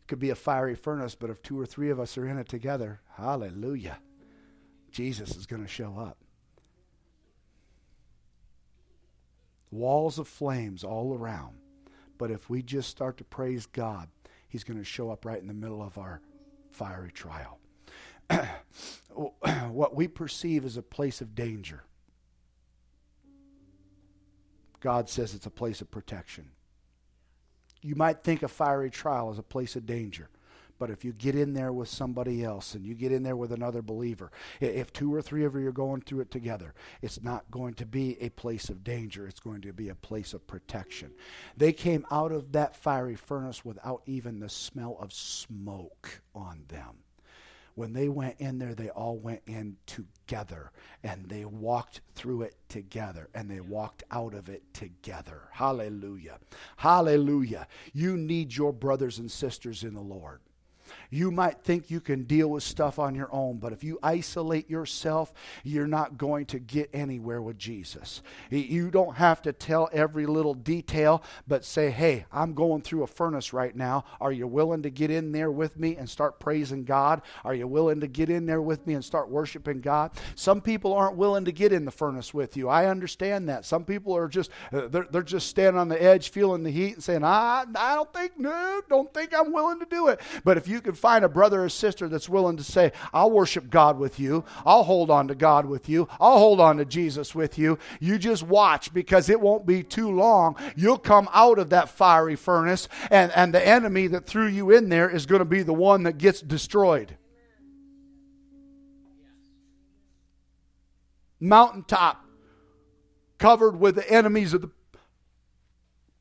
It 0.00 0.08
could 0.08 0.18
be 0.18 0.30
a 0.30 0.34
fiery 0.34 0.74
furnace, 0.74 1.14
but 1.14 1.30
if 1.30 1.42
two 1.42 1.58
or 1.58 1.66
three 1.66 1.90
of 1.90 2.00
us 2.00 2.18
are 2.18 2.26
in 2.26 2.38
it 2.38 2.48
together, 2.48 3.00
hallelujah, 3.16 3.98
Jesus 4.90 5.36
is 5.36 5.46
going 5.46 5.62
to 5.62 5.68
show 5.68 5.96
up. 5.96 6.18
Walls 9.70 10.18
of 10.18 10.26
flames 10.26 10.82
all 10.82 11.14
around. 11.14 11.54
But 12.18 12.32
if 12.32 12.50
we 12.50 12.62
just 12.62 12.90
start 12.90 13.16
to 13.18 13.24
praise 13.24 13.66
God, 13.66 14.08
He's 14.48 14.64
going 14.64 14.78
to 14.78 14.84
show 14.84 15.10
up 15.10 15.24
right 15.24 15.40
in 15.40 15.46
the 15.46 15.54
middle 15.54 15.80
of 15.80 15.96
our 15.96 16.20
fiery 16.72 17.12
trial. 17.12 17.59
what 19.70 19.94
we 19.94 20.08
perceive 20.08 20.64
as 20.64 20.76
a 20.76 20.82
place 20.82 21.20
of 21.20 21.34
danger, 21.34 21.82
God 24.80 25.08
says 25.08 25.34
it's 25.34 25.46
a 25.46 25.50
place 25.50 25.80
of 25.80 25.90
protection. 25.90 26.50
You 27.82 27.94
might 27.94 28.22
think 28.22 28.42
a 28.42 28.48
fiery 28.48 28.90
trial 28.90 29.30
is 29.30 29.38
a 29.38 29.42
place 29.42 29.76
of 29.76 29.86
danger. 29.86 30.28
But 30.78 30.88
if 30.88 31.04
you 31.04 31.12
get 31.12 31.34
in 31.34 31.52
there 31.52 31.74
with 31.74 31.90
somebody 31.90 32.42
else 32.42 32.74
and 32.74 32.86
you 32.86 32.94
get 32.94 33.12
in 33.12 33.22
there 33.22 33.36
with 33.36 33.52
another 33.52 33.82
believer, 33.82 34.32
if 34.60 34.90
two 34.90 35.14
or 35.14 35.20
three 35.20 35.44
of 35.44 35.54
you 35.54 35.68
are 35.68 35.72
going 35.72 36.00
through 36.00 36.20
it 36.20 36.30
together, 36.30 36.72
it's 37.02 37.22
not 37.22 37.50
going 37.50 37.74
to 37.74 37.86
be 37.86 38.16
a 38.18 38.30
place 38.30 38.70
of 38.70 38.82
danger. 38.82 39.28
It's 39.28 39.40
going 39.40 39.60
to 39.60 39.74
be 39.74 39.90
a 39.90 39.94
place 39.94 40.32
of 40.32 40.46
protection. 40.46 41.12
They 41.54 41.74
came 41.74 42.06
out 42.10 42.32
of 42.32 42.52
that 42.52 42.74
fiery 42.74 43.14
furnace 43.14 43.62
without 43.62 44.00
even 44.06 44.40
the 44.40 44.48
smell 44.48 44.96
of 44.98 45.12
smoke 45.12 46.22
on 46.34 46.64
them 46.68 47.04
when 47.80 47.94
they 47.94 48.10
went 48.10 48.38
in 48.38 48.58
there, 48.58 48.74
they 48.74 48.90
all 48.90 49.16
went 49.16 49.40
in 49.46 49.74
together 49.86 50.70
and 51.02 51.24
they 51.30 51.46
walked 51.46 52.02
through 52.14 52.42
it 52.42 52.54
together 52.68 53.30
and 53.34 53.50
they 53.50 53.60
walked 53.60 54.02
out 54.10 54.34
of 54.34 54.50
it 54.50 54.62
together. 54.74 55.48
Hallelujah. 55.50 56.40
Hallelujah. 56.76 57.66
You 57.94 58.18
need 58.18 58.54
your 58.54 58.74
brothers 58.74 59.18
and 59.18 59.30
sisters 59.30 59.82
in 59.82 59.94
the 59.94 60.02
Lord. 60.02 60.40
You 61.10 61.30
might 61.30 61.62
think 61.62 61.90
you 61.90 62.00
can 62.00 62.24
deal 62.24 62.48
with 62.48 62.62
stuff 62.62 62.98
on 62.98 63.14
your 63.14 63.32
own, 63.32 63.58
but 63.58 63.72
if 63.72 63.82
you 63.84 63.98
isolate 64.02 64.70
yourself, 64.70 65.32
you're 65.64 65.86
not 65.86 66.18
going 66.18 66.46
to 66.46 66.58
get 66.58 66.90
anywhere 66.92 67.42
with 67.42 67.58
Jesus. 67.58 68.22
You 68.50 68.90
don't 68.90 69.16
have 69.16 69.42
to 69.42 69.52
tell 69.52 69.88
every 69.92 70.26
little 70.26 70.54
detail, 70.54 71.22
but 71.46 71.64
say, 71.64 71.90
hey, 71.90 72.26
I'm 72.32 72.54
going 72.54 72.82
through 72.82 73.02
a 73.02 73.06
furnace 73.06 73.52
right 73.52 73.74
now. 73.74 74.04
Are 74.20 74.32
you 74.32 74.46
willing 74.46 74.82
to 74.82 74.90
get 74.90 75.10
in 75.10 75.32
there 75.32 75.50
with 75.50 75.78
me 75.78 75.96
and 75.96 76.08
start 76.08 76.38
praising 76.38 76.84
God? 76.84 77.22
Are 77.44 77.54
you 77.54 77.66
willing 77.66 78.00
to 78.00 78.06
get 78.06 78.30
in 78.30 78.46
there 78.46 78.62
with 78.62 78.86
me 78.86 78.94
and 78.94 79.04
start 79.04 79.28
worshiping 79.28 79.80
God? 79.80 80.12
Some 80.34 80.60
people 80.60 80.94
aren't 80.94 81.16
willing 81.16 81.44
to 81.44 81.52
get 81.52 81.72
in 81.72 81.84
the 81.84 81.90
furnace 81.90 82.32
with 82.32 82.56
you. 82.56 82.68
I 82.68 82.86
understand 82.86 83.48
that. 83.48 83.64
Some 83.64 83.84
people 83.84 84.16
are 84.16 84.28
just, 84.28 84.50
uh, 84.72 84.88
they're, 84.88 85.06
they're 85.10 85.22
just 85.22 85.48
standing 85.48 85.78
on 85.78 85.88
the 85.88 86.02
edge, 86.02 86.30
feeling 86.30 86.62
the 86.62 86.70
heat 86.70 86.94
and 86.94 87.02
saying, 87.04 87.24
I, 87.24 87.64
I 87.74 87.94
don't 87.94 88.12
think, 88.12 88.38
no, 88.38 88.80
don't 88.88 89.12
think 89.12 89.34
I'm 89.34 89.52
willing 89.52 89.80
to 89.80 89.86
do 89.86 90.08
it. 90.08 90.20
But 90.44 90.56
if 90.56 90.68
you 90.68 90.79
can 90.80 90.94
find 90.94 91.24
a 91.24 91.28
brother 91.28 91.64
or 91.64 91.68
sister 91.68 92.08
that's 92.08 92.28
willing 92.28 92.56
to 92.56 92.64
say, 92.64 92.92
I'll 93.12 93.30
worship 93.30 93.70
God 93.70 93.98
with 93.98 94.18
you, 94.18 94.44
I'll 94.64 94.84
hold 94.84 95.10
on 95.10 95.28
to 95.28 95.34
God 95.34 95.66
with 95.66 95.88
you, 95.88 96.08
I'll 96.20 96.38
hold 96.38 96.60
on 96.60 96.76
to 96.78 96.84
Jesus 96.84 97.34
with 97.34 97.58
you, 97.58 97.78
you 98.00 98.18
just 98.18 98.42
watch 98.42 98.92
because 98.92 99.28
it 99.28 99.40
won't 99.40 99.66
be 99.66 99.82
too 99.82 100.10
long. 100.10 100.56
You'll 100.76 100.98
come 100.98 101.28
out 101.32 101.58
of 101.58 101.70
that 101.70 101.88
fiery 101.88 102.36
furnace, 102.36 102.88
and, 103.10 103.32
and 103.32 103.54
the 103.54 103.66
enemy 103.66 104.06
that 104.08 104.26
threw 104.26 104.46
you 104.46 104.70
in 104.70 104.88
there 104.88 105.08
is 105.08 105.26
going 105.26 105.40
to 105.40 105.44
be 105.44 105.62
the 105.62 105.72
one 105.74 106.04
that 106.04 106.18
gets 106.18 106.40
destroyed. 106.40 107.16
Mountaintop 111.40 112.24
covered 113.38 113.80
with 113.80 113.94
the 113.94 114.10
enemies 114.10 114.52
of 114.52 114.62
the 114.62 114.70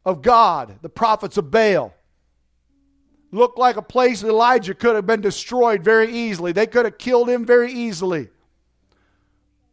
of 0.05 0.21
God, 0.21 0.79
the 0.81 0.89
prophets 0.89 1.37
of 1.37 1.51
Baal 1.51 1.93
looked 3.31 3.57
like 3.57 3.77
a 3.77 3.81
place 3.81 4.23
Elijah 4.23 4.73
could 4.73 4.95
have 4.95 5.05
been 5.05 5.21
destroyed 5.21 5.83
very 5.83 6.11
easily. 6.11 6.51
They 6.51 6.67
could 6.67 6.85
have 6.85 6.97
killed 6.97 7.29
him 7.29 7.45
very 7.45 7.71
easily. 7.71 8.29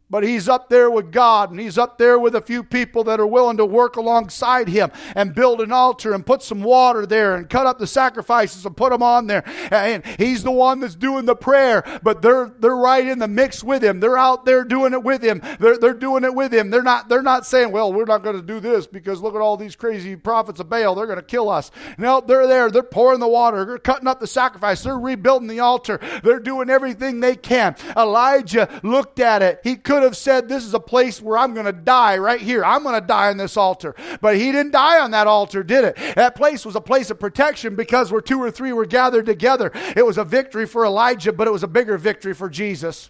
But 0.09 0.23
he's 0.23 0.49
up 0.49 0.69
there 0.69 0.89
with 0.89 1.11
God 1.11 1.51
and 1.51 1.59
he's 1.59 1.77
up 1.77 1.99
there 1.99 2.17
with 2.17 2.37
a 2.37 2.41
few 2.41 2.63
people 2.63 3.03
that 3.05 3.19
are 3.19 3.27
willing 3.27 3.57
to 3.57 3.65
work 3.65 3.97
alongside 3.97 4.69
him 4.69 4.93
and 5.17 5.35
build 5.35 5.61
an 5.61 5.73
altar 5.73 6.15
and 6.15 6.25
put 6.25 6.43
some 6.43 6.63
water 6.63 7.07
there 7.07 7.35
and 7.35 7.51
cut 7.51 7.67
up 7.67 7.81
the 7.81 7.89
sacrifices 7.89 8.65
and 8.65 8.77
put 8.77 8.93
them 8.93 9.03
on 9.03 9.27
there. 9.27 9.43
And 9.73 10.07
he's 10.19 10.45
the 10.45 10.53
one 10.53 10.79
that's 10.79 10.95
doing 10.95 11.25
the 11.25 11.35
prayer, 11.35 11.83
but 12.05 12.23
they're, 12.23 12.53
they're 12.61 12.77
right 12.77 13.05
in 13.05 13.19
the 13.19 13.27
mix 13.27 13.65
with 13.65 13.83
him. 13.83 13.99
They're 13.99 14.17
out 14.17 14.45
there 14.45 14.63
doing 14.63 14.93
it 14.93 15.03
with 15.03 15.23
him. 15.23 15.43
They're, 15.59 15.77
they're 15.77 15.93
doing 15.93 16.23
it 16.23 16.35
with 16.35 16.55
him. 16.55 16.71
They're 16.71 16.85
not, 16.85 17.09
they're 17.09 17.21
not 17.21 17.45
saying, 17.45 17.73
well, 17.73 17.93
we're 17.93 18.05
not 18.05 18.23
going 18.23 18.37
to 18.37 18.43
do 18.43 18.61
this 18.61 18.87
because 18.87 19.21
look 19.21 19.35
at 19.35 19.41
all 19.41 19.57
these 19.57 19.75
crazy 19.75 20.15
prophets 20.15 20.61
of 20.61 20.69
Baal. 20.69 20.95
They're 20.95 21.07
going 21.07 21.19
to 21.19 21.23
kill 21.23 21.49
us. 21.49 21.73
No, 21.99 22.21
they're 22.21 22.47
there. 22.47 22.71
They're 22.71 22.85
pouring 22.85 23.19
the 23.19 23.27
water. 23.27 23.65
They're 23.65 23.79
cutting 23.79 24.07
up 24.07 24.21
the 24.21 24.29
sacrifice. 24.29 24.85
They're 24.85 24.97
rebuilding 24.97 25.49
the 25.49 25.61
altar. 25.61 25.99
They're 26.23 26.39
doing 26.39 26.71
everything 26.71 27.19
they 27.19 27.35
can. 27.35 27.75
Elijah 27.97 28.69
looked 28.85 29.19
at 29.19 29.43
it. 29.43 29.61
He 29.65 29.75
could 29.75 29.96
could 29.97 30.03
have 30.03 30.17
said, 30.17 30.47
This 30.47 30.67
is 30.67 30.75
a 30.75 30.81
place 30.81 31.23
where 31.23 31.39
I'm 31.39 31.55
going 31.55 31.65
to 31.65 31.73
die 31.73 32.19
right 32.19 32.41
here. 32.41 32.63
I'm 32.63 32.83
going 32.83 33.01
to 33.01 33.07
die 33.07 33.31
on 33.31 33.39
this 33.39 33.57
altar. 33.57 33.95
But 34.21 34.37
he 34.37 34.53
didn't 34.53 34.73
die 34.73 35.01
on 35.01 35.13
that 35.13 35.27
altar, 35.27 35.63
did 35.63 35.85
it? 35.85 35.97
That 36.17 36.37
place 36.37 36.67
was 36.67 36.77
a 36.77 36.83
place 36.83 37.09
of 37.09 37.19
protection 37.19 37.77
because 37.77 38.13
where 38.13 38.21
two 38.21 38.39
or 38.39 38.51
three 38.51 38.75
were 38.75 38.85
gathered 38.85 39.25
together. 39.25 39.73
It 39.97 40.05
was 40.05 40.19
a 40.19 40.25
victory 40.25 40.67
for 40.67 40.85
Elijah, 40.85 41.33
but 41.33 41.47
it 41.47 41.51
was 41.51 41.63
a 41.63 41.69
bigger 41.69 41.97
victory 41.97 42.35
for 42.35 42.51
Jesus. 42.51 43.09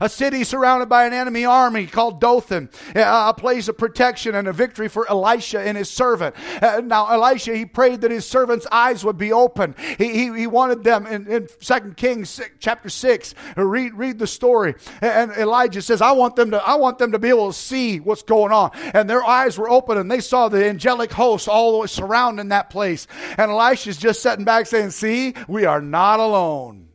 A 0.00 0.08
city 0.08 0.42
surrounded 0.42 0.88
by 0.88 1.06
an 1.06 1.12
enemy 1.12 1.44
army 1.44 1.86
called 1.86 2.20
Dothan, 2.20 2.70
a 2.94 3.32
place 3.34 3.68
of 3.68 3.78
protection 3.78 4.34
and 4.34 4.48
a 4.48 4.52
victory 4.52 4.88
for 4.88 5.08
Elisha 5.08 5.60
and 5.60 5.78
his 5.78 5.88
servant. 5.88 6.34
Uh, 6.60 6.80
now, 6.84 7.06
Elisha, 7.06 7.56
he 7.56 7.66
prayed 7.66 8.00
that 8.00 8.10
his 8.10 8.26
servant's 8.26 8.66
eyes 8.72 9.04
would 9.04 9.16
be 9.16 9.32
open. 9.32 9.76
He, 9.96 10.12
he, 10.12 10.38
he 10.38 10.46
wanted 10.48 10.82
them 10.82 11.06
in, 11.06 11.26
in 11.28 11.48
2 11.60 11.94
Kings 11.96 12.30
6, 12.30 12.50
chapter 12.58 12.88
6. 12.88 13.34
Read, 13.56 13.94
read 13.94 14.18
the 14.18 14.26
story. 14.26 14.74
And 15.00 15.30
Elijah 15.32 15.82
says, 15.82 16.02
I 16.02 16.12
want, 16.12 16.34
them 16.34 16.50
to, 16.50 16.62
I 16.62 16.74
want 16.74 16.98
them 16.98 17.12
to 17.12 17.18
be 17.18 17.28
able 17.28 17.52
to 17.52 17.58
see 17.58 18.00
what's 18.00 18.22
going 18.22 18.52
on. 18.52 18.72
And 18.92 19.08
their 19.08 19.24
eyes 19.24 19.56
were 19.56 19.70
open 19.70 19.98
and 19.98 20.10
they 20.10 20.20
saw 20.20 20.48
the 20.48 20.68
angelic 20.68 21.12
hosts 21.12 21.46
all 21.46 21.86
surrounding 21.86 22.48
that 22.48 22.70
place. 22.70 23.06
And 23.38 23.52
Elisha's 23.52 23.98
just 23.98 24.20
sitting 24.20 24.44
back 24.44 24.66
saying, 24.66 24.90
See, 24.90 25.34
we 25.46 25.64
are 25.64 25.80
not 25.80 26.18
alone. 26.18 26.89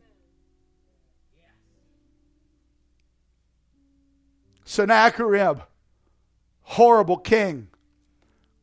Sennacherib, 4.76 5.62
horrible 6.60 7.16
king, 7.16 7.68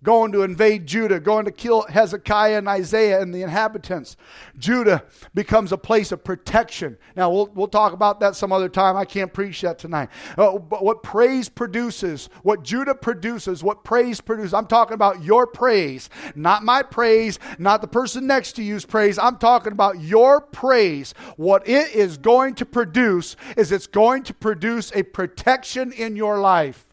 going 0.03 0.33
to 0.33 0.43
invade 0.43 0.85
Judah, 0.85 1.19
going 1.19 1.45
to 1.45 1.51
kill 1.51 1.83
Hezekiah 1.83 2.57
and 2.57 2.67
Isaiah 2.67 3.21
and 3.21 3.33
the 3.33 3.41
inhabitants. 3.41 4.17
Judah 4.59 5.03
becomes 5.33 5.71
a 5.71 5.77
place 5.77 6.11
of 6.11 6.23
protection. 6.23 6.97
Now, 7.15 7.31
we'll, 7.31 7.49
we'll 7.55 7.67
talk 7.67 7.93
about 7.93 8.19
that 8.19 8.35
some 8.35 8.51
other 8.51 8.69
time. 8.69 8.97
I 8.97 9.05
can't 9.05 9.33
preach 9.33 9.61
that 9.61 9.79
tonight. 9.79 10.09
Uh, 10.37 10.59
but 10.59 10.83
what 10.83 11.03
praise 11.03 11.47
produces, 11.47 12.29
what 12.43 12.63
Judah 12.63 12.95
produces, 12.95 13.63
what 13.63 13.83
praise 13.83 14.19
produces, 14.19 14.53
I'm 14.53 14.67
talking 14.67 14.95
about 14.95 15.23
your 15.23 15.47
praise, 15.47 16.09
not 16.35 16.63
my 16.63 16.83
praise, 16.83 17.39
not 17.57 17.81
the 17.81 17.87
person 17.87 18.27
next 18.27 18.53
to 18.53 18.63
you's 18.63 18.85
praise. 18.85 19.17
I'm 19.17 19.37
talking 19.37 19.71
about 19.71 20.01
your 20.01 20.41
praise. 20.41 21.13
What 21.37 21.67
it 21.67 21.95
is 21.95 22.17
going 22.17 22.55
to 22.55 22.65
produce 22.65 23.37
is 23.55 23.71
it's 23.71 23.87
going 23.87 24.23
to 24.23 24.33
produce 24.33 24.91
a 24.93 25.03
protection 25.03 25.93
in 25.93 26.17
your 26.17 26.39
life. 26.39 26.92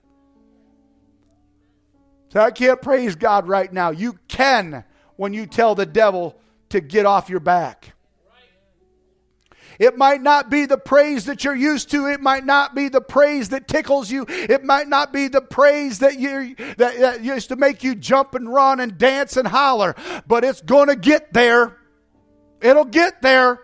So 2.30 2.40
I 2.40 2.50
can't 2.50 2.80
praise 2.80 3.16
God 3.16 3.48
right 3.48 3.72
now. 3.72 3.90
You 3.90 4.18
can 4.28 4.84
when 5.16 5.32
you 5.34 5.46
tell 5.46 5.74
the 5.74 5.86
devil 5.86 6.36
to 6.70 6.80
get 6.80 7.06
off 7.06 7.28
your 7.28 7.40
back. 7.40 7.92
It 9.80 9.96
might 9.96 10.20
not 10.20 10.50
be 10.50 10.66
the 10.66 10.76
praise 10.76 11.24
that 11.24 11.42
you're 11.42 11.56
used 11.56 11.90
to. 11.92 12.06
It 12.06 12.20
might 12.20 12.44
not 12.44 12.74
be 12.74 12.90
the 12.90 13.00
praise 13.00 13.48
that 13.48 13.66
tickles 13.66 14.10
you. 14.10 14.26
It 14.28 14.62
might 14.62 14.88
not 14.88 15.10
be 15.10 15.28
the 15.28 15.40
praise 15.40 16.00
that 16.00 16.18
you 16.18 16.54
that, 16.76 16.98
that 16.98 17.24
used 17.24 17.48
to 17.48 17.56
make 17.56 17.82
you 17.82 17.94
jump 17.94 18.34
and 18.34 18.52
run 18.52 18.78
and 18.78 18.98
dance 18.98 19.38
and 19.38 19.48
holler. 19.48 19.96
But 20.26 20.44
it's 20.44 20.60
going 20.60 20.88
to 20.88 20.96
get 20.96 21.32
there. 21.32 21.78
It'll 22.60 22.84
get 22.84 23.22
there 23.22 23.60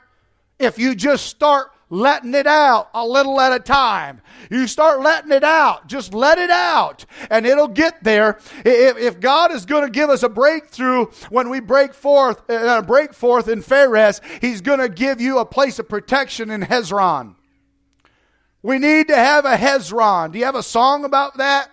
if 0.59 0.79
you 0.79 0.95
just 0.95 1.27
start 1.27 1.69
letting 1.89 2.35
it 2.35 2.47
out 2.47 2.91
a 2.95 3.07
little 3.07 3.41
at 3.41 3.53
a 3.53 3.61
time. 3.61 4.21
You 4.51 4.67
start 4.67 5.01
letting 5.01 5.33
it 5.33 5.45
out. 5.45 5.87
Just 5.87 6.15
let 6.15 6.39
it 6.39 6.51
out 6.51 7.05
and 7.31 7.47
it'll 7.47 7.69
get 7.69 8.03
there. 8.03 8.39
If, 8.65 8.97
if 8.99 9.21
God 9.21 9.53
is 9.53 9.67
going 9.67 9.85
to 9.85 9.91
give 9.91 10.11
us 10.11 10.23
a 10.23 10.29
breakthrough 10.29 11.07
when 11.31 11.49
we 11.49 11.61
break 11.61 11.95
forth, 11.95 12.49
uh, 12.51 12.83
break 12.83 13.15
forth 13.15 13.49
in 13.49 13.63
Pharez, 13.63 14.21
He's 14.41 14.61
going 14.61 14.81
to 14.81 14.89
give 14.89 15.21
you 15.21 15.39
a 15.39 15.47
place 15.47 15.79
of 15.79 15.89
protection 15.89 16.51
in 16.51 16.63
Hezron. 16.63 17.37
We 18.63 18.79
need 18.79 19.09
to 19.09 19.17
have 19.17 19.45
a 19.45 19.57
Hezron. 19.57 20.33
Do 20.33 20.39
you 20.39 20.45
have 20.45 20.57
a 20.57 20.63
song 20.63 21.05
about 21.05 21.37
that? 21.37 21.71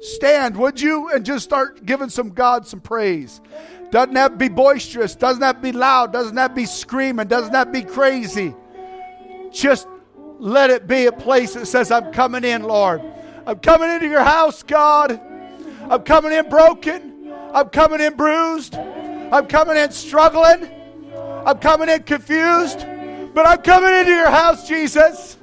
Stand, 0.00 0.56
would 0.56 0.80
you? 0.80 1.10
And 1.10 1.24
just 1.24 1.44
start 1.44 1.86
giving 1.86 2.10
some 2.10 2.30
God 2.30 2.66
some 2.66 2.80
praise. 2.80 3.40
Doesn't 3.94 4.14
to 4.14 4.28
be 4.28 4.48
boisterous, 4.48 5.14
doesn't 5.14 5.40
to 5.40 5.54
be 5.54 5.70
loud, 5.70 6.12
doesn't 6.12 6.34
to 6.34 6.48
be 6.48 6.66
screaming, 6.66 7.28
doesn't 7.28 7.52
to 7.52 7.64
be 7.64 7.82
crazy. 7.82 8.52
Just 9.52 9.86
let 10.40 10.70
it 10.70 10.88
be 10.88 11.06
a 11.06 11.12
place 11.12 11.54
that 11.54 11.66
says, 11.66 11.92
I'm 11.92 12.12
coming 12.12 12.42
in, 12.42 12.64
Lord. 12.64 13.02
I'm 13.46 13.60
coming 13.60 13.88
into 13.90 14.08
your 14.08 14.24
house, 14.24 14.64
God. 14.64 15.20
I'm 15.88 16.02
coming 16.02 16.32
in 16.32 16.48
broken. 16.48 17.32
I'm 17.52 17.68
coming 17.68 18.00
in 18.00 18.16
bruised. 18.16 18.74
I'm 18.74 19.46
coming 19.46 19.76
in 19.76 19.92
struggling. 19.92 20.68
I'm 21.46 21.60
coming 21.60 21.88
in 21.88 22.02
confused. 22.02 22.84
But 23.32 23.46
I'm 23.46 23.62
coming 23.62 23.94
into 23.94 24.10
your 24.10 24.28
house, 24.28 24.66
Jesus. 24.66 25.38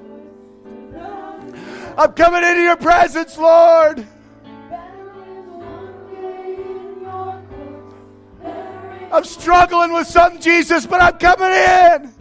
I'm 1.97 2.11
coming 2.11 2.43
into 2.43 2.63
your 2.63 2.75
presence, 2.75 3.37
Lord. 3.37 4.05
I'm 9.11 9.25
struggling 9.25 9.91
with 9.93 10.07
something, 10.07 10.41
Jesus, 10.41 10.85
but 10.85 11.01
I'm 11.01 11.17
coming 11.17 11.51
in. 11.51 12.13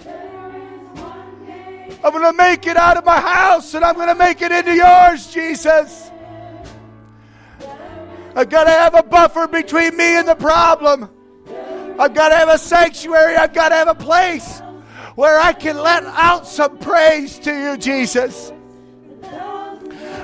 I'm 2.02 2.12
going 2.12 2.24
to 2.24 2.32
make 2.32 2.66
it 2.66 2.76
out 2.76 2.96
of 2.96 3.04
my 3.04 3.20
house 3.20 3.74
and 3.74 3.84
I'm 3.84 3.94
going 3.94 4.08
to 4.08 4.14
make 4.14 4.40
it 4.42 4.50
into 4.50 4.74
yours, 4.74 5.32
Jesus. 5.32 6.10
I've 8.34 8.48
got 8.48 8.64
to 8.64 8.70
have 8.70 8.94
a 8.94 9.02
buffer 9.02 9.46
between 9.46 9.96
me 9.96 10.16
and 10.16 10.26
the 10.26 10.34
problem. 10.34 11.10
I've 11.98 12.14
got 12.14 12.30
to 12.30 12.36
have 12.36 12.48
a 12.48 12.58
sanctuary. 12.58 13.36
I've 13.36 13.52
got 13.52 13.68
to 13.68 13.74
have 13.74 13.88
a 13.88 13.94
place 13.94 14.60
where 15.14 15.38
I 15.38 15.52
can 15.52 15.76
let 15.76 16.04
out 16.04 16.46
some 16.46 16.78
praise 16.78 17.38
to 17.40 17.52
you, 17.52 17.76
Jesus. 17.76 18.52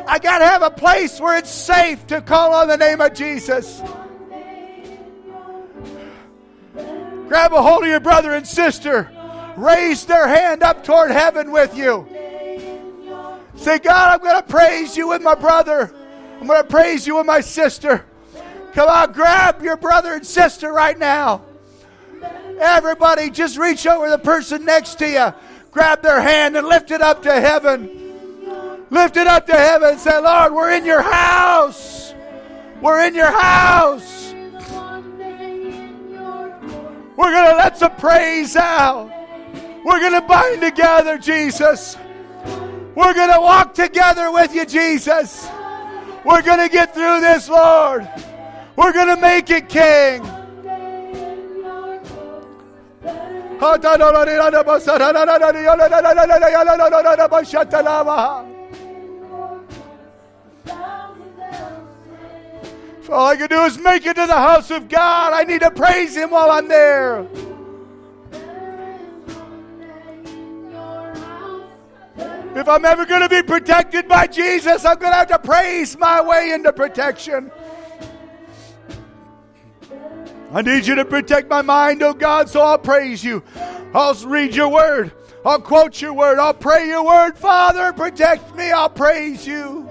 I 0.08 0.18
got 0.18 0.38
to 0.38 0.46
have 0.46 0.62
a 0.62 0.70
place 0.70 1.20
where 1.20 1.36
it's 1.36 1.50
safe 1.50 2.06
to 2.06 2.22
call 2.22 2.54
on 2.54 2.68
the 2.68 2.76
name 2.76 3.00
of 3.00 3.12
Jesus. 3.12 3.82
Grab 7.28 7.52
a 7.52 7.62
hold 7.62 7.82
of 7.82 7.88
your 7.88 8.00
brother 8.00 8.32
and 8.34 8.46
sister. 8.46 9.10
Raise 9.56 10.04
their 10.04 10.28
hand 10.28 10.62
up 10.62 10.84
toward 10.84 11.10
heaven 11.10 11.50
with 11.50 11.76
you. 11.76 12.06
Say, 13.56 13.78
God, 13.78 14.14
I'm 14.14 14.20
going 14.20 14.36
to 14.36 14.48
praise 14.48 14.96
you 14.96 15.08
with 15.08 15.22
my 15.22 15.34
brother. 15.34 15.92
I'm 16.40 16.46
going 16.46 16.62
to 16.62 16.68
praise 16.68 17.06
you 17.06 17.16
with 17.16 17.26
my 17.26 17.40
sister. 17.40 18.04
Come 18.74 18.88
on, 18.88 19.12
grab 19.12 19.62
your 19.62 19.76
brother 19.76 20.12
and 20.12 20.26
sister 20.26 20.70
right 20.70 20.98
now. 20.98 21.42
Everybody, 22.58 23.30
just 23.30 23.56
reach 23.56 23.86
over 23.86 24.10
the 24.10 24.18
person 24.18 24.64
next 24.64 24.96
to 24.96 25.08
you, 25.08 25.34
grab 25.70 26.02
their 26.02 26.20
hand, 26.20 26.56
and 26.56 26.66
lift 26.66 26.90
it 26.90 27.00
up 27.00 27.22
to 27.22 27.32
heaven. 27.32 27.96
Lift 28.90 29.16
it 29.16 29.26
up 29.26 29.46
to 29.46 29.52
heaven 29.54 29.98
say, 29.98 30.18
Lord, 30.20 30.52
we're 30.52 30.72
in 30.72 30.84
your 30.84 31.02
house. 31.02 32.14
We're 32.80 33.04
in 33.06 33.14
your 33.14 33.30
house. 33.30 34.25
We're 37.16 37.32
going 37.32 37.50
to 37.50 37.56
let 37.56 37.78
some 37.78 37.96
praise 37.96 38.56
out. 38.56 39.10
We're 39.84 40.00
going 40.00 40.20
to 40.20 40.26
bind 40.26 40.60
together, 40.60 41.18
Jesus. 41.18 41.96
We're 42.94 43.14
going 43.14 43.32
to 43.32 43.40
walk 43.40 43.74
together 43.74 44.32
with 44.32 44.54
you, 44.54 44.66
Jesus. 44.66 45.48
We're 46.24 46.42
going 46.42 46.58
to 46.58 46.68
get 46.68 46.92
through 46.94 47.20
this, 47.20 47.48
Lord. 47.48 48.08
We're 48.76 48.92
going 48.92 49.14
to 49.14 49.20
make 49.20 49.48
it, 49.50 49.68
King. 49.68 50.22
All 63.10 63.26
I 63.26 63.36
can 63.36 63.48
do 63.48 63.62
is 63.62 63.78
make 63.78 64.04
it 64.06 64.14
to 64.14 64.26
the 64.26 64.34
house 64.34 64.70
of 64.70 64.88
God. 64.88 65.32
I 65.32 65.44
need 65.44 65.60
to 65.60 65.70
praise 65.70 66.16
Him 66.16 66.30
while 66.30 66.50
I'm 66.50 66.68
there. 66.68 67.26
If 72.56 72.68
I'm 72.68 72.86
ever 72.86 73.04
going 73.04 73.20
to 73.20 73.28
be 73.28 73.42
protected 73.42 74.08
by 74.08 74.26
Jesus, 74.26 74.86
I'm 74.86 74.98
going 74.98 75.12
to 75.12 75.16
have 75.18 75.28
to 75.28 75.38
praise 75.38 75.98
my 75.98 76.22
way 76.22 76.52
into 76.52 76.72
protection. 76.72 77.50
I 80.52 80.62
need 80.62 80.86
you 80.86 80.94
to 80.94 81.04
protect 81.04 81.50
my 81.50 81.60
mind, 81.60 82.02
oh 82.02 82.14
God, 82.14 82.48
so 82.48 82.62
I'll 82.62 82.78
praise 82.78 83.22
you. 83.22 83.42
I'll 83.92 84.14
read 84.14 84.54
your 84.54 84.68
word. 84.68 85.12
I'll 85.44 85.60
quote 85.60 86.00
your 86.00 86.14
word. 86.14 86.38
I'll 86.38 86.54
pray 86.54 86.88
your 86.88 87.04
word. 87.04 87.36
Father, 87.36 87.92
protect 87.92 88.56
me. 88.56 88.70
I'll 88.72 88.88
praise 88.88 89.46
you. 89.46 89.85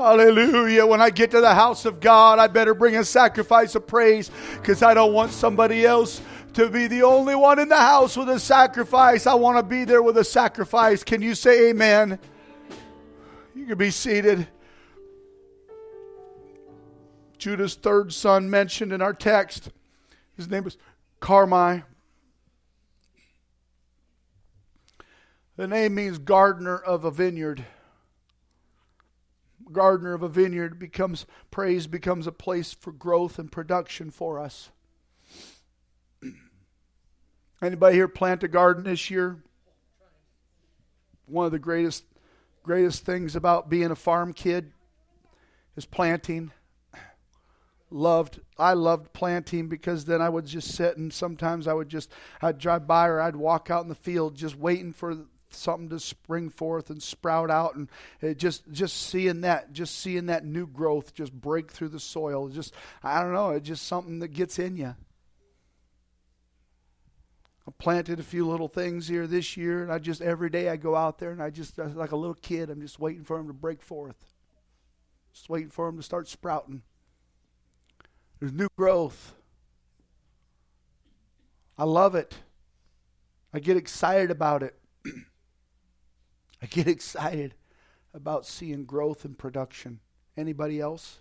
Hallelujah. 0.00 0.86
When 0.86 1.02
I 1.02 1.10
get 1.10 1.30
to 1.32 1.40
the 1.42 1.54
house 1.54 1.84
of 1.84 2.00
God, 2.00 2.38
I 2.38 2.46
better 2.46 2.74
bring 2.74 2.96
a 2.96 3.04
sacrifice 3.04 3.74
of 3.74 3.86
praise 3.86 4.30
because 4.54 4.82
I 4.82 4.94
don't 4.94 5.12
want 5.12 5.32
somebody 5.32 5.84
else 5.84 6.22
to 6.54 6.70
be 6.70 6.86
the 6.86 7.02
only 7.02 7.34
one 7.34 7.58
in 7.58 7.68
the 7.68 7.76
house 7.76 8.16
with 8.16 8.30
a 8.30 8.40
sacrifice. 8.40 9.26
I 9.26 9.34
want 9.34 9.58
to 9.58 9.62
be 9.62 9.84
there 9.84 10.02
with 10.02 10.16
a 10.16 10.24
sacrifice. 10.24 11.04
Can 11.04 11.20
you 11.20 11.34
say 11.34 11.68
amen? 11.68 12.18
You 13.54 13.66
can 13.66 13.76
be 13.76 13.90
seated. 13.90 14.48
Judah's 17.36 17.74
third 17.74 18.12
son 18.12 18.48
mentioned 18.48 18.92
in 18.92 19.02
our 19.02 19.12
text. 19.12 19.70
His 20.36 20.48
name 20.48 20.64
was 20.64 20.78
Carmi. 21.20 21.84
The 25.56 25.68
name 25.68 25.94
means 25.94 26.16
gardener 26.16 26.78
of 26.78 27.04
a 27.04 27.10
vineyard 27.10 27.66
gardener 29.72 30.14
of 30.14 30.22
a 30.22 30.28
vineyard 30.28 30.78
becomes 30.78 31.26
praise 31.50 31.86
becomes 31.86 32.26
a 32.26 32.32
place 32.32 32.72
for 32.72 32.92
growth 32.92 33.38
and 33.38 33.50
production 33.50 34.10
for 34.10 34.38
us. 34.38 34.70
Anybody 37.62 37.96
here 37.96 38.08
plant 38.08 38.42
a 38.42 38.48
garden 38.48 38.84
this 38.84 39.10
year? 39.10 39.42
One 41.26 41.46
of 41.46 41.52
the 41.52 41.58
greatest 41.58 42.04
greatest 42.62 43.04
things 43.04 43.36
about 43.36 43.70
being 43.70 43.90
a 43.90 43.96
farm 43.96 44.32
kid 44.32 44.72
is 45.76 45.86
planting. 45.86 46.52
Loved 47.90 48.40
I 48.58 48.74
loved 48.74 49.12
planting 49.12 49.68
because 49.68 50.04
then 50.04 50.20
I 50.20 50.28
would 50.28 50.46
just 50.46 50.74
sit 50.74 50.96
and 50.96 51.12
sometimes 51.12 51.66
I 51.66 51.72
would 51.72 51.88
just 51.88 52.12
I'd 52.42 52.58
drive 52.58 52.86
by 52.86 53.08
or 53.08 53.20
I'd 53.20 53.36
walk 53.36 53.70
out 53.70 53.82
in 53.82 53.88
the 53.88 53.94
field 53.94 54.34
just 54.34 54.56
waiting 54.56 54.92
for 54.92 55.26
something 55.54 55.88
to 55.90 56.00
spring 56.00 56.50
forth 56.50 56.90
and 56.90 57.02
sprout 57.02 57.50
out. 57.50 57.74
And 57.74 57.88
just 58.38 58.70
just 58.70 58.96
seeing 59.08 59.42
that 59.42 59.72
just 59.72 59.98
seeing 59.98 60.26
that 60.26 60.44
new 60.44 60.66
growth 60.66 61.14
just 61.14 61.32
break 61.32 61.70
through 61.70 61.88
the 61.88 62.00
soil. 62.00 62.48
Just 62.48 62.74
i 63.02 63.22
don't 63.22 63.32
know 63.32 63.50
it's 63.50 63.66
just 63.66 63.86
something 63.86 64.18
that 64.20 64.28
gets 64.28 64.58
in 64.58 64.76
you 64.76 64.94
i 67.66 67.72
planted 67.78 68.18
a 68.18 68.22
few 68.22 68.46
little 68.46 68.68
things 68.68 69.08
here 69.08 69.26
this 69.26 69.56
year 69.56 69.82
and 69.82 69.92
i 69.92 69.98
just 69.98 70.20
every 70.20 70.50
day 70.50 70.68
i 70.68 70.76
go 70.76 70.96
out 70.96 71.18
there 71.18 71.30
and 71.30 71.42
i 71.42 71.50
just 71.50 71.78
uh, 71.78 71.88
like 71.94 72.12
a 72.12 72.16
little 72.16 72.34
kid 72.34 72.70
i'm 72.70 72.80
just 72.80 72.98
waiting 72.98 73.24
for 73.24 73.36
them 73.36 73.46
to 73.46 73.52
break 73.52 73.82
forth. 73.82 74.30
Just 75.32 75.48
waiting 75.48 75.70
for 75.70 75.86
them 75.86 75.96
to 75.96 76.02
start 76.02 76.28
sprouting. 76.28 76.82
There's 78.38 78.52
new 78.52 78.68
growth. 78.76 79.34
I 81.78 81.84
love 81.84 82.14
it. 82.14 82.34
I 83.52 83.58
get 83.58 83.76
excited 83.76 84.30
about 84.30 84.62
it 84.62 84.79
I 86.62 86.66
get 86.66 86.86
excited 86.88 87.54
about 88.12 88.46
seeing 88.46 88.84
growth 88.84 89.24
and 89.24 89.36
production. 89.36 90.00
Anybody 90.36 90.80
else? 90.80 91.20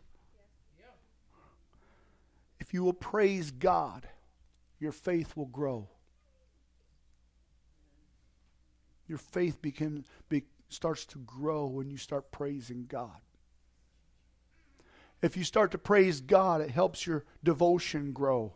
If 2.60 2.74
you 2.74 2.84
will 2.84 2.94
praise 2.94 3.52
God, 3.52 4.08
your 4.80 4.92
faith 4.92 5.36
will 5.36 5.46
grow. 5.46 5.88
Your 9.08 9.18
faith 9.18 9.62
became, 9.62 10.04
be, 10.28 10.44
starts 10.70 11.06
to 11.08 11.20
grow 11.20 11.66
when 11.66 11.90
you 11.90 11.98
start 11.98 12.32
praising 12.32 12.86
God. 12.88 13.22
If 15.22 15.36
you 15.36 15.44
start 15.44 15.72
to 15.72 15.78
praise 15.78 16.22
God, 16.22 16.62
it 16.62 16.70
helps 16.70 17.08
your 17.08 17.26
devotion 17.44 18.14
grow. 18.14 18.54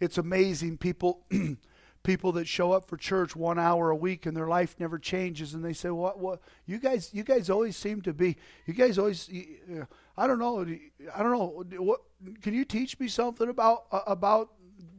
It's 0.00 0.18
amazing. 0.18 0.78
People 0.78 1.26
people 2.08 2.32
that 2.32 2.48
show 2.48 2.72
up 2.72 2.88
for 2.88 2.96
church 2.96 3.36
one 3.36 3.58
hour 3.58 3.90
a 3.90 3.94
week 3.96 4.24
and 4.24 4.34
their 4.34 4.48
life 4.48 4.74
never 4.80 4.98
changes, 4.98 5.52
and 5.52 5.62
they 5.62 5.74
say, 5.74 5.90
"What? 5.90 6.18
What? 6.18 6.40
You 6.64 6.78
guys? 6.78 7.10
You 7.12 7.22
guys 7.22 7.50
always 7.50 7.76
seem 7.76 8.00
to 8.02 8.14
be. 8.14 8.38
You 8.64 8.72
guys 8.72 8.98
always. 8.98 9.28
I 10.16 10.26
don't 10.26 10.38
know. 10.38 10.66
I 11.14 11.22
don't 11.22 11.32
know. 11.32 11.64
What? 11.82 12.00
Can 12.40 12.54
you 12.54 12.64
teach 12.64 12.98
me 12.98 13.08
something 13.08 13.50
about 13.50 13.84
uh, 13.92 14.00
about 14.06 14.48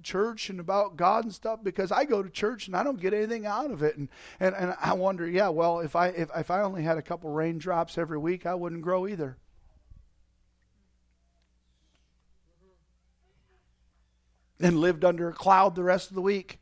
church 0.03 0.51
and 0.51 0.59
about 0.59 0.97
God 0.97 1.23
and 1.23 1.33
stuff 1.33 1.63
because 1.63 1.91
I 1.91 2.05
go 2.05 2.21
to 2.21 2.29
church 2.29 2.67
and 2.67 2.75
I 2.75 2.83
don't 2.83 3.01
get 3.01 3.15
anything 3.15 3.47
out 3.47 3.71
of 3.71 3.81
it. 3.81 3.97
And, 3.97 4.07
and, 4.39 4.55
and 4.55 4.75
I 4.79 4.93
wonder, 4.93 5.27
yeah, 5.27 5.49
well, 5.49 5.79
if 5.79 5.95
I, 5.95 6.07
if, 6.09 6.29
if 6.33 6.49
I 6.49 6.61
only 6.61 6.83
had 6.83 6.97
a 6.97 7.01
couple 7.01 7.29
raindrops 7.29 7.97
every 7.97 8.17
week, 8.17 8.45
I 8.45 8.55
wouldn't 8.55 8.81
grow 8.81 9.07
either. 9.07 9.37
And 14.59 14.79
lived 14.79 15.03
under 15.03 15.27
a 15.27 15.33
cloud 15.33 15.75
the 15.75 15.83
rest 15.83 16.09
of 16.09 16.15
the 16.15 16.21
week. 16.21 16.58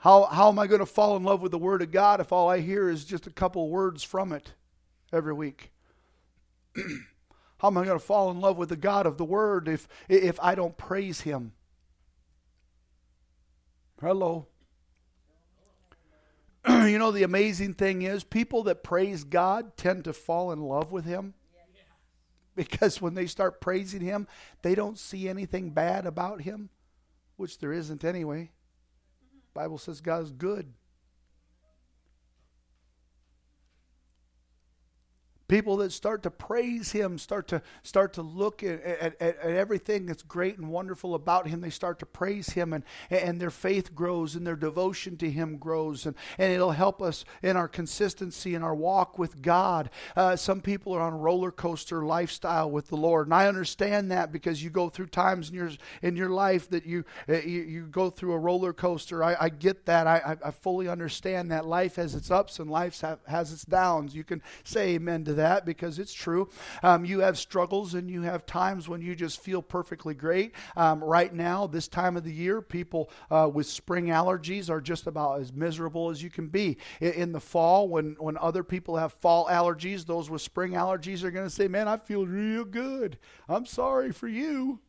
How, 0.00 0.24
how 0.24 0.48
am 0.48 0.58
I 0.58 0.66
going 0.66 0.80
to 0.80 0.86
fall 0.86 1.14
in 1.16 1.24
love 1.24 1.42
with 1.42 1.52
the 1.52 1.58
Word 1.58 1.82
of 1.82 1.90
God 1.90 2.20
if 2.20 2.32
all 2.32 2.48
I 2.48 2.60
hear 2.60 2.88
is 2.88 3.04
just 3.04 3.26
a 3.26 3.30
couple 3.30 3.68
words 3.68 4.02
from 4.02 4.32
it 4.32 4.54
every 5.12 5.34
week? 5.34 5.72
How 7.58 7.68
am 7.68 7.76
I 7.76 7.84
going 7.84 7.98
to 7.98 8.04
fall 8.04 8.30
in 8.30 8.40
love 8.40 8.56
with 8.56 8.70
the 8.70 8.76
God 8.76 9.04
of 9.04 9.18
the 9.18 9.26
Word 9.26 9.68
if, 9.68 9.86
if 10.08 10.40
I 10.40 10.54
don't 10.54 10.78
praise 10.78 11.20
Him? 11.20 11.52
Hello. 14.00 14.46
you 16.66 16.98
know, 16.98 17.10
the 17.10 17.22
amazing 17.22 17.74
thing 17.74 18.00
is, 18.00 18.24
people 18.24 18.62
that 18.62 18.82
praise 18.82 19.22
God 19.24 19.76
tend 19.76 20.04
to 20.04 20.14
fall 20.14 20.50
in 20.50 20.62
love 20.62 20.90
with 20.90 21.04
Him. 21.04 21.34
Because 22.56 23.02
when 23.02 23.12
they 23.12 23.26
start 23.26 23.60
praising 23.60 24.00
Him, 24.00 24.26
they 24.62 24.74
don't 24.74 24.98
see 24.98 25.28
anything 25.28 25.70
bad 25.70 26.06
about 26.06 26.40
Him, 26.40 26.70
which 27.36 27.58
there 27.58 27.74
isn't 27.74 28.02
anyway. 28.02 28.50
Bible 29.54 29.78
says 29.78 30.00
God 30.00 30.22
is 30.22 30.30
good. 30.30 30.72
People 35.50 35.78
that 35.78 35.90
start 35.90 36.22
to 36.22 36.30
praise 36.30 36.92
him, 36.92 37.18
start 37.18 37.48
to 37.48 37.60
start 37.82 38.12
to 38.12 38.22
look 38.22 38.62
at, 38.62 38.80
at, 38.84 39.20
at, 39.20 39.36
everything 39.40 40.06
that's 40.06 40.22
great 40.22 40.58
and 40.58 40.68
wonderful 40.68 41.16
about 41.16 41.48
him. 41.48 41.60
They 41.60 41.70
start 41.70 41.98
to 41.98 42.06
praise 42.06 42.50
him, 42.50 42.72
and, 42.72 42.84
and 43.10 43.40
their 43.40 43.50
faith 43.50 43.92
grows, 43.92 44.36
and 44.36 44.46
their 44.46 44.54
devotion 44.54 45.16
to 45.16 45.28
him 45.28 45.56
grows, 45.56 46.06
and, 46.06 46.14
and 46.38 46.52
it'll 46.52 46.70
help 46.70 47.02
us 47.02 47.24
in 47.42 47.56
our 47.56 47.66
consistency 47.66 48.54
in 48.54 48.62
our 48.62 48.76
walk 48.76 49.18
with 49.18 49.42
God. 49.42 49.90
Uh, 50.14 50.36
some 50.36 50.60
people 50.60 50.92
are 50.92 51.00
on 51.00 51.14
a 51.14 51.18
roller 51.18 51.50
coaster 51.50 52.04
lifestyle 52.04 52.70
with 52.70 52.86
the 52.86 52.96
Lord, 52.96 53.26
and 53.26 53.34
I 53.34 53.48
understand 53.48 54.12
that 54.12 54.30
because 54.30 54.62
you 54.62 54.70
go 54.70 54.88
through 54.88 55.08
times 55.08 55.48
in 55.48 55.56
your 55.56 55.70
in 56.00 56.14
your 56.14 56.30
life 56.30 56.70
that 56.70 56.86
you 56.86 57.04
uh, 57.28 57.38
you, 57.38 57.62
you, 57.62 57.86
go 57.86 58.08
through 58.08 58.34
a 58.34 58.38
roller 58.38 58.72
coaster. 58.72 59.24
I, 59.24 59.36
I 59.40 59.48
get 59.48 59.86
that. 59.86 60.06
I, 60.06 60.36
I, 60.44 60.52
fully 60.52 60.86
understand 60.86 61.50
that 61.50 61.66
life 61.66 61.96
has 61.96 62.14
its 62.14 62.30
ups 62.30 62.60
and 62.60 62.70
life 62.70 63.02
has 63.26 63.52
its 63.52 63.64
downs. 63.64 64.14
You 64.14 64.22
can 64.22 64.42
say 64.62 64.90
amen 64.90 65.24
to 65.24 65.34
that 65.34 65.39
that 65.40 65.64
because 65.64 65.98
it's 65.98 66.12
true. 66.12 66.48
Um, 66.82 67.04
you 67.04 67.20
have 67.20 67.38
struggles 67.38 67.94
and 67.94 68.10
you 68.10 68.22
have 68.22 68.46
times 68.46 68.88
when 68.88 69.02
you 69.02 69.14
just 69.14 69.40
feel 69.40 69.62
perfectly 69.62 70.14
great. 70.14 70.54
Um, 70.76 71.02
right 71.02 71.32
now, 71.32 71.66
this 71.66 71.88
time 71.88 72.16
of 72.16 72.24
the 72.24 72.32
year, 72.32 72.60
people 72.62 73.10
uh, 73.30 73.50
with 73.52 73.66
spring 73.66 74.06
allergies 74.06 74.70
are 74.70 74.80
just 74.80 75.06
about 75.06 75.40
as 75.40 75.52
miserable 75.52 76.10
as 76.10 76.22
you 76.22 76.30
can 76.30 76.48
be. 76.48 76.76
In, 77.00 77.12
in 77.12 77.32
the 77.32 77.40
fall, 77.40 77.88
when, 77.88 78.16
when 78.18 78.36
other 78.38 78.62
people 78.62 78.96
have 78.96 79.12
fall 79.12 79.46
allergies, 79.46 80.06
those 80.06 80.30
with 80.30 80.42
spring 80.42 80.72
allergies 80.72 81.24
are 81.24 81.30
going 81.30 81.46
to 81.46 81.54
say, 81.54 81.68
Man, 81.68 81.88
I 81.88 81.96
feel 81.96 82.26
real 82.26 82.64
good. 82.64 83.18
I'm 83.48 83.66
sorry 83.66 84.12
for 84.12 84.28
you. 84.28 84.80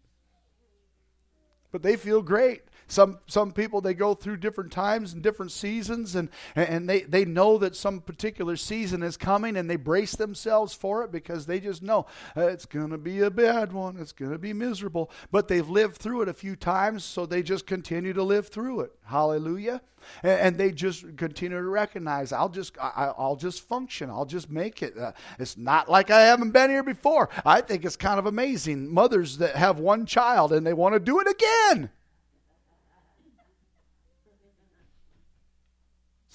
But 1.71 1.83
they 1.83 1.95
feel 1.95 2.21
great. 2.21 2.63
Some 2.91 3.19
some 3.25 3.53
people 3.53 3.79
they 3.79 3.93
go 3.93 4.13
through 4.13 4.37
different 4.37 4.73
times 4.73 5.13
and 5.13 5.23
different 5.23 5.53
seasons 5.53 6.13
and 6.13 6.27
and 6.57 6.89
they, 6.89 7.03
they 7.03 7.23
know 7.23 7.57
that 7.57 7.77
some 7.77 8.01
particular 8.01 8.57
season 8.57 9.01
is 9.01 9.15
coming 9.15 9.55
and 9.55 9.69
they 9.69 9.77
brace 9.77 10.13
themselves 10.17 10.73
for 10.73 11.05
it 11.05 11.11
because 11.11 11.45
they 11.45 11.61
just 11.61 11.81
know 11.81 12.05
uh, 12.35 12.47
it's 12.47 12.65
going 12.65 12.89
to 12.89 12.97
be 12.97 13.21
a 13.21 13.31
bad 13.31 13.71
one. 13.71 13.95
It's 13.97 14.11
going 14.11 14.31
to 14.31 14.37
be 14.37 14.51
miserable. 14.51 15.09
But 15.31 15.47
they've 15.47 15.69
lived 15.69 15.99
through 15.99 16.23
it 16.23 16.27
a 16.27 16.33
few 16.33 16.57
times, 16.57 17.05
so 17.05 17.25
they 17.25 17.41
just 17.41 17.65
continue 17.65 18.11
to 18.11 18.23
live 18.23 18.49
through 18.49 18.81
it. 18.81 18.91
Hallelujah. 19.05 19.81
And, 20.21 20.41
and 20.41 20.57
they 20.57 20.73
just 20.73 21.15
continue 21.15 21.57
to 21.57 21.63
recognize 21.63 22.33
I'll 22.33 22.49
just 22.49 22.77
I, 22.77 23.13
will 23.17 23.37
just 23.37 23.61
function. 23.69 24.09
I'll 24.09 24.25
just 24.25 24.49
make 24.49 24.83
it. 24.83 24.97
Uh, 24.97 25.13
it's 25.39 25.55
not 25.55 25.87
like 25.87 26.11
I 26.11 26.23
haven't 26.23 26.51
been 26.51 26.69
here 26.69 26.83
before. 26.83 27.29
I 27.45 27.61
think 27.61 27.85
it's 27.85 27.95
kind 27.95 28.19
of 28.19 28.25
amazing. 28.25 28.93
Mothers 28.93 29.37
that 29.37 29.55
have 29.55 29.79
one 29.79 30.05
child 30.05 30.51
and 30.51 30.67
they 30.67 30.73
want 30.73 30.95
to 30.95 30.99
do 30.99 31.21
it 31.21 31.27
again. 31.29 31.89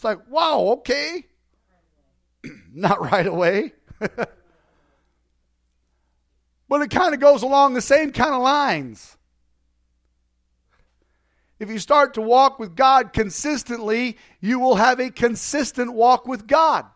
Like, 0.06 0.20
wow, 0.30 0.60
okay. 0.78 1.26
Not 2.72 3.02
right 3.02 3.26
away. 3.26 3.74
but 3.98 4.28
it 6.70 6.90
kind 6.90 7.12
of 7.12 7.20
goes 7.20 7.42
along 7.42 7.74
the 7.74 7.82
same 7.82 8.12
kind 8.12 8.32
of 8.32 8.40
lines. 8.40 9.16
If 11.58 11.70
you 11.70 11.78
start 11.78 12.14
to 12.14 12.22
walk 12.22 12.58
with 12.58 12.76
God 12.76 13.12
consistently, 13.12 14.18
you 14.40 14.60
will 14.60 14.76
have 14.76 15.00
a 15.00 15.10
consistent 15.10 15.92
walk 15.92 16.26
with 16.26 16.46
God. 16.46 16.86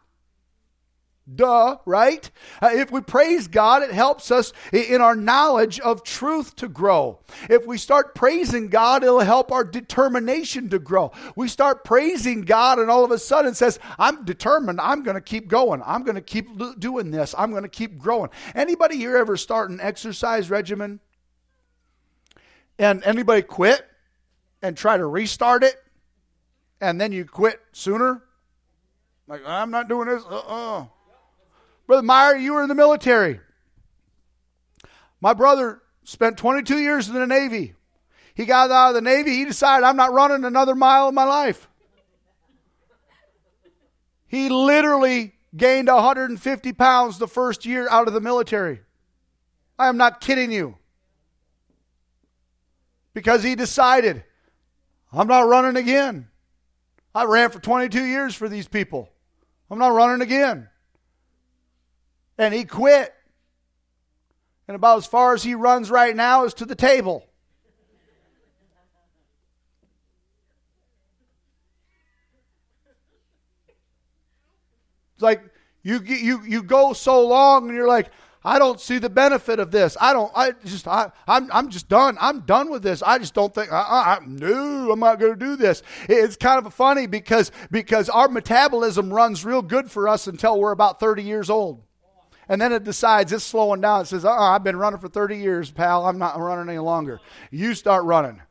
Duh, 1.32 1.76
right? 1.86 2.30
Uh, 2.60 2.70
if 2.72 2.90
we 2.90 3.00
praise 3.00 3.46
God, 3.46 3.82
it 3.82 3.92
helps 3.92 4.30
us 4.30 4.52
in 4.72 5.00
our 5.00 5.14
knowledge 5.14 5.78
of 5.80 6.02
truth 6.02 6.56
to 6.56 6.68
grow. 6.68 7.20
If 7.48 7.66
we 7.66 7.78
start 7.78 8.14
praising 8.14 8.68
God, 8.68 9.04
it'll 9.04 9.20
help 9.20 9.52
our 9.52 9.64
determination 9.64 10.68
to 10.70 10.78
grow. 10.78 11.12
We 11.36 11.48
start 11.48 11.84
praising 11.84 12.42
God, 12.42 12.78
and 12.78 12.90
all 12.90 13.04
of 13.04 13.10
a 13.10 13.18
sudden 13.18 13.54
says, 13.54 13.78
I'm 13.98 14.24
determined. 14.24 14.80
I'm 14.80 15.02
going 15.02 15.14
to 15.14 15.20
keep 15.20 15.46
going. 15.46 15.82
I'm 15.84 16.02
going 16.02 16.16
to 16.16 16.20
keep 16.20 16.48
doing 16.78 17.10
this. 17.10 17.34
I'm 17.36 17.50
going 17.50 17.62
to 17.62 17.68
keep 17.68 17.98
growing. 17.98 18.30
Anybody 18.54 18.96
here 18.96 19.16
ever 19.16 19.36
start 19.36 19.70
an 19.70 19.80
exercise 19.80 20.50
regimen? 20.50 21.00
And 22.78 23.04
anybody 23.04 23.42
quit 23.42 23.86
and 24.62 24.76
try 24.76 24.96
to 24.96 25.06
restart 25.06 25.62
it? 25.62 25.76
And 26.80 27.00
then 27.00 27.12
you 27.12 27.26
quit 27.26 27.60
sooner? 27.72 28.22
Like, 29.28 29.42
I'm 29.46 29.70
not 29.70 29.88
doing 29.88 30.08
this. 30.08 30.24
Uh-uh. 30.24 30.86
Brother 31.90 32.04
Meyer, 32.04 32.36
you 32.36 32.52
were 32.52 32.62
in 32.62 32.68
the 32.68 32.76
military. 32.76 33.40
My 35.20 35.34
brother 35.34 35.82
spent 36.04 36.38
22 36.38 36.78
years 36.78 37.08
in 37.08 37.14
the 37.14 37.26
Navy. 37.26 37.74
He 38.32 38.44
got 38.44 38.70
out 38.70 38.90
of 38.90 38.94
the 38.94 39.00
Navy. 39.00 39.32
He 39.32 39.44
decided, 39.44 39.84
I'm 39.84 39.96
not 39.96 40.12
running 40.12 40.44
another 40.44 40.76
mile 40.76 41.08
of 41.08 41.14
my 41.14 41.24
life. 41.24 41.66
He 44.28 44.48
literally 44.50 45.34
gained 45.56 45.88
150 45.88 46.72
pounds 46.74 47.18
the 47.18 47.26
first 47.26 47.66
year 47.66 47.88
out 47.90 48.06
of 48.06 48.14
the 48.14 48.20
military. 48.20 48.82
I 49.76 49.88
am 49.88 49.96
not 49.96 50.20
kidding 50.20 50.52
you. 50.52 50.76
Because 53.14 53.42
he 53.42 53.56
decided, 53.56 54.22
I'm 55.12 55.26
not 55.26 55.48
running 55.48 55.74
again. 55.74 56.28
I 57.16 57.24
ran 57.24 57.50
for 57.50 57.58
22 57.58 58.04
years 58.04 58.36
for 58.36 58.48
these 58.48 58.68
people. 58.68 59.10
I'm 59.68 59.80
not 59.80 59.92
running 59.92 60.22
again 60.22 60.69
and 62.40 62.54
he 62.54 62.64
quit. 62.64 63.14
And 64.66 64.74
about 64.74 64.98
as 64.98 65.06
far 65.06 65.34
as 65.34 65.42
he 65.42 65.54
runs 65.54 65.90
right 65.90 66.16
now 66.16 66.44
is 66.44 66.54
to 66.54 66.64
the 66.64 66.74
table. 66.74 67.26
It's 75.14 75.22
like 75.22 75.42
you 75.82 76.00
you 76.00 76.42
you 76.46 76.62
go 76.62 76.94
so 76.94 77.26
long 77.26 77.68
and 77.68 77.76
you're 77.76 77.86
like, 77.86 78.08
I 78.42 78.58
don't 78.58 78.80
see 78.80 78.96
the 78.96 79.10
benefit 79.10 79.58
of 79.58 79.70
this. 79.70 79.98
I 80.00 80.14
don't. 80.14 80.32
I 80.34 80.52
just. 80.64 80.88
I. 80.88 81.10
I'm. 81.28 81.50
I'm 81.52 81.68
just 81.68 81.90
done. 81.90 82.16
I'm 82.18 82.40
done 82.40 82.70
with 82.70 82.82
this. 82.82 83.02
I 83.02 83.18
just 83.18 83.34
don't 83.34 83.54
think. 83.54 83.70
Uh, 83.70 83.74
uh, 83.76 84.18
I, 84.18 84.18
no, 84.26 84.92
I'm 84.92 85.00
not 85.00 85.18
going 85.18 85.32
to 85.32 85.38
do 85.38 85.56
this. 85.56 85.82
It's 86.08 86.36
kind 86.36 86.64
of 86.64 86.72
funny 86.72 87.06
because 87.06 87.52
because 87.70 88.08
our 88.08 88.28
metabolism 88.28 89.12
runs 89.12 89.44
real 89.44 89.60
good 89.60 89.90
for 89.90 90.08
us 90.08 90.26
until 90.26 90.58
we're 90.58 90.72
about 90.72 91.00
30 91.00 91.22
years 91.22 91.50
old 91.50 91.82
and 92.50 92.60
then 92.60 92.72
it 92.72 92.82
decides 92.82 93.32
it's 93.32 93.44
slowing 93.44 93.80
down. 93.80 94.02
It 94.02 94.06
says, 94.06 94.24
uh 94.24 94.30
I've 94.30 94.64
been 94.64 94.76
running 94.76 94.98
for 94.98 95.08
30 95.08 95.38
years, 95.38 95.70
pal. 95.70 96.04
I'm 96.04 96.18
not 96.18 96.38
running 96.38 96.68
any 96.68 96.80
longer. 96.80 97.20
You 97.50 97.74
start 97.74 98.04
running. 98.04 98.42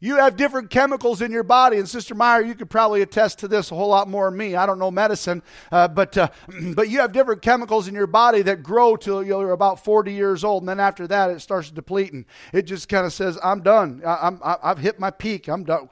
You 0.00 0.16
have 0.16 0.36
different 0.36 0.68
chemicals 0.68 1.22
in 1.22 1.32
your 1.32 1.44
body, 1.44 1.78
and 1.78 1.88
Sister 1.88 2.14
Meyer, 2.14 2.42
you 2.42 2.54
could 2.54 2.68
probably 2.68 3.00
attest 3.00 3.38
to 3.38 3.48
this 3.48 3.70
a 3.70 3.74
whole 3.74 3.88
lot 3.88 4.06
more 4.06 4.28
than 4.28 4.36
me. 4.36 4.54
I 4.54 4.66
don't 4.66 4.78
know 4.78 4.90
medicine, 4.90 5.42
uh, 5.72 5.88
but 5.88 6.18
uh, 6.18 6.28
but 6.74 6.90
you 6.90 6.98
have 7.00 7.12
different 7.12 7.40
chemicals 7.40 7.88
in 7.88 7.94
your 7.94 8.06
body 8.06 8.42
that 8.42 8.62
grow 8.62 8.96
till 8.96 9.22
you're 9.22 9.52
about 9.52 9.82
40 9.82 10.12
years 10.12 10.44
old, 10.44 10.62
and 10.62 10.68
then 10.68 10.78
after 10.78 11.06
that, 11.06 11.30
it 11.30 11.40
starts 11.40 11.70
depleting. 11.70 12.26
It 12.52 12.62
just 12.62 12.90
kind 12.90 13.06
of 13.06 13.14
says, 13.14 13.38
"I'm 13.42 13.62
done. 13.62 14.02
I, 14.04 14.18
I'm 14.20 14.40
I've 14.44 14.76
hit 14.76 15.00
my 15.00 15.10
peak. 15.10 15.48
I'm 15.48 15.64
done. 15.64 15.88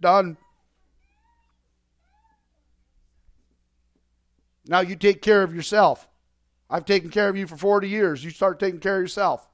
done. 0.00 0.36
Now 4.68 4.80
you 4.80 4.94
take 4.94 5.22
care 5.22 5.42
of 5.42 5.54
yourself. 5.54 6.06
I've 6.70 6.84
taken 6.84 7.08
care 7.08 7.30
of 7.30 7.36
you 7.36 7.46
for 7.46 7.56
40 7.56 7.88
years. 7.88 8.22
You 8.22 8.30
start 8.30 8.60
taking 8.60 8.80
care 8.80 8.96
of 8.96 9.02
yourself. 9.02 9.47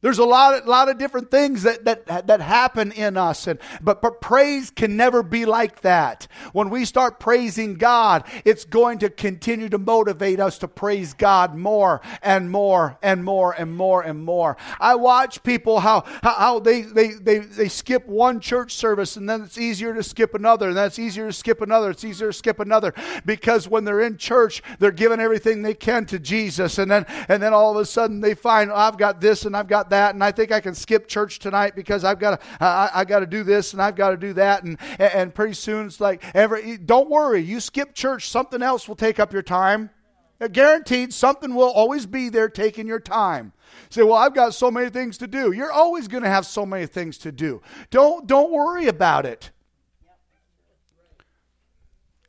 There's 0.00 0.18
a 0.18 0.24
lot, 0.24 0.54
of, 0.54 0.68
lot 0.68 0.88
of 0.88 0.96
different 0.96 1.28
things 1.28 1.64
that, 1.64 1.84
that, 1.84 2.28
that 2.28 2.40
happen 2.40 2.92
in 2.92 3.16
us, 3.16 3.48
and, 3.48 3.58
but, 3.80 4.00
but 4.00 4.20
praise 4.20 4.70
can 4.70 4.96
never 4.96 5.24
be 5.24 5.44
like 5.44 5.80
that. 5.80 6.28
When 6.52 6.70
we 6.70 6.84
start 6.84 7.18
praising 7.18 7.74
God, 7.74 8.22
it's 8.44 8.64
going 8.64 8.98
to 8.98 9.10
continue 9.10 9.68
to 9.70 9.78
motivate 9.78 10.38
us 10.38 10.58
to 10.58 10.68
praise 10.68 11.14
God 11.14 11.56
more 11.56 12.00
and 12.22 12.48
more 12.48 12.96
and 13.02 13.24
more 13.24 13.52
and 13.52 13.74
more 13.74 14.02
and 14.02 14.22
more. 14.22 14.56
I 14.78 14.94
watch 14.94 15.42
people 15.42 15.80
how, 15.80 16.04
how, 16.22 16.34
how 16.34 16.58
they, 16.60 16.82
they, 16.82 17.14
they, 17.14 17.38
they 17.38 17.68
skip 17.68 18.06
one 18.06 18.38
church 18.38 18.74
service 18.74 19.16
and 19.16 19.28
then 19.28 19.42
it's 19.42 19.58
easier 19.58 19.94
to 19.94 20.04
skip 20.04 20.32
another, 20.32 20.68
and 20.68 20.76
then 20.76 20.86
it's 20.86 21.00
easier 21.00 21.26
to 21.26 21.32
skip 21.32 21.60
another, 21.60 21.90
it's 21.90 22.04
easier 22.04 22.28
to 22.28 22.32
skip 22.32 22.60
another 22.60 22.94
because 23.26 23.66
when 23.66 23.84
they're 23.84 24.02
in 24.02 24.16
church, 24.16 24.62
they're 24.78 24.92
giving 24.92 25.18
everything 25.18 25.62
they 25.62 25.74
can 25.74 26.06
to 26.06 26.20
Jesus, 26.20 26.78
and 26.78 26.88
then, 26.88 27.04
and 27.28 27.42
then 27.42 27.52
all 27.52 27.72
of 27.72 27.82
a 27.82 27.84
sudden 27.84 28.20
they 28.20 28.34
find, 28.34 28.70
oh, 28.70 28.76
I've 28.76 28.96
got 28.96 29.20
this 29.20 29.44
and 29.44 29.56
I've 29.56 29.66
got 29.66 29.87
that, 29.90 30.14
and 30.14 30.22
I 30.22 30.32
think 30.32 30.52
I 30.52 30.60
can 30.60 30.74
skip 30.74 31.08
church 31.08 31.38
tonight 31.38 31.74
because 31.76 32.04
I've 32.04 32.18
got 32.18 32.40
to, 32.40 32.64
I, 32.64 32.90
I 32.94 33.04
got 33.04 33.20
to 33.20 33.26
do 33.26 33.42
this 33.42 33.72
and 33.72 33.82
I've 33.82 33.96
got 33.96 34.10
to 34.10 34.16
do 34.16 34.32
that, 34.34 34.64
and 34.64 34.78
and 34.98 35.34
pretty 35.34 35.54
soon 35.54 35.86
it's 35.86 36.00
like 36.00 36.24
every. 36.34 36.76
Don't 36.78 37.10
worry, 37.10 37.40
you 37.40 37.60
skip 37.60 37.94
church, 37.94 38.28
something 38.28 38.62
else 38.62 38.88
will 38.88 38.96
take 38.96 39.18
up 39.18 39.32
your 39.32 39.42
time. 39.42 39.90
Guaranteed, 40.52 41.12
something 41.12 41.54
will 41.54 41.70
always 41.70 42.06
be 42.06 42.28
there 42.28 42.48
taking 42.48 42.86
your 42.86 43.00
time. 43.00 43.52
Say, 43.90 44.04
well, 44.04 44.14
I've 44.14 44.34
got 44.34 44.54
so 44.54 44.70
many 44.70 44.88
things 44.88 45.18
to 45.18 45.26
do. 45.26 45.50
You're 45.50 45.72
always 45.72 46.06
going 46.06 46.22
to 46.22 46.28
have 46.28 46.46
so 46.46 46.64
many 46.64 46.86
things 46.86 47.18
to 47.18 47.32
do. 47.32 47.60
Don't 47.90 48.26
don't 48.26 48.52
worry 48.52 48.86
about 48.86 49.26
it. 49.26 49.50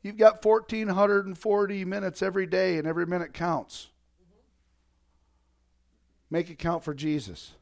You've 0.02 0.18
got 0.18 0.44
1,440 0.44 1.86
minutes 1.86 2.22
every 2.22 2.46
day, 2.46 2.78
and 2.78 2.88
every 2.88 3.06
minute 3.06 3.34
counts. 3.34 3.90
Make 6.30 6.50
it 6.50 6.60
count 6.60 6.84
for 6.84 6.94
Jesus 6.94 7.54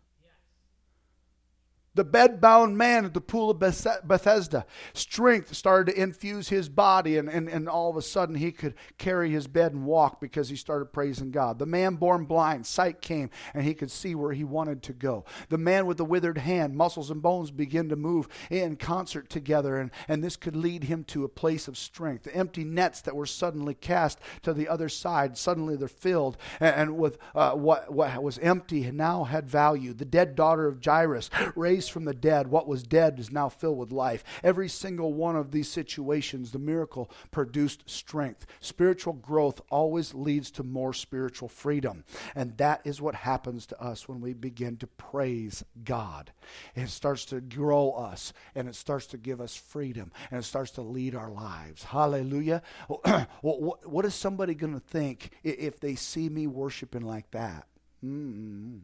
the 1.98 2.06
bed-bound 2.06 2.78
man 2.78 3.04
at 3.04 3.14
the 3.14 3.20
pool 3.20 3.50
of 3.50 3.60
Bethesda. 3.60 4.66
Strength 4.94 5.54
started 5.54 5.92
to 5.92 6.02
infuse 6.02 6.48
his 6.48 6.70
body, 6.70 7.18
and, 7.18 7.28
and, 7.28 7.50
and 7.50 7.68
all 7.68 7.90
of 7.90 7.98
a 7.98 8.02
sudden 8.02 8.36
he 8.36 8.52
could 8.52 8.76
carry 8.98 9.32
his 9.32 9.48
bed 9.48 9.74
and 9.74 9.84
walk 9.84 10.22
because 10.22 10.48
he 10.48 10.56
started 10.56 10.94
praising 10.94 11.32
God. 11.32 11.60
The 11.60 11.66
man 11.66 11.96
born 11.96 12.26
blind, 12.26 12.66
sight 12.66 13.02
came, 13.02 13.30
and 13.54 13.64
he 13.64 13.74
could 13.74 13.92
see 13.92 14.16
where 14.16 14.32
he 14.32 14.44
wanted 14.44 14.84
to 14.84 14.94
go. 14.94 15.26
The 15.50 15.58
man 15.58 15.86
with 15.88 15.98
the 15.98 16.06
withered 16.06 16.38
hand, 16.38 16.78
muscles 16.78 17.12
and 17.12 17.22
bones 17.22 17.52
begin 17.52 17.90
to 17.90 17.96
move 17.96 18.28
in 18.50 18.76
concert 18.78 19.30
together, 19.30 19.78
and, 19.78 19.92
and 20.08 20.24
this 20.24 20.38
could 20.38 20.56
lead 20.56 20.86
him 20.86 21.04
to 21.06 21.26
a 21.26 21.30
place 21.30 21.68
of 21.68 21.78
strength. 21.78 22.24
The 22.24 22.36
empty 22.36 22.64
nets 22.64 23.02
that 23.02 23.16
were 23.16 23.26
suddenly 23.26 23.74
cast 23.74 24.20
to 24.44 24.54
the 24.54 24.70
other 24.70 24.88
side, 24.88 25.38
suddenly 25.38 25.76
they're 25.76 25.88
filled, 25.88 26.38
and, 26.60 26.76
and 26.76 26.98
with 26.98 27.18
uh, 27.34 27.54
what, 27.54 27.92
what 27.92 28.22
was 28.22 28.38
empty 28.38 28.92
now 28.92 29.24
had 29.24 29.50
value. 29.50 29.94
The 29.94 30.06
dead 30.06 30.36
daughter 30.36 30.68
of 30.68 30.86
Jairus 30.86 31.32
raised 31.56 31.87
raised 31.88 31.94
from 31.94 32.06
the 32.06 32.14
dead. 32.14 32.48
What 32.48 32.68
was 32.68 32.84
dead 32.84 33.20
is 33.20 33.32
now 33.32 33.50
filled 33.50 33.78
with 33.78 33.92
life. 33.92 34.24
Every 34.44 34.68
single 34.68 35.14
one 35.14 35.36
of 35.36 35.52
these 35.52 35.70
situations, 35.70 36.52
the 36.52 36.60
miracle 36.60 37.10
produced 37.32 37.90
strength. 37.90 38.46
Spiritual 38.60 39.14
growth 39.14 39.62
always 39.70 40.14
leads 40.14 40.52
to 40.52 40.64
more 40.64 40.94
spiritual 40.94 41.48
freedom. 41.48 42.04
And 42.36 42.58
that 42.58 42.82
is 42.84 43.02
what 43.02 43.16
happens 43.16 43.66
to 43.68 43.82
us 43.82 44.08
when 44.08 44.20
we 44.22 44.34
begin 44.34 44.78
to 44.78 44.88
praise 44.88 45.64
God. 45.84 46.32
It 46.76 46.90
starts 46.90 47.26
to 47.26 47.42
grow 47.42 47.92
us 47.92 48.34
and 48.56 48.68
it 48.68 48.76
starts 48.76 49.08
to 49.08 49.18
give 49.18 49.40
us 49.40 49.56
freedom 49.56 50.12
and 50.32 50.40
it 50.40 50.44
starts 50.44 50.72
to 50.72 50.82
lead 50.82 51.16
our 51.16 51.32
lives. 51.32 51.84
Hallelujah. 51.84 52.62
what 53.42 54.06
is 54.06 54.16
somebody 54.16 54.54
going 54.56 54.74
to 54.74 54.80
think 54.80 55.32
if 55.44 55.80
they 55.80 55.96
see 55.96 56.30
me 56.30 56.48
worshiping 56.48 57.04
like 57.04 57.32
that? 57.32 57.68
Mm-hmm. 58.04 58.78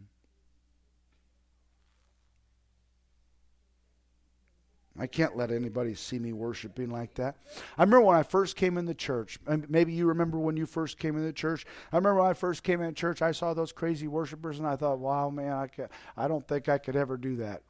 I 4.97 5.07
can't 5.07 5.35
let 5.35 5.49
anybody 5.49 5.95
see 5.95 6.19
me 6.19 6.33
worshiping 6.33 6.91
like 6.91 7.15
that. 7.15 7.37
I 7.77 7.83
remember 7.83 8.05
when 8.05 8.15
I 8.15 8.21
first 8.21 8.55
came 8.55 8.77
in 8.77 8.85
the 8.85 8.93
church. 8.93 9.39
Maybe 9.67 9.91
you 9.91 10.05
remember 10.05 10.37
when 10.37 10.55
you 10.55 10.67
first 10.67 10.99
came 10.99 11.17
in 11.17 11.25
the 11.25 11.33
church. 11.33 11.65
I 11.91 11.95
remember 11.97 12.21
when 12.21 12.29
I 12.29 12.33
first 12.33 12.61
came 12.61 12.79
in 12.81 12.93
church, 12.93 13.21
I 13.21 13.31
saw 13.31 13.55
those 13.55 13.71
crazy 13.71 14.07
worshipers, 14.07 14.59
and 14.59 14.67
I 14.67 14.75
thought, 14.75 14.99
"Wow, 14.99 15.31
man, 15.31 15.53
I, 15.53 15.67
can't. 15.67 15.91
I 16.15 16.27
don't 16.27 16.47
think 16.47 16.69
I 16.69 16.77
could 16.77 16.95
ever 16.95 17.17
do 17.17 17.37
that." 17.37 17.63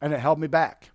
And 0.00 0.12
it 0.12 0.18
held 0.18 0.40
me 0.40 0.48
back. 0.48 0.90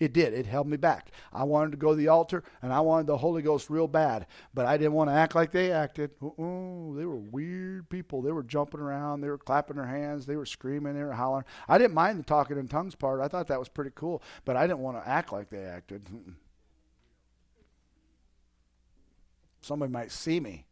It 0.00 0.14
did. 0.14 0.32
It 0.32 0.46
held 0.46 0.66
me 0.66 0.78
back. 0.78 1.10
I 1.30 1.44
wanted 1.44 1.72
to 1.72 1.76
go 1.76 1.90
to 1.90 1.96
the 1.96 2.08
altar 2.08 2.42
and 2.62 2.72
I 2.72 2.80
wanted 2.80 3.06
the 3.06 3.18
Holy 3.18 3.42
Ghost 3.42 3.68
real 3.68 3.86
bad, 3.86 4.26
but 4.54 4.64
I 4.64 4.78
didn't 4.78 4.94
want 4.94 5.10
to 5.10 5.14
act 5.14 5.34
like 5.34 5.52
they 5.52 5.70
acted. 5.70 6.12
Ooh, 6.22 6.94
they 6.96 7.04
were 7.04 7.18
weird 7.18 7.90
people. 7.90 8.22
They 8.22 8.32
were 8.32 8.42
jumping 8.42 8.80
around. 8.80 9.20
They 9.20 9.28
were 9.28 9.36
clapping 9.36 9.76
their 9.76 9.86
hands. 9.86 10.24
They 10.24 10.36
were 10.36 10.46
screaming. 10.46 10.94
They 10.94 11.04
were 11.04 11.12
hollering. 11.12 11.44
I 11.68 11.76
didn't 11.76 11.92
mind 11.92 12.18
the 12.18 12.22
talking 12.22 12.56
in 12.56 12.66
tongues 12.66 12.94
part. 12.94 13.20
I 13.20 13.28
thought 13.28 13.48
that 13.48 13.58
was 13.58 13.68
pretty 13.68 13.92
cool, 13.94 14.22
but 14.46 14.56
I 14.56 14.66
didn't 14.66 14.80
want 14.80 14.96
to 14.96 15.06
act 15.06 15.32
like 15.32 15.50
they 15.50 15.64
acted. 15.64 16.08
Somebody 19.60 19.92
might 19.92 20.12
see 20.12 20.40
me. 20.40 20.64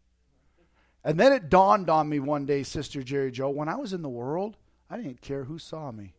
And 1.05 1.20
then 1.20 1.35
it 1.35 1.51
dawned 1.51 1.91
on 1.91 2.09
me 2.09 2.18
one 2.18 2.47
day, 2.47 2.62
Sister 2.62 3.03
Jerry 3.03 3.31
Joe, 3.31 3.51
when 3.51 3.68
I 3.68 3.76
was 3.76 3.93
in 3.93 4.01
the 4.01 4.09
world, 4.09 4.57
I 4.89 4.97
didn't 4.97 5.20
care 5.20 5.45
who 5.45 5.59
saw 5.59 5.93
me. 5.93 6.14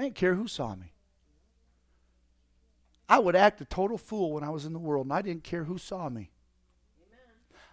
I 0.00 0.04
didn't 0.04 0.16
care 0.16 0.34
who 0.34 0.48
saw 0.48 0.74
me. 0.74 0.94
I 3.06 3.18
would 3.18 3.36
act 3.36 3.60
a 3.60 3.66
total 3.66 3.98
fool 3.98 4.32
when 4.32 4.42
I 4.42 4.48
was 4.48 4.64
in 4.64 4.72
the 4.72 4.78
world, 4.78 5.04
and 5.04 5.12
I 5.12 5.20
didn't 5.20 5.44
care 5.44 5.64
who 5.64 5.76
saw 5.76 6.08
me. 6.08 6.30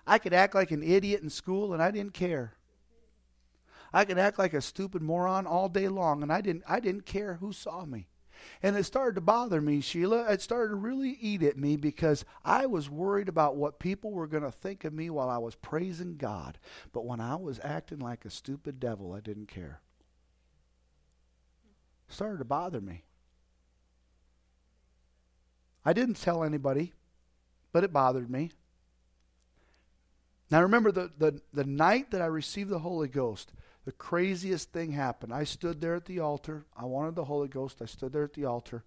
I 0.06 0.18
could 0.18 0.34
act 0.34 0.54
like 0.54 0.72
an 0.72 0.84
idiot 0.84 1.22
in 1.22 1.30
school, 1.30 1.72
and 1.72 1.82
I 1.82 1.90
didn't 1.90 2.14
care. 2.14 2.56
I 3.94 4.04
could 4.04 4.18
act 4.18 4.38
like 4.38 4.54
a 4.54 4.60
stupid 4.60 5.02
moron 5.02 5.48
all 5.48 5.70
day 5.70 5.88
long, 5.88 6.22
and 6.22 6.30
I 6.30 6.42
didn't. 6.42 6.64
I 6.68 6.82
didn't 6.82 7.06
care 7.06 7.36
who 7.36 7.54
saw 7.54 7.86
me. 7.86 8.10
And 8.62 8.76
it 8.76 8.84
started 8.84 9.16
to 9.16 9.22
bother 9.22 9.62
me, 9.62 9.80
Sheila. 9.80 10.30
It 10.30 10.42
started 10.42 10.72
to 10.72 10.76
really 10.76 11.18
eat 11.22 11.44
at 11.44 11.58
me 11.58 11.78
because 11.78 12.26
I 12.44 12.66
was 12.66 12.90
worried 12.90 13.30
about 13.30 13.56
what 13.56 13.80
people 13.80 14.12
were 14.12 14.28
going 14.28 14.44
to 14.44 14.52
think 14.52 14.84
of 14.84 14.92
me 14.92 15.10
while 15.10 15.30
I 15.30 15.38
was 15.38 15.56
praising 15.56 16.18
God. 16.18 16.60
But 16.92 17.06
when 17.06 17.22
I 17.22 17.38
was 17.38 17.62
acting 17.64 18.00
like 18.00 18.26
a 18.26 18.30
stupid 18.30 18.82
devil, 18.82 19.14
I 19.14 19.22
didn't 19.22 19.48
care 19.48 19.80
started 22.10 22.40
to 22.40 22.46
bother 22.46 22.82
me. 22.82 23.04
I 25.86 25.94
didn't 25.94 26.16
tell 26.16 26.44
anybody, 26.44 26.94
but 27.72 27.84
it 27.84 27.94
bothered 27.94 28.30
me. 28.30 28.52
Now 30.50 30.62
remember 30.62 30.92
the, 30.92 31.12
the, 31.18 31.42
the 31.54 31.64
night 31.64 32.12
that 32.12 32.22
I 32.22 32.26
received 32.26 32.70
the 32.70 32.80
Holy 32.80 33.08
Ghost, 33.08 33.52
the 33.86 33.92
craziest 33.92 34.72
thing 34.72 34.92
happened. 34.92 35.34
I 35.34 35.44
stood 35.44 35.80
there 35.80 35.96
at 35.96 36.06
the 36.06 36.20
altar. 36.20 36.66
I 36.76 36.86
wanted 36.86 37.16
the 37.16 37.26
Holy 37.26 37.48
Ghost. 37.48 37.82
I 37.82 37.86
stood 37.86 38.14
there 38.14 38.24
at 38.24 38.34
the 38.34 38.46
altar. 38.46 38.84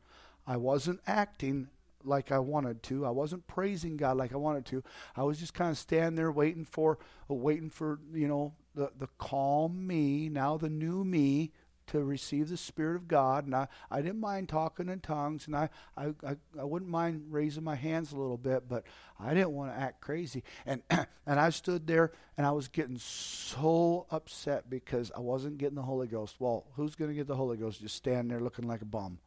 I 0.47 0.57
wasn't 0.57 1.01
acting 1.07 1.69
like 2.05 2.33
I 2.33 2.39
wanted 2.39 2.83
to. 2.85 3.05
I 3.07 3.11
wasn't 3.11 3.47
praising 3.47 3.97
God 3.97 4.17
like 4.17 4.33
I 4.33 4.37
wanted 4.37 4.67
to. 4.67 4.83
I 5.17 5.23
was 5.23 5.39
just 5.39 5.55
kind 5.55 5.71
of 5.71 5.79
standing 5.79 6.17
there 6.17 6.33
waiting 6.33 6.65
for 6.65 6.99
waiting 7.29 7.71
for, 7.71 7.99
you 8.13 8.29
know, 8.29 8.55
the, 8.75 8.91
the 8.99 9.09
calm 9.19 9.87
me, 9.87 10.29
now 10.29 10.57
the 10.57 10.71
new 10.71 11.05
me 11.05 11.53
to 11.91 12.05
receive 12.05 12.49
the 12.49 12.57
Spirit 12.57 12.95
of 12.95 13.09
God. 13.09 13.47
And 13.47 13.55
I, 13.55 13.67
I 13.91 14.01
didn't 14.01 14.21
mind 14.21 14.49
talking 14.49 14.89
in 14.89 15.01
tongues, 15.01 15.47
and 15.47 15.57
I, 15.57 15.69
I, 15.97 16.07
I, 16.25 16.37
I 16.59 16.65
wouldn't 16.65 16.91
mind 16.91 17.27
raising 17.31 17.65
my 17.65 17.75
hands 17.75 18.13
a 18.13 18.17
little 18.17 18.37
bit, 18.37 18.69
but 18.69 18.85
I 19.19 19.35
didn't 19.35 19.51
want 19.51 19.75
to 19.75 19.81
act 19.81 20.01
crazy. 20.01 20.45
And, 20.65 20.83
and 20.91 21.41
I 21.41 21.51
stood 21.51 21.87
there, 21.87 22.13
and 22.37 22.47
I 22.47 22.53
was 22.53 22.69
getting 22.69 22.99
so 22.99 24.07
upset 24.11 24.71
because 24.71 25.11
I 25.17 25.21
wasn't 25.21 25.59
getting 25.59 25.75
the 25.75 25.83
Holy 25.83 26.07
Ghost. 26.07 26.37
Well, 26.39 26.67
who's 26.77 26.95
going 26.95 27.11
to 27.11 27.17
get 27.17 27.27
the 27.27 27.37
Holy 27.37 27.57
Ghost? 27.57 27.81
Just 27.81 27.97
standing 27.97 28.29
there 28.29 28.41
looking 28.41 28.69
like 28.69 28.83
a 28.83 28.87
bum. 28.87 29.19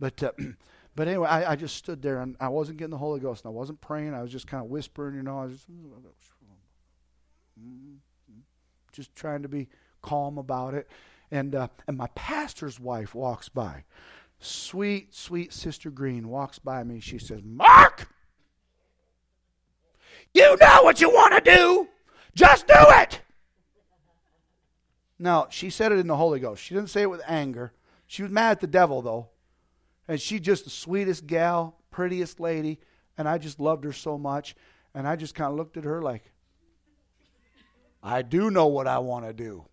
But, 0.00 0.22
uh, 0.22 0.32
but 0.96 1.08
anyway, 1.08 1.28
I, 1.28 1.52
I 1.52 1.56
just 1.56 1.76
stood 1.76 2.00
there, 2.00 2.20
and 2.22 2.36
I 2.40 2.48
wasn't 2.48 2.78
getting 2.78 2.92
the 2.92 2.98
Holy 2.98 3.20
Ghost, 3.20 3.44
and 3.44 3.52
I 3.52 3.54
wasn't 3.54 3.82
praying. 3.82 4.14
I 4.14 4.22
was 4.22 4.32
just 4.32 4.46
kind 4.46 4.64
of 4.64 4.70
whispering, 4.70 5.16
you 5.16 5.22
know. 5.22 5.38
I 5.40 5.44
was 5.44 5.52
just, 5.52 5.66
just 8.92 9.14
trying 9.14 9.42
to 9.42 9.48
be 9.48 9.68
calm 10.00 10.38
about 10.38 10.72
it 10.72 10.88
and 11.30 11.54
uh, 11.54 11.68
and 11.86 11.96
my 11.96 12.08
pastor's 12.14 12.78
wife 12.78 13.14
walks 13.14 13.48
by. 13.48 13.84
Sweet, 14.38 15.14
sweet 15.14 15.52
Sister 15.52 15.90
Green 15.90 16.28
walks 16.28 16.58
by 16.58 16.84
me. 16.84 17.00
She 17.00 17.18
says, 17.18 17.40
"Mark, 17.44 18.08
you 20.34 20.56
know 20.60 20.82
what 20.82 21.00
you 21.00 21.10
want 21.10 21.34
to 21.34 21.50
do. 21.50 21.88
Just 22.34 22.66
do 22.66 22.74
it." 22.76 23.20
Now 25.18 25.48
she 25.50 25.70
said 25.70 25.92
it 25.92 25.98
in 25.98 26.06
the 26.06 26.16
Holy 26.16 26.40
Ghost. 26.40 26.62
She 26.62 26.74
didn't 26.74 26.90
say 26.90 27.02
it 27.02 27.10
with 27.10 27.22
anger. 27.26 27.72
She 28.06 28.22
was 28.22 28.30
mad 28.30 28.52
at 28.52 28.60
the 28.60 28.66
devil 28.66 29.02
though, 29.02 29.28
and 30.06 30.20
she 30.20 30.38
just 30.38 30.64
the 30.64 30.70
sweetest 30.70 31.26
gal, 31.26 31.78
prettiest 31.90 32.38
lady, 32.38 32.78
and 33.16 33.28
I 33.28 33.38
just 33.38 33.58
loved 33.58 33.84
her 33.84 33.92
so 33.92 34.18
much. 34.18 34.54
And 34.94 35.06
I 35.06 35.16
just 35.16 35.34
kind 35.34 35.50
of 35.50 35.58
looked 35.58 35.76
at 35.76 35.84
her 35.84 36.00
like, 36.00 36.32
I 38.02 38.22
do 38.22 38.50
know 38.50 38.66
what 38.66 38.86
I 38.86 38.98
want 38.98 39.26
to 39.26 39.34
do 39.34 39.66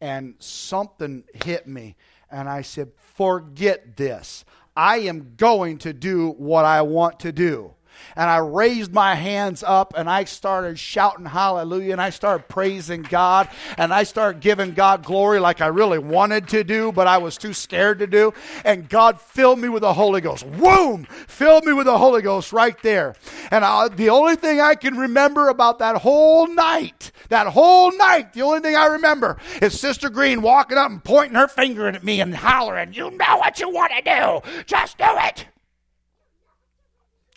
and 0.00 0.34
something 0.38 1.24
hit 1.44 1.66
me 1.66 1.96
And 2.30 2.48
I 2.48 2.62
said, 2.62 2.92
Forget 2.96 3.96
this. 3.96 4.44
I 4.76 4.98
am 4.98 5.34
going 5.36 5.78
to 5.78 5.92
do 5.92 6.30
what 6.38 6.64
I 6.64 6.82
want 6.82 7.20
to 7.20 7.32
do 7.32 7.74
and 8.16 8.28
I 8.28 8.38
raised 8.38 8.92
my 8.92 9.14
hands 9.14 9.62
up 9.62 9.94
and 9.96 10.08
I 10.08 10.24
started 10.24 10.78
shouting 10.78 11.26
hallelujah 11.26 11.92
and 11.92 12.00
I 12.00 12.10
started 12.10 12.48
praising 12.48 13.02
God 13.02 13.48
and 13.76 13.92
I 13.92 14.02
started 14.02 14.40
giving 14.40 14.74
God 14.74 15.04
glory 15.04 15.40
like 15.40 15.60
I 15.60 15.66
really 15.66 15.98
wanted 15.98 16.48
to 16.48 16.64
do, 16.64 16.92
but 16.92 17.06
I 17.06 17.18
was 17.18 17.36
too 17.36 17.52
scared 17.52 17.98
to 18.00 18.06
do. 18.06 18.32
And 18.64 18.88
God 18.88 19.20
filled 19.20 19.58
me 19.58 19.68
with 19.68 19.82
the 19.82 19.94
Holy 19.94 20.20
Ghost. 20.20 20.50
Boom! 20.58 21.04
Filled 21.26 21.64
me 21.64 21.72
with 21.72 21.86
the 21.86 21.98
Holy 21.98 22.22
Ghost 22.22 22.52
right 22.52 22.80
there. 22.82 23.14
And 23.50 23.64
I, 23.64 23.88
the 23.88 24.10
only 24.10 24.36
thing 24.36 24.60
I 24.60 24.74
can 24.74 24.96
remember 24.96 25.48
about 25.48 25.78
that 25.78 25.96
whole 25.96 26.46
night, 26.46 27.12
that 27.28 27.46
whole 27.48 27.96
night, 27.96 28.32
the 28.32 28.42
only 28.42 28.60
thing 28.60 28.76
I 28.76 28.86
remember 28.86 29.38
is 29.62 29.78
Sister 29.78 30.10
Green 30.10 30.42
walking 30.42 30.78
up 30.78 30.90
and 30.90 31.02
pointing 31.02 31.36
her 31.36 31.48
finger 31.48 31.88
at 31.88 32.04
me 32.04 32.20
and 32.20 32.34
hollering, 32.34 32.92
You 32.92 33.10
know 33.10 33.36
what 33.36 33.60
you 33.60 33.70
want 33.70 33.92
to 33.92 34.02
do. 34.02 34.64
Just 34.66 34.98
do 34.98 35.04
it. 35.08 35.46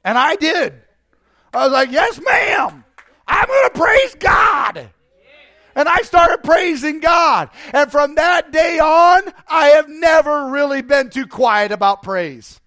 And 0.04 0.18
I 0.18 0.36
did. 0.36 0.74
I 1.54 1.64
was 1.66 1.74
like, 1.74 1.92
Yes, 1.92 2.20
ma'am. 2.20 2.84
I'm 3.28 3.48
going 3.48 3.70
to 3.70 3.80
praise 3.80 4.16
God. 4.16 4.90
And 5.74 5.88
I 5.88 6.02
started 6.02 6.44
praising 6.44 7.00
God. 7.00 7.50
And 7.74 7.90
from 7.90 8.16
that 8.16 8.52
day 8.52 8.80
on, 8.80 9.22
I 9.48 9.68
have 9.68 9.88
never 9.88 10.50
really 10.50 10.82
been 10.82 11.10
too 11.10 11.28
quiet 11.28 11.72
about 11.72 12.04
praise. 12.04 12.60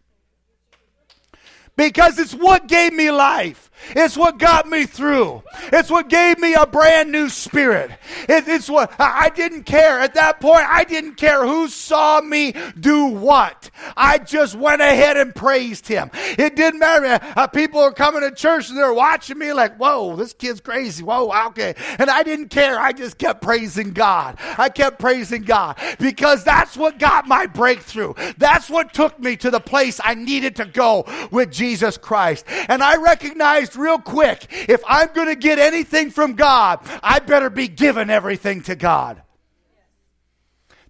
Because 1.77 2.19
it's 2.19 2.33
what 2.33 2.67
gave 2.67 2.95
me 2.95 3.11
life. 3.11 3.64
It's 3.91 4.17
what 4.17 4.39
got 4.39 4.69
me 4.69 4.87
through. 4.87 5.43
It's 5.73 5.91
what 5.91 6.09
gave 6.09 6.39
me 6.39 6.55
a 6.55 6.67
brand 6.67 7.13
new 7.13 7.29
spirit. 7.29 7.91
It, 8.29 8.49
it's 8.49 8.69
what 8.69 8.93
I 8.99 9.31
didn't 9.31 9.65
care 9.65 10.01
at 10.01 10.15
that 10.15 10.41
point. 10.41 10.67
I 10.69 10.85
didn't 10.85 11.15
care 11.17 11.47
who 11.47 11.69
saw 11.69 12.21
me 12.21 12.55
do 12.79 13.07
what. 13.07 13.71
I 13.97 14.19
just 14.19 14.55
went 14.55 14.83
ahead 14.83 15.17
and 15.17 15.35
praised 15.35 15.87
him. 15.87 16.11
It 16.15 16.57
didn't 16.57 16.81
matter. 16.81 17.25
Uh, 17.37 17.47
people 17.47 17.81
are 17.81 17.93
coming 17.93 18.23
to 18.23 18.31
church 18.31 18.69
and 18.69 18.79
they're 18.79 18.93
watching 18.93 19.39
me 19.39 19.53
like, 19.53 19.77
"Whoa, 19.77 20.17
this 20.17 20.33
kid's 20.33 20.61
crazy." 20.61 21.03
Whoa, 21.03 21.31
okay. 21.49 21.75
And 21.99 22.11
I 22.11 22.23
didn't 22.23 22.49
care. 22.49 22.79
I 22.79 22.93
just 22.93 23.19
kept 23.19 23.43
praising 23.43 23.93
God. 23.93 24.39
I 24.59 24.69
kept 24.69 24.99
praising 24.99 25.43
God 25.43 25.77
because 25.99 26.45
that's 26.45 26.77
what 26.77 26.99
got 26.99 27.27
my 27.27 27.47
breakthrough. 27.47 28.15
That's 28.39 28.71
what 28.71 28.93
took 28.95 29.19
me 29.19 29.37
to 29.37 29.51
the 29.51 29.61
place 29.61 30.01
I 30.03 30.15
needed 30.15 30.57
to 30.57 30.65
go 30.65 31.05
with 31.31 31.51
Jesus 31.53 31.97
Christ. 31.97 32.45
And 32.69 32.83
I 32.83 32.97
recognized 32.97 33.74
real 33.77 33.99
quick 33.99 34.47
if 34.69 34.83
I'm 34.87 35.13
going 35.13 35.29
to 35.29 35.37
get 35.37 35.59
anything 35.59 36.11
from 36.11 36.35
God, 36.35 36.81
I 37.03 37.19
better 37.19 37.51
be 37.51 37.69
giving 37.69 38.11
everything 38.11 38.63
to 38.63 38.75
God. 38.75 39.23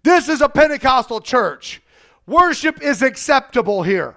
This 0.02 0.28
is 0.28 0.40
a 0.40 0.48
Pentecostal 0.48 1.20
church. 1.20 1.80
Worship 2.26 2.82
is 2.82 3.02
acceptable 3.02 3.82
here. 3.82 4.16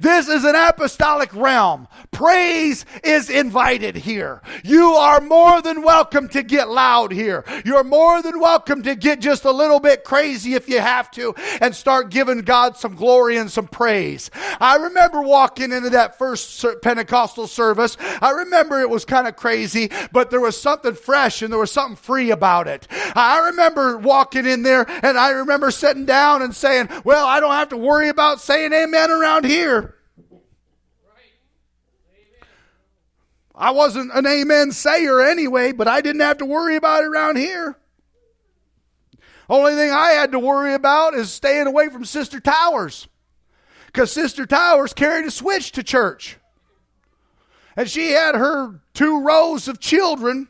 This 0.00 0.28
is 0.28 0.44
an 0.44 0.54
apostolic 0.54 1.34
realm. 1.34 1.88
Praise 2.10 2.84
is 3.04 3.30
invited 3.30 3.96
here. 3.96 4.42
You 4.64 4.92
are 4.92 5.20
more 5.20 5.60
than 5.62 5.82
welcome 5.82 6.28
to 6.30 6.42
get 6.42 6.68
loud 6.68 7.12
here. 7.12 7.44
You're 7.64 7.84
more 7.84 8.22
than 8.22 8.40
welcome 8.40 8.82
to 8.84 8.94
get 8.94 9.20
just 9.20 9.44
a 9.44 9.50
little 9.50 9.80
bit 9.80 10.04
crazy 10.04 10.54
if 10.54 10.68
you 10.68 10.80
have 10.80 11.10
to 11.12 11.34
and 11.60 11.74
start 11.74 12.10
giving 12.10 12.40
God 12.40 12.76
some 12.76 12.94
glory 12.94 13.36
and 13.36 13.50
some 13.50 13.66
praise. 13.66 14.30
I 14.60 14.76
remember 14.76 15.22
walking 15.22 15.72
into 15.72 15.90
that 15.90 16.18
first 16.18 16.64
Pentecostal 16.82 17.46
service. 17.46 17.96
I 18.20 18.30
remember 18.30 18.80
it 18.80 18.90
was 18.90 19.04
kind 19.04 19.26
of 19.26 19.36
crazy, 19.36 19.90
but 20.12 20.30
there 20.30 20.40
was 20.40 20.60
something 20.60 20.94
fresh 20.94 21.42
and 21.42 21.52
there 21.52 21.60
was 21.60 21.70
something 21.70 21.96
free 21.96 22.30
about 22.30 22.66
it. 22.68 22.86
I 23.14 23.46
remember 23.50 23.98
walking 23.98 24.46
in 24.46 24.62
there 24.62 24.86
and 25.02 25.18
I 25.18 25.30
remember 25.30 25.70
sitting 25.70 26.06
down 26.06 26.42
and 26.42 26.54
saying, 26.54 26.88
well, 27.04 27.26
I 27.26 27.40
don't 27.40 27.52
have 27.52 27.70
to 27.70 27.76
worry 27.76 28.08
about 28.08 28.40
saying 28.40 28.72
amen 28.72 29.10
around 29.10 29.44
here. 29.44 29.65
I 33.58 33.70
wasn't 33.70 34.12
an 34.12 34.26
amen 34.26 34.72
sayer 34.72 35.22
anyway, 35.22 35.72
but 35.72 35.88
I 35.88 36.02
didn't 36.02 36.20
have 36.20 36.38
to 36.38 36.44
worry 36.44 36.76
about 36.76 37.04
it 37.04 37.06
around 37.06 37.36
here. 37.36 37.78
Only 39.48 39.74
thing 39.74 39.90
I 39.90 40.10
had 40.10 40.32
to 40.32 40.38
worry 40.38 40.74
about 40.74 41.14
is 41.14 41.32
staying 41.32 41.66
away 41.66 41.88
from 41.88 42.04
Sister 42.04 42.38
Towers. 42.38 43.08
Because 43.86 44.12
Sister 44.12 44.44
Towers 44.44 44.92
carried 44.92 45.24
a 45.24 45.30
switch 45.30 45.72
to 45.72 45.82
church. 45.82 46.36
And 47.76 47.88
she 47.88 48.10
had 48.10 48.34
her 48.34 48.80
two 48.92 49.22
rows 49.22 49.68
of 49.68 49.80
children. 49.80 50.48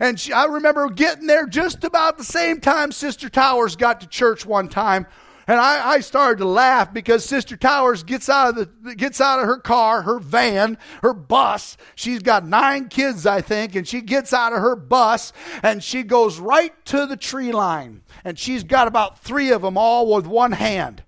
And 0.00 0.18
she, 0.18 0.32
I 0.32 0.46
remember 0.46 0.88
getting 0.88 1.26
there 1.28 1.46
just 1.46 1.84
about 1.84 2.18
the 2.18 2.24
same 2.24 2.60
time 2.60 2.90
Sister 2.90 3.28
Towers 3.28 3.76
got 3.76 4.00
to 4.00 4.08
church 4.08 4.44
one 4.44 4.68
time 4.68 5.06
and 5.46 5.60
I, 5.60 5.90
I 5.90 6.00
started 6.00 6.38
to 6.38 6.46
laugh 6.46 6.92
because 6.92 7.24
Sister 7.24 7.56
Towers 7.56 8.02
gets 8.02 8.28
out 8.28 8.56
of 8.56 8.82
the 8.82 8.94
gets 8.94 9.20
out 9.20 9.38
of 9.38 9.46
her 9.46 9.58
car, 9.58 10.02
her 10.02 10.18
van, 10.18 10.76
her 11.02 11.14
bus. 11.14 11.76
She's 11.94 12.20
got 12.20 12.46
nine 12.46 12.88
kids, 12.88 13.26
I 13.26 13.40
think, 13.40 13.76
and 13.76 13.86
she 13.86 14.00
gets 14.00 14.32
out 14.32 14.52
of 14.52 14.58
her 14.60 14.76
bus 14.76 15.32
and 15.62 15.82
she 15.82 16.02
goes 16.02 16.40
right 16.40 16.72
to 16.86 17.06
the 17.06 17.16
tree 17.16 17.52
line. 17.52 18.02
And 18.24 18.38
she's 18.38 18.64
got 18.64 18.88
about 18.88 19.20
three 19.20 19.52
of 19.52 19.62
them 19.62 19.78
all 19.78 20.12
with 20.12 20.26
one 20.26 20.52
hand. 20.52 21.04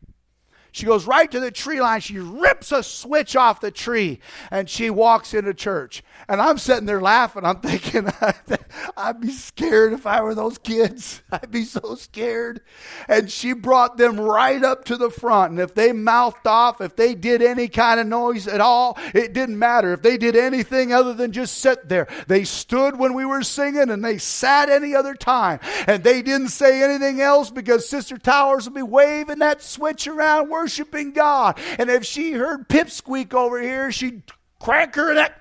She 0.72 0.86
goes 0.86 1.06
right 1.06 1.30
to 1.30 1.40
the 1.40 1.50
tree 1.50 1.80
line. 1.80 2.00
She 2.00 2.18
rips 2.18 2.72
a 2.72 2.82
switch 2.82 3.36
off 3.36 3.60
the 3.60 3.70
tree 3.70 4.20
and 4.50 4.68
she 4.68 4.90
walks 4.90 5.34
into 5.34 5.54
church. 5.54 6.02
And 6.28 6.40
I'm 6.40 6.58
sitting 6.58 6.86
there 6.86 7.00
laughing. 7.00 7.44
I'm 7.44 7.60
thinking, 7.60 8.08
I'd 8.96 9.20
be 9.20 9.30
scared 9.30 9.92
if 9.92 10.06
I 10.06 10.20
were 10.20 10.34
those 10.34 10.58
kids. 10.58 11.22
I'd 11.32 11.50
be 11.50 11.64
so 11.64 11.94
scared. 11.94 12.60
And 13.08 13.30
she 13.30 13.52
brought 13.52 13.96
them 13.96 14.20
right 14.20 14.62
up 14.62 14.84
to 14.86 14.96
the 14.96 15.10
front. 15.10 15.52
And 15.52 15.60
if 15.60 15.74
they 15.74 15.92
mouthed 15.92 16.46
off, 16.46 16.80
if 16.80 16.96
they 16.96 17.14
did 17.14 17.40
any 17.42 17.68
kind 17.68 17.98
of 17.98 18.06
noise 18.06 18.46
at 18.46 18.60
all, 18.60 18.98
it 19.14 19.32
didn't 19.32 19.58
matter. 19.58 19.92
If 19.92 20.02
they 20.02 20.18
did 20.18 20.36
anything 20.36 20.92
other 20.92 21.14
than 21.14 21.32
just 21.32 21.58
sit 21.58 21.88
there, 21.88 22.08
they 22.26 22.44
stood 22.44 22.98
when 22.98 23.14
we 23.14 23.24
were 23.24 23.42
singing 23.42 23.90
and 23.90 24.04
they 24.04 24.18
sat 24.18 24.68
any 24.68 24.94
other 24.94 25.14
time. 25.14 25.60
And 25.86 26.04
they 26.04 26.22
didn't 26.22 26.48
say 26.48 26.82
anything 26.82 27.20
else 27.20 27.50
because 27.50 27.88
Sister 27.88 28.18
Towers 28.18 28.66
would 28.66 28.74
be 28.74 28.82
waving 28.82 29.38
that 29.38 29.62
switch 29.62 30.06
around, 30.06 30.48
worshiping 30.58 31.12
God. 31.12 31.58
And 31.78 31.88
if 31.88 32.04
she 32.04 32.32
heard 32.32 32.68
pipsqueak 32.68 33.32
over 33.32 33.60
here, 33.60 33.92
she'd 33.92 34.22
crank 34.58 34.96
her 34.96 35.14
that 35.14 35.40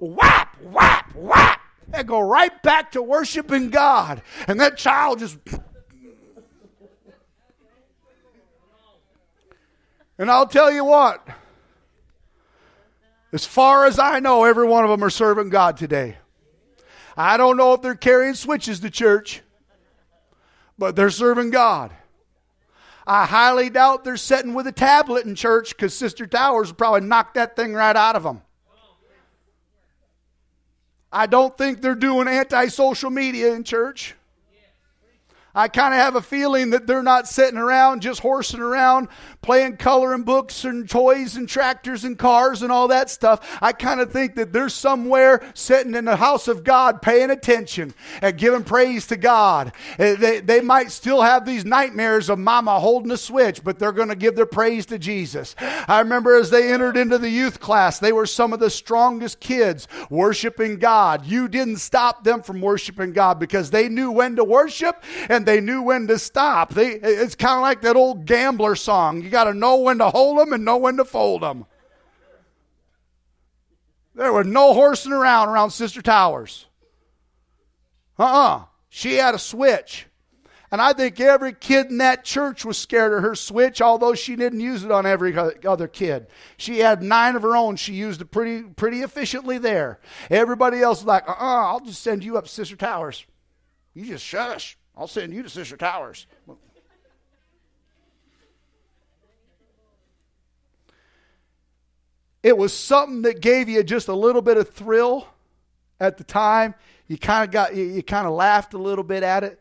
whap, 0.00 0.60
whap, 0.62 1.14
whap, 1.14 1.60
and 1.92 2.06
go 2.06 2.20
right 2.20 2.62
back 2.62 2.92
to 2.92 3.02
worshiping 3.02 3.70
God. 3.70 4.22
And 4.48 4.60
that 4.60 4.76
child 4.76 5.20
just. 5.20 5.38
And 10.18 10.30
I'll 10.30 10.46
tell 10.46 10.72
you 10.72 10.84
what, 10.84 11.26
as 13.32 13.44
far 13.44 13.84
as 13.84 13.98
I 13.98 14.18
know, 14.18 14.44
every 14.44 14.66
one 14.66 14.82
of 14.82 14.90
them 14.90 15.04
are 15.04 15.10
serving 15.10 15.50
God 15.50 15.76
today. 15.76 16.16
I 17.18 17.36
don't 17.36 17.56
know 17.56 17.74
if 17.74 17.82
they're 17.82 17.94
carrying 17.94 18.34
switches 18.34 18.80
to 18.80 18.90
church, 18.90 19.42
but 20.78 20.96
they're 20.96 21.10
serving 21.10 21.50
God. 21.50 21.92
I 23.06 23.24
highly 23.24 23.70
doubt 23.70 24.02
they're 24.02 24.16
sitting 24.16 24.52
with 24.52 24.66
a 24.66 24.72
tablet 24.72 25.26
in 25.26 25.36
church 25.36 25.76
because 25.76 25.94
Sister 25.94 26.26
Towers 26.26 26.72
probably 26.72 27.02
knocked 27.02 27.34
that 27.34 27.54
thing 27.54 27.72
right 27.72 27.94
out 27.94 28.16
of 28.16 28.24
them. 28.24 28.42
I 31.12 31.26
don't 31.26 31.56
think 31.56 31.80
they're 31.80 31.94
doing 31.94 32.26
anti 32.26 32.66
social 32.66 33.10
media 33.10 33.54
in 33.54 33.62
church. 33.62 34.16
I 35.56 35.68
kind 35.68 35.94
of 35.94 36.00
have 36.00 36.16
a 36.16 36.22
feeling 36.22 36.70
that 36.70 36.86
they're 36.86 37.02
not 37.02 37.26
sitting 37.26 37.58
around 37.58 38.02
just 38.02 38.20
horsing 38.20 38.60
around 38.60 39.08
playing 39.40 39.78
coloring 39.78 40.22
books 40.22 40.64
and 40.64 40.88
toys 40.88 41.36
and 41.36 41.48
tractors 41.48 42.04
and 42.04 42.18
cars 42.18 42.62
and 42.62 42.70
all 42.70 42.88
that 42.88 43.08
stuff. 43.08 43.58
I 43.62 43.72
kind 43.72 44.00
of 44.00 44.12
think 44.12 44.34
that 44.34 44.52
they're 44.52 44.68
somewhere 44.68 45.42
sitting 45.54 45.94
in 45.94 46.04
the 46.04 46.16
house 46.16 46.46
of 46.46 46.62
God 46.62 47.00
paying 47.00 47.30
attention 47.30 47.94
and 48.20 48.36
giving 48.36 48.64
praise 48.64 49.06
to 49.06 49.16
God. 49.16 49.72
Eh, 49.98 50.16
they, 50.16 50.40
they 50.40 50.60
might 50.60 50.90
still 50.90 51.22
have 51.22 51.46
these 51.46 51.64
nightmares 51.64 52.28
of 52.28 52.38
mama 52.38 52.78
holding 52.78 53.12
a 53.12 53.16
switch, 53.16 53.64
but 53.64 53.78
they're 53.78 53.92
going 53.92 54.08
to 54.08 54.16
give 54.16 54.36
their 54.36 54.44
praise 54.44 54.84
to 54.86 54.98
Jesus. 54.98 55.54
I 55.88 56.00
remember 56.00 56.36
as 56.36 56.50
they 56.50 56.70
entered 56.70 56.98
into 56.98 57.16
the 57.16 57.30
youth 57.30 57.60
class, 57.60 57.98
they 57.98 58.12
were 58.12 58.26
some 58.26 58.52
of 58.52 58.60
the 58.60 58.68
strongest 58.68 59.40
kids 59.40 59.88
worshiping 60.10 60.78
God. 60.78 61.24
You 61.24 61.48
didn't 61.48 61.78
stop 61.78 62.24
them 62.24 62.42
from 62.42 62.60
worshiping 62.60 63.12
God 63.12 63.38
because 63.38 63.70
they 63.70 63.88
knew 63.88 64.10
when 64.10 64.36
to 64.36 64.44
worship 64.44 65.02
and 65.30 65.45
they 65.46 65.60
knew 65.60 65.80
when 65.82 66.06
to 66.08 66.18
stop. 66.18 66.74
They, 66.74 66.88
it's 66.88 67.34
kind 67.34 67.56
of 67.56 67.62
like 67.62 67.80
that 67.82 67.96
old 67.96 68.26
gambler 68.26 68.74
song. 68.76 69.22
You 69.22 69.30
got 69.30 69.44
to 69.44 69.54
know 69.54 69.76
when 69.76 69.98
to 69.98 70.10
hold 70.10 70.38
them 70.38 70.52
and 70.52 70.64
know 70.64 70.76
when 70.76 70.96
to 70.98 71.04
fold 71.04 71.42
them. 71.42 71.64
There 74.14 74.32
was 74.32 74.46
no 74.46 74.74
horsing 74.74 75.12
around 75.12 75.48
around 75.48 75.70
Sister 75.70 76.02
Towers. 76.02 76.66
Uh 78.18 78.24
uh-uh. 78.24 78.56
uh 78.56 78.64
She 78.88 79.14
had 79.14 79.34
a 79.34 79.38
switch. 79.38 80.06
And 80.72 80.80
I 80.80 80.92
think 80.94 81.20
every 81.20 81.52
kid 81.52 81.86
in 81.86 81.98
that 81.98 82.24
church 82.24 82.64
was 82.64 82.76
scared 82.76 83.12
of 83.12 83.22
her 83.22 83.36
switch, 83.36 83.80
although 83.80 84.14
she 84.14 84.34
didn't 84.34 84.60
use 84.60 84.82
it 84.82 84.90
on 84.90 85.06
every 85.06 85.36
other 85.64 85.86
kid. 85.86 86.26
She 86.56 86.80
had 86.80 87.04
nine 87.04 87.36
of 87.36 87.42
her 87.42 87.56
own. 87.56 87.76
She 87.76 87.94
used 87.94 88.20
it 88.20 88.32
pretty, 88.32 88.62
pretty 88.64 89.02
efficiently 89.02 89.58
there. 89.58 90.00
Everybody 90.28 90.80
else 90.80 91.02
was 91.02 91.06
like, 91.06 91.28
uh 91.28 91.32
uh-uh, 91.32 91.44
uh, 91.44 91.66
I'll 91.68 91.80
just 91.80 92.02
send 92.02 92.24
you 92.24 92.36
up 92.36 92.48
Sister 92.48 92.74
Towers. 92.74 93.24
You 93.94 94.06
just 94.06 94.24
shush. 94.24 94.76
I'll 94.96 95.06
send 95.06 95.32
you 95.32 95.42
to 95.42 95.50
Sister 95.50 95.76
Towers. 95.76 96.26
It 102.42 102.56
was 102.56 102.72
something 102.72 103.22
that 103.22 103.40
gave 103.40 103.68
you 103.68 103.82
just 103.82 104.08
a 104.08 104.14
little 104.14 104.40
bit 104.40 104.56
of 104.56 104.70
thrill 104.70 105.26
at 105.98 106.16
the 106.16 106.24
time. 106.24 106.74
You 107.08 107.18
kind 107.18 107.44
of 107.44 107.50
got 107.50 107.74
you, 107.74 107.84
you 107.84 108.02
kind 108.02 108.26
of 108.26 108.32
laughed 108.32 108.72
a 108.72 108.78
little 108.78 109.04
bit 109.04 109.22
at 109.22 109.42
it, 109.42 109.60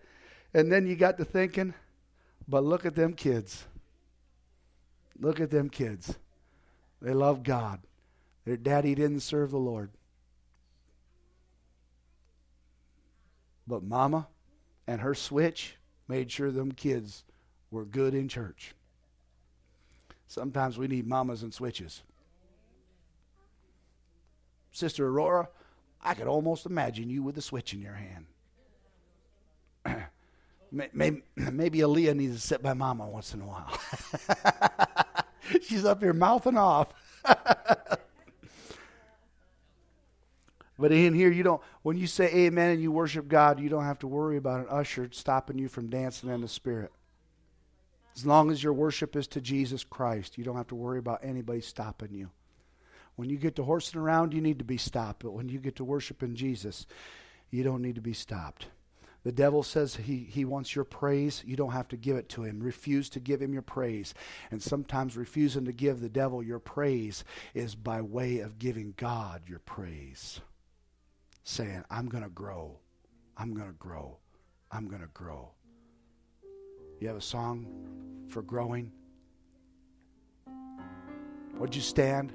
and 0.54 0.72
then 0.72 0.86
you 0.86 0.96
got 0.96 1.18
to 1.18 1.26
thinking, 1.26 1.74
but 2.48 2.64
look 2.64 2.86
at 2.86 2.96
them 2.96 3.14
kids. 3.14 3.66
Look 5.20 5.40
at 5.40 5.50
them 5.50 5.70
kids. 5.70 6.16
They 7.02 7.14
love 7.14 7.44
God. 7.44 7.80
Their 8.46 8.58
daddy 8.58 8.94
didn't 8.94 9.22
serve 9.22 9.52
the 9.52 9.58
Lord. 9.58 9.90
But 13.68 13.84
mama, 13.84 14.28
and 14.88 15.02
her 15.02 15.16
switch 15.16 15.76
made 16.08 16.32
sure 16.32 16.52
them 16.52 16.72
kids 16.72 17.24
were 17.72 17.86
good 17.86 18.14
in 18.14 18.28
church. 18.28 18.76
Sometimes 20.28 20.78
we 20.78 20.88
need 20.88 21.08
mamas 21.08 21.44
and 21.44 21.54
switches. 21.54 22.04
Sister 24.72 25.08
Aurora, 25.08 25.48
I 26.02 26.14
could 26.14 26.28
almost 26.28 26.66
imagine 26.66 27.10
you 27.10 27.24
with 27.24 27.38
a 27.38 27.42
switch 27.42 27.74
in 27.74 27.82
your 27.82 27.94
hand. 27.94 28.26
maybe, 30.72 31.22
maybe 31.36 31.80
Aaliyah 31.80 32.16
needs 32.16 32.36
to 32.36 32.42
sit 32.42 32.62
by 32.62 32.74
mama 32.74 33.08
once 33.08 33.34
in 33.34 33.42
a 33.42 33.46
while. 33.46 33.80
She's 35.62 35.86
up 35.86 36.02
here 36.02 36.14
mouthing 36.14 36.58
off. 36.58 36.94
But 40.78 40.92
in 40.92 41.14
here, 41.14 41.32
you 41.32 41.44
don't, 41.44 41.62
when 41.84 41.98
you 41.98 42.08
say 42.08 42.26
amen 42.26 42.72
and 42.72 42.82
you 42.82 42.92
worship 42.92 43.28
God, 43.28 43.60
you 43.60 43.70
don't 43.70 43.86
have 43.86 44.00
to 44.00 44.08
worry 44.08 44.38
about 44.38 44.62
an 44.62 44.68
usher 44.70 45.08
stopping 45.12 45.58
you 45.58 45.70
from 45.70 45.90
dancing 45.90 46.30
in 46.30 46.42
the 46.42 46.48
Spirit. 46.48 46.92
As 48.16 48.26
long 48.26 48.52
as 48.52 48.62
your 48.62 48.74
worship 48.74 49.16
is 49.16 49.28
to 49.28 49.42
Jesus 49.42 49.84
Christ, 49.84 50.38
you 50.38 50.44
don't 50.44 50.58
have 50.58 50.68
to 50.68 50.76
worry 50.76 51.00
about 51.00 51.20
anybody 51.24 51.62
stopping 51.62 52.14
you. 52.14 52.30
When 53.16 53.30
you 53.30 53.38
get 53.38 53.56
to 53.56 53.64
horsing 53.64 54.00
around, 54.00 54.34
you 54.34 54.42
need 54.42 54.60
to 54.60 54.66
be 54.66 54.78
stopped. 54.78 55.24
But 55.24 55.32
when 55.32 55.48
you 55.48 55.60
get 55.60 55.78
to 55.78 55.86
worshiping 55.86 56.36
Jesus, 56.36 56.86
you 57.50 57.64
don't 57.64 57.82
need 57.82 57.96
to 57.96 58.02
be 58.02 58.14
stopped. 58.14 58.68
The 59.24 59.32
devil 59.32 59.64
says 59.64 59.96
he, 59.96 60.18
he 60.18 60.46
wants 60.46 60.76
your 60.76 60.86
praise. 60.86 61.42
You 61.46 61.56
don't 61.56 61.72
have 61.72 61.88
to 61.90 61.98
give 61.98 62.18
it 62.18 62.30
to 62.30 62.44
him. 62.44 62.60
Refuse 62.60 63.10
to 63.12 63.20
give 63.20 63.42
him 63.42 63.54
your 63.54 63.62
praise. 63.62 64.14
And 64.52 64.62
sometimes 64.62 65.18
refusing 65.18 65.66
to 65.66 65.72
give 65.72 66.00
the 66.00 66.10
devil 66.10 66.44
your 66.44 66.60
praise 66.60 67.24
is 67.54 67.76
by 67.76 68.02
way 68.02 68.40
of 68.40 68.60
giving 68.60 68.94
God 68.98 69.44
your 69.48 69.60
praise 69.60 70.42
saying, 71.46 71.84
I'm 71.92 72.08
going 72.08 72.24
to 72.24 72.30
grow. 72.30 72.80
I'm 73.38 73.54
going 73.54 73.68
to 73.68 73.76
grow. 73.76 74.18
I'm 74.72 74.88
going 74.88 75.02
to 75.02 75.10
grow. 75.14 75.52
You 77.00 77.08
have 77.08 77.18
a 77.18 77.22
song 77.22 77.68
for 78.28 78.42
growing? 78.42 78.92
Would 81.58 81.76
you 81.76 81.82
stand? 81.82 82.34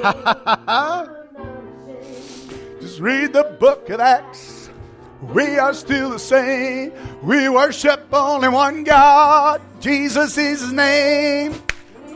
Just 2.80 3.00
read 3.00 3.32
the 3.32 3.56
book 3.58 3.90
of 3.90 4.00
Acts. 4.00 4.59
We 5.22 5.58
are 5.58 5.74
still 5.74 6.10
the 6.10 6.18
same. 6.18 6.92
We 7.22 7.48
worship 7.50 8.06
only 8.12 8.48
one 8.48 8.84
God. 8.84 9.60
Jesus 9.78 10.38
is 10.38 10.62
his 10.62 10.72
name. 10.72 11.54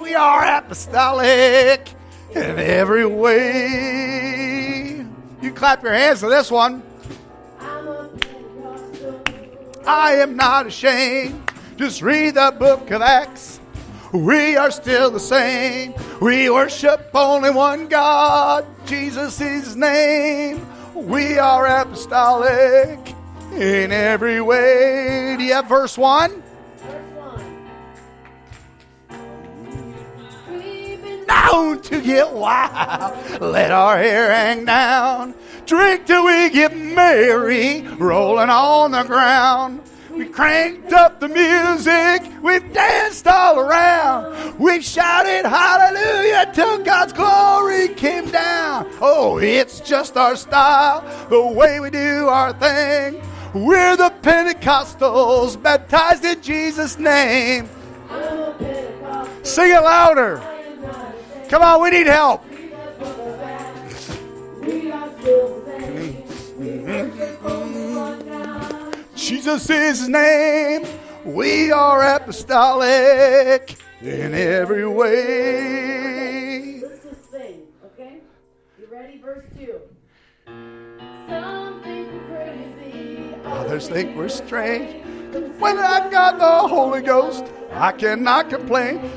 We 0.00 0.14
are 0.14 0.56
apostolic 0.56 1.88
in 2.30 2.58
every 2.58 3.04
way. 3.06 4.24
You 5.42 5.52
clap 5.52 5.82
your 5.82 5.92
hands 5.92 6.20
for 6.20 6.30
this 6.30 6.50
one. 6.50 6.82
I 9.86 10.14
am 10.14 10.36
not 10.36 10.66
ashamed. 10.66 11.50
Just 11.76 12.00
read 12.00 12.36
the 12.36 12.56
book 12.58 12.90
of 12.90 13.02
Acts. 13.02 13.60
We 14.12 14.56
are 14.56 14.70
still 14.70 15.10
the 15.10 15.20
same. 15.20 15.92
We 16.22 16.48
worship 16.48 17.10
only 17.12 17.50
one 17.50 17.88
God. 17.88 18.64
Jesus 18.86 19.40
is 19.40 19.64
his 19.64 19.76
name. 19.76 20.66
We 20.94 21.38
are 21.38 21.66
apostolic 21.66 22.98
in 23.52 23.90
every 23.90 24.40
way. 24.40 25.34
Do 25.36 25.42
you 25.42 25.54
have 25.54 25.68
verse 25.68 25.98
1? 25.98 26.42
Known 31.26 31.82
to 31.82 32.00
get 32.00 32.32
wild, 32.32 33.40
let 33.40 33.70
our 33.72 33.98
hair 33.98 34.30
hang 34.30 34.64
down. 34.64 35.34
Drink 35.66 36.06
till 36.06 36.24
we 36.24 36.50
get 36.50 36.76
merry, 36.76 37.80
rolling 37.82 38.50
on 38.50 38.92
the 38.92 39.02
ground. 39.02 39.80
We 40.16 40.26
cranked 40.26 40.92
up 40.92 41.18
the 41.18 41.28
music. 41.28 42.22
We've 42.40 42.72
danced 42.72 43.26
all 43.26 43.58
around. 43.58 44.58
We've 44.60 44.84
shouted 44.84 45.44
hallelujah 45.44 46.52
till 46.54 46.78
God's 46.84 47.12
glory 47.12 47.88
came 47.88 48.30
down. 48.30 48.88
Oh, 49.00 49.38
it's 49.38 49.80
just 49.80 50.16
our 50.16 50.36
style, 50.36 51.02
the 51.28 51.44
way 51.44 51.80
we 51.80 51.90
do 51.90 52.28
our 52.28 52.52
thing. 52.52 53.20
We're 53.54 53.96
the 53.96 54.12
Pentecostals 54.22 55.60
baptized 55.60 56.24
in 56.24 56.40
Jesus' 56.40 56.96
name. 56.96 57.68
Sing 59.42 59.70
it 59.70 59.82
louder. 59.82 60.40
Come 61.48 61.62
on, 61.62 61.82
we 61.82 61.90
need 61.90 62.06
help. 62.06 62.44
Jesus 69.24 69.70
is 69.70 70.00
his 70.00 70.08
name. 70.10 70.84
We 71.24 71.72
are 71.72 72.02
apostolic 72.16 73.78
in 74.02 74.34
every 74.34 74.86
way. 74.86 76.82
Let's 76.82 77.02
just 77.02 77.30
sing, 77.30 77.62
okay? 77.86 78.18
You 78.78 78.86
ready? 78.90 79.16
Verse 79.16 79.46
2. 79.58 79.80
crazy. 82.28 83.34
Others 83.46 83.88
think 83.88 84.14
we're 84.14 84.28
strange. 84.28 85.02
When 85.58 85.78
I've 85.78 86.10
got 86.10 86.38
the 86.38 86.68
Holy 86.68 87.00
Ghost, 87.00 87.46
I 87.72 87.92
cannot 87.92 88.50
complain. 88.50 89.10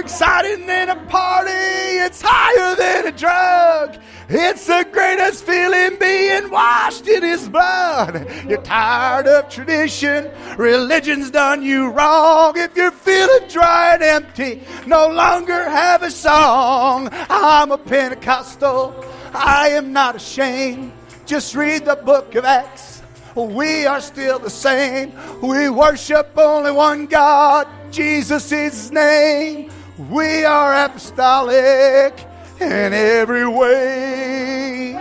Exciting 0.00 0.66
than 0.66 0.88
a 0.88 0.96
party, 1.06 1.50
it's 1.50 2.22
higher 2.24 2.74
than 2.74 3.06
a 3.06 3.12
drug. 3.12 3.98
It's 4.30 4.66
the 4.66 4.88
greatest 4.90 5.44
feeling 5.44 5.98
being 6.00 6.50
washed 6.50 7.06
in 7.06 7.22
His 7.22 7.46
blood. 7.48 8.26
You're 8.48 8.62
tired 8.62 9.26
of 9.26 9.50
tradition, 9.50 10.30
religion's 10.56 11.30
done 11.30 11.62
you 11.62 11.90
wrong. 11.90 12.54
If 12.56 12.74
you're 12.76 12.90
feeling 12.90 13.46
dry 13.48 13.94
and 13.94 14.02
empty, 14.02 14.62
no 14.86 15.08
longer 15.08 15.68
have 15.68 16.02
a 16.02 16.10
song. 16.10 17.10
I'm 17.12 17.70
a 17.70 17.78
Pentecostal, 17.78 19.04
I 19.34 19.68
am 19.68 19.92
not 19.92 20.16
ashamed. 20.16 20.92
Just 21.26 21.54
read 21.54 21.84
the 21.84 21.96
book 21.96 22.34
of 22.36 22.46
Acts. 22.46 23.02
We 23.36 23.84
are 23.84 24.00
still 24.00 24.38
the 24.38 24.50
same. 24.50 25.12
We 25.42 25.68
worship 25.68 26.30
only 26.36 26.72
one 26.72 27.06
God. 27.06 27.68
Jesus 27.92 28.50
is 28.50 28.72
His 28.72 28.92
name. 28.92 29.70
We 30.08 30.44
are 30.44 30.86
apostolic 30.86 32.26
in 32.58 32.94
every 32.94 33.46
way. 33.46 34.94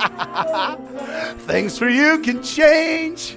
Things 1.40 1.78
for 1.78 1.90
you 1.90 2.20
can 2.20 2.42
change. 2.42 3.36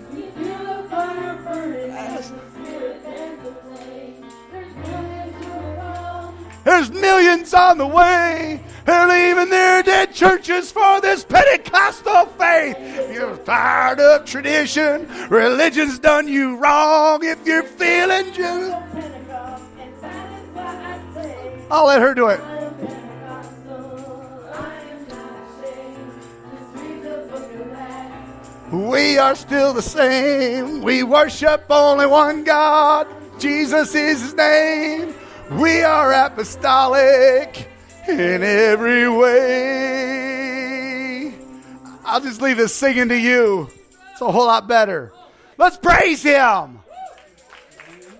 There's 6.63 6.91
millions 6.91 7.53
on 7.53 7.77
the 7.77 7.85
way. 7.85 8.63
They're 8.85 9.07
leaving 9.07 9.49
their 9.49 9.83
dead 9.83 10.13
churches 10.13 10.71
for 10.71 11.01
this 11.01 11.25
Pentecostal 11.25 12.27
faith. 12.37 12.77
You're 13.11 13.35
tired 13.37 13.99
of 13.99 14.25
tradition. 14.25 15.09
Religion's 15.29 15.99
done 15.99 16.29
you 16.29 16.55
wrong. 16.55 17.23
If 17.23 17.45
you're 17.45 17.63
feeling 17.63 18.31
just. 18.31 19.24
I'll 21.75 21.87
let 21.87 22.01
her 22.01 22.13
do 22.13 22.29
it. 22.29 22.39
We 28.71 29.17
are 29.17 29.35
still 29.35 29.73
the 29.73 29.81
same. 29.81 30.81
We 30.83 31.03
worship 31.03 31.65
only 31.69 32.07
one 32.07 32.45
God. 32.45 33.07
Jesus 33.39 33.93
is 33.93 34.21
his 34.21 34.33
name. 34.35 35.13
We 35.51 35.81
are 35.83 36.13
apostolic 36.13 37.67
in 38.07 38.41
every 38.41 39.09
way. 39.09 39.35
I'll 42.05 42.21
just 42.21 42.41
leave 42.41 42.55
this 42.55 42.73
singing 42.73 43.09
to 43.09 43.19
you. 43.19 43.69
It's 44.13 44.21
a 44.21 44.31
whole 44.31 44.45
lot 44.45 44.65
better. 44.65 45.11
Let's 45.57 45.75
praise 45.75 46.23
him. 46.23 46.79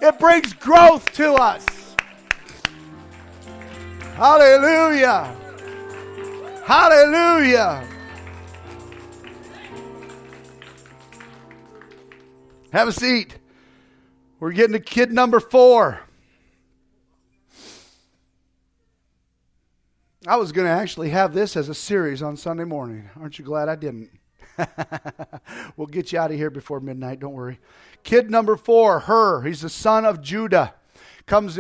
It 0.02 0.20
brings 0.20 0.52
growth 0.52 1.10
to 1.14 1.36
us. 1.36 1.75
Hallelujah. 4.16 5.36
Hallelujah. 6.64 7.86
Have 12.72 12.88
a 12.88 12.94
seat. 12.94 13.38
We're 14.40 14.54
getting 14.54 14.72
to 14.72 14.80
kid 14.80 15.12
number 15.12 15.42
four. 15.42 16.00
I 20.26 20.38
was 20.38 20.54
going 20.54 20.66
to 20.66 20.72
actually 20.72 21.10
have 21.10 21.34
this 21.34 21.58
as 21.58 21.68
a 21.68 21.76
series 21.76 22.24
on 22.24 22.38
Sunday 22.38 22.64
morning. 22.64 23.10
Aren't 23.20 23.38
you 23.38 23.44
glad 23.44 23.68
I 23.68 23.76
didn't? 23.76 24.12
we'll 25.76 25.88
get 25.88 26.14
you 26.14 26.20
out 26.20 26.32
of 26.32 26.38
here 26.38 26.50
before 26.50 26.80
midnight, 26.80 27.20
don't 27.20 27.34
worry. 27.34 27.60
Kid 28.04 28.32
number 28.32 28.56
four, 28.56 29.02
Hur. 29.02 29.42
He's 29.42 29.60
the 29.60 29.70
son 29.70 30.06
of 30.06 30.22
Judah. 30.22 30.74
Comes, 31.26 31.60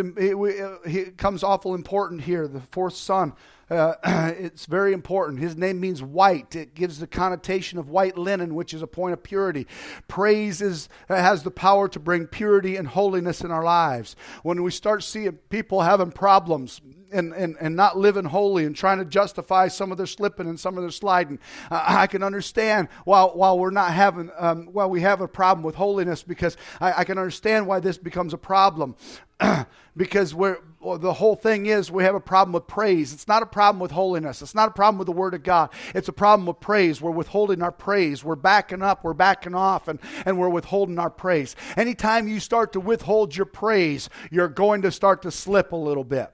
he, 0.88 1.06
comes 1.18 1.44
awful 1.44 1.74
important 1.74 2.22
here, 2.22 2.48
the 2.48 2.62
fourth 2.62 2.96
son. 2.96 3.34
Uh, 3.68 3.96
it's 4.38 4.68
very 4.68 4.94
important. 4.94 5.40
His 5.40 5.56
name 5.56 5.80
means 5.80 6.04
white. 6.04 6.56
It 6.56 6.76
gives 6.76 7.00
the 7.00 7.08
connotation 7.08 7.80
of 7.80 7.90
white 7.90 8.16
linen, 8.16 8.54
which 8.54 8.76
is 8.76 8.84
a 8.84 8.88
point 8.88 9.14
of 9.14 9.24
purity. 9.24 9.66
Praise 10.08 10.62
is, 10.62 10.88
has 11.10 11.42
the 11.42 11.52
power 11.52 11.88
to 11.90 12.00
bring 12.00 12.28
purity 12.28 12.76
and 12.76 12.88
holiness 12.88 13.42
in 13.42 13.50
our 13.50 13.64
lives. 13.64 14.16
When 14.44 14.62
we 14.62 14.70
start 14.70 15.04
seeing 15.04 15.34
people 15.50 15.82
having 15.82 16.12
problems, 16.12 16.80
and, 17.12 17.34
and, 17.34 17.56
and 17.60 17.76
not 17.76 17.98
living 17.98 18.26
holy 18.26 18.66
and 18.66 18.76
trying 18.76 19.00
to 19.00 19.06
justify 19.06 19.68
some 19.68 19.92
of 19.92 19.98
their 19.98 20.08
slipping 20.08 20.48
and 20.48 20.60
some 20.60 20.78
of 20.78 20.84
their 20.84 20.92
sliding. 20.92 21.40
Uh, 21.72 21.84
I 21.86 22.08
can 22.08 22.24
understand 22.24 22.90
while, 23.06 23.30
while 23.36 23.58
we're 23.58 23.72
not 23.72 23.94
having, 23.94 24.32
um, 24.38 24.68
while 24.68 24.90
we 24.90 25.02
have 25.02 25.22
a 25.22 25.28
problem 25.28 25.64
with 25.64 25.76
holiness 25.76 26.24
because 26.24 26.58
I, 26.80 27.02
I 27.02 27.04
can 27.04 27.18
understand 27.18 27.68
why 27.68 27.80
this 27.80 27.98
becomes 27.98 28.34
a 28.34 28.38
problem. 28.38 28.96
because 29.98 30.34
we're, 30.34 30.60
the 31.00 31.14
whole 31.14 31.36
thing 31.36 31.66
is 31.66 31.92
we 31.92 32.04
have 32.04 32.16
a 32.16 32.20
problem 32.20 32.54
with 32.54 32.68
praise. 32.68 33.12
It's 33.14 33.28
not 33.28 33.42
a 33.42 33.46
problem 33.46 33.80
with 33.80 33.92
holiness. 33.92 34.42
It's 34.42 34.56
not 34.56 34.70
a 34.70 34.72
problem 34.72 35.00
with 35.00 35.08
the 35.08 35.14
Word 35.14 35.34
of 35.34 35.44
God. 35.44 35.72
It's 35.94 36.08
a 36.08 36.14
problem 36.14 36.46
with 36.46 36.60
praise. 36.60 37.02
We're 37.02 37.12
withholding 37.12 37.62
our 37.62 37.72
praise. 37.72 38.24
We're 38.24 38.36
backing 38.36 38.82
up. 38.82 39.04
We're 39.04 39.14
backing 39.14 39.56
off, 39.56 39.88
and, 39.88 40.00
and 40.26 40.38
we're 40.38 40.50
withholding 40.50 41.00
our 41.00 41.10
praise. 41.10 41.56
Anytime 41.76 42.28
you 42.28 42.40
start 42.40 42.74
to 42.74 42.80
withhold 42.80 43.36
your 43.36 43.46
praise, 43.46 44.10
you're 44.32 44.48
going 44.48 44.84
to 44.84 44.92
start 44.92 45.24
to 45.24 45.32
slip 45.32 45.72
a 45.72 45.78
little 45.78 46.04
bit. 46.04 46.32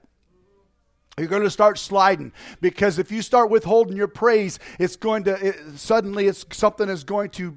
You're 1.18 1.28
going 1.28 1.42
to 1.42 1.50
start 1.50 1.78
sliding 1.78 2.32
because 2.62 2.98
if 2.98 3.12
you 3.12 3.20
start 3.20 3.50
withholding 3.50 3.98
your 3.98 4.08
praise, 4.08 4.58
it's 4.78 4.96
going 4.96 5.24
to 5.24 5.48
it, 5.48 5.56
suddenly 5.76 6.26
it's 6.26 6.46
something 6.52 6.88
is 6.88 7.04
going 7.04 7.28
to 7.30 7.54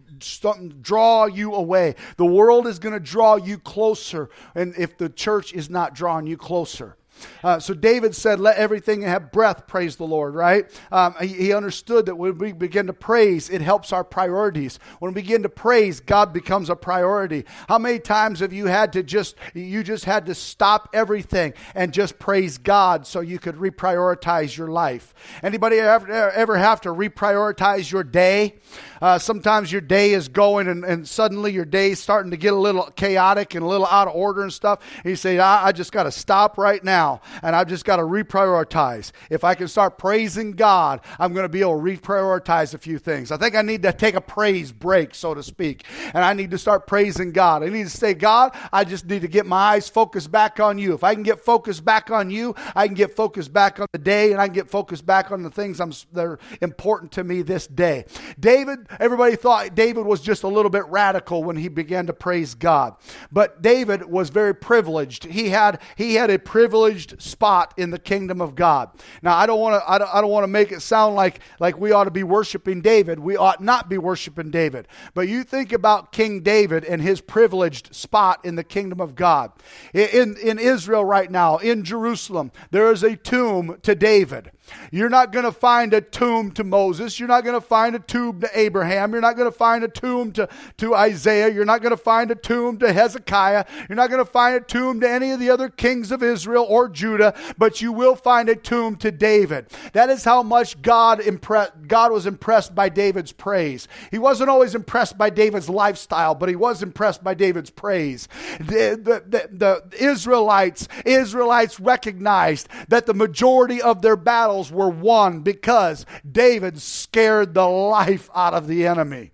draw 0.81 1.25
you 1.25 1.53
away. 1.53 1.95
The 2.17 2.25
world 2.25 2.67
is 2.67 2.79
going 2.79 2.93
to 2.93 2.99
draw 2.99 3.37
you 3.37 3.57
closer, 3.57 4.29
and 4.55 4.75
if 4.77 4.97
the 4.97 5.07
church 5.07 5.53
is 5.53 5.69
not 5.69 5.95
drawing 5.95 6.27
you 6.27 6.35
closer. 6.35 6.97
Uh, 7.43 7.59
so 7.59 7.73
David 7.73 8.15
said, 8.15 8.39
Let 8.39 8.57
everything 8.57 9.01
have 9.01 9.31
breath 9.31 9.67
praise 9.67 9.95
the 9.95 10.05
Lord, 10.05 10.35
right? 10.35 10.65
Um, 10.91 11.15
he, 11.19 11.27
he, 11.27 11.53
understood 11.53 12.07
that 12.07 12.15
when 12.15 12.37
we 12.37 12.51
begin 12.51 12.87
to 12.87 12.93
praise, 12.93 13.49
it 13.49 13.61
helps 13.61 13.93
our 13.93 14.03
priorities. 14.03 14.79
When 14.99 15.13
we 15.13 15.21
begin 15.21 15.43
to 15.43 15.49
praise, 15.49 15.99
God 15.99 16.33
becomes 16.33 16.69
a 16.69 16.75
priority. 16.75 17.45
How 17.69 17.77
many 17.77 17.99
times 17.99 18.39
have 18.39 18.51
you 18.51 18.65
had 18.65 18.93
to 18.93 19.03
just, 19.03 19.35
you 19.53 19.83
just 19.83 20.05
had 20.05 20.25
to 20.25 20.35
stop 20.35 20.89
everything 20.93 21.53
and 21.73 21.93
just 21.93 22.19
praise 22.19 22.57
God 22.57 23.07
so 23.07 23.21
you 23.21 23.39
could 23.39 23.55
reprioritize 23.55 24.57
your 24.57 24.67
life? 24.67 25.13
Anybody 25.41 25.79
ever, 25.79 26.31
ever 26.31 26.57
have 26.57 26.81
to 26.81 26.89
reprioritize 26.89 27.91
your 27.91 28.03
day? 28.03 28.55
Uh, 29.01 29.17
sometimes 29.17 29.71
your 29.71 29.81
day 29.81 30.13
is 30.13 30.27
going 30.27 30.67
and, 30.67 30.83
and 30.83 31.07
suddenly 31.07 31.51
your 31.51 31.65
day 31.65 31.91
is 31.91 31.99
starting 31.99 32.31
to 32.31 32.37
get 32.37 32.53
a 32.53 32.57
little 32.57 32.83
chaotic 32.95 33.55
and 33.55 33.63
a 33.63 33.67
little 33.67 33.87
out 33.87 34.07
of 34.07 34.15
order 34.15 34.43
and 34.43 34.53
stuff. 34.53 34.79
And 34.97 35.05
you 35.05 35.15
say, 35.15 35.39
I, 35.39 35.67
I 35.67 35.71
just 35.71 35.91
got 35.91 36.03
to 36.03 36.11
stop 36.11 36.57
right 36.57 36.83
now 36.83 37.21
and 37.41 37.55
I've 37.55 37.67
just 37.67 37.85
got 37.85 37.97
to 37.97 38.03
reprioritize. 38.03 39.11
If 39.29 39.43
I 39.43 39.55
can 39.55 39.67
start 39.67 39.97
praising 39.97 40.53
God, 40.53 41.01
I'm 41.19 41.33
going 41.33 41.45
to 41.45 41.49
be 41.49 41.61
able 41.61 41.77
to 41.77 41.83
reprioritize 41.83 42.73
a 42.73 42.77
few 42.77 42.99
things. 42.99 43.31
I 43.31 43.37
think 43.37 43.55
I 43.55 43.61
need 43.61 43.83
to 43.83 43.93
take 43.93 44.15
a 44.15 44.21
praise 44.21 44.71
break, 44.71 45.15
so 45.15 45.33
to 45.33 45.43
speak, 45.43 45.85
and 46.13 46.23
I 46.23 46.33
need 46.33 46.51
to 46.51 46.57
start 46.57 46.87
praising 46.87 47.31
God. 47.31 47.63
I 47.63 47.69
need 47.69 47.83
to 47.83 47.89
say, 47.89 48.13
God, 48.13 48.55
I 48.71 48.83
just 48.83 49.05
need 49.05 49.21
to 49.21 49.27
get 49.27 49.45
my 49.45 49.57
eyes 49.57 49.89
focused 49.89 50.31
back 50.31 50.59
on 50.59 50.77
you. 50.77 50.93
If 50.93 51.03
I 51.03 51.13
can 51.13 51.23
get 51.23 51.43
focused 51.43 51.83
back 51.83 52.11
on 52.11 52.29
you, 52.29 52.55
I 52.75 52.87
can 52.87 52.95
get 52.95 53.15
focused 53.15 53.53
back 53.53 53.79
on 53.79 53.87
the 53.91 53.99
day 53.99 54.31
and 54.31 54.41
I 54.41 54.47
can 54.47 54.55
get 54.55 54.69
focused 54.69 55.05
back 55.05 55.31
on 55.31 55.43
the 55.43 55.49
things 55.49 55.79
I'm, 55.79 55.91
that 56.13 56.25
are 56.25 56.39
important 56.61 57.11
to 57.13 57.23
me 57.23 57.41
this 57.41 57.67
day. 57.67 58.05
David 58.39 58.84
everybody 58.99 59.35
thought 59.35 59.75
David 59.75 60.05
was 60.05 60.21
just 60.21 60.43
a 60.43 60.47
little 60.47 60.69
bit 60.69 60.85
radical 60.87 61.43
when 61.43 61.55
he 61.55 61.67
began 61.67 62.07
to 62.07 62.13
praise 62.13 62.55
God. 62.55 62.95
But 63.31 63.61
David 63.61 64.05
was 64.05 64.29
very 64.29 64.53
privileged. 64.53 65.25
He 65.25 65.49
had 65.49 65.81
he 65.95 66.15
had 66.15 66.29
a 66.29 66.39
privileged 66.39 67.21
spot 67.21 67.73
in 67.77 67.91
the 67.91 67.99
kingdom 67.99 68.41
of 68.41 68.55
God. 68.55 68.89
Now 69.21 69.35
I 69.35 69.45
don't 69.45 69.59
want 69.59 69.81
to 69.81 69.91
I 69.91 69.97
don't, 69.97 70.13
I 70.13 70.21
don't 70.21 70.31
want 70.31 70.43
to 70.43 70.47
make 70.47 70.71
it 70.71 70.81
sound 70.81 71.15
like 71.15 71.39
like 71.59 71.77
we 71.77 71.91
ought 71.91 72.05
to 72.05 72.11
be 72.11 72.23
worshiping 72.23 72.81
David. 72.81 73.19
We 73.19 73.37
ought 73.37 73.61
not 73.61 73.89
be 73.89 73.97
worshiping 73.97 74.51
David. 74.51 74.87
But 75.13 75.27
you 75.27 75.43
think 75.43 75.71
about 75.71 76.11
King 76.11 76.41
David 76.41 76.83
and 76.85 77.01
his 77.01 77.21
privileged 77.21 77.93
spot 77.95 78.43
in 78.45 78.55
the 78.55 78.63
kingdom 78.63 79.01
of 79.01 79.15
God. 79.15 79.51
In 79.93 80.37
in 80.37 80.59
Israel 80.59 81.05
right 81.05 81.29
now, 81.29 81.57
in 81.57 81.83
Jerusalem, 81.83 82.51
there 82.71 82.91
is 82.91 83.03
a 83.03 83.15
tomb 83.15 83.77
to 83.83 83.95
David. 83.95 84.51
You're 84.91 85.09
not 85.09 85.31
going 85.31 85.45
to 85.45 85.51
find 85.51 85.93
a 85.93 86.01
tomb 86.01 86.51
to 86.51 86.63
Moses. 86.63 87.19
You're 87.19 87.27
not 87.27 87.43
going 87.43 87.59
to 87.59 87.65
find 87.65 87.95
a 87.95 87.99
tomb 87.99 88.41
to 88.41 88.49
Abraham. 88.53 89.11
You're 89.11 89.21
not 89.21 89.35
going 89.35 89.51
to 89.51 89.57
find 89.57 89.83
a 89.83 89.87
tomb 89.87 90.31
to, 90.33 90.49
to 90.77 90.95
Isaiah. 90.95 91.49
You're 91.49 91.65
not 91.65 91.81
going 91.81 91.91
to 91.91 91.97
find 91.97 92.31
a 92.31 92.35
tomb 92.35 92.77
to 92.79 92.91
Hezekiah. 92.91 93.65
You're 93.87 93.95
not 93.95 94.09
going 94.09 94.23
to 94.23 94.31
find 94.31 94.55
a 94.55 94.61
tomb 94.61 94.99
to 95.01 95.09
any 95.09 95.31
of 95.31 95.39
the 95.39 95.49
other 95.49 95.69
kings 95.69 96.11
of 96.11 96.23
Israel 96.23 96.65
or 96.67 96.89
Judah, 96.89 97.33
but 97.57 97.81
you 97.81 97.91
will 97.91 98.15
find 98.15 98.49
a 98.49 98.55
tomb 98.55 98.95
to 98.97 99.11
David. 99.11 99.67
That 99.93 100.09
is 100.09 100.23
how 100.23 100.43
much 100.43 100.81
God, 100.81 101.19
impre- 101.19 101.87
God 101.87 102.11
was 102.11 102.25
impressed 102.25 102.73
by 102.73 102.89
David's 102.89 103.31
praise. 103.31 103.87
He 104.11 104.19
wasn't 104.19 104.49
always 104.49 104.75
impressed 104.75 105.17
by 105.17 105.29
David's 105.29 105.69
lifestyle, 105.69 106.35
but 106.35 106.49
he 106.49 106.55
was 106.55 106.81
impressed 106.81 107.23
by 107.23 107.33
David's 107.33 107.69
praise. 107.69 108.27
The, 108.59 108.99
the, 109.01 109.23
the, 109.27 109.49
the 109.51 110.03
Israelites, 110.03 110.87
Israelites 111.05 111.79
recognized 111.79 112.67
that 112.89 113.05
the 113.05 113.13
majority 113.13 113.81
of 113.81 114.01
their 114.01 114.15
battles 114.15 114.54
battles 114.55 114.71
were 114.71 114.89
won 114.89 115.41
because 115.41 116.05
David 116.29 116.81
scared 116.81 117.53
the 117.53 117.67
life 117.67 118.29
out 118.33 118.53
of 118.53 118.67
the 118.67 118.87
enemy. 118.87 119.31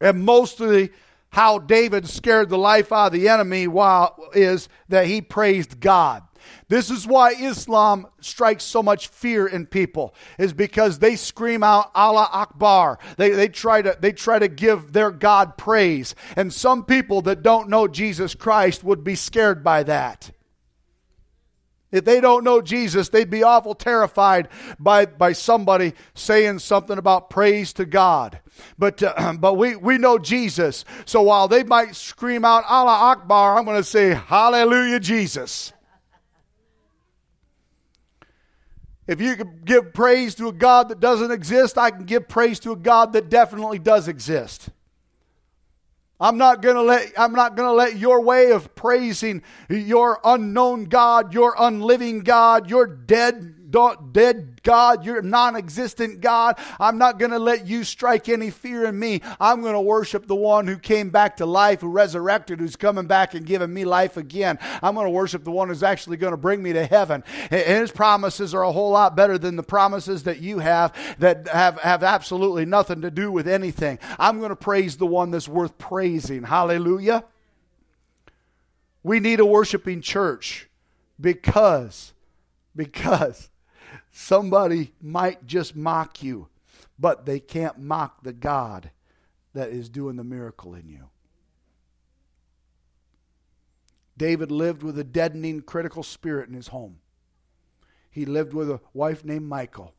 And 0.00 0.24
mostly 0.24 0.90
how 1.30 1.58
David 1.58 2.08
scared 2.08 2.48
the 2.48 2.58
life 2.58 2.90
out 2.90 3.08
of 3.08 3.12
the 3.12 3.28
enemy 3.28 3.68
while 3.68 4.16
is 4.34 4.68
that 4.88 5.06
he 5.06 5.20
praised 5.20 5.78
God. 5.78 6.22
This 6.68 6.90
is 6.90 7.06
why 7.06 7.32
Islam 7.32 8.06
strikes 8.20 8.64
so 8.64 8.82
much 8.82 9.08
fear 9.08 9.46
in 9.46 9.66
people, 9.66 10.14
is 10.38 10.54
because 10.54 10.98
they 10.98 11.16
scream 11.16 11.62
out 11.62 11.90
Allah 11.94 12.28
Akbar. 12.32 12.98
They, 13.16 13.30
they, 13.30 13.48
try 13.48 13.82
to, 13.82 13.96
they 14.00 14.12
try 14.12 14.38
to 14.38 14.48
give 14.48 14.92
their 14.92 15.10
God 15.10 15.56
praise. 15.58 16.14
And 16.34 16.52
some 16.52 16.84
people 16.84 17.22
that 17.22 17.42
don't 17.42 17.68
know 17.68 17.86
Jesus 17.86 18.34
Christ 18.34 18.82
would 18.82 19.04
be 19.04 19.14
scared 19.14 19.62
by 19.62 19.82
that. 19.84 20.32
If 21.92 22.06
they 22.06 22.22
don't 22.22 22.42
know 22.42 22.62
Jesus, 22.62 23.10
they'd 23.10 23.30
be 23.30 23.42
awful 23.42 23.74
terrified 23.74 24.48
by, 24.80 25.04
by 25.04 25.32
somebody 25.32 25.92
saying 26.14 26.60
something 26.60 26.96
about 26.96 27.28
praise 27.28 27.74
to 27.74 27.84
God. 27.84 28.40
But, 28.78 29.02
uh, 29.02 29.34
but 29.38 29.54
we, 29.54 29.76
we 29.76 29.98
know 29.98 30.18
Jesus. 30.18 30.86
So 31.04 31.20
while 31.22 31.48
they 31.48 31.62
might 31.62 31.94
scream 31.94 32.46
out 32.46 32.64
Allah 32.66 33.12
Akbar, 33.12 33.58
I'm 33.58 33.66
going 33.66 33.76
to 33.76 33.84
say 33.84 34.14
Hallelujah, 34.14 35.00
Jesus. 35.00 35.74
If 39.06 39.20
you 39.20 39.36
can 39.36 39.60
give 39.64 39.92
praise 39.92 40.34
to 40.36 40.48
a 40.48 40.52
God 40.52 40.88
that 40.88 41.00
doesn't 41.00 41.30
exist, 41.30 41.76
I 41.76 41.90
can 41.90 42.04
give 42.04 42.28
praise 42.28 42.58
to 42.60 42.72
a 42.72 42.76
God 42.76 43.12
that 43.12 43.28
definitely 43.28 43.78
does 43.78 44.08
exist. 44.08 44.70
I'm 46.22 46.38
not 46.38 46.62
going 46.62 46.76
to 46.76 46.82
let 46.82 47.12
I'm 47.18 47.32
not 47.32 47.56
going 47.56 47.68
to 47.68 47.74
let 47.74 47.96
your 47.96 48.22
way 48.22 48.52
of 48.52 48.74
praising 48.76 49.42
your 49.68 50.20
unknown 50.22 50.84
God, 50.84 51.34
your 51.34 51.56
unliving 51.58 52.20
God, 52.20 52.70
your 52.70 52.86
dead 52.86 53.56
dead 53.72 54.62
God, 54.62 55.04
you're 55.04 55.22
non 55.22 55.56
existent 55.56 56.20
God. 56.20 56.58
I'm 56.78 56.98
not 56.98 57.18
going 57.18 57.30
to 57.30 57.38
let 57.38 57.66
you 57.66 57.84
strike 57.84 58.28
any 58.28 58.50
fear 58.50 58.84
in 58.84 58.98
me. 58.98 59.20
I'm 59.40 59.60
going 59.62 59.74
to 59.74 59.80
worship 59.80 60.26
the 60.26 60.36
one 60.36 60.66
who 60.66 60.78
came 60.78 61.10
back 61.10 61.38
to 61.38 61.46
life, 61.46 61.80
who 61.80 61.88
resurrected, 61.88 62.60
who's 62.60 62.76
coming 62.76 63.06
back 63.06 63.34
and 63.34 63.46
giving 63.46 63.72
me 63.72 63.84
life 63.84 64.16
again. 64.16 64.58
I'm 64.82 64.94
going 64.94 65.06
to 65.06 65.10
worship 65.10 65.44
the 65.44 65.50
one 65.50 65.68
who's 65.68 65.82
actually 65.82 66.16
going 66.18 66.32
to 66.32 66.36
bring 66.36 66.62
me 66.62 66.72
to 66.74 66.86
heaven. 66.86 67.24
And 67.50 67.80
his 67.80 67.90
promises 67.90 68.54
are 68.54 68.62
a 68.62 68.72
whole 68.72 68.90
lot 68.90 69.16
better 69.16 69.38
than 69.38 69.56
the 69.56 69.62
promises 69.62 70.24
that 70.24 70.40
you 70.40 70.58
have 70.60 70.92
that 71.18 71.48
have, 71.48 71.78
have 71.80 72.02
absolutely 72.02 72.64
nothing 72.64 73.02
to 73.02 73.10
do 73.10 73.32
with 73.32 73.48
anything. 73.48 73.98
I'm 74.18 74.38
going 74.38 74.50
to 74.50 74.56
praise 74.56 74.96
the 74.96 75.06
one 75.06 75.30
that's 75.30 75.48
worth 75.48 75.78
praising. 75.78 76.44
Hallelujah. 76.44 77.24
We 79.02 79.18
need 79.18 79.40
a 79.40 79.46
worshiping 79.46 80.00
church 80.00 80.68
because, 81.20 82.12
because 82.76 83.50
Somebody 84.12 84.92
might 85.00 85.46
just 85.46 85.74
mock 85.74 86.22
you, 86.22 86.48
but 86.98 87.24
they 87.24 87.40
can't 87.40 87.78
mock 87.78 88.22
the 88.22 88.32
God 88.32 88.90
that 89.54 89.70
is 89.70 89.88
doing 89.88 90.16
the 90.16 90.24
miracle 90.24 90.74
in 90.74 90.88
you. 90.88 91.08
David 94.16 94.50
lived 94.50 94.82
with 94.82 94.98
a 94.98 95.04
deadening, 95.04 95.62
critical 95.62 96.02
spirit 96.02 96.48
in 96.48 96.54
his 96.54 96.68
home. 96.68 96.98
He 98.10 98.26
lived 98.26 98.52
with 98.52 98.70
a 98.70 98.80
wife 98.92 99.24
named 99.24 99.48
Michal 99.48 99.94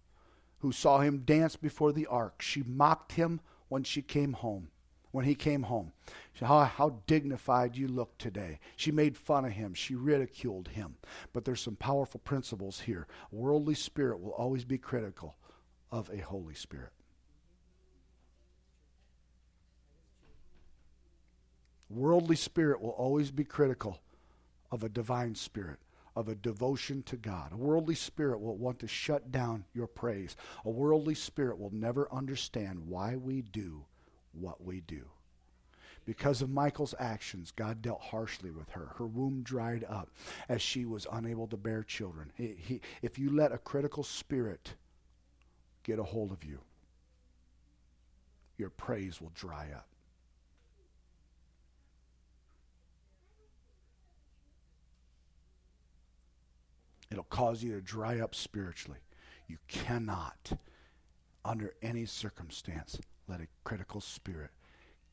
who 0.60 0.72
saw 0.72 1.00
him 1.00 1.24
dance 1.26 1.56
before 1.56 1.92
the 1.92 2.06
ark. 2.06 2.42
She 2.42 2.64
mocked 2.64 3.14
him 3.14 3.42
when 3.68 3.84
she 3.84 4.02
came 4.02 4.34
home. 4.34 4.70
When 5.14 5.26
he 5.26 5.36
came 5.36 5.62
home, 5.62 5.92
she, 6.34 6.44
how, 6.44 6.64
how 6.64 7.02
dignified 7.06 7.78
you 7.78 7.88
look 7.88 8.18
today. 8.18 8.60
She 8.76 8.92
made 8.92 9.16
fun 9.16 9.46
of 9.46 9.52
him. 9.52 9.76
She 9.76 9.94
ridiculed 9.94 10.70
him. 10.70 10.96
But 11.34 11.46
there's 11.46 11.62
some 11.62 11.76
powerful 11.76 12.20
principles 12.22 12.80
here. 12.80 13.06
A 13.32 13.36
Worldly 13.36 13.76
spirit 13.76 14.20
will 14.20 14.32
always 14.32 14.66
be 14.66 14.80
critical 14.80 15.36
of 15.92 16.10
a 16.10 16.18
Holy 16.18 16.56
Spirit. 16.56 16.94
Worldly 21.92 22.36
spirit 22.36 22.82
will 22.82 22.90
always 22.90 23.30
be 23.30 23.44
critical 23.44 24.00
of 24.72 24.84
a 24.84 24.90
divine 24.90 25.36
spirit, 25.36 25.78
of 26.16 26.28
a 26.28 26.34
devotion 26.34 27.04
to 27.04 27.18
God. 27.18 27.52
A 27.54 27.58
worldly 27.58 27.94
spirit 27.94 28.42
will 28.42 28.58
want 28.58 28.80
to 28.80 28.88
shut 28.88 29.32
down 29.32 29.66
your 29.76 29.86
praise. 29.86 30.36
A 30.66 30.72
worldly 30.72 31.14
spirit 31.14 31.60
will 31.60 31.70
never 31.72 32.12
understand 32.12 32.88
why 32.88 33.16
we 33.16 33.44
do 33.44 33.86
what 34.34 34.64
we 34.64 34.82
do. 34.82 35.04
Because 36.06 36.42
of 36.42 36.50
Michal's 36.50 36.94
actions, 37.00 37.52
God 37.56 37.82
dealt 37.82 38.02
harshly 38.02 38.52
with 38.52 38.70
her. 38.72 38.90
Her 38.98 39.08
womb 39.08 39.42
dried 39.42 39.86
up 39.88 40.10
as 40.50 40.62
she 40.62 40.84
was 40.86 41.08
unable 41.12 41.48
to 41.48 41.58
bear 41.58 41.82
children. 41.84 42.32
He, 42.36 42.56
he, 42.58 42.82
if 43.02 43.18
you 43.18 43.32
let 43.34 43.54
a 43.54 43.58
critical 43.58 44.04
spirit 44.04 44.74
get 45.84 46.00
a 46.00 46.04
hold 46.04 46.32
of 46.32 46.44
you, 46.44 46.60
your 48.58 48.70
praise 48.70 49.22
will 49.22 49.32
dry 49.34 49.70
up. 49.74 49.88
It'll 57.10 57.24
cause 57.24 57.64
you 57.64 57.74
to 57.74 57.82
dry 57.82 58.20
up 58.20 58.34
spiritually. 58.34 59.00
You 59.48 59.58
cannot, 59.68 60.54
under 61.46 61.76
any 61.82 62.06
circumstance, 62.06 63.00
let 63.28 63.42
a 63.42 63.48
critical 63.64 64.02
spirit 64.02 64.52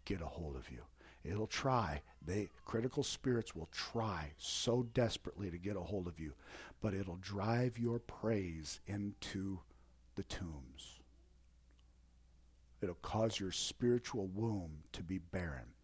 get 0.04 0.20
a 0.20 0.26
hold 0.26 0.56
of 0.56 0.70
you. 0.70 0.82
It'll 1.24 1.46
try. 1.46 2.02
They 2.24 2.48
critical 2.64 3.02
spirits 3.02 3.54
will 3.54 3.68
try 3.72 4.32
so 4.38 4.82
desperately 4.94 5.50
to 5.50 5.58
get 5.58 5.76
a 5.76 5.80
hold 5.80 6.06
of 6.06 6.18
you, 6.18 6.32
but 6.80 6.94
it'll 6.94 7.16
drive 7.16 7.78
your 7.78 7.98
praise 7.98 8.80
into 8.86 9.60
the 10.14 10.22
tombs. 10.24 11.00
It'll 12.80 12.94
cause 12.96 13.38
your 13.38 13.52
spiritual 13.52 14.26
womb 14.28 14.84
to 14.92 15.02
be 15.02 15.18
barren. 15.18 15.74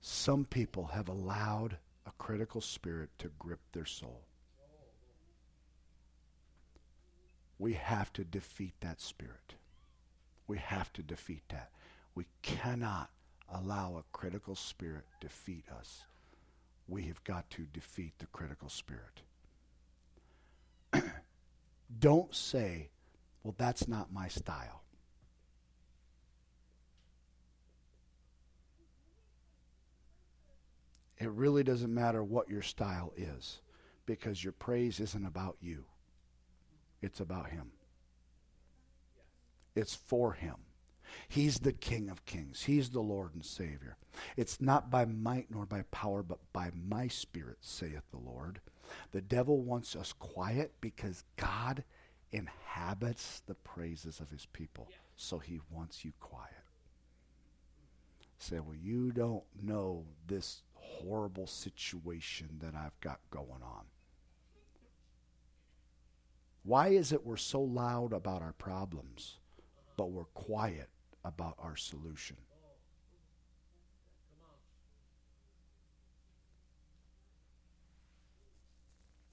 Some 0.00 0.44
people 0.44 0.86
have 0.86 1.08
allowed 1.08 1.78
a 2.06 2.10
critical 2.18 2.60
spirit 2.60 3.10
to 3.18 3.30
grip 3.38 3.60
their 3.72 3.86
soul. 3.86 4.22
We 7.58 7.74
have 7.74 8.12
to 8.14 8.24
defeat 8.24 8.74
that 8.80 9.00
spirit. 9.00 9.54
We 10.46 10.58
have 10.58 10.92
to 10.94 11.02
defeat 11.02 11.42
that. 11.48 11.70
We 12.14 12.26
cannot 12.42 13.10
allow 13.52 13.96
a 13.96 14.16
critical 14.16 14.54
spirit 14.54 15.04
defeat 15.20 15.64
us. 15.76 16.04
We 16.86 17.04
have 17.04 17.22
got 17.24 17.48
to 17.50 17.62
defeat 17.72 18.14
the 18.18 18.26
critical 18.26 18.68
spirit. 18.68 19.22
Don't 21.98 22.34
say, 22.34 22.90
well, 23.42 23.54
that's 23.56 23.88
not 23.88 24.12
my 24.12 24.28
style. 24.28 24.82
It 31.16 31.30
really 31.30 31.62
doesn't 31.62 31.92
matter 31.92 32.22
what 32.22 32.50
your 32.50 32.62
style 32.62 33.12
is 33.16 33.62
because 34.04 34.44
your 34.44 34.52
praise 34.52 35.00
isn't 35.00 35.24
about 35.24 35.56
you. 35.60 35.84
It's 37.00 37.20
about 37.20 37.50
Him. 37.50 37.70
It's 39.74 39.94
for 39.94 40.32
Him. 40.32 40.56
He's 41.28 41.60
the 41.60 41.72
King 41.72 42.10
of 42.10 42.24
Kings. 42.24 42.64
He's 42.64 42.90
the 42.90 43.00
Lord 43.00 43.34
and 43.34 43.44
Savior. 43.44 43.96
It's 44.36 44.60
not 44.60 44.90
by 44.90 45.04
might 45.04 45.50
nor 45.50 45.66
by 45.66 45.82
power, 45.90 46.22
but 46.22 46.38
by 46.52 46.70
my 46.74 47.08
Spirit, 47.08 47.58
saith 47.60 48.02
the 48.10 48.18
Lord. 48.18 48.60
The 49.12 49.20
devil 49.20 49.62
wants 49.62 49.96
us 49.96 50.12
quiet 50.12 50.72
because 50.80 51.24
God 51.36 51.84
inhabits 52.32 53.42
the 53.46 53.54
praises 53.54 54.20
of 54.20 54.30
his 54.30 54.46
people. 54.46 54.88
So 55.16 55.38
he 55.38 55.60
wants 55.70 56.04
you 56.04 56.12
quiet. 56.20 56.50
Say, 58.38 58.58
well, 58.58 58.76
you 58.76 59.12
don't 59.12 59.44
know 59.62 60.04
this 60.26 60.62
horrible 60.74 61.46
situation 61.46 62.58
that 62.60 62.74
I've 62.74 62.98
got 63.00 63.20
going 63.30 63.62
on. 63.62 63.84
Why 66.64 66.88
is 66.88 67.12
it 67.12 67.24
we're 67.24 67.36
so 67.36 67.60
loud 67.60 68.12
about 68.12 68.42
our 68.42 68.54
problems, 68.54 69.38
but 69.96 70.10
we're 70.10 70.24
quiet 70.24 70.88
about 71.24 71.56
our 71.58 71.76
solution? 71.76 72.36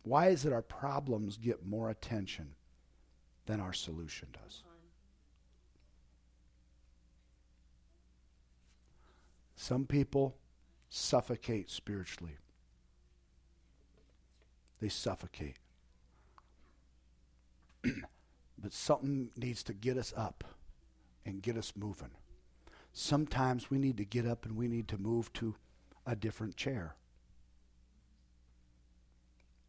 Why 0.03 0.29
is 0.29 0.45
it 0.45 0.53
our 0.53 0.63
problems 0.63 1.37
get 1.37 1.65
more 1.65 1.89
attention 1.89 2.55
than 3.45 3.59
our 3.59 3.73
solution 3.73 4.29
does? 4.33 4.63
Some 9.55 9.85
people 9.85 10.37
suffocate 10.89 11.69
spiritually. 11.69 12.37
They 14.79 14.89
suffocate. 14.89 15.57
but 18.61 18.73
something 18.73 19.31
needs 19.35 19.63
to 19.63 19.73
get 19.73 19.97
us 19.97 20.13
up 20.15 20.43
and 21.25 21.41
get 21.41 21.57
us 21.57 21.73
moving. 21.75 22.11
Sometimes 22.93 23.69
we 23.69 23.77
need 23.77 23.97
to 23.97 24.05
get 24.05 24.25
up 24.25 24.45
and 24.45 24.55
we 24.55 24.67
need 24.67 24.87
to 24.89 24.97
move 24.97 25.31
to 25.33 25.55
a 26.05 26.15
different 26.15 26.55
chair 26.55 26.95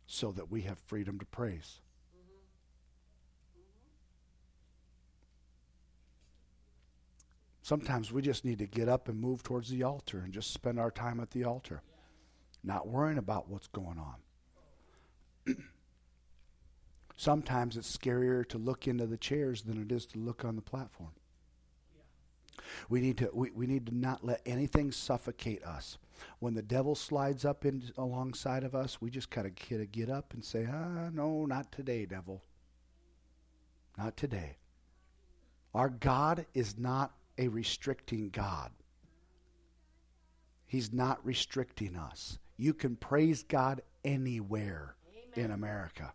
so 0.06 0.32
that 0.32 0.51
we 0.51 0.62
have 0.62 0.78
freedom 0.78 1.19
to 1.19 1.27
praise. 1.27 1.81
Sometimes 7.62 8.12
we 8.12 8.23
just 8.23 8.44
need 8.44 8.59
to 8.59 8.66
get 8.66 8.89
up 8.89 9.09
and 9.09 9.19
move 9.20 9.43
towards 9.43 9.70
the 9.70 9.85
altar 9.85 10.19
and 10.19 10.32
just 10.32 10.52
spend 10.52 10.81
our 10.81 10.90
time 10.90 11.20
at 11.20 11.31
the 11.31 11.44
altar, 11.44 11.81
not 12.64 12.89
worrying 12.89 13.19
about 13.19 13.48
what's 13.48 13.69
going 13.69 13.98
on. 13.98 14.16
Sometimes 17.23 17.77
it's 17.77 17.97
scarier 17.97 18.44
to 18.49 18.59
look 18.59 18.89
into 18.89 19.07
the 19.07 19.16
chairs 19.16 19.62
than 19.62 19.81
it 19.81 19.93
is 19.93 20.07
to 20.07 20.19
look 20.19 20.44
on 20.44 20.57
the 20.57 20.61
platform. 20.61 21.12
We 22.89 23.01
need 23.01 23.19
to 23.19 23.31
we, 23.32 23.53
we 23.53 23.69
need 23.69 23.86
to 23.86 23.97
not 23.97 24.24
let 24.24 24.43
anything 24.44 24.90
suffocate 24.90 25.62
us. 25.62 25.99
When 26.40 26.55
the 26.55 26.62
devil 26.62 26.97
slides 26.97 27.44
up 27.44 27.65
in 27.65 27.85
alongside 27.97 28.65
of 28.65 28.74
us, 28.74 29.01
we 29.01 29.09
just 29.09 29.31
kind 29.31 29.47
of 29.47 29.55
get, 29.55 29.93
get 29.93 30.11
up 30.11 30.35
and 30.35 30.44
say, 30.44 30.66
"Ah, 30.69 31.11
no, 31.12 31.47
not 31.47 31.70
today, 31.70 32.07
devil. 32.07 32.43
Not 33.97 34.16
today." 34.16 34.57
Our 35.74 35.90
God 35.90 36.47
is 36.55 36.77
not 36.77 37.12
a 37.39 37.47
restricting 37.47 38.31
God. 38.31 38.73
He's 40.66 40.93
not 40.93 41.24
restricting 41.24 41.94
us. 41.94 42.40
You 42.57 42.74
can 42.74 42.97
praise 42.97 43.44
God 43.44 43.81
anywhere 44.05 44.97
Amen. 45.36 45.44
in 45.44 45.51
America. 45.53 46.15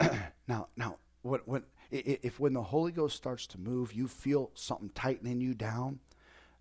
now, 0.48 0.68
now, 0.76 0.96
when, 1.22 1.40
when, 1.44 1.62
if 1.90 2.38
when 2.38 2.52
the 2.52 2.62
Holy 2.62 2.92
Ghost 2.92 3.16
starts 3.16 3.46
to 3.48 3.58
move, 3.58 3.92
you 3.92 4.08
feel 4.08 4.50
something 4.54 4.90
tightening 4.94 5.40
you 5.40 5.54
down, 5.54 6.00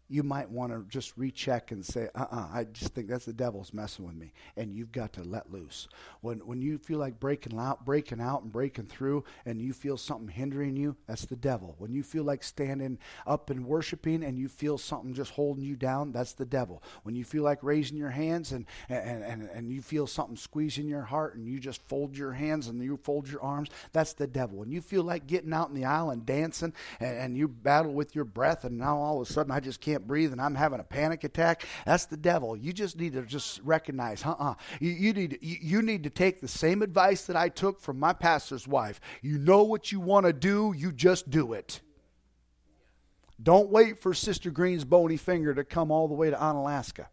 you 0.09 0.23
might 0.23 0.49
want 0.49 0.71
to 0.71 0.85
just 0.89 1.17
recheck 1.17 1.71
and 1.71 1.85
say, 1.85 2.09
uh 2.15 2.21
uh-uh, 2.21 2.35
uh 2.35 2.47
I 2.53 2.63
just 2.65 2.93
think 2.93 3.07
that's 3.07 3.25
the 3.25 3.33
devil's 3.33 3.73
messing 3.73 4.05
with 4.05 4.15
me. 4.15 4.31
And 4.55 4.73
you've 4.73 4.91
got 4.91 5.13
to 5.13 5.23
let 5.23 5.51
loose. 5.51 5.87
When, 6.21 6.39
when 6.39 6.61
you 6.61 6.77
feel 6.77 6.99
like 6.99 7.19
breaking 7.19 7.59
out, 7.59 7.85
breaking 7.85 8.21
out 8.21 8.43
and 8.43 8.51
breaking 8.51 8.85
through, 8.85 9.25
and 9.45 9.61
you 9.61 9.73
feel 9.73 9.97
something 9.97 10.29
hindering 10.29 10.75
you, 10.75 10.95
that's 11.07 11.25
the 11.25 11.35
devil. 11.35 11.75
When 11.77 11.93
you 11.93 12.03
feel 12.03 12.23
like 12.23 12.43
standing 12.43 12.97
up 13.25 13.49
and 13.49 13.65
worshiping 13.65 14.23
and 14.23 14.37
you 14.37 14.47
feel 14.47 14.77
something 14.77 15.13
just 15.13 15.31
holding 15.31 15.63
you 15.63 15.75
down, 15.75 16.11
that's 16.11 16.33
the 16.33 16.45
devil. 16.45 16.83
When 17.03 17.15
you 17.15 17.25
feel 17.25 17.43
like 17.43 17.63
raising 17.63 17.97
your 17.97 18.09
hands 18.09 18.51
and, 18.51 18.65
and, 18.89 19.23
and, 19.23 19.49
and 19.53 19.71
you 19.71 19.81
feel 19.81 20.07
something 20.07 20.37
squeezing 20.37 20.87
your 20.87 21.03
heart 21.03 21.35
and 21.35 21.47
you 21.47 21.59
just 21.59 21.81
fold 21.87 22.15
your 22.15 22.31
hands 22.31 22.67
and 22.67 22.81
you 22.81 22.97
fold 22.97 23.27
your 23.27 23.41
arms, 23.41 23.69
that's 23.91 24.13
the 24.13 24.27
devil. 24.27 24.59
When 24.59 24.71
you 24.71 24.81
feel 24.81 25.03
like 25.03 25.27
getting 25.27 25.53
out 25.53 25.69
in 25.69 25.75
the 25.75 25.85
aisle 25.85 26.11
and 26.11 26.25
dancing 26.25 26.73
and, 26.99 27.17
and 27.17 27.37
you 27.37 27.47
battle 27.47 27.93
with 27.93 28.15
your 28.15 28.25
breath 28.25 28.63
and 28.63 28.77
now 28.77 28.97
all 28.97 29.21
of 29.21 29.29
a 29.29 29.31
sudden 29.31 29.51
I 29.51 29.59
just 29.59 29.81
can't 29.81 29.96
can't 29.97 30.07
breathe 30.07 30.31
and 30.31 30.39
I'm 30.39 30.55
having 30.55 30.79
a 30.79 30.83
panic 30.83 31.23
attack, 31.23 31.65
that's 31.85 32.05
the 32.05 32.17
devil. 32.17 32.55
You 32.55 32.71
just 32.71 32.99
need 32.99 33.13
to 33.13 33.23
just 33.23 33.59
recognize, 33.63 34.23
uh-uh. 34.23 34.53
You, 34.79 34.91
you 34.91 35.13
need, 35.13 35.39
you, 35.41 35.57
you 35.59 35.81
need 35.81 36.03
to 36.03 36.09
take 36.09 36.39
the 36.39 36.47
same 36.47 36.83
advice 36.83 37.25
that 37.25 37.35
I 37.35 37.49
took 37.49 37.81
from 37.81 37.99
my 37.99 38.13
pastor's 38.13 38.67
wife. 38.67 38.99
You 39.21 39.39
know 39.39 39.63
what 39.63 39.91
you 39.91 39.99
want 39.99 40.27
to 40.27 40.33
do, 40.33 40.73
you 40.77 40.91
just 40.91 41.29
do 41.29 41.53
it. 41.53 41.81
Don't 43.41 43.69
wait 43.69 43.99
for 43.99 44.13
Sister 44.13 44.51
Green's 44.51 44.85
bony 44.85 45.17
finger 45.17 45.53
to 45.53 45.63
come 45.63 45.91
all 45.91 46.07
the 46.07 46.13
way 46.13 46.29
to 46.29 46.35
Onalaska. 46.35 47.07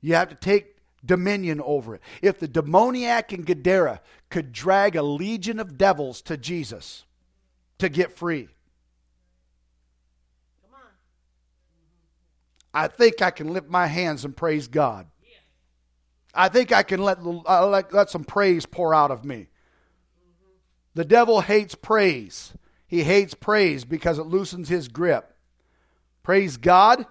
You 0.00 0.14
have 0.14 0.28
to 0.30 0.34
take 0.34 0.76
dominion 1.04 1.60
over 1.60 1.94
it. 1.94 2.00
If 2.22 2.38
the 2.38 2.48
demoniac 2.48 3.32
in 3.32 3.42
Gadara 3.42 4.00
could 4.30 4.52
drag 4.52 4.96
a 4.96 5.02
legion 5.02 5.58
of 5.58 5.76
devils 5.76 6.22
to 6.22 6.36
Jesus 6.36 7.04
to 7.78 7.88
get 7.88 8.12
free, 8.12 8.48
I 12.76 12.88
think 12.88 13.22
I 13.22 13.30
can 13.30 13.54
lift 13.54 13.70
my 13.70 13.86
hands 13.86 14.26
and 14.26 14.36
praise 14.36 14.68
God. 14.68 15.06
I 16.34 16.50
think 16.50 16.72
I 16.72 16.82
can 16.82 17.02
let, 17.02 17.16
uh, 17.24 17.66
let, 17.66 17.90
let 17.94 18.10
some 18.10 18.22
praise 18.22 18.66
pour 18.66 18.92
out 18.92 19.10
of 19.10 19.24
me. 19.24 19.46
The 20.94 21.06
devil 21.06 21.40
hates 21.40 21.74
praise. 21.74 22.52
He 22.86 23.02
hates 23.02 23.32
praise 23.32 23.86
because 23.86 24.18
it 24.18 24.26
loosens 24.26 24.68
his 24.68 24.88
grip. 24.88 25.34
Praise 26.22 26.58
God. 26.58 27.06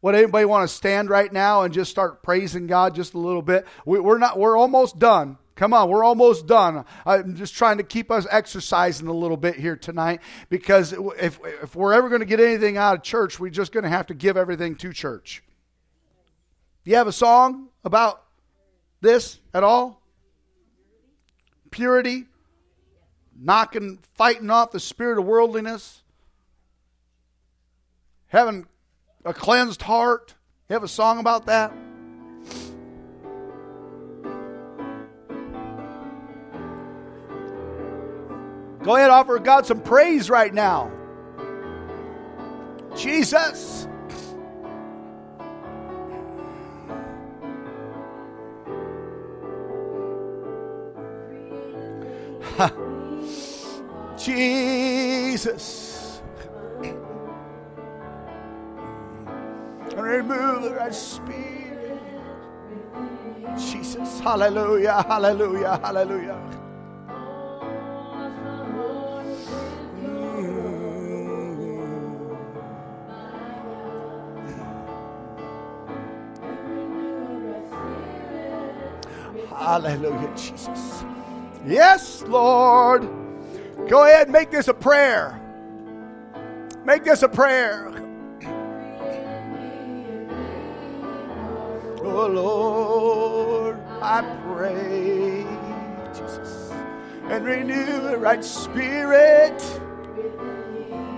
Would 0.00 0.14
anybody 0.14 0.44
want 0.44 0.68
to 0.70 0.72
stand 0.72 1.10
right 1.10 1.32
now 1.32 1.62
and 1.62 1.74
just 1.74 1.90
start 1.90 2.22
praising 2.22 2.68
God 2.68 2.94
just 2.94 3.14
a 3.14 3.18
little 3.18 3.42
bit? 3.42 3.66
We, 3.84 3.98
are 3.98 4.18
not. 4.18 4.38
We're 4.38 4.56
almost 4.56 4.96
done. 5.00 5.38
Come 5.58 5.74
on, 5.74 5.88
we're 5.88 6.04
almost 6.04 6.46
done. 6.46 6.84
I'm 7.04 7.34
just 7.34 7.52
trying 7.52 7.78
to 7.78 7.82
keep 7.82 8.12
us 8.12 8.28
exercising 8.30 9.08
a 9.08 9.12
little 9.12 9.36
bit 9.36 9.56
here 9.56 9.74
tonight 9.74 10.20
because 10.50 10.92
if 11.18 11.40
if 11.44 11.74
we're 11.74 11.94
ever 11.94 12.08
going 12.08 12.20
to 12.20 12.26
get 12.26 12.38
anything 12.38 12.76
out 12.76 12.94
of 12.94 13.02
church, 13.02 13.40
we're 13.40 13.50
just 13.50 13.72
going 13.72 13.82
to 13.82 13.90
have 13.90 14.06
to 14.06 14.14
give 14.14 14.36
everything 14.36 14.76
to 14.76 14.92
church. 14.92 15.42
Do 16.84 16.92
you 16.92 16.96
have 16.96 17.08
a 17.08 17.12
song 17.12 17.70
about 17.82 18.22
this 19.00 19.40
at 19.52 19.64
all? 19.64 20.00
Purity, 21.72 22.26
knocking, 23.36 23.98
fighting 24.14 24.50
off 24.50 24.70
the 24.70 24.78
spirit 24.78 25.18
of 25.18 25.24
worldliness, 25.24 26.04
having 28.28 28.64
a 29.24 29.34
cleansed 29.34 29.82
heart. 29.82 30.36
You 30.68 30.74
have 30.74 30.84
a 30.84 30.88
song 30.88 31.18
about 31.18 31.46
that? 31.46 31.72
Go 38.88 38.96
ahead, 38.96 39.10
offer 39.10 39.38
God 39.38 39.66
some 39.66 39.82
praise 39.82 40.30
right 40.30 40.54
now. 40.54 40.90
Jesus. 42.96 43.86
Jesus. 54.16 56.22
Remove 59.94 60.62
the 60.62 60.74
right 60.78 60.94
spirit. 60.94 62.00
Jesus. 63.58 64.18
Hallelujah. 64.20 65.04
Hallelujah. 65.06 65.78
Hallelujah. 65.82 66.57
Hallelujah, 79.68 80.32
Jesus. 80.34 81.04
Yes, 81.66 82.22
Lord. 82.22 83.06
Go 83.86 84.04
ahead 84.04 84.30
make 84.30 84.50
this 84.50 84.68
a 84.68 84.72
prayer. 84.72 85.38
Make 86.86 87.04
this 87.04 87.22
a 87.22 87.28
prayer. 87.28 87.92
Oh, 92.02 92.26
Lord, 92.32 93.78
I 94.00 94.22
pray, 94.56 95.44
Jesus, 96.14 96.72
and 97.24 97.44
renew 97.44 98.00
the 98.08 98.16
right 98.16 98.42
spirit. 98.42 99.62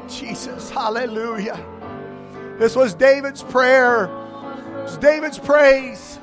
Jesus, 0.08 0.70
hallelujah. 0.70 1.64
This 2.58 2.74
was 2.74 2.94
David's 2.94 3.44
prayer. 3.44 4.06
It 4.06 4.82
was 4.82 4.98
David's 4.98 5.38
praise. 5.38 6.19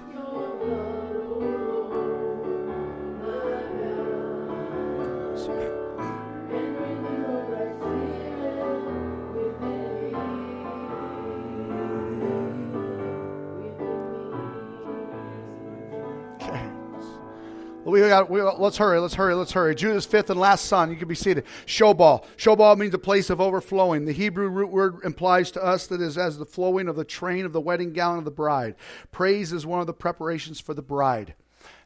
We 18.02 18.08
got, 18.10 18.30
we, 18.30 18.42
let's 18.42 18.78
hurry, 18.78 19.00
let's 19.00 19.14
hurry, 19.14 19.34
let's 19.34 19.52
hurry. 19.52 19.76
Judah's 19.76 20.06
fifth 20.06 20.30
and 20.30 20.40
last 20.40 20.66
son, 20.66 20.90
you 20.90 20.98
can 20.98 21.08
be 21.08 21.16
seated. 21.16 21.46
Shobal. 21.66 22.26
Shobal 22.38 22.78
means 22.78 22.94
a 22.94 23.00
place 23.00 23.30
of 23.30 23.42
overflowing. 23.42 24.06
The 24.06 24.14
Hebrew 24.14 24.50
root 24.50 24.70
word 24.70 25.00
implies 25.04 25.52
to 25.52 25.64
us 25.64 25.88
that 25.88 26.02
is 26.02 26.18
as 26.18 26.38
the 26.38 26.46
flowing 26.46 26.88
of 26.88 26.96
the 26.96 27.06
train 27.06 27.46
of 27.46 27.54
the 27.54 27.62
wedding 27.62 27.94
gown 27.94 28.18
of 28.18 28.26
the 28.26 28.32
bride. 28.32 28.76
Praise 29.12 29.54
is 29.54 29.66
one 29.66 29.80
of 29.80 29.88
the 29.88 29.94
preparations 29.94 30.60
for 30.60 30.74
the 30.74 30.82
bride. 30.82 31.36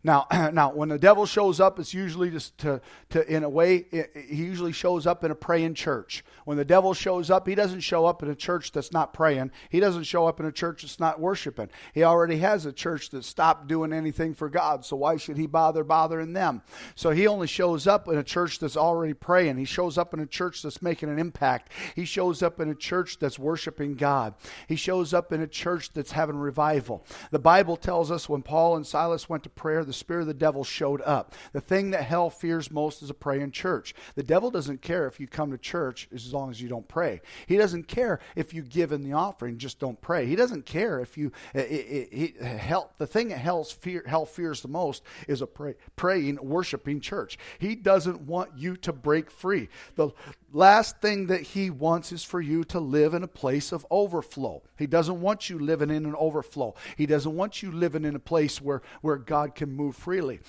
Now, 0.04 0.28
now, 0.54 0.72
when 0.74 0.90
the 0.90 0.98
devil 0.98 1.26
shows 1.26 1.60
up, 1.60 1.80
it's 1.80 1.94
usually 1.94 2.30
just 2.30 2.58
to, 2.60 2.82
to 3.10 3.34
in 3.34 3.44
a 3.44 3.50
way, 3.50 3.86
it, 3.92 4.12
he 4.16 4.38
usually 4.38 4.72
shows 4.72 5.06
up 5.06 5.24
in 5.24 5.32
a 5.32 5.36
praying 5.36 5.76
church. 5.76 6.24
When 6.46 6.58
the 6.58 6.66
devil 6.66 6.94
shows 6.94 7.30
up, 7.30 7.48
he 7.48 7.56
doesn't 7.56 7.82
show 7.82 8.06
up 8.06 8.24
in 8.24 8.30
a 8.30 8.36
church 8.36 8.72
that's 8.72 8.92
not 8.92 9.14
praying. 9.14 9.52
He 9.70 9.80
doesn't 9.80 10.04
show 10.04 10.28
up 10.28 10.40
in 10.40 10.46
a 10.46 10.52
church 10.52 10.82
that's 10.82 11.00
not 11.00 11.20
worshiping. 11.20 11.70
He 11.94 12.04
already 12.04 12.38
has 12.38 12.66
a 12.66 12.74
church 12.74 13.10
that 13.10 13.24
stopped 13.24 13.68
doing 13.68 13.94
anything 13.94 14.34
for 14.34 14.50
God. 14.50 14.86
So 14.86 14.96
why 14.96 15.18
should 15.18 15.38
he 15.38 15.48
bother 15.48 15.84
bothering 15.84 16.34
them? 16.34 16.62
So 16.96 17.12
he 17.12 17.28
only 17.28 17.48
shows 17.48 17.88
up 17.88 18.08
in 18.08 18.18
a 18.18 18.24
church 18.24 18.60
that's 18.60 18.78
already 18.78 19.14
praying. 19.14 19.58
He 19.58 19.66
shows 19.66 19.98
up 19.98 20.14
in 20.14 20.20
a 20.20 20.26
church 20.26 20.62
that's 20.62 20.82
making 20.82 21.10
an 21.10 21.20
impact. 21.20 21.72
He 21.96 22.06
shows 22.06 22.42
up 22.42 22.60
in 22.60 22.70
a 22.70 22.76
church 22.76 23.20
that's 23.20 23.38
worshiping 23.38 23.96
God. 23.96 24.34
He 24.68 24.76
shows 24.76 25.14
up 25.14 25.32
in 25.32 25.42
a 25.42 25.48
church 25.48 25.94
that's 25.94 26.12
having 26.12 26.38
revival. 26.38 27.06
The 27.32 27.40
Bible 27.40 27.78
tells 27.78 28.12
us 28.12 28.28
when 28.28 28.42
Paul 28.42 28.76
and 28.76 28.86
Silas 28.86 29.30
went 29.30 29.44
to 29.44 29.50
prayer, 29.50 29.84
the 29.92 29.98
spirit 29.98 30.22
of 30.22 30.28
the 30.28 30.34
devil 30.34 30.64
showed 30.64 31.02
up. 31.02 31.36
The 31.52 31.60
thing 31.60 31.92
that 31.92 32.04
hell 32.04 32.30
fears 32.30 32.72
most 32.72 33.02
is 33.02 33.10
a 33.10 33.14
praying 33.14 33.52
church. 33.52 33.94
The 34.16 34.24
devil 34.24 34.50
doesn't 34.50 34.82
care 34.82 35.06
if 35.06 35.20
you 35.20 35.28
come 35.28 35.52
to 35.52 35.58
church 35.58 36.08
as 36.14 36.34
long 36.34 36.50
as 36.50 36.62
you 36.62 36.70
don't 36.70 36.88
pray. 36.88 37.22
He 37.46 37.58
doesn't 37.58 37.90
care 37.90 38.20
if 38.38 38.54
you 38.54 38.62
give 38.62 38.94
in 38.94 39.04
the 39.04 39.14
offering, 39.14 39.58
just 39.58 39.80
don't 39.80 40.00
pray. 40.00 40.26
He 40.26 40.38
doesn't 40.38 40.66
care 40.66 41.02
if 41.02 41.18
you 41.18 41.34
it, 41.54 41.60
it, 41.60 42.10
it, 42.12 42.42
hell. 42.42 42.94
The 42.98 43.08
thing 43.08 43.30
that 43.30 43.40
hell's 43.40 43.72
fear, 43.72 44.04
hell 44.08 44.26
fears 44.26 44.62
the 44.62 44.70
most 44.70 45.04
is 45.28 45.42
a 45.42 45.48
pray, 45.48 45.76
praying, 45.98 46.38
worshiping 46.42 47.02
church. 47.02 47.38
He 47.60 47.76
doesn't 47.76 48.22
want 48.22 48.52
you 48.56 48.78
to 48.78 48.94
break 48.94 49.30
free. 49.30 49.68
The 49.96 50.12
last 50.54 51.02
thing 51.02 51.28
that 51.28 51.42
he 51.42 51.70
wants 51.70 52.12
is 52.12 52.24
for 52.24 52.42
you 52.42 52.64
to 52.66 52.80
live 52.80 53.14
in 53.14 53.24
a 53.24 53.28
place 53.28 53.72
of 53.72 53.86
overflow. 53.90 54.62
He 54.78 54.88
doesn't 54.88 55.22
want 55.22 55.50
you 55.50 55.60
living 55.60 55.90
in 55.90 56.06
an 56.06 56.16
overflow. 56.18 56.76
He 56.98 57.06
doesn't 57.06 57.36
want 57.36 57.62
you 57.62 57.72
living 57.72 58.06
in 58.06 58.16
a 58.16 58.20
place 58.20 58.62
where, 58.62 58.82
where 59.02 59.18
God 59.18 59.56
can 59.56 59.76
move 59.82 59.96
freely. 59.96 60.40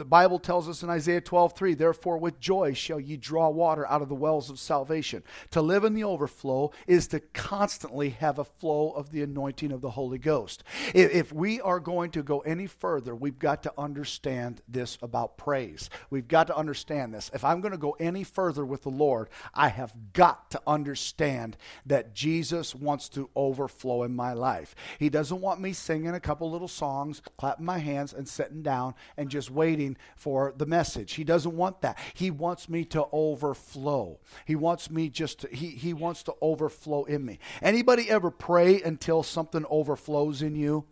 The 0.00 0.04
Bible 0.06 0.38
tells 0.38 0.66
us 0.66 0.82
in 0.82 0.88
Isaiah 0.88 1.20
12, 1.20 1.52
3, 1.52 1.74
therefore 1.74 2.16
with 2.16 2.40
joy 2.40 2.72
shall 2.72 2.98
ye 2.98 3.18
draw 3.18 3.50
water 3.50 3.86
out 3.86 4.00
of 4.00 4.08
the 4.08 4.14
wells 4.14 4.48
of 4.48 4.58
salvation. 4.58 5.22
To 5.50 5.60
live 5.60 5.84
in 5.84 5.92
the 5.92 6.04
overflow 6.04 6.70
is 6.86 7.06
to 7.08 7.20
constantly 7.20 8.08
have 8.08 8.38
a 8.38 8.44
flow 8.44 8.92
of 8.92 9.10
the 9.10 9.22
anointing 9.22 9.72
of 9.72 9.82
the 9.82 9.90
Holy 9.90 10.16
Ghost. 10.16 10.64
If 10.94 11.34
we 11.34 11.60
are 11.60 11.80
going 11.80 12.12
to 12.12 12.22
go 12.22 12.38
any 12.40 12.66
further, 12.66 13.14
we've 13.14 13.38
got 13.38 13.62
to 13.64 13.74
understand 13.76 14.62
this 14.66 14.96
about 15.02 15.36
praise. 15.36 15.90
We've 16.08 16.26
got 16.26 16.46
to 16.46 16.56
understand 16.56 17.12
this. 17.12 17.30
If 17.34 17.44
I'm 17.44 17.60
going 17.60 17.72
to 17.72 17.78
go 17.78 17.94
any 18.00 18.24
further 18.24 18.64
with 18.64 18.84
the 18.84 18.88
Lord, 18.88 19.28
I 19.52 19.68
have 19.68 19.92
got 20.14 20.50
to 20.52 20.62
understand 20.66 21.58
that 21.84 22.14
Jesus 22.14 22.74
wants 22.74 23.10
to 23.10 23.28
overflow 23.36 24.04
in 24.04 24.16
my 24.16 24.32
life. 24.32 24.74
He 24.98 25.10
doesn't 25.10 25.42
want 25.42 25.60
me 25.60 25.74
singing 25.74 26.14
a 26.14 26.20
couple 26.20 26.50
little 26.50 26.68
songs, 26.68 27.20
clapping 27.36 27.66
my 27.66 27.78
hands, 27.78 28.14
and 28.14 28.26
sitting 28.26 28.62
down 28.62 28.94
and 29.18 29.28
just 29.28 29.50
waiting 29.50 29.89
waiting 29.90 30.02
for 30.16 30.52
the 30.56 30.66
message. 30.66 31.14
He 31.14 31.24
doesn't 31.24 31.56
want 31.56 31.80
that. 31.82 31.98
He 32.14 32.30
wants 32.30 32.68
me 32.68 32.84
to 32.86 33.06
overflow. 33.12 34.18
He 34.46 34.56
wants 34.56 34.90
me 34.90 35.08
just 35.08 35.40
to, 35.40 35.48
he, 35.48 35.68
he 35.68 35.92
wants 35.92 36.22
to 36.24 36.34
overflow 36.40 37.04
in 37.04 37.24
me. 37.24 37.38
Anybody 37.62 38.10
ever 38.10 38.30
pray 38.30 38.82
until 38.82 39.22
something 39.22 39.64
overflows 39.68 40.42
in 40.42 40.54
you? 40.54 40.84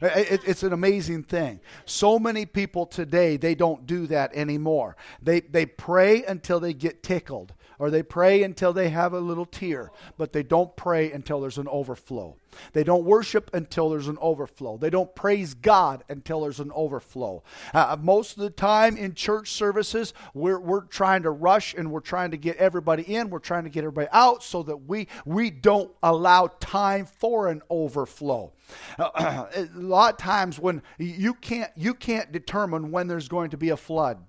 It's 0.00 0.62
an 0.62 0.72
amazing 0.72 1.22
thing. 1.22 1.60
So 1.86 2.18
many 2.18 2.44
people 2.46 2.84
today, 2.84 3.38
they 3.38 3.54
don't 3.54 3.86
do 3.86 4.06
that 4.08 4.34
anymore. 4.34 4.96
They, 5.22 5.40
they 5.40 5.66
pray 5.66 6.24
until 6.24 6.60
they 6.60 6.74
get 6.74 7.02
tickled 7.02 7.54
or 7.78 7.90
they 7.90 8.02
pray 8.02 8.42
until 8.42 8.72
they 8.72 8.88
have 8.90 9.12
a 9.12 9.20
little 9.20 9.46
tear, 9.46 9.90
but 10.16 10.32
they 10.32 10.42
don't 10.42 10.76
pray 10.76 11.10
until 11.12 11.40
there's 11.40 11.58
an 11.58 11.68
overflow. 11.68 12.36
They 12.72 12.84
don't 12.84 13.04
worship 13.04 13.50
until 13.52 13.90
there's 13.90 14.08
an 14.08 14.18
overflow. 14.20 14.76
They 14.76 14.90
don't 14.90 15.14
praise 15.14 15.54
God 15.54 16.04
until 16.08 16.42
there's 16.42 16.60
an 16.60 16.70
overflow. 16.74 17.42
Uh, 17.72 17.96
most 18.00 18.36
of 18.36 18.42
the 18.42 18.50
time 18.50 18.96
in 18.96 19.14
church 19.14 19.50
services, 19.52 20.14
we're, 20.34 20.58
we're 20.58 20.82
trying 20.82 21.22
to 21.24 21.30
rush 21.30 21.74
and 21.74 21.90
we're 21.90 22.00
trying 22.00 22.30
to 22.30 22.36
get 22.36 22.56
everybody 22.56 23.02
in, 23.02 23.30
we're 23.30 23.38
trying 23.38 23.64
to 23.64 23.70
get 23.70 23.80
everybody 23.80 24.08
out 24.12 24.42
so 24.42 24.62
that 24.62 24.76
we, 24.76 25.08
we 25.24 25.50
don't 25.50 25.90
allow 26.02 26.48
time 26.60 27.06
for 27.06 27.48
an 27.48 27.62
overflow. 27.70 28.52
Uh, 28.98 29.46
a 29.56 29.68
lot 29.74 30.14
of 30.14 30.18
times 30.18 30.58
when 30.58 30.82
you 30.98 31.34
can't, 31.34 31.70
you 31.76 31.94
can't 31.94 32.32
determine 32.32 32.90
when 32.90 33.06
there's 33.06 33.28
going 33.28 33.50
to 33.50 33.56
be 33.56 33.70
a 33.70 33.76
flood. 33.76 34.24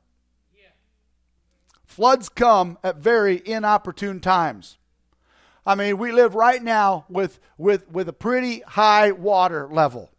Floods 1.95 2.27
come 2.27 2.77
at 2.83 2.97
very 2.97 3.41
inopportune 3.45 4.19
times. 4.19 4.77
I 5.65 5.75
mean, 5.75 5.97
we 5.97 6.11
live 6.11 6.35
right 6.35 6.61
now 6.61 7.05
with, 7.07 7.39
with, 7.57 7.89
with 7.89 8.09
a 8.09 8.13
pretty 8.13 8.59
high 8.67 9.13
water 9.13 9.69
level. 9.71 10.11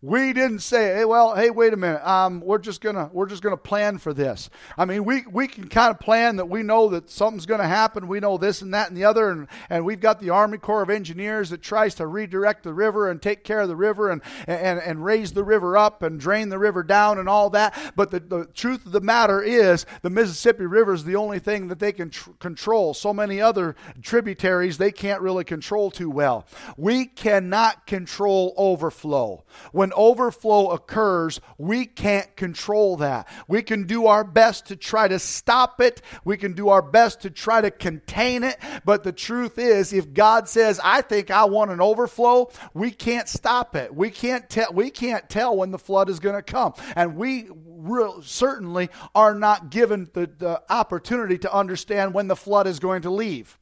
We 0.00 0.32
didn't 0.32 0.60
say, 0.60 0.94
hey, 0.94 1.04
well, 1.04 1.34
hey, 1.34 1.50
wait 1.50 1.72
a 1.72 1.76
minute. 1.76 2.08
Um, 2.08 2.40
we're 2.40 2.58
just 2.58 2.80
gonna 2.80 3.10
we're 3.12 3.26
just 3.26 3.42
gonna 3.42 3.56
plan 3.56 3.98
for 3.98 4.14
this. 4.14 4.48
I 4.76 4.84
mean, 4.84 5.04
we 5.04 5.24
we 5.26 5.48
can 5.48 5.66
kind 5.66 5.90
of 5.90 5.98
plan 5.98 6.36
that 6.36 6.48
we 6.48 6.62
know 6.62 6.90
that 6.90 7.10
something's 7.10 7.46
gonna 7.46 7.66
happen. 7.66 8.06
We 8.06 8.20
know 8.20 8.38
this 8.38 8.62
and 8.62 8.72
that 8.74 8.90
and 8.90 8.96
the 8.96 9.04
other, 9.04 9.28
and, 9.28 9.48
and 9.68 9.84
we've 9.84 9.98
got 9.98 10.20
the 10.20 10.30
Army 10.30 10.58
Corps 10.58 10.82
of 10.82 10.90
Engineers 10.90 11.50
that 11.50 11.62
tries 11.62 11.96
to 11.96 12.06
redirect 12.06 12.62
the 12.62 12.72
river 12.72 13.10
and 13.10 13.20
take 13.20 13.42
care 13.42 13.58
of 13.58 13.66
the 13.66 13.74
river 13.74 14.08
and 14.08 14.22
and, 14.46 14.78
and 14.78 15.04
raise 15.04 15.32
the 15.32 15.42
river 15.42 15.76
up 15.76 16.04
and 16.04 16.20
drain 16.20 16.48
the 16.48 16.60
river 16.60 16.84
down 16.84 17.18
and 17.18 17.28
all 17.28 17.50
that. 17.50 17.76
But 17.96 18.12
the, 18.12 18.20
the 18.20 18.46
truth 18.54 18.86
of 18.86 18.92
the 18.92 19.00
matter 19.00 19.42
is, 19.42 19.84
the 20.02 20.10
Mississippi 20.10 20.66
River 20.66 20.94
is 20.94 21.02
the 21.02 21.16
only 21.16 21.40
thing 21.40 21.66
that 21.68 21.80
they 21.80 21.90
can 21.90 22.10
tr- 22.10 22.30
control. 22.38 22.94
So 22.94 23.12
many 23.12 23.40
other 23.40 23.74
tributaries 24.00 24.78
they 24.78 24.92
can't 24.92 25.22
really 25.22 25.42
control 25.42 25.90
too 25.90 26.08
well. 26.08 26.46
We 26.76 27.06
cannot 27.06 27.88
control 27.88 28.54
overflow. 28.56 29.42
When 29.72 29.87
when 29.88 29.94
overflow 29.96 30.70
occurs, 30.70 31.40
we 31.56 31.86
can't 31.86 32.36
control 32.36 32.98
that. 32.98 33.26
We 33.48 33.62
can 33.62 33.86
do 33.86 34.06
our 34.06 34.22
best 34.22 34.66
to 34.66 34.76
try 34.76 35.08
to 35.08 35.18
stop 35.18 35.80
it, 35.80 36.02
we 36.24 36.36
can 36.36 36.52
do 36.52 36.68
our 36.68 36.82
best 36.82 37.22
to 37.22 37.30
try 37.30 37.62
to 37.62 37.70
contain 37.70 38.44
it. 38.44 38.58
But 38.84 39.02
the 39.02 39.12
truth 39.12 39.58
is, 39.58 39.94
if 39.94 40.12
God 40.12 40.46
says, 40.46 40.78
I 40.84 41.00
think 41.00 41.30
I 41.30 41.46
want 41.46 41.70
an 41.70 41.80
overflow, 41.80 42.50
we 42.74 42.90
can't 42.90 43.28
stop 43.28 43.74
it. 43.74 43.94
We 43.94 44.10
can't 44.10 44.48
tell, 44.50 44.72
we 44.74 44.90
can't 44.90 45.26
tell 45.30 45.56
when 45.56 45.70
the 45.70 45.78
flood 45.78 46.10
is 46.10 46.20
going 46.20 46.36
to 46.36 46.42
come. 46.42 46.74
And 46.94 47.16
we 47.16 47.48
real, 47.54 48.20
certainly 48.20 48.90
are 49.14 49.34
not 49.34 49.70
given 49.70 50.10
the, 50.12 50.30
the 50.38 50.62
opportunity 50.68 51.38
to 51.38 51.54
understand 51.54 52.12
when 52.12 52.28
the 52.28 52.36
flood 52.36 52.66
is 52.66 52.78
going 52.78 53.02
to 53.02 53.10
leave. 53.10 53.58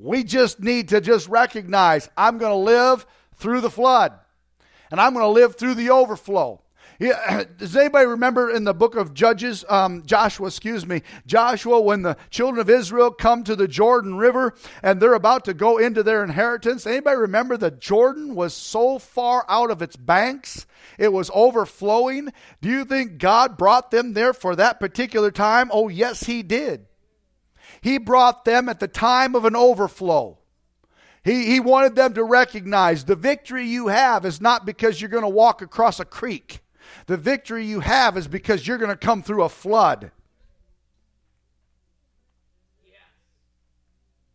We 0.00 0.22
just 0.22 0.60
need 0.60 0.90
to 0.90 1.00
just 1.00 1.28
recognize 1.28 2.08
I'm 2.16 2.38
going 2.38 2.52
to 2.52 2.56
live 2.56 3.04
through 3.38 3.60
the 3.60 3.70
flood, 3.70 4.12
and 4.90 5.00
I'm 5.00 5.14
going 5.14 5.24
to 5.24 5.28
live 5.28 5.56
through 5.56 5.74
the 5.74 5.90
overflow. 5.90 6.62
Yeah, 6.98 7.44
does 7.58 7.76
anybody 7.76 8.06
remember 8.06 8.50
in 8.50 8.64
the 8.64 8.74
book 8.74 8.96
of 8.96 9.14
Judges, 9.14 9.64
um, 9.68 10.04
Joshua, 10.04 10.48
excuse 10.48 10.86
me, 10.86 11.02
Joshua, 11.26 11.80
when 11.80 12.02
the 12.02 12.16
children 12.30 12.60
of 12.60 12.68
Israel 12.68 13.10
come 13.10 13.44
to 13.44 13.54
the 13.54 13.68
Jordan 13.68 14.16
River 14.16 14.54
and 14.82 15.00
they're 15.00 15.14
about 15.14 15.44
to 15.44 15.54
go 15.54 15.78
into 15.78 16.02
their 16.02 16.24
inheritance? 16.24 16.86
Anybody 16.86 17.16
remember 17.16 17.56
that 17.56 17.80
Jordan 17.80 18.34
was 18.34 18.54
so 18.54 18.98
far 18.98 19.44
out 19.48 19.70
of 19.70 19.82
its 19.82 19.96
banks, 19.96 20.66
it 20.98 21.12
was 21.12 21.30
overflowing? 21.32 22.32
Do 22.60 22.68
you 22.68 22.84
think 22.84 23.18
God 23.18 23.56
brought 23.56 23.90
them 23.90 24.14
there 24.14 24.32
for 24.32 24.56
that 24.56 24.80
particular 24.80 25.30
time? 25.30 25.70
Oh, 25.72 25.88
yes, 25.88 26.24
He 26.24 26.42
did. 26.42 26.86
He 27.80 27.98
brought 27.98 28.44
them 28.44 28.68
at 28.68 28.80
the 28.80 28.88
time 28.88 29.36
of 29.36 29.44
an 29.44 29.54
overflow. 29.54 30.37
He, 31.28 31.44
he 31.44 31.60
wanted 31.60 31.94
them 31.94 32.14
to 32.14 32.24
recognize 32.24 33.04
the 33.04 33.14
victory 33.14 33.66
you 33.66 33.88
have 33.88 34.24
is 34.24 34.40
not 34.40 34.64
because 34.64 34.98
you're 34.98 35.10
going 35.10 35.24
to 35.24 35.28
walk 35.28 35.60
across 35.60 36.00
a 36.00 36.06
creek. 36.06 36.60
The 37.06 37.18
victory 37.18 37.66
you 37.66 37.80
have 37.80 38.16
is 38.16 38.26
because 38.26 38.66
you're 38.66 38.78
going 38.78 38.88
to 38.90 38.96
come 38.96 39.22
through 39.22 39.42
a 39.42 39.50
flood. 39.50 40.10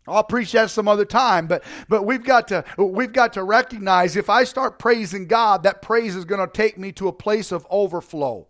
I'll 0.05 0.23
preach 0.23 0.51
that 0.51 0.69
some 0.69 0.87
other 0.87 1.05
time, 1.05 1.47
but 1.47 1.63
but 1.87 2.03
we've 2.03 2.25
got 2.25 2.49
to 2.49 2.65
we've 2.77 3.13
got 3.13 3.33
to 3.33 3.43
recognize 3.43 4.17
if 4.17 4.29
I 4.29 4.43
start 4.43 4.77
praising 4.77 5.27
God, 5.27 5.63
that 5.63 5.81
praise 5.81 6.13
is 6.13 6.25
going 6.25 6.45
to 6.45 6.51
take 6.51 6.77
me 6.77 6.91
to 6.91 7.07
a 7.07 7.13
place 7.13 7.53
of 7.53 7.65
overflow. 7.71 8.47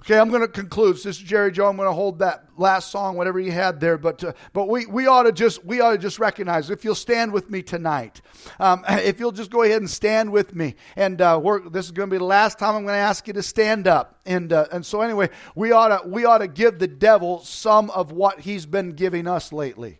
Okay, 0.00 0.18
I'm 0.18 0.30
going 0.30 0.40
to 0.40 0.48
conclude. 0.48 0.98
Sister 0.98 1.26
Jerry 1.26 1.52
Joe, 1.52 1.68
I'm 1.68 1.76
going 1.76 1.86
to 1.86 1.92
hold 1.92 2.20
that 2.20 2.46
last 2.56 2.90
song, 2.90 3.16
whatever 3.16 3.38
you 3.38 3.52
had 3.52 3.80
there. 3.80 3.98
But 3.98 4.24
uh, 4.24 4.32
but 4.54 4.66
we, 4.66 4.86
we 4.86 5.06
ought 5.06 5.24
to 5.24 5.32
just 5.32 5.62
we 5.62 5.82
ought 5.82 5.92
to 5.92 5.98
just 5.98 6.18
recognize 6.18 6.70
if 6.70 6.84
you'll 6.84 6.94
stand 6.94 7.32
with 7.32 7.50
me 7.50 7.60
tonight. 7.60 8.22
Um, 8.58 8.82
if 8.88 9.20
you'll 9.20 9.30
just 9.30 9.50
go 9.50 9.62
ahead 9.62 9.76
and 9.76 9.90
stand 9.90 10.32
with 10.32 10.54
me, 10.54 10.76
and 10.96 11.20
uh, 11.20 11.38
this 11.70 11.84
is 11.84 11.92
going 11.92 12.08
to 12.08 12.14
be 12.14 12.18
the 12.18 12.24
last 12.24 12.58
time 12.58 12.74
I'm 12.76 12.84
going 12.84 12.94
to 12.94 12.98
ask 12.98 13.26
you 13.26 13.34
to 13.34 13.42
stand 13.42 13.86
up. 13.86 14.18
And 14.24 14.54
uh, 14.54 14.68
and 14.72 14.86
so 14.86 15.02
anyway, 15.02 15.28
we 15.54 15.72
ought 15.72 15.88
to 15.88 16.08
we 16.08 16.24
ought 16.24 16.38
to 16.38 16.48
give 16.48 16.78
the 16.78 16.88
devil 16.88 17.40
some 17.40 17.90
of 17.90 18.10
what 18.10 18.40
he's 18.40 18.64
been 18.64 18.92
giving 18.92 19.28
us 19.28 19.52
lately. 19.52 19.99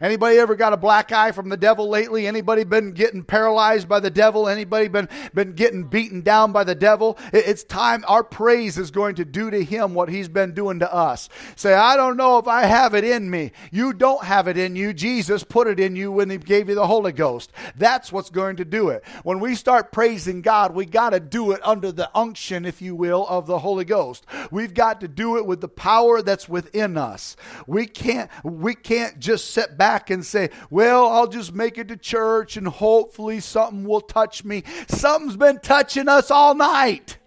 Anybody 0.00 0.38
ever 0.38 0.54
got 0.54 0.72
a 0.72 0.78
black 0.78 1.12
eye 1.12 1.30
from 1.32 1.50
the 1.50 1.58
devil 1.58 1.86
lately? 1.86 2.26
Anybody 2.26 2.64
been 2.64 2.92
getting 2.92 3.22
paralyzed 3.22 3.86
by 3.86 4.00
the 4.00 4.08
devil? 4.08 4.48
Anybody 4.48 4.88
been, 4.88 5.10
been 5.34 5.52
getting 5.52 5.84
beaten 5.84 6.22
down 6.22 6.52
by 6.52 6.64
the 6.64 6.74
devil? 6.74 7.18
It's 7.34 7.64
time 7.64 8.02
our 8.08 8.24
praise 8.24 8.78
is 8.78 8.90
going 8.90 9.16
to 9.16 9.26
do 9.26 9.50
to 9.50 9.62
him 9.62 9.92
what 9.92 10.08
he's 10.08 10.30
been 10.30 10.54
doing 10.54 10.78
to 10.78 10.90
us. 10.90 11.28
Say, 11.54 11.74
I 11.74 11.96
don't 11.96 12.16
know 12.16 12.38
if 12.38 12.48
I 12.48 12.62
have 12.62 12.94
it 12.94 13.04
in 13.04 13.30
me. 13.30 13.52
You 13.70 13.92
don't 13.92 14.24
have 14.24 14.48
it 14.48 14.56
in 14.56 14.74
you. 14.74 14.94
Jesus 14.94 15.44
put 15.44 15.66
it 15.66 15.78
in 15.78 15.96
you 15.96 16.10
when 16.10 16.30
he 16.30 16.38
gave 16.38 16.70
you 16.70 16.76
the 16.76 16.86
Holy 16.86 17.12
Ghost. 17.12 17.52
That's 17.76 18.10
what's 18.10 18.30
going 18.30 18.56
to 18.56 18.64
do 18.64 18.88
it. 18.88 19.04
When 19.22 19.38
we 19.38 19.54
start 19.54 19.92
praising 19.92 20.40
God, 20.40 20.74
we 20.74 20.86
got 20.86 21.10
to 21.10 21.20
do 21.20 21.52
it 21.52 21.60
under 21.62 21.92
the 21.92 22.10
unction, 22.16 22.64
if 22.64 22.80
you 22.80 22.94
will, 22.94 23.26
of 23.28 23.46
the 23.46 23.58
Holy 23.58 23.84
Ghost. 23.84 24.24
We've 24.50 24.72
got 24.72 25.02
to 25.02 25.08
do 25.08 25.36
it 25.36 25.44
with 25.44 25.60
the 25.60 25.68
power 25.68 26.22
that's 26.22 26.48
within 26.48 26.96
us. 26.96 27.36
We 27.66 27.84
can't, 27.84 28.30
we 28.42 28.74
can't 28.74 29.20
just 29.20 29.50
sit 29.50 29.76
back 29.76 29.89
back 29.90 30.10
and 30.10 30.24
say, 30.24 30.50
well, 30.70 31.08
I'll 31.08 31.26
just 31.26 31.52
make 31.52 31.76
it 31.76 31.88
to 31.88 31.96
church 31.96 32.56
and 32.56 32.66
hopefully 32.68 33.40
something 33.40 33.84
will 33.84 34.00
touch 34.00 34.44
me. 34.44 34.62
Something's 34.88 35.36
been 35.36 35.58
touching 35.58 36.08
us 36.08 36.30
all 36.30 36.54
night. 36.54 37.18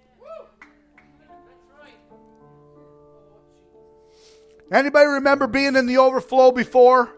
Anybody 4.72 5.06
remember 5.06 5.48
being 5.48 5.76
in 5.76 5.88
the 5.88 5.98
overflow 5.98 6.52
before? 6.52 7.14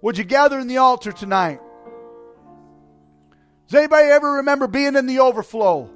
Would 0.00 0.16
you 0.16 0.24
gather 0.24 0.58
in 0.58 0.68
the 0.68 0.78
altar 0.78 1.12
tonight? 1.12 1.60
Does 3.68 3.78
anybody 3.78 4.08
ever 4.08 4.32
remember 4.36 4.66
being 4.68 4.96
in 4.96 5.06
the 5.06 5.18
overflow? 5.18 5.90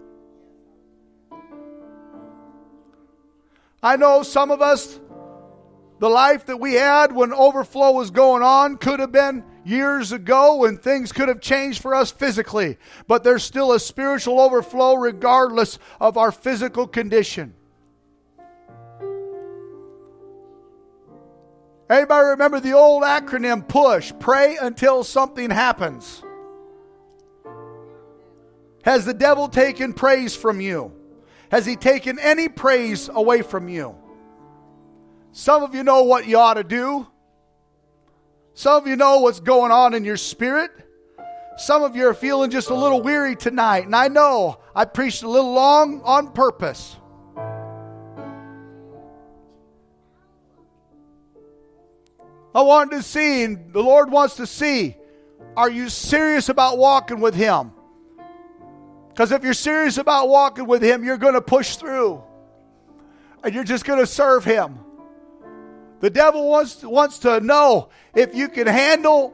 I 3.83 3.97
know 3.97 4.23
some 4.23 4.51
of 4.51 4.61
us 4.61 5.01
the 6.03 6.11
life 6.11 6.47
that 6.47 6.57
we 6.57 6.75
had 6.75 7.13
when 7.13 7.33
overflow 7.33 7.93
was 7.93 8.11
going 8.11 8.43
on 8.43 8.77
could 8.77 8.99
have 8.99 9.13
been 9.13 9.45
years 9.65 10.11
ago 10.11 10.57
when 10.57 10.77
things 10.77 11.13
could 11.13 11.29
have 11.29 11.41
changed 11.41 11.81
for 11.81 11.95
us 11.95 12.11
physically, 12.11 12.77
but 13.07 13.23
there's 13.23 13.45
still 13.45 13.73
a 13.73 13.79
spiritual 13.79 14.41
overflow 14.41 14.95
regardless 14.95 15.79
of 16.01 16.17
our 16.17 16.33
physical 16.33 16.89
condition. 16.89 17.55
Anybody 21.89 22.27
remember 22.31 22.59
the 22.59 22.73
old 22.73 23.05
acronym 23.05 23.69
PUSH? 23.69 24.15
Pray 24.19 24.57
until 24.61 25.05
something 25.05 25.51
happens. 25.51 26.21
Has 28.83 29.05
the 29.05 29.15
devil 29.15 29.47
taken 29.47 29.93
praise 29.93 30.35
from 30.35 30.61
you? 30.61 30.91
Has 31.53 31.65
he 31.65 31.77
taken 31.77 32.19
any 32.19 32.49
praise 32.49 33.09
away 33.09 33.43
from 33.43 33.69
you? 33.69 34.02
Some 35.33 35.63
of 35.63 35.75
you 35.75 35.83
know 35.83 36.03
what 36.05 36.27
you 36.27 36.39
ought 36.39 36.55
to 36.55 36.65
do. 36.65 37.07
Some 38.55 38.83
of 38.83 38.87
you 38.87 38.97
know 38.97 39.21
what's 39.21 39.41
going 39.41 39.73
on 39.73 39.95
in 39.95 40.05
your 40.05 40.19
spirit. 40.19 40.71
Some 41.57 41.83
of 41.83 41.97
you 41.97 42.07
are 42.07 42.15
feeling 42.15 42.51
just 42.51 42.71
a 42.71 42.75
little 42.75 43.03
weary 43.03 43.35
tonight, 43.35 43.87
and 43.87 43.97
I 43.97 44.09
know 44.09 44.61
I 44.75 44.85
preached 44.85 45.23
a 45.23 45.29
little 45.29 45.53
long 45.53 46.03
on 46.03 46.33
purpose. 46.33 46.97
I 52.55 52.61
wanted 52.61 52.97
to 52.97 53.03
see, 53.03 53.45
and 53.45 53.73
the 53.73 53.83
Lord 53.83 54.11
wants 54.11 54.37
to 54.37 54.47
see, 54.47 54.97
are 55.57 55.71
you 55.71 55.89
serious 55.89 56.51
about 56.51 56.77
walking 56.77 57.21
with 57.21 57.35
Him? 57.35 57.73
Because 59.09 59.33
if 59.33 59.43
you're 59.43 59.55
serious 59.55 59.97
about 59.97 60.29
walking 60.29 60.67
with 60.67 60.83
Him, 60.83 61.05
you're 61.05 61.19
going 61.19 61.35
to 61.35 61.43
push 61.43 61.77
through 61.77 62.23
and 63.43 63.55
you're 63.55 63.65
just 63.65 63.85
going 63.85 63.99
to 63.99 64.07
serve 64.07 64.45
Him. 64.45 64.79
The 66.03 66.11
devil 66.11 66.49
wants, 66.49 66.83
wants 66.83 67.21
to 67.21 67.39
know 67.39 67.89
if 68.13 68.35
you 68.35 68.49
can 68.49 68.67
handle 68.67 69.33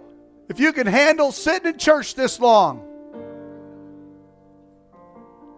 if 0.50 0.60
you 0.60 0.72
can 0.72 0.86
handle 0.86 1.32
sitting 1.32 1.72
in 1.72 1.78
church 1.78 2.14
this 2.14 2.38
long. 2.38 2.84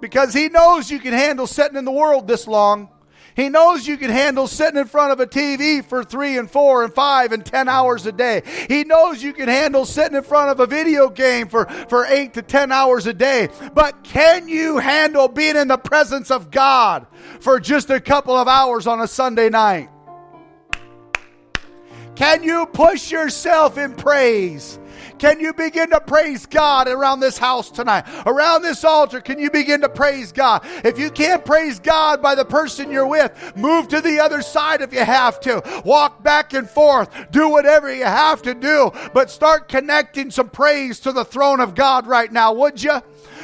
Because 0.01 0.33
he 0.33 0.49
knows 0.49 0.91
you 0.91 1.01
can 1.01 1.13
handle 1.13 1.47
sitting 1.47 1.77
in 1.77 1.85
the 1.85 1.93
world 1.93 2.27
this 2.27 2.47
long. 2.47 2.91
He 3.35 3.49
knows 3.49 3.87
you 3.87 3.97
can 3.97 4.11
handle 4.11 4.47
sitting 4.47 4.79
in 4.79 4.87
front 4.87 5.13
of 5.13 5.21
a 5.21 5.27
TV 5.27 5.85
for 5.85 6.05
three 6.05 6.39
and 6.39 6.51
four 6.51 6.85
and 6.85 6.93
five 6.93 7.33
and 7.33 7.45
ten 7.45 7.69
hours 7.69 8.07
a 8.07 8.13
day. 8.13 8.43
He 8.69 8.85
knows 8.85 9.23
you 9.23 9.33
can 9.33 9.49
handle 9.49 9.87
sitting 9.87 10.17
in 10.17 10.25
front 10.25 10.51
of 10.51 10.61
a 10.61 10.67
video 10.67 11.09
game 11.09 11.49
for, 11.49 11.67
for 11.89 12.07
eight 12.07 12.35
to 12.35 12.43
ten 12.43 12.71
hours 12.71 13.07
a 13.07 13.13
day. 13.13 13.49
But 13.75 14.05
can 14.05 14.49
you 14.49 14.79
handle 14.79 15.29
being 15.29 15.57
in 15.57 15.69
the 15.69 15.79
presence 15.79 16.31
of 16.31 16.51
God 16.51 17.07
for 17.41 17.59
just 17.59 17.91
a 17.91 18.01
couple 18.01 18.37
of 18.37 18.47
hours 18.47 18.87
on 18.87 19.01
a 19.01 19.09
Sunday 19.09 19.49
night? 19.49 19.89
Can 22.17 22.43
you 22.43 22.67
push 22.67 23.11
yourself 23.11 23.79
in 23.79 23.95
praise? 23.95 24.79
Can 25.19 25.39
you 25.39 25.53
begin 25.53 25.91
to 25.91 26.01
praise 26.01 26.47
God 26.47 26.89
around 26.89 27.21
this 27.21 27.37
house 27.37 27.71
tonight? 27.71 28.07
Around 28.25 28.63
this 28.63 28.85
altar, 28.85 29.21
can 29.21 29.39
you 29.39 29.51
begin 29.51 29.83
to 29.83 29.89
praise 29.89 30.33
God? 30.33 30.63
If 30.85 30.99
you 30.99 31.11
can't 31.11 31.45
praise 31.45 31.79
God 31.79 32.23
by 32.23 32.35
the 32.35 32.45
person 32.45 32.91
you're 32.91 33.07
with, 33.07 33.55
move 33.55 33.89
to 33.89 34.01
the 34.01 34.21
other 34.21 34.41
side 34.41 34.81
if 34.81 34.95
you 34.95 35.05
have 35.05 35.39
to. 35.41 35.63
Walk 35.85 36.23
back 36.23 36.55
and 36.55 36.69
forth. 36.69 37.11
Do 37.31 37.51
whatever 37.51 37.95
you 37.95 38.05
have 38.05 38.41
to 38.43 38.55
do, 38.55 38.93
but 39.13 39.31
start 39.31 39.69
connecting 39.69 40.31
some 40.31 40.49
praise 40.49 41.01
to 41.01 41.13
the 41.13 41.25
throne 41.25 41.61
of 41.61 41.75
God 41.75 42.07
right 42.07 42.33
now, 42.33 42.55
would 42.55 42.83
you? 42.83 43.01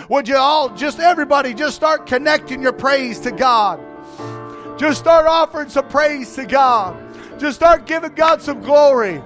Would 0.08 0.28
you 0.28 0.36
all, 0.36 0.70
just 0.70 0.98
everybody, 0.98 1.52
just 1.52 1.76
start 1.76 2.06
connecting 2.06 2.62
your 2.62 2.72
praise 2.72 3.20
to 3.20 3.32
God? 3.32 3.80
Just 4.78 4.98
start 4.98 5.26
offering 5.26 5.68
some 5.68 5.88
praise 5.88 6.34
to 6.36 6.46
God. 6.46 7.05
Just 7.38 7.56
start 7.56 7.86
giving 7.86 8.14
God 8.14 8.40
some 8.40 8.62
glory. 8.62 9.22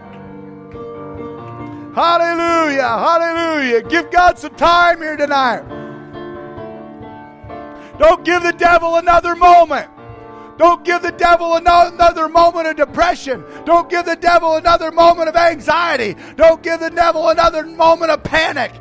Hallelujah. 1.94 2.82
Hallelujah. 2.82 3.82
Give 3.82 4.10
God 4.10 4.38
some 4.38 4.54
time 4.54 4.98
here 4.98 5.16
tonight. 5.16 5.62
Don't 7.98 8.24
give 8.24 8.42
the 8.42 8.52
devil 8.52 8.96
another 8.96 9.36
moment. 9.36 9.88
Don't 10.56 10.84
give 10.84 11.02
the 11.02 11.12
devil 11.12 11.56
another 11.56 12.28
moment 12.28 12.66
of 12.66 12.76
depression. 12.76 13.44
Don't 13.64 13.88
give 13.88 14.04
the 14.04 14.16
devil 14.16 14.56
another 14.56 14.92
moment 14.92 15.28
of 15.28 15.36
anxiety. 15.36 16.16
Don't 16.36 16.62
give 16.62 16.80
the 16.80 16.90
devil 16.90 17.30
another 17.30 17.64
moment 17.64 18.10
of 18.10 18.22
panic. 18.22 18.72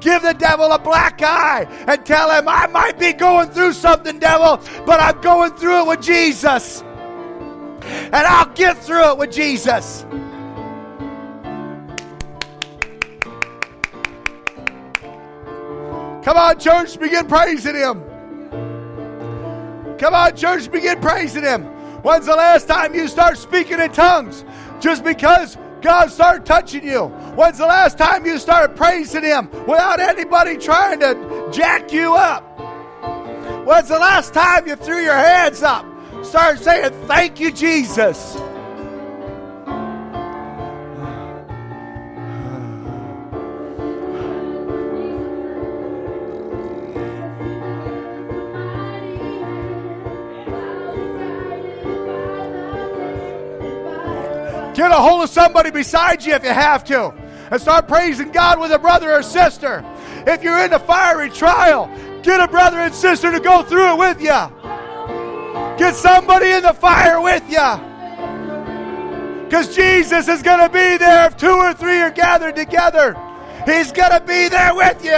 Give 0.00 0.22
the 0.22 0.32
devil 0.32 0.72
a 0.72 0.78
black 0.78 1.20
eye 1.22 1.66
and 1.86 2.04
tell 2.06 2.30
him, 2.30 2.48
I 2.48 2.66
might 2.68 2.98
be 2.98 3.12
going 3.12 3.50
through 3.50 3.74
something, 3.74 4.18
devil, 4.18 4.60
but 4.86 5.00
I'm 5.00 5.20
going 5.20 5.52
through 5.52 5.82
it 5.82 5.88
with 5.88 6.02
Jesus. 6.02 6.82
And 7.82 8.14
I'll 8.14 8.52
get 8.54 8.78
through 8.78 9.12
it 9.12 9.18
with 9.18 9.32
Jesus. 9.32 10.04
Come 16.24 16.36
on, 16.36 16.58
church, 16.58 17.00
begin 17.00 17.26
praising 17.26 17.74
Him. 17.74 18.04
Come 19.98 20.14
on, 20.14 20.36
church, 20.36 20.70
begin 20.70 21.00
praising 21.00 21.42
Him. 21.42 21.64
When's 22.02 22.26
the 22.26 22.36
last 22.36 22.68
time 22.68 22.94
you 22.94 23.08
start 23.08 23.38
speaking 23.38 23.80
in 23.80 23.90
tongues? 23.92 24.44
Just 24.78 25.02
because 25.04 25.56
God 25.80 26.10
started 26.10 26.44
touching 26.44 26.84
you. 26.84 27.06
When's 27.34 27.56
the 27.56 27.66
last 27.66 27.96
time 27.96 28.26
you 28.26 28.38
started 28.38 28.76
praising 28.76 29.24
Him 29.24 29.48
without 29.66 30.00
anybody 30.00 30.58
trying 30.58 31.00
to 31.00 31.48
jack 31.50 31.92
you 31.92 32.14
up? 32.14 32.44
When's 33.66 33.88
the 33.88 33.98
last 33.98 34.34
time 34.34 34.68
you 34.68 34.76
threw 34.76 35.02
your 35.02 35.16
hands 35.16 35.62
up? 35.62 35.86
Start 36.28 36.58
saying, 36.58 36.92
Thank 37.06 37.40
you, 37.40 37.50
Jesus. 37.50 38.34
Get 54.74 54.92
a 54.92 54.96
hold 54.96 55.24
of 55.24 55.30
somebody 55.30 55.70
beside 55.70 56.22
you 56.26 56.34
if 56.34 56.44
you 56.44 56.50
have 56.50 56.84
to. 56.84 57.14
And 57.50 57.58
start 57.58 57.88
praising 57.88 58.32
God 58.32 58.60
with 58.60 58.70
a 58.70 58.78
brother 58.78 59.10
or 59.10 59.22
sister. 59.22 59.82
If 60.26 60.42
you're 60.42 60.62
in 60.62 60.74
a 60.74 60.78
fiery 60.78 61.30
trial, 61.30 61.90
get 62.22 62.38
a 62.38 62.48
brother 62.48 62.76
and 62.76 62.94
sister 62.94 63.32
to 63.32 63.40
go 63.40 63.62
through 63.62 63.94
it 63.94 63.98
with 63.98 64.20
you. 64.20 64.57
Get 65.78 65.94
somebody 65.94 66.50
in 66.50 66.62
the 66.62 66.74
fire 66.74 67.20
with 67.20 67.44
you. 67.48 67.88
Because 69.44 69.74
Jesus 69.74 70.28
is 70.28 70.42
going 70.42 70.58
to 70.58 70.68
be 70.68 70.98
there 70.98 71.26
if 71.26 71.36
two 71.36 71.46
or 71.46 71.72
three 71.72 72.00
are 72.00 72.10
gathered 72.10 72.56
together. 72.56 73.16
He's 73.64 73.92
going 73.92 74.10
to 74.10 74.20
be 74.20 74.48
there 74.48 74.74
with 74.74 75.04
you. 75.04 75.10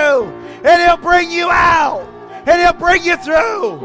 And 0.63 0.83
He'll 0.83 0.99
bring 0.99 1.31
you 1.31 1.49
out. 1.51 2.07
And 2.47 2.61
He'll 2.61 2.75
bring 2.75 3.03
you 3.03 3.17
through. 3.17 3.79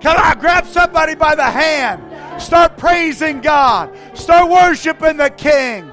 Come 0.00 0.16
on, 0.16 0.38
grab 0.38 0.66
somebody 0.66 1.14
by 1.14 1.34
the 1.34 1.44
hand. 1.44 2.02
Start 2.40 2.76
praising 2.76 3.40
God. 3.40 3.96
Start 4.14 4.50
worshiping 4.50 5.16
the 5.16 5.30
King. 5.30 5.92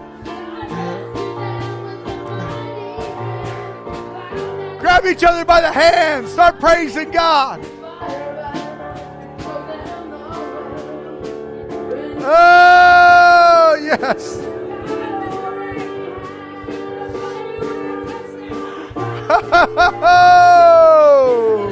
Grab 4.81 5.05
each 5.05 5.23
other 5.23 5.45
by 5.45 5.61
the 5.61 5.71
hand. 5.71 6.27
Start 6.27 6.59
praising 6.59 7.11
God. 7.11 7.63
Oh, 12.23 13.77
yes. 13.81 14.39
Oh. 20.03 21.70